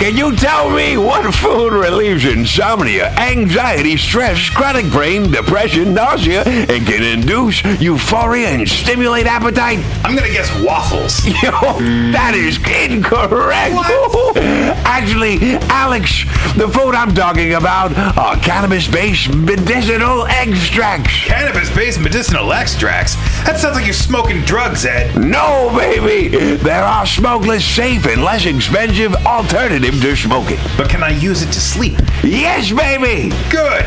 Can 0.00 0.16
you 0.16 0.34
tell 0.34 0.70
me 0.70 0.96
what 0.96 1.30
food 1.34 1.74
relieves 1.74 2.24
insomnia, 2.24 3.10
anxiety, 3.18 3.98
stress, 3.98 4.48
chronic 4.48 4.90
brain, 4.90 5.30
depression, 5.30 5.92
nausea, 5.92 6.42
and 6.42 6.86
can 6.86 7.02
induce 7.02 7.62
euphoria 7.78 8.48
and 8.48 8.66
stimulate 8.66 9.26
appetite? 9.26 9.78
I'm 10.02 10.16
gonna 10.16 10.32
guess 10.32 10.48
waffles. 10.62 11.22
Yo, 11.42 11.50
that 12.12 12.32
is 12.34 12.56
incorrect. 12.56 13.74
Actually, 14.86 15.56
Alex, 15.68 16.24
the 16.56 16.68
food 16.68 16.94
I'm 16.94 17.14
talking 17.14 17.54
about 17.54 17.96
are 18.18 18.36
cannabis-based 18.36 19.34
medicinal 19.34 20.26
extracts. 20.26 21.24
Cannabis-based 21.26 22.00
medicinal 22.00 22.52
extracts? 22.52 23.14
That 23.44 23.58
sounds 23.58 23.76
like 23.76 23.84
you're 23.84 23.94
smoking 23.94 24.42
drugs, 24.42 24.84
Ed. 24.84 25.16
No, 25.16 25.72
baby. 25.76 26.28
There 26.56 26.82
are 26.82 27.06
smokeless, 27.06 27.64
safe, 27.64 28.06
and 28.06 28.24
less 28.24 28.46
expensive 28.46 29.14
alternative 29.26 30.00
to 30.00 30.16
smoking. 30.16 30.58
But 30.76 30.90
can 30.90 31.02
I 31.02 31.10
use 31.10 31.42
it 31.42 31.52
to 31.52 31.60
sleep? 31.60 31.98
Yes, 32.22 32.72
baby. 32.72 33.34
Good, 33.50 33.86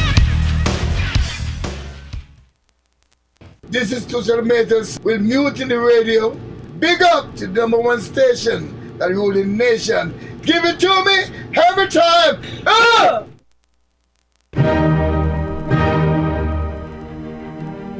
This 3.71 3.93
is 3.93 4.03
institutional 4.03 4.43
matters 4.43 4.99
will 4.99 5.19
mute 5.19 5.61
in 5.61 5.69
the 5.69 5.79
radio. 5.79 6.31
Big 6.79 7.01
up 7.01 7.33
to 7.37 7.47
the 7.47 7.53
number 7.53 7.79
one 7.79 8.01
station 8.01 8.97
the 8.97 9.07
ruling 9.07 9.55
nation. 9.55 10.13
Give 10.41 10.65
it 10.65 10.77
to 10.81 11.05
me 11.05 11.33
every 11.69 11.87
time. 11.87 12.41
Ah! 12.67 13.23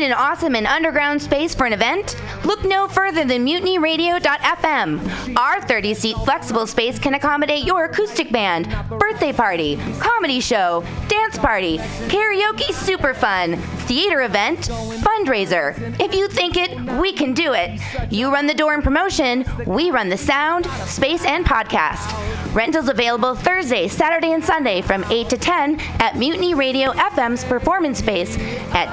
Need 0.00 0.06
an 0.06 0.12
awesome 0.12 0.54
and 0.54 0.66
underground 0.66 1.20
space 1.20 1.54
for 1.54 1.66
an 1.66 1.74
event? 1.74 2.16
Look 2.44 2.64
no 2.64 2.88
further 2.88 3.24
than 3.24 3.44
mutinyradio.fm. 3.44 5.36
Our 5.36 5.60
30 5.60 5.94
seat 5.94 6.16
flexible 6.24 6.66
space 6.66 6.98
can 6.98 7.14
accommodate 7.14 7.64
your 7.64 7.84
acoustic 7.84 8.32
band, 8.32 8.74
birthday 8.98 9.32
party, 9.32 9.76
comedy 9.98 10.40
show, 10.40 10.84
dance 11.08 11.36
party, 11.36 11.78
karaoke 12.08 12.72
super 12.72 13.12
fun, 13.12 13.56
theater 13.86 14.22
event, 14.22 14.68
fundraiser. 15.02 15.76
If 16.00 16.14
you 16.14 16.28
think 16.28 16.56
it, 16.56 16.80
we 17.00 17.12
can 17.12 17.34
do 17.34 17.52
it. 17.52 17.80
You 18.10 18.32
run 18.32 18.46
the 18.46 18.54
door 18.54 18.72
and 18.72 18.82
promotion, 18.82 19.44
we 19.66 19.90
run 19.90 20.08
the 20.08 20.16
sound, 20.16 20.66
space, 20.86 21.24
and 21.24 21.44
podcast. 21.44 22.30
Rentals 22.54 22.88
available 22.88 23.34
Thursday, 23.34 23.86
Saturday, 23.86 24.32
and 24.32 24.44
Sunday 24.44 24.80
from 24.80 25.04
8 25.04 25.28
to 25.28 25.36
10 25.36 25.78
at 26.00 26.16
Mutiny 26.16 26.54
Radio 26.54 26.90
FM's 26.92 27.44
performance 27.44 27.98
space 27.98 28.36
at 28.74 28.92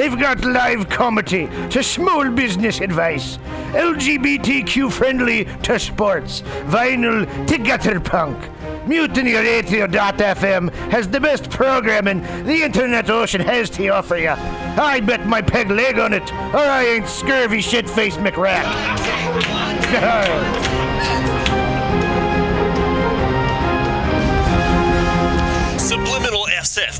They've 0.00 0.18
got 0.18 0.42
live 0.46 0.88
comedy 0.88 1.46
to 1.68 1.82
small 1.82 2.30
business 2.30 2.80
advice, 2.80 3.36
LGBTQ 3.72 4.90
friendly 4.90 5.44
to 5.64 5.78
sports, 5.78 6.40
vinyl 6.70 7.26
to 7.46 7.58
gutter 7.58 8.00
punk. 8.00 8.38
Mutiny 8.86 9.32
MutinyRadio.fm 9.32 10.72
has 10.90 11.06
the 11.06 11.20
best 11.20 11.50
programming 11.50 12.22
the 12.46 12.62
internet 12.62 13.10
ocean 13.10 13.42
has 13.42 13.68
to 13.68 13.88
offer 13.88 14.16
you. 14.16 14.30
I 14.30 15.00
bet 15.00 15.26
my 15.26 15.42
peg 15.42 15.70
leg 15.70 15.98
on 15.98 16.14
it, 16.14 16.32
or 16.32 16.60
I 16.60 16.86
ain't 16.86 17.06
scurvy 17.06 17.60
shit-faced 17.60 18.20
McRack. 18.20 18.64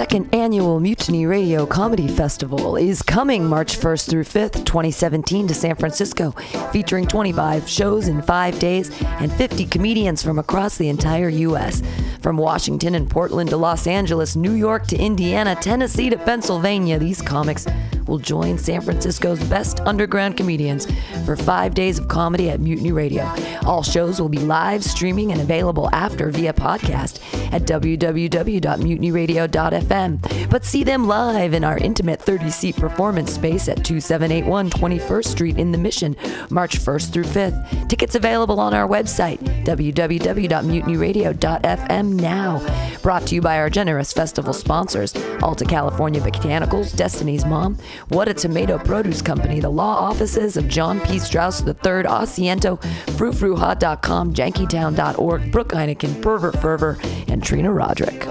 second 0.00 0.34
annual 0.34 0.80
Mutiny 0.80 1.26
Radio 1.26 1.66
Comedy 1.66 2.08
Festival 2.08 2.76
is 2.76 3.02
coming 3.02 3.44
March 3.44 3.78
1st 3.78 4.08
through 4.08 4.24
5th, 4.24 4.64
2017 4.64 5.46
to 5.46 5.52
San 5.52 5.76
Francisco, 5.76 6.30
featuring 6.72 7.06
25 7.06 7.68
shows 7.68 8.08
in 8.08 8.22
5 8.22 8.58
days 8.58 8.90
and 9.02 9.30
50 9.30 9.66
comedians 9.66 10.22
from 10.22 10.38
across 10.38 10.78
the 10.78 10.88
entire 10.88 11.28
US. 11.28 11.82
From 12.22 12.38
Washington 12.38 12.94
and 12.94 13.10
Portland 13.10 13.50
to 13.50 13.58
Los 13.58 13.86
Angeles, 13.86 14.36
New 14.36 14.54
York 14.54 14.86
to 14.86 14.96
Indiana, 14.96 15.54
Tennessee 15.54 16.08
to 16.08 16.16
Pennsylvania, 16.16 16.98
these 16.98 17.20
comics 17.20 17.66
will 18.06 18.18
join 18.18 18.58
San 18.58 18.80
Francisco's 18.80 19.42
best 19.44 19.80
underground 19.80 20.36
comedians 20.36 20.86
for 21.24 21.36
5 21.36 21.74
days 21.74 21.98
of 21.98 22.06
comedy 22.08 22.50
at 22.50 22.60
Mutiny 22.60 22.92
Radio. 22.92 23.32
All 23.64 23.82
shows 23.82 24.20
will 24.20 24.28
be 24.28 24.38
live 24.38 24.84
streaming 24.84 25.32
and 25.32 25.40
available 25.40 25.88
after 25.92 26.30
via 26.30 26.52
podcast 26.52 27.20
at 27.52 27.62
www.mutinyradio.fm. 27.62 30.50
But 30.50 30.64
see 30.64 30.84
them 30.84 31.06
live 31.06 31.54
in 31.54 31.64
our 31.64 31.78
intimate 31.78 32.20
30 32.20 32.50
seat 32.50 32.76
performance 32.76 33.32
space 33.32 33.68
at 33.68 33.84
2781 33.84 34.70
21st 34.70 35.26
Street 35.26 35.58
in 35.58 35.72
the 35.72 35.78
Mission, 35.78 36.16
March 36.50 36.78
1st 36.78 37.12
through 37.12 37.24
5th. 37.24 37.88
Tickets 37.88 38.14
available 38.14 38.60
on 38.60 38.74
our 38.74 38.86
website, 38.88 39.38
www.mutinyradio.fm 39.64 42.20
now. 42.20 42.60
Brought 43.02 43.26
to 43.28 43.34
you 43.34 43.40
by 43.40 43.58
our 43.58 43.70
generous 43.70 44.12
festival 44.12 44.52
sponsors 44.52 45.14
Alta 45.42 45.64
California 45.64 46.20
Botanicals, 46.20 46.94
Destiny's 46.94 47.44
Mom, 47.44 47.76
What 48.08 48.28
a 48.28 48.34
Tomato 48.34 48.78
Produce 48.78 49.22
Company, 49.22 49.60
the 49.60 49.70
law 49.70 49.96
offices 49.96 50.56
of 50.56 50.68
John 50.68 51.00
P. 51.00 51.18
Strauss 51.18 51.60
III, 51.62 51.74
Asiento, 51.74 52.80
FruFruHot.com, 53.16 54.34
Jankytown.org, 54.34 55.52
Brooke 55.52 55.72
Heineken, 55.72 56.22
Pervert 56.22 56.60
Fervor, 56.60 56.98
and 57.28 57.42
Trina 57.42 57.72
Roderick. 57.72 58.26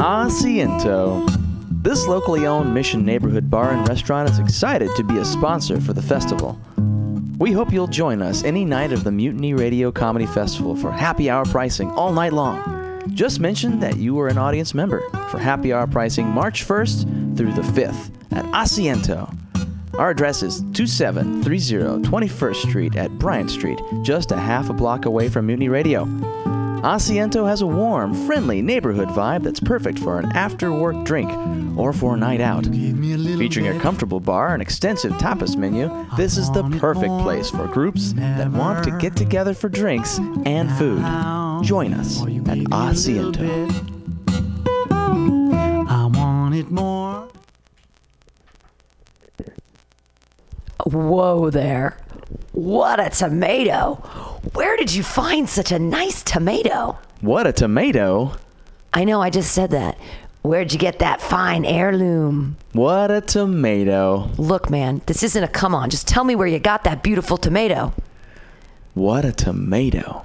Asiento. 0.00 1.28
This 1.82 2.06
locally 2.06 2.46
owned 2.46 2.72
Mission 2.72 3.04
neighborhood 3.04 3.50
bar 3.50 3.72
and 3.72 3.86
restaurant 3.86 4.30
is 4.30 4.38
excited 4.38 4.88
to 4.96 5.04
be 5.04 5.18
a 5.18 5.24
sponsor 5.26 5.78
for 5.78 5.92
the 5.92 6.00
festival. 6.00 6.58
We 7.36 7.52
hope 7.52 7.70
you'll 7.70 7.86
join 7.86 8.22
us 8.22 8.42
any 8.42 8.64
night 8.64 8.92
of 8.92 9.04
the 9.04 9.12
Mutiny 9.12 9.52
Radio 9.52 9.92
Comedy 9.92 10.24
Festival 10.24 10.74
for 10.74 10.90
happy 10.90 11.28
hour 11.28 11.44
pricing 11.44 11.90
all 11.90 12.14
night 12.14 12.32
long. 12.32 13.02
Just 13.12 13.40
mention 13.40 13.78
that 13.80 13.98
you 13.98 14.18
are 14.20 14.28
an 14.28 14.38
audience 14.38 14.72
member 14.72 15.06
for 15.28 15.36
happy 15.36 15.70
hour 15.70 15.86
pricing 15.86 16.26
March 16.26 16.66
1st 16.66 17.36
through 17.36 17.52
the 17.52 17.60
5th 17.60 18.10
at 18.32 18.46
Asiento. 18.46 19.36
Our 19.98 20.08
address 20.08 20.42
is 20.42 20.62
2730 20.72 22.08
21st 22.08 22.56
Street 22.56 22.96
at 22.96 23.10
Bryant 23.18 23.50
Street, 23.50 23.78
just 24.02 24.32
a 24.32 24.36
half 24.38 24.70
a 24.70 24.72
block 24.72 25.04
away 25.04 25.28
from 25.28 25.46
Mutiny 25.46 25.68
Radio. 25.68 26.06
Asiento 26.82 27.46
has 27.46 27.60
a 27.60 27.66
warm, 27.66 28.14
friendly 28.26 28.62
neighborhood 28.62 29.08
vibe 29.08 29.42
that's 29.42 29.60
perfect 29.60 29.98
for 29.98 30.18
an 30.18 30.32
after 30.32 30.72
work 30.72 31.04
drink 31.04 31.30
or 31.76 31.92
for 31.92 32.14
a 32.14 32.16
night 32.16 32.40
out. 32.40 32.64
Featuring 32.64 33.68
a 33.68 33.78
comfortable 33.80 34.18
bar 34.18 34.54
and 34.54 34.62
extensive 34.62 35.12
tapas 35.12 35.56
menu, 35.56 35.90
this 36.16 36.38
is 36.38 36.50
the 36.52 36.62
perfect 36.78 37.12
place 37.20 37.50
for 37.50 37.66
groups 37.66 38.14
that 38.14 38.50
want 38.50 38.82
to 38.84 38.90
get 38.98 39.14
together 39.14 39.52
for 39.52 39.68
drinks 39.68 40.18
and 40.46 40.72
food. 40.72 41.02
Join 41.66 41.92
us 41.92 42.22
at 42.22 42.58
Asiento. 42.70 43.68
I 45.86 46.06
want 46.06 46.54
it 46.54 46.70
more. 46.70 47.28
Whoa 50.86 51.50
there. 51.50 51.98
What 52.52 52.98
a 52.98 53.10
tomato. 53.10 53.94
Where 54.54 54.76
did 54.76 54.92
you 54.92 55.02
find 55.02 55.48
such 55.48 55.70
a 55.70 55.78
nice 55.78 56.22
tomato? 56.22 56.98
What 57.20 57.46
a 57.46 57.52
tomato! 57.52 58.32
I 58.92 59.04
know, 59.04 59.22
I 59.22 59.30
just 59.30 59.52
said 59.52 59.70
that. 59.70 59.96
Where'd 60.42 60.72
you 60.72 60.78
get 60.78 60.98
that 60.98 61.20
fine 61.20 61.64
heirloom? 61.64 62.56
What 62.72 63.10
a 63.10 63.20
tomato! 63.20 64.30
Look, 64.36 64.68
man, 64.68 65.02
this 65.06 65.22
isn't 65.22 65.44
a 65.44 65.48
come 65.48 65.74
on. 65.74 65.90
Just 65.90 66.08
tell 66.08 66.24
me 66.24 66.34
where 66.34 66.46
you 66.46 66.58
got 66.58 66.84
that 66.84 67.02
beautiful 67.02 67.36
tomato. 67.36 67.92
What 68.94 69.24
a 69.24 69.32
tomato! 69.32 70.24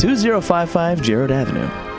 2055 0.00 1.02
Jerrold 1.02 1.30
Avenue. 1.30 1.89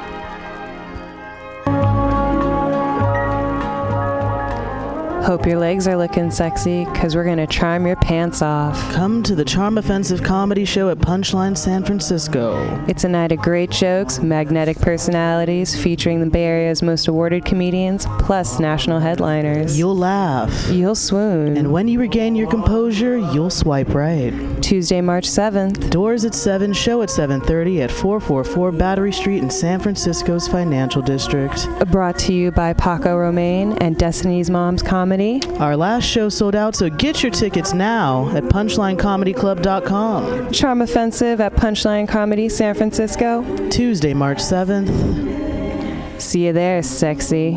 Hope 5.24 5.46
your 5.46 5.60
legs 5.60 5.88
are 5.88 5.96
looking 5.96 6.32
sexy, 6.32 6.84
because 6.86 7.16
we're 7.16 7.24
going 7.24 7.38
to 7.38 7.46
charm 7.46 7.86
your 7.86 7.96
pants 7.98 8.42
off. 8.42 8.76
Come 8.92 9.22
to 9.22 9.36
the 9.36 9.46
Charm 9.46 9.78
Offensive 9.78 10.24
Comedy 10.24 10.66
Show 10.66 10.90
at 10.90 10.98
Punchline 10.98 11.56
San 11.56 11.86
Francisco. 11.86 12.84
It's 12.88 13.04
a 13.04 13.08
night 13.08 13.32
of 13.32 13.38
great 13.38 13.70
jokes, 13.70 14.20
magnetic 14.20 14.80
personalities, 14.80 15.80
featuring 15.80 16.22
the 16.22 16.26
Bay 16.26 16.46
Area's 16.46 16.82
most 16.82 17.08
awarded 17.08 17.46
comedians, 17.46 18.08
plus 18.18 18.60
national 18.60 19.00
headliners. 19.00 19.78
You'll 19.78 19.96
laugh. 19.96 20.68
You'll 20.70 20.96
swoon. 20.96 21.56
And 21.56 21.72
when 21.72 21.88
you 21.88 22.00
regain 22.00 22.36
your 22.36 22.50
composure, 22.50 23.20
you'll 23.20 23.52
swipe 23.52 23.94
right. 23.94 24.34
Tuesday, 24.64 25.02
March 25.02 25.28
7th. 25.28 25.92
Doors 25.92 26.26
at 26.26 26.34
7, 26.34 26.74
show 26.74 27.04
at 27.04 27.10
7:30 27.10 27.82
at 27.82 27.92
444 27.92 28.72
Battery 28.72 29.12
Street 29.12 29.44
in 29.44 29.52
San 29.52 29.80
Francisco's 29.80 30.48
financial 30.48 31.04
district. 31.04 31.68
Brought 31.92 32.18
to 32.20 32.34
you 32.34 32.52
by 32.52 32.74
Paco 32.74 33.16
Romane 33.16 33.78
and 33.82 33.96
Destiny's 33.98 34.50
Mom's 34.50 34.82
Comedy. 34.82 35.11
Our 35.12 35.76
last 35.76 36.06
show 36.06 36.30
sold 36.30 36.56
out, 36.56 36.74
so 36.74 36.90
get 36.90 37.22
your 37.22 37.34
tickets 37.34 37.74
now 37.74 38.30
at 38.30 38.44
punchlinecomedyclub.com. 38.44 40.54
Charm 40.54 40.82
Offensive 40.82 41.42
at 41.42 41.54
Punchline 41.54 42.08
Comedy 42.08 42.48
San 42.48 42.74
Francisco. 42.76 43.44
Tuesday, 43.70 44.14
March 44.14 44.38
7th. 44.38 46.22
See 46.22 46.46
you 46.46 46.54
there, 46.54 46.82
sexy. 46.82 47.56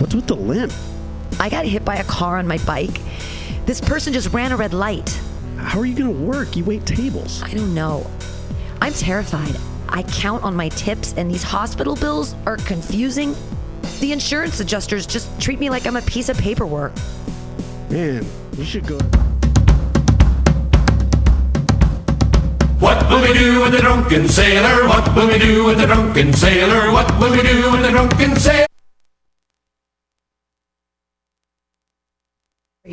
What's 0.00 0.16
with 0.16 0.26
the 0.26 0.34
limp? 0.34 0.72
I 1.38 1.48
got 1.48 1.64
hit 1.64 1.84
by 1.84 1.94
a 1.94 2.04
car 2.04 2.38
on 2.38 2.48
my 2.48 2.58
bike. 2.58 3.00
This 3.66 3.80
person 3.80 4.12
just 4.12 4.32
ran 4.32 4.50
a 4.50 4.56
red 4.56 4.74
light. 4.74 5.16
How 5.58 5.78
are 5.78 5.86
you 5.86 5.94
going 5.94 6.12
to 6.12 6.22
work? 6.24 6.56
You 6.56 6.64
wait 6.64 6.84
tables. 6.84 7.40
I 7.44 7.54
don't 7.54 7.72
know. 7.72 8.04
I'm 8.80 8.92
terrified. 8.92 9.56
I 9.88 10.02
count 10.02 10.42
on 10.42 10.54
my 10.54 10.68
tips, 10.70 11.14
and 11.16 11.30
these 11.30 11.42
hospital 11.42 11.96
bills 11.96 12.34
are 12.46 12.56
confusing. 12.58 13.34
The 14.00 14.12
insurance 14.12 14.60
adjusters 14.60 15.06
just 15.06 15.28
treat 15.40 15.58
me 15.58 15.70
like 15.70 15.86
I'm 15.86 15.96
a 15.96 16.02
piece 16.02 16.28
of 16.28 16.36
paperwork. 16.36 16.92
Man, 17.90 18.26
you 18.56 18.64
should 18.64 18.86
go. 18.86 18.98
What 22.78 23.08
will 23.08 23.22
we 23.22 23.32
do 23.32 23.62
with 23.62 23.72
the 23.72 23.78
drunken 23.80 24.28
sailor? 24.28 24.86
What 24.86 25.14
will 25.16 25.28
we 25.28 25.38
do 25.38 25.64
with 25.64 25.78
the 25.78 25.86
drunken 25.86 26.32
sailor? 26.32 26.92
What 26.92 27.08
will 27.18 27.30
we 27.30 27.42
do 27.42 27.72
with 27.72 27.82
the 27.82 27.90
drunken 27.90 28.36
sailor? 28.36 28.66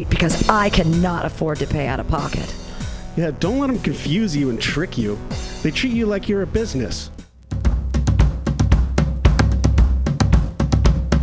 Because 0.10 0.48
I 0.48 0.70
cannot 0.70 1.26
afford 1.26 1.60
to 1.60 1.68
pay 1.68 1.88
out 1.88 2.00
of 2.00 2.08
pocket. 2.08 2.56
Yeah, 3.16 3.32
don't 3.40 3.60
let 3.60 3.68
them 3.68 3.80
confuse 3.80 4.36
you 4.36 4.50
and 4.50 4.60
trick 4.60 4.98
you. 4.98 5.20
They 5.64 5.72
treat 5.72 5.94
you 5.94 6.06
like 6.08 6.28
you're 6.28 6.42
a 6.42 6.46
business. 6.46 7.10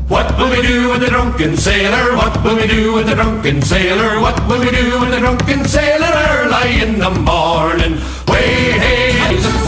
What 0.08 0.32
will 0.38 0.48
we 0.48 0.62
do 0.62 0.88
with 0.88 1.02
the 1.02 1.08
drunken 1.08 1.58
sailor? 1.58 2.16
What 2.16 2.42
will 2.42 2.56
we 2.56 2.66
do 2.66 2.94
with 2.94 3.06
the 3.06 3.16
drunken 3.16 3.60
sailor? 3.60 4.18
What 4.18 4.40
will 4.48 4.60
we 4.60 4.70
do 4.70 4.98
with 4.98 5.10
the 5.10 5.18
drunken 5.18 5.66
sailor 5.66 6.08
early 6.32 6.80
in 6.80 6.98
the 6.98 7.10
morning? 7.20 8.00
Way 8.32 8.80
hey, 8.80 9.12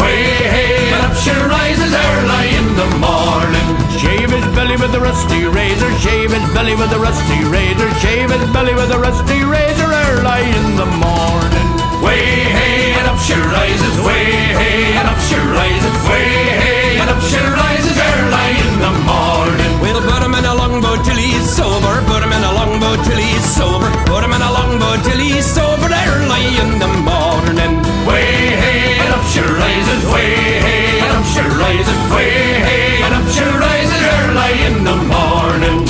way 0.01 0.25
hey, 0.41 0.91
up 1.05 1.13
she 1.21 1.37
rises 1.53 1.93
early 1.93 2.57
in 2.57 2.69
the 2.73 2.89
morning. 2.97 3.69
Shave 4.01 4.31
his 4.33 4.47
belly 4.57 4.81
with 4.81 4.95
a 4.95 5.01
rusty 5.01 5.45
razor, 5.53 5.93
shave 5.99 6.33
his 6.33 6.49
belly 6.55 6.75
with 6.77 6.91
a 6.93 6.99
rusty 6.99 7.45
razor, 7.45 7.93
shave 8.01 8.31
his 8.31 8.51
belly 8.57 8.73
with 8.73 8.91
a 8.91 8.99
rusty 8.99 9.45
razor 9.45 9.93
early 10.09 10.49
in 10.49 10.77
the 10.81 10.89
morning. 10.97 11.69
Way 12.03 12.25
hey, 12.57 12.92
up 13.13 13.21
she 13.21 13.37
rises, 13.37 13.95
way 14.01 14.25
hey, 14.57 14.97
and 14.97 15.05
up 15.05 15.21
she 15.29 15.37
rises, 15.37 15.97
way 16.09 16.33
hey, 16.65 16.97
and 16.97 17.11
up 17.13 17.21
she 17.21 17.37
rises 17.37 17.97
early 18.01 18.51
in 18.65 18.73
the 18.81 18.93
morning. 19.05 19.73
We'll 19.85 20.01
put 20.01 20.23
him 20.25 20.33
in 20.33 20.45
a 20.49 20.55
longboat 20.55 21.05
till 21.05 21.21
he's 21.21 21.45
sober. 21.45 21.93
Put 22.09 22.25
him 22.25 22.33
in 22.33 22.41
a 22.41 22.53
longboat 22.57 23.05
till 23.05 23.21
he's 23.21 23.45
sober. 23.45 23.91
Put 24.09 24.25
him 24.25 24.33
in 24.33 24.41
a 24.41 24.53
longboat 24.57 25.05
till 25.05 25.21
he's 25.21 25.45
sober 25.45 25.93
early 25.93 26.45
in 26.57 26.71
the 26.81 26.89
morning. 27.05 27.73
Way 28.09 28.57
hey, 28.65 28.97
and 29.05 29.13
up 29.13 29.25
she 29.29 29.45
rises, 29.45 30.03
way 30.09 30.33
hey, 30.65 31.05
and 31.05 31.13
up 31.13 31.27
she 31.29 31.45
rises, 31.45 32.01
way 32.17 32.33
hey, 32.65 33.05
and 33.05 33.13
up 33.13 33.27
she 33.29 33.45
rises 33.45 34.01
early 34.17 34.53
in 34.69 34.77
the 34.89 34.97
morning. 35.13 35.82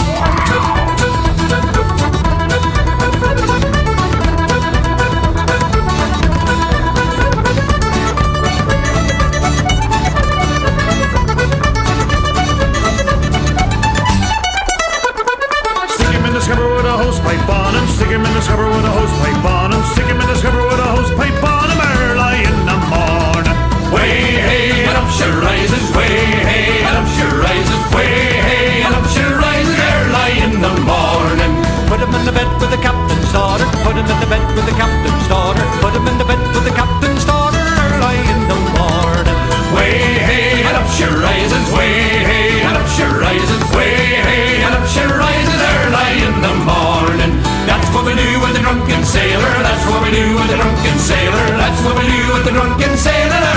Captain's 32.83 33.31
daughter. 33.33 33.65
Put 33.87 33.95
him 33.95 34.07
in 34.11 34.19
the 34.19 34.27
bed 34.27 34.43
with 34.59 34.67
the 34.67 34.75
captain's 34.75 35.27
daughter. 35.31 35.63
Put 35.79 35.95
him 35.95 36.07
in 36.11 36.19
the 36.19 36.27
bed 36.27 36.43
with 36.53 36.67
the 36.67 36.75
captain's 36.75 37.25
daughter 37.25 37.63
early 37.63 38.19
in 38.27 38.41
the 38.51 38.59
morning. 38.77 39.39
Way 39.73 40.19
hey, 40.19 40.67
and 40.67 40.77
up 40.77 40.89
she 40.91 41.07
rises, 41.07 41.65
way 41.73 41.95
hey, 42.27 42.61
and 42.67 42.77
up 42.77 42.89
she 42.91 43.07
rises, 43.07 43.63
way 43.73 43.95
hey, 44.27 44.67
and 44.67 44.75
up 44.75 44.85
she 44.91 45.01
rises 45.07 45.61
early 45.79 46.13
in 46.27 46.35
the 46.43 46.55
morning. 46.67 47.33
That's 47.71 47.89
what 47.95 48.05
we 48.05 48.19
do 48.19 48.29
with 48.43 48.53
the 48.59 48.63
drunken 48.67 49.03
sailor. 49.07 49.55
That's 49.63 49.87
what 49.87 50.03
we 50.03 50.11
do 50.11 50.27
with 50.37 50.51
the 50.51 50.59
drunken 50.59 50.99
sailor. 50.99 51.47
That's 51.57 51.81
what 51.87 51.95
we 51.97 52.05
do 52.11 52.21
with 52.35 52.45
the 52.45 52.53
drunken 52.53 52.93
sailor 52.99 53.52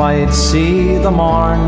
might 0.00 0.32
see 0.32 0.96
the 0.96 1.10
morn. 1.10 1.62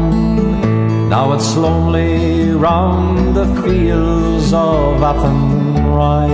Now 1.10 1.34
it's 1.34 1.54
lonely 1.54 2.48
round 2.52 3.36
the 3.36 3.44
fields 3.60 4.54
of 4.54 5.02
Athenry. 5.10 6.32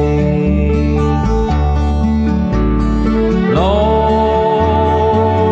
Low 3.53 4.79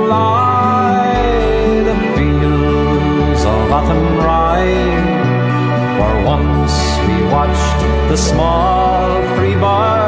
lie 0.06 1.82
the 1.88 1.96
fields 2.14 3.42
of 3.54 3.64
Athenry, 3.78 4.70
where 5.98 6.18
once 6.34 6.74
we 7.06 7.16
watched 7.34 7.80
the 8.10 8.16
small 8.16 9.06
free 9.34 9.56
birds 9.56 10.05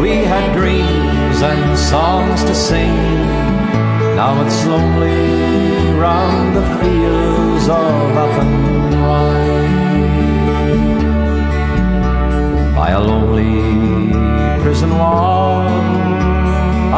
We 0.00 0.24
had 0.24 0.52
dreams 0.52 1.40
and 1.42 1.78
songs 1.78 2.42
to 2.44 2.54
sing. 2.54 2.96
Now 4.16 4.42
it's 4.44 4.64
lonely 4.66 5.92
round 5.98 6.56
the 6.56 6.64
fields 6.80 7.68
of 7.68 8.16
Athenry. 8.24 9.66
By 12.74 12.90
a 12.90 13.00
lonely 13.00 14.12
prison 14.62 14.90
wall, 14.98 15.66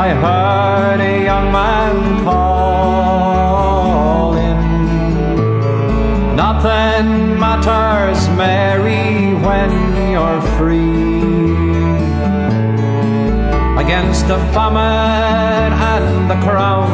I 0.05 0.09
heard 0.25 1.01
a 1.01 1.25
young 1.25 1.53
man 1.53 2.25
calling. 2.25 3.49
Nothing 6.37 7.39
matters, 7.39 8.29
Mary, 8.37 9.35
when 9.35 9.71
you're 10.13 10.43
free. 10.57 11.08
The 14.29 14.37
famine 14.53 15.73
and 15.73 16.31
the 16.31 16.35
crown, 16.45 16.91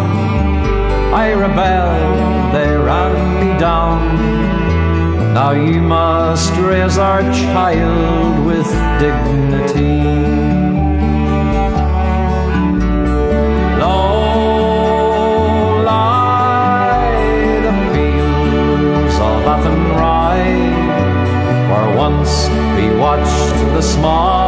I 1.12 1.32
rebelled, 1.32 2.54
they 2.54 2.76
ran 2.76 3.14
me 3.40 3.58
down. 3.58 5.34
Now 5.34 5.50
you 5.50 5.80
must 5.82 6.52
raise 6.52 6.96
our 6.96 7.22
child 7.32 8.46
with 8.46 8.70
dignity. 9.00 10.44
Once 21.96 22.48
we 22.76 22.94
watched 22.98 23.54
the 23.72 23.80
small 23.80 24.43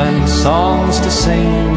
and 0.00 0.28
songs 0.28 0.98
to 1.00 1.10
sing. 1.10 1.74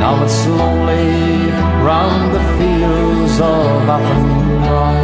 Now 0.00 0.22
it's 0.24 0.46
lonely 0.46 1.50
round 1.88 2.34
the 2.36 2.44
fields 2.58 3.36
of 3.40 3.88
Athenry 3.96 5.02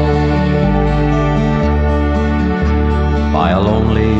by 3.32 3.48
a 3.58 3.60
lonely 3.60 4.14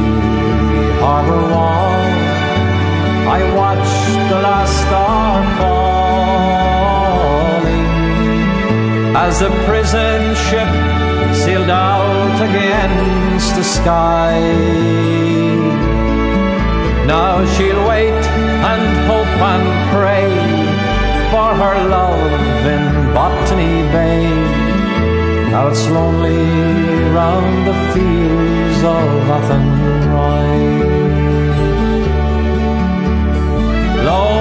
harbor 1.02 1.42
wall. 1.52 1.98
I 3.36 3.40
watched 3.60 4.16
the 4.32 4.40
last 4.48 4.74
star 4.84 5.32
falling 5.58 5.88
as 9.24 9.34
the 9.44 9.50
prison 9.66 10.20
ship 10.46 10.72
sailed 11.42 11.70
out 11.70 12.36
against 12.48 13.50
the 13.56 13.64
sky. 13.64 15.27
Now 17.08 17.42
she'll 17.56 17.88
wait 17.88 18.22
and 18.70 18.84
hope 19.08 19.40
and 19.52 19.66
pray 19.96 20.28
for 21.32 21.48
her 21.60 21.88
love 21.88 22.66
in 22.74 22.82
Botany 23.14 23.80
Bay. 23.94 24.28
Now 25.50 25.68
it's 25.68 25.88
lonely 25.88 26.44
round 27.16 27.66
the 27.66 27.76
fields 27.94 28.80
of 28.96 29.08
Athenry. 29.38 30.52
Low 34.04 34.32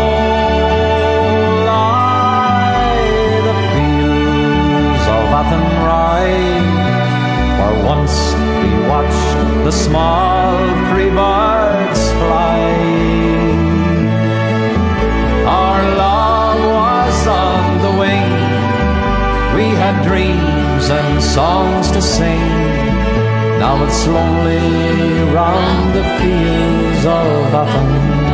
lie 1.72 3.02
the 3.48 3.58
fields 3.72 5.06
of 5.18 5.26
Athenry, 5.40 6.36
where 7.60 7.78
once 7.94 8.16
we 8.60 8.70
watched 8.92 9.64
the 9.64 9.72
small 9.72 10.52
free 10.92 11.10
birds 11.10 11.47
dreams 20.18 20.90
and 20.90 21.22
songs 21.22 21.92
to 21.92 22.02
sing. 22.02 22.50
Now 23.60 23.84
it's 23.86 24.08
lonely 24.08 25.32
round 25.32 25.94
the 25.96 26.04
fields 26.18 27.06
of 27.06 27.54
Athenry. 27.62 28.27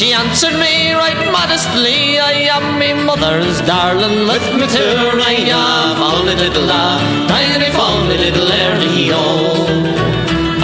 She 0.00 0.14
answered 0.14 0.56
me 0.56 0.94
right 0.94 1.30
modestly, 1.30 2.18
I 2.18 2.48
am 2.56 2.78
me 2.78 2.94
mother's 2.94 3.60
darling, 3.68 4.26
with 4.26 4.48
me 4.56 4.64
too, 4.64 4.96
I 5.20 5.36
am 5.52 6.00
all 6.00 6.24
the 6.24 6.34
little 6.36 6.64
lad, 6.64 7.28
tiny 7.28 7.68
fonny 7.76 8.16
little 8.16 8.48
early 8.48 9.12
oh. 9.12 9.68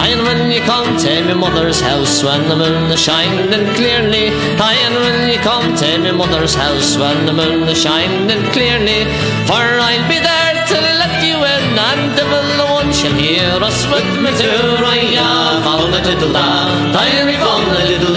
And 0.00 0.22
when 0.24 0.50
you 0.50 0.60
come 0.64 0.96
to 0.96 1.22
my 1.28 1.34
mother's 1.34 1.82
house 1.82 2.24
when 2.24 2.48
the 2.48 2.56
moon 2.56 2.90
is 2.90 2.98
shining 2.98 3.68
clearly, 3.76 4.32
and 4.56 4.94
when 5.04 5.28
you 5.28 5.38
come 5.44 5.76
to 5.84 5.98
my 5.98 6.12
mother's 6.12 6.54
house 6.54 6.96
when 6.96 7.26
the 7.26 7.34
moon 7.34 7.68
is 7.68 7.76
shining 7.76 8.40
clearly, 8.56 9.04
for 9.44 9.60
I'll 9.60 10.08
be 10.08 10.16
there 10.16 10.64
to 10.64 10.80
let 10.96 11.12
you 11.20 11.36
in, 11.36 11.76
and 11.76 12.16
the 12.16 12.24
one 12.72 12.90
shall 12.90 13.12
hear 13.12 13.52
us 13.60 13.84
with 13.92 14.08
me 14.16 14.32
too. 14.40 14.80
I 14.80 15.12
have 15.20 15.66
all 15.66 15.84
the 15.92 16.00
little 16.08 16.30
lad, 16.30 16.94
tiny 16.96 17.36
from 17.36 17.68
the 17.76 17.84
little 17.84 18.16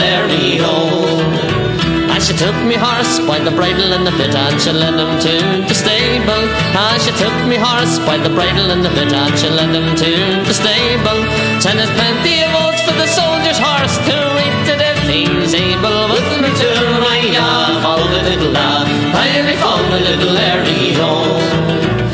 took 2.40 2.56
me 2.64 2.76
horse 2.80 3.20
by 3.28 3.38
the 3.38 3.52
bridle 3.52 3.92
and 3.92 4.08
the 4.08 4.16
bit 4.16 4.34
and 4.34 4.56
she 4.62 4.72
led 4.72 4.96
him 4.96 5.12
to 5.20 5.36
the 5.68 5.76
stable. 5.76 6.48
And 6.72 7.02
she 7.04 7.12
took 7.20 7.36
me 7.52 7.58
horse 7.60 8.00
by 8.08 8.16
the 8.16 8.30
bridle 8.32 8.72
and 8.72 8.80
the 8.80 8.88
bit 8.96 9.12
and 9.12 9.36
she 9.38 9.50
led 9.50 9.76
him 9.76 9.92
to 10.00 10.12
the 10.48 10.56
stable. 10.56 11.20
Send 11.60 11.84
us 11.84 11.92
plenty 12.00 12.40
of 12.48 12.56
oats 12.64 12.82
for 12.88 12.96
the 12.96 13.08
soldier's 13.12 13.60
horse 13.60 13.98
to 14.08 14.18
eat 14.40 14.72
it 14.72 14.80
if 14.80 15.00
he's 15.12 15.54
able. 15.54 16.08
With 16.16 16.32
me 16.40 16.48
to 16.48 16.72
I 17.12 17.20
have 17.36 17.84
all 17.84 18.08
the 18.08 18.22
little 18.24 18.52
lad, 18.56 18.88
I 19.12 19.56
found 19.60 19.92
the 19.92 20.00
little 20.00 20.38
airy 20.38 20.94
home. 20.96 22.09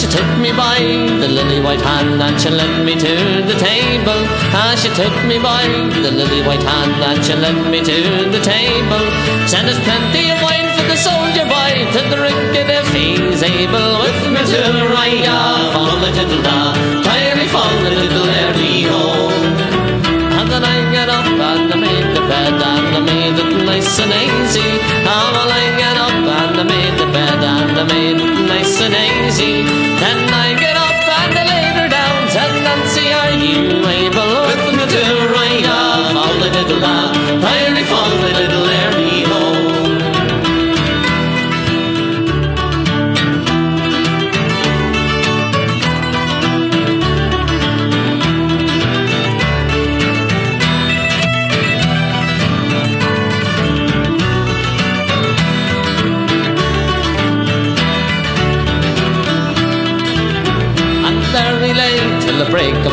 She 0.00 0.06
took 0.06 0.32
me 0.40 0.50
by 0.56 0.80
the 1.20 1.28
lily 1.28 1.60
white 1.60 1.82
hand 1.82 2.22
and 2.22 2.40
she 2.40 2.48
led 2.48 2.86
me 2.86 2.94
to 2.96 3.44
the 3.44 3.52
table. 3.60 4.20
And 4.56 4.72
she 4.80 4.88
took 4.96 5.12
me 5.28 5.36
by 5.36 5.68
the 5.92 6.10
lily 6.10 6.40
white 6.40 6.64
hand 6.64 6.96
and 7.04 7.20
she 7.20 7.34
led 7.36 7.60
me 7.70 7.84
to 7.84 7.98
the 8.32 8.40
table. 8.40 9.04
Send 9.44 9.68
us 9.68 9.76
plenty 9.84 10.32
of 10.32 10.40
wine 10.40 10.72
for 10.72 10.88
the 10.88 10.96
soldier 10.96 11.44
boy 11.44 11.84
to 11.92 12.00
drink 12.16 12.56
it 12.56 12.72
if 12.72 12.88
he's 12.96 13.44
able. 13.44 14.00
With 14.00 14.24
me 14.32 14.40
to 14.40 14.60
Raya, 14.88 15.36
ah, 15.36 15.68
follow 15.76 16.00
the 16.00 16.10
little 16.16 16.42
da, 16.48 16.72
tiny 17.04 17.44
fall 17.52 17.68
the 17.84 17.92
little 17.92 18.24
home. 18.88 19.36
And 20.32 20.48
then 20.48 20.64
I 20.64 20.80
got 20.96 21.12
ah, 21.12 21.20
up 21.20 21.28
and 21.28 21.74
I 21.74 21.76
made 21.76 22.08
the 22.16 22.24
bed 22.24 22.56
and 22.56 22.96
I 22.96 23.00
made 23.04 23.36
it 23.36 23.52
nice 23.68 24.00
and 24.00 24.16
easy. 24.16 24.64
And 24.64 25.28
well, 25.36 25.52
I 25.60 25.76
got 25.76 25.96
up 26.08 26.24
and 26.40 26.56
I 26.56 26.64
made 26.64 26.96
the 26.96 27.08
bed 27.12 27.44
and 27.44 27.76
I 27.76 27.84
made 27.84 28.16
it 28.16 28.48
nice 28.48 28.80
and 28.80 28.96
easy. 28.96 29.89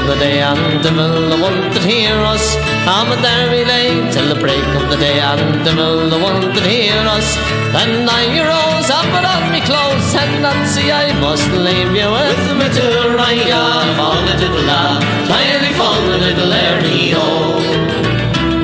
Of 0.07 0.13
the 0.13 0.25
day, 0.25 0.39
and 0.41 0.83
the 0.83 0.91
the 1.31 1.37
one 1.47 1.59
that 1.73 1.83
hear 1.83 2.15
us. 2.33 2.55
And 2.87 3.11
there 3.23 3.47
we 3.51 3.65
lay 3.65 3.87
till 4.11 4.27
the 4.33 4.39
break 4.39 4.67
of 4.79 4.89
the 4.91 4.97
day, 4.97 5.19
and 5.19 5.65
the 5.65 6.19
one 6.27 6.39
that 6.55 6.65
hear 6.65 7.01
us. 7.15 7.27
Then 7.75 8.07
I 8.07 8.23
rose 8.51 8.89
and 8.97 9.07
put 9.13 9.25
on 9.33 9.43
me 9.51 9.59
clothes, 9.69 10.11
and 10.15 10.41
Nancy, 10.43 10.91
I 10.91 11.11
must 11.19 11.49
leave 11.51 11.91
you 11.99 12.09
with 12.17 12.45
me 12.59 12.67
till 12.77 13.15
Ryan, 13.19 13.87
fall 13.97 14.15
a 14.15 14.35
little 14.41 14.63
lad, 14.69 15.01
tiny 15.27 15.73
fall 15.79 16.03
a 16.15 16.17
little 16.25 16.53
early, 16.53 17.11
oh. 17.15 17.59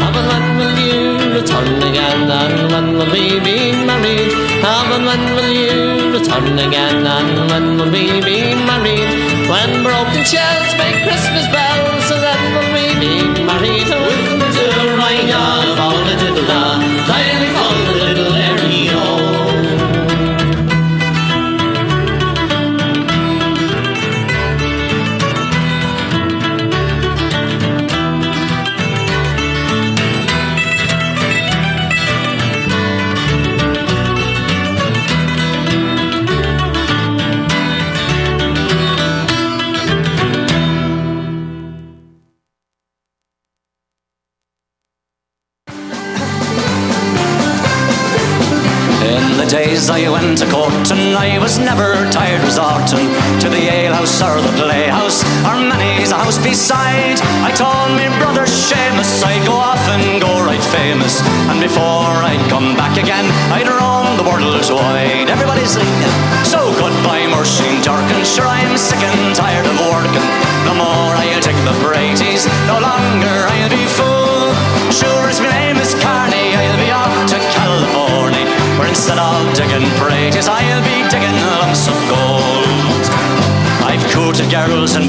And 0.06 0.16
when 0.30 0.46
will 0.60 0.78
you 0.88 1.02
return 1.38 1.76
again, 1.90 2.32
and 2.40 2.72
when 2.72 2.88
will 2.98 3.12
we 3.12 3.40
be 3.48 3.58
married? 3.90 4.32
And 4.64 5.06
when 5.08 5.24
will 5.36 5.52
you 5.52 5.78
return 6.16 6.56
again, 6.68 7.06
and 7.18 7.32
when 7.52 7.66
will 7.78 7.92
we 7.92 8.06
be 8.22 8.40
married? 8.70 9.33
When 9.54 9.84
broken 9.84 10.26
shells 10.26 10.74
make 10.80 11.04
Christmas 11.04 11.46
bells, 11.54 12.06
so 12.10 12.20
then 12.20 12.74
we'll 12.74 13.00
be 13.00 13.44
married? 13.46 13.86
With 13.86 14.40
the 14.42 14.50
little 14.50 14.98
Ryan, 14.98 15.78
fall 15.78 15.94
a 15.94 16.83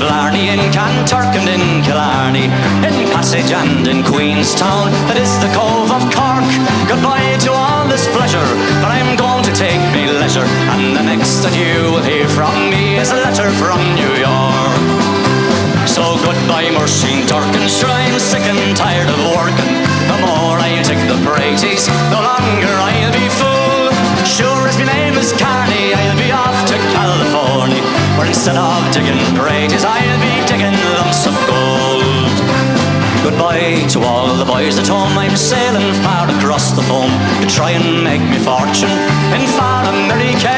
Blarney, 0.04 0.52
in 0.52 0.60
Kanturk 0.68 1.32
and 1.32 1.48
in 1.48 1.80
Killarney, 1.80 2.52
in 2.84 3.08
Passage 3.16 3.48
and 3.56 3.88
in 3.88 4.04
Queenstown, 4.04 4.92
that 5.08 5.16
is 5.16 5.32
the 5.40 5.48
Cove 5.56 5.88
of 5.88 6.04
Cork. 6.12 6.44
Goodbye 6.84 7.40
to 7.48 7.50
all 7.56 7.88
this 7.88 8.04
pleasure, 8.12 8.44
but 8.84 8.92
I'm 8.92 9.16
going 9.16 9.44
to 9.48 9.52
take 9.56 9.80
me 9.96 10.04
leisure, 10.12 10.44
and 10.76 10.92
the 10.92 11.00
next 11.00 11.40
that 11.40 11.56
you 11.56 11.88
will 11.88 12.04
hear 12.04 12.28
from 12.28 12.52
me 12.68 13.00
is 13.00 13.16
a 13.16 13.18
letter 13.24 13.48
from 13.56 13.80
New 13.96 14.12
York. 14.20 14.76
So 15.88 16.20
goodbye, 16.20 16.68
Muirsheen 16.68 17.24
Durkin, 17.24 17.64
sure 17.64 17.88
I'm 17.88 18.20
sick 18.20 18.44
and 18.44 18.76
tired 18.76 19.08
of 19.08 19.20
working. 19.32 19.72
The 20.12 20.18
more 20.20 20.60
I'll 20.60 20.84
take 20.84 21.00
the 21.08 21.16
praties, 21.24 21.88
the 22.12 22.20
longer 22.20 22.74
I'll 22.76 23.12
be 23.16 23.24
fool. 23.40 23.73
Instead 28.26 28.56
of 28.56 28.92
digging 28.92 29.20
praties, 29.36 29.84
I'll 29.84 30.20
be 30.20 30.34
digging 30.46 30.76
lumps 30.96 31.26
of 31.26 31.34
gold. 31.48 32.36
Goodbye 33.24 33.88
to 33.88 34.00
all 34.04 34.36
the 34.36 34.44
boys 34.44 34.76
at 34.76 34.86
home, 34.86 35.16
I'm 35.16 35.36
sailing 35.36 35.94
far 36.04 36.28
across 36.28 36.76
the 36.76 36.82
foam 36.84 37.08
to 37.40 37.46
try 37.48 37.70
and 37.72 38.04
make 38.04 38.20
me 38.20 38.36
fortune 38.36 38.92
in 39.32 39.48
far 39.56 39.80
America. 39.88 40.52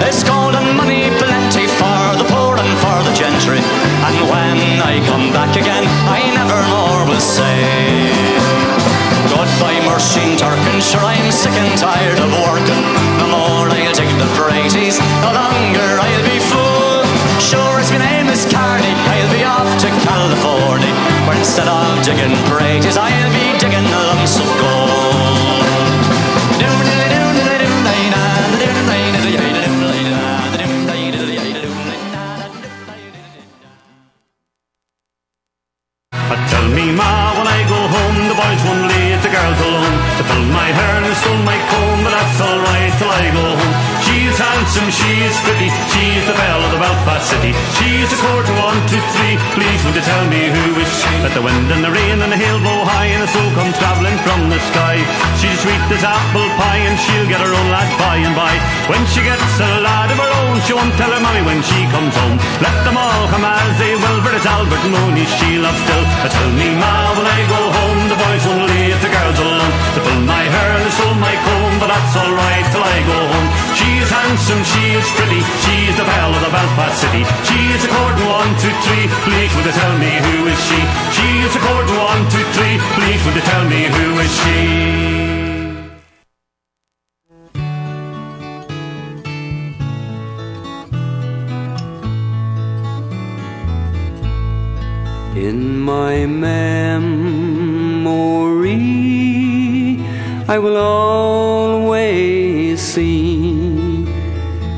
There's 0.00 0.24
gold 0.24 0.56
and 0.56 0.72
money 0.72 1.12
plenty 1.20 1.68
for 1.68 2.16
the 2.16 2.24
poor 2.32 2.56
and 2.56 2.72
for 2.80 2.98
the 3.04 3.12
gentry, 3.12 3.60
and 3.60 4.16
when 4.32 4.80
I 4.80 5.04
come 5.04 5.28
back 5.36 5.52
again, 5.52 5.84
I 6.08 6.24
never 6.32 6.60
more 6.72 7.04
will 7.04 7.20
say. 7.20 7.60
Goodbye, 9.28 9.84
Muirsheen 9.84 10.40
Durkin, 10.40 10.80
sure 10.80 11.04
I'm 11.04 11.28
sick 11.30 11.52
and 11.52 11.76
tired 11.76 12.18
of 12.24 12.32
working. 12.40 12.82
No 13.20 13.26
more 13.36 13.68
I'll 13.68 13.92
take 13.92 14.16
the 14.16 14.28
praties, 14.32 14.96
no 15.20 15.30
longer 15.36 16.00
I'll 16.00 16.24
be 16.24 16.40
fool. 16.40 16.71
Sure 17.52 17.60
my 17.60 17.98
name 17.98 18.28
is 18.28 18.46
Carney, 18.46 18.88
I'll 19.12 19.30
be 19.30 19.44
off 19.44 19.68
to 19.82 19.88
California, 20.08 20.88
where 21.28 21.36
instead 21.36 21.68
of 21.68 22.02
digging 22.02 22.34
praties, 22.48 22.96
I'll 22.96 23.28
be 23.28 23.58
digging 23.58 23.84
the 23.84 24.00
lumps 24.08 24.40
of 24.40 24.46
gold. 24.58 25.61
She'll 57.12 57.28
get 57.28 57.40
her 57.44 57.52
own 57.52 57.68
lad 57.68 57.90
by 58.00 58.16
and 58.24 58.32
by. 58.32 58.52
When 58.88 59.02
she 59.12 59.20
gets 59.20 59.44
a 59.60 59.70
lad 59.84 60.08
of 60.08 60.18
her 60.18 60.32
own, 60.42 60.56
she 60.64 60.72
won't 60.72 60.94
tell 60.96 61.12
her 61.12 61.20
mommy 61.20 61.44
when 61.44 61.60
she 61.60 61.84
comes 61.92 62.14
home. 62.16 62.36
Let 62.64 62.76
them 62.88 62.96
all 62.96 63.24
come 63.28 63.44
as 63.44 63.72
they 63.76 63.92
will, 64.00 64.20
but 64.24 64.32
it's 64.32 64.48
Albert 64.48 64.82
Mooney 64.88 65.28
she 65.28 65.60
loves 65.60 65.76
still. 65.84 66.04
Uh, 66.24 66.28
Tell 66.32 66.50
me, 66.56 66.72
ma, 66.80 67.12
when 67.12 67.28
I 67.28 67.40
go 67.52 67.60
home, 67.60 68.00
the 68.08 68.16
boys 68.16 68.42
won't 68.48 68.64
leave 68.72 68.98
the 69.04 69.12
girls 69.12 69.38
alone. 69.38 69.72
To 69.94 70.00
pull 70.00 70.20
my 70.24 70.44
hair 70.48 70.68
and 70.80 70.84
to 70.88 70.92
stole 70.96 71.18
my 71.20 71.34
comb, 71.44 71.74
but 71.78 71.88
that's 71.92 72.14
alright 72.16 72.66
till 72.72 72.84
I 72.84 72.98
go 73.04 73.18
home. 73.28 73.48
She's 73.76 74.08
handsome, 74.08 74.62
she's 74.64 75.06
pretty, 75.18 75.40
she's 75.68 75.94
the 76.00 76.06
belle 76.08 76.32
of 76.32 76.40
the 76.40 76.52
Belfast 76.52 76.96
city. 77.04 77.22
She's 77.44 77.80
a 77.84 77.90
court 77.92 78.16
one, 78.24 78.50
two, 78.64 78.72
three. 78.88 79.06
Please 79.28 79.52
would 79.52 79.66
you 79.68 79.76
tell 79.76 79.94
me 80.00 80.12
who 80.16 80.36
is 80.48 80.60
she? 80.64 80.80
She's 81.12 81.52
a 81.52 81.60
court 81.60 81.88
one, 81.92 82.22
two, 82.32 82.44
three. 82.56 82.76
Please 82.96 83.20
would 83.28 83.36
you 83.36 83.44
tell 83.44 83.64
me 83.68 83.80
who 83.92 84.06
is 84.24 84.32
she? 84.40 85.21
In 95.42 95.80
my 95.80 96.24
memory, 96.24 97.18
I 100.46 100.56
will 100.64 100.76
always 100.76 102.80
see 102.80 104.04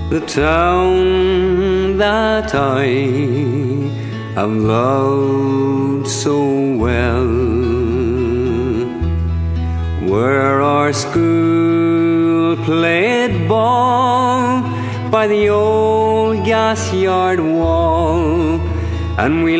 the 0.08 0.20
town 0.20 1.98
that 1.98 2.54
I 2.54 2.86
have 4.36 4.52
loved 4.52 6.08
so 6.08 6.38
well, 6.84 7.28
where 10.10 10.62
our 10.62 10.94
school 10.94 12.56
played 12.64 13.46
ball 13.46 14.62
by 15.10 15.26
the 15.26 15.50
old 15.50 16.42
gas 16.46 16.90
yard 16.94 17.40
wall, 17.40 18.58
and 19.18 19.44
we 19.44 19.58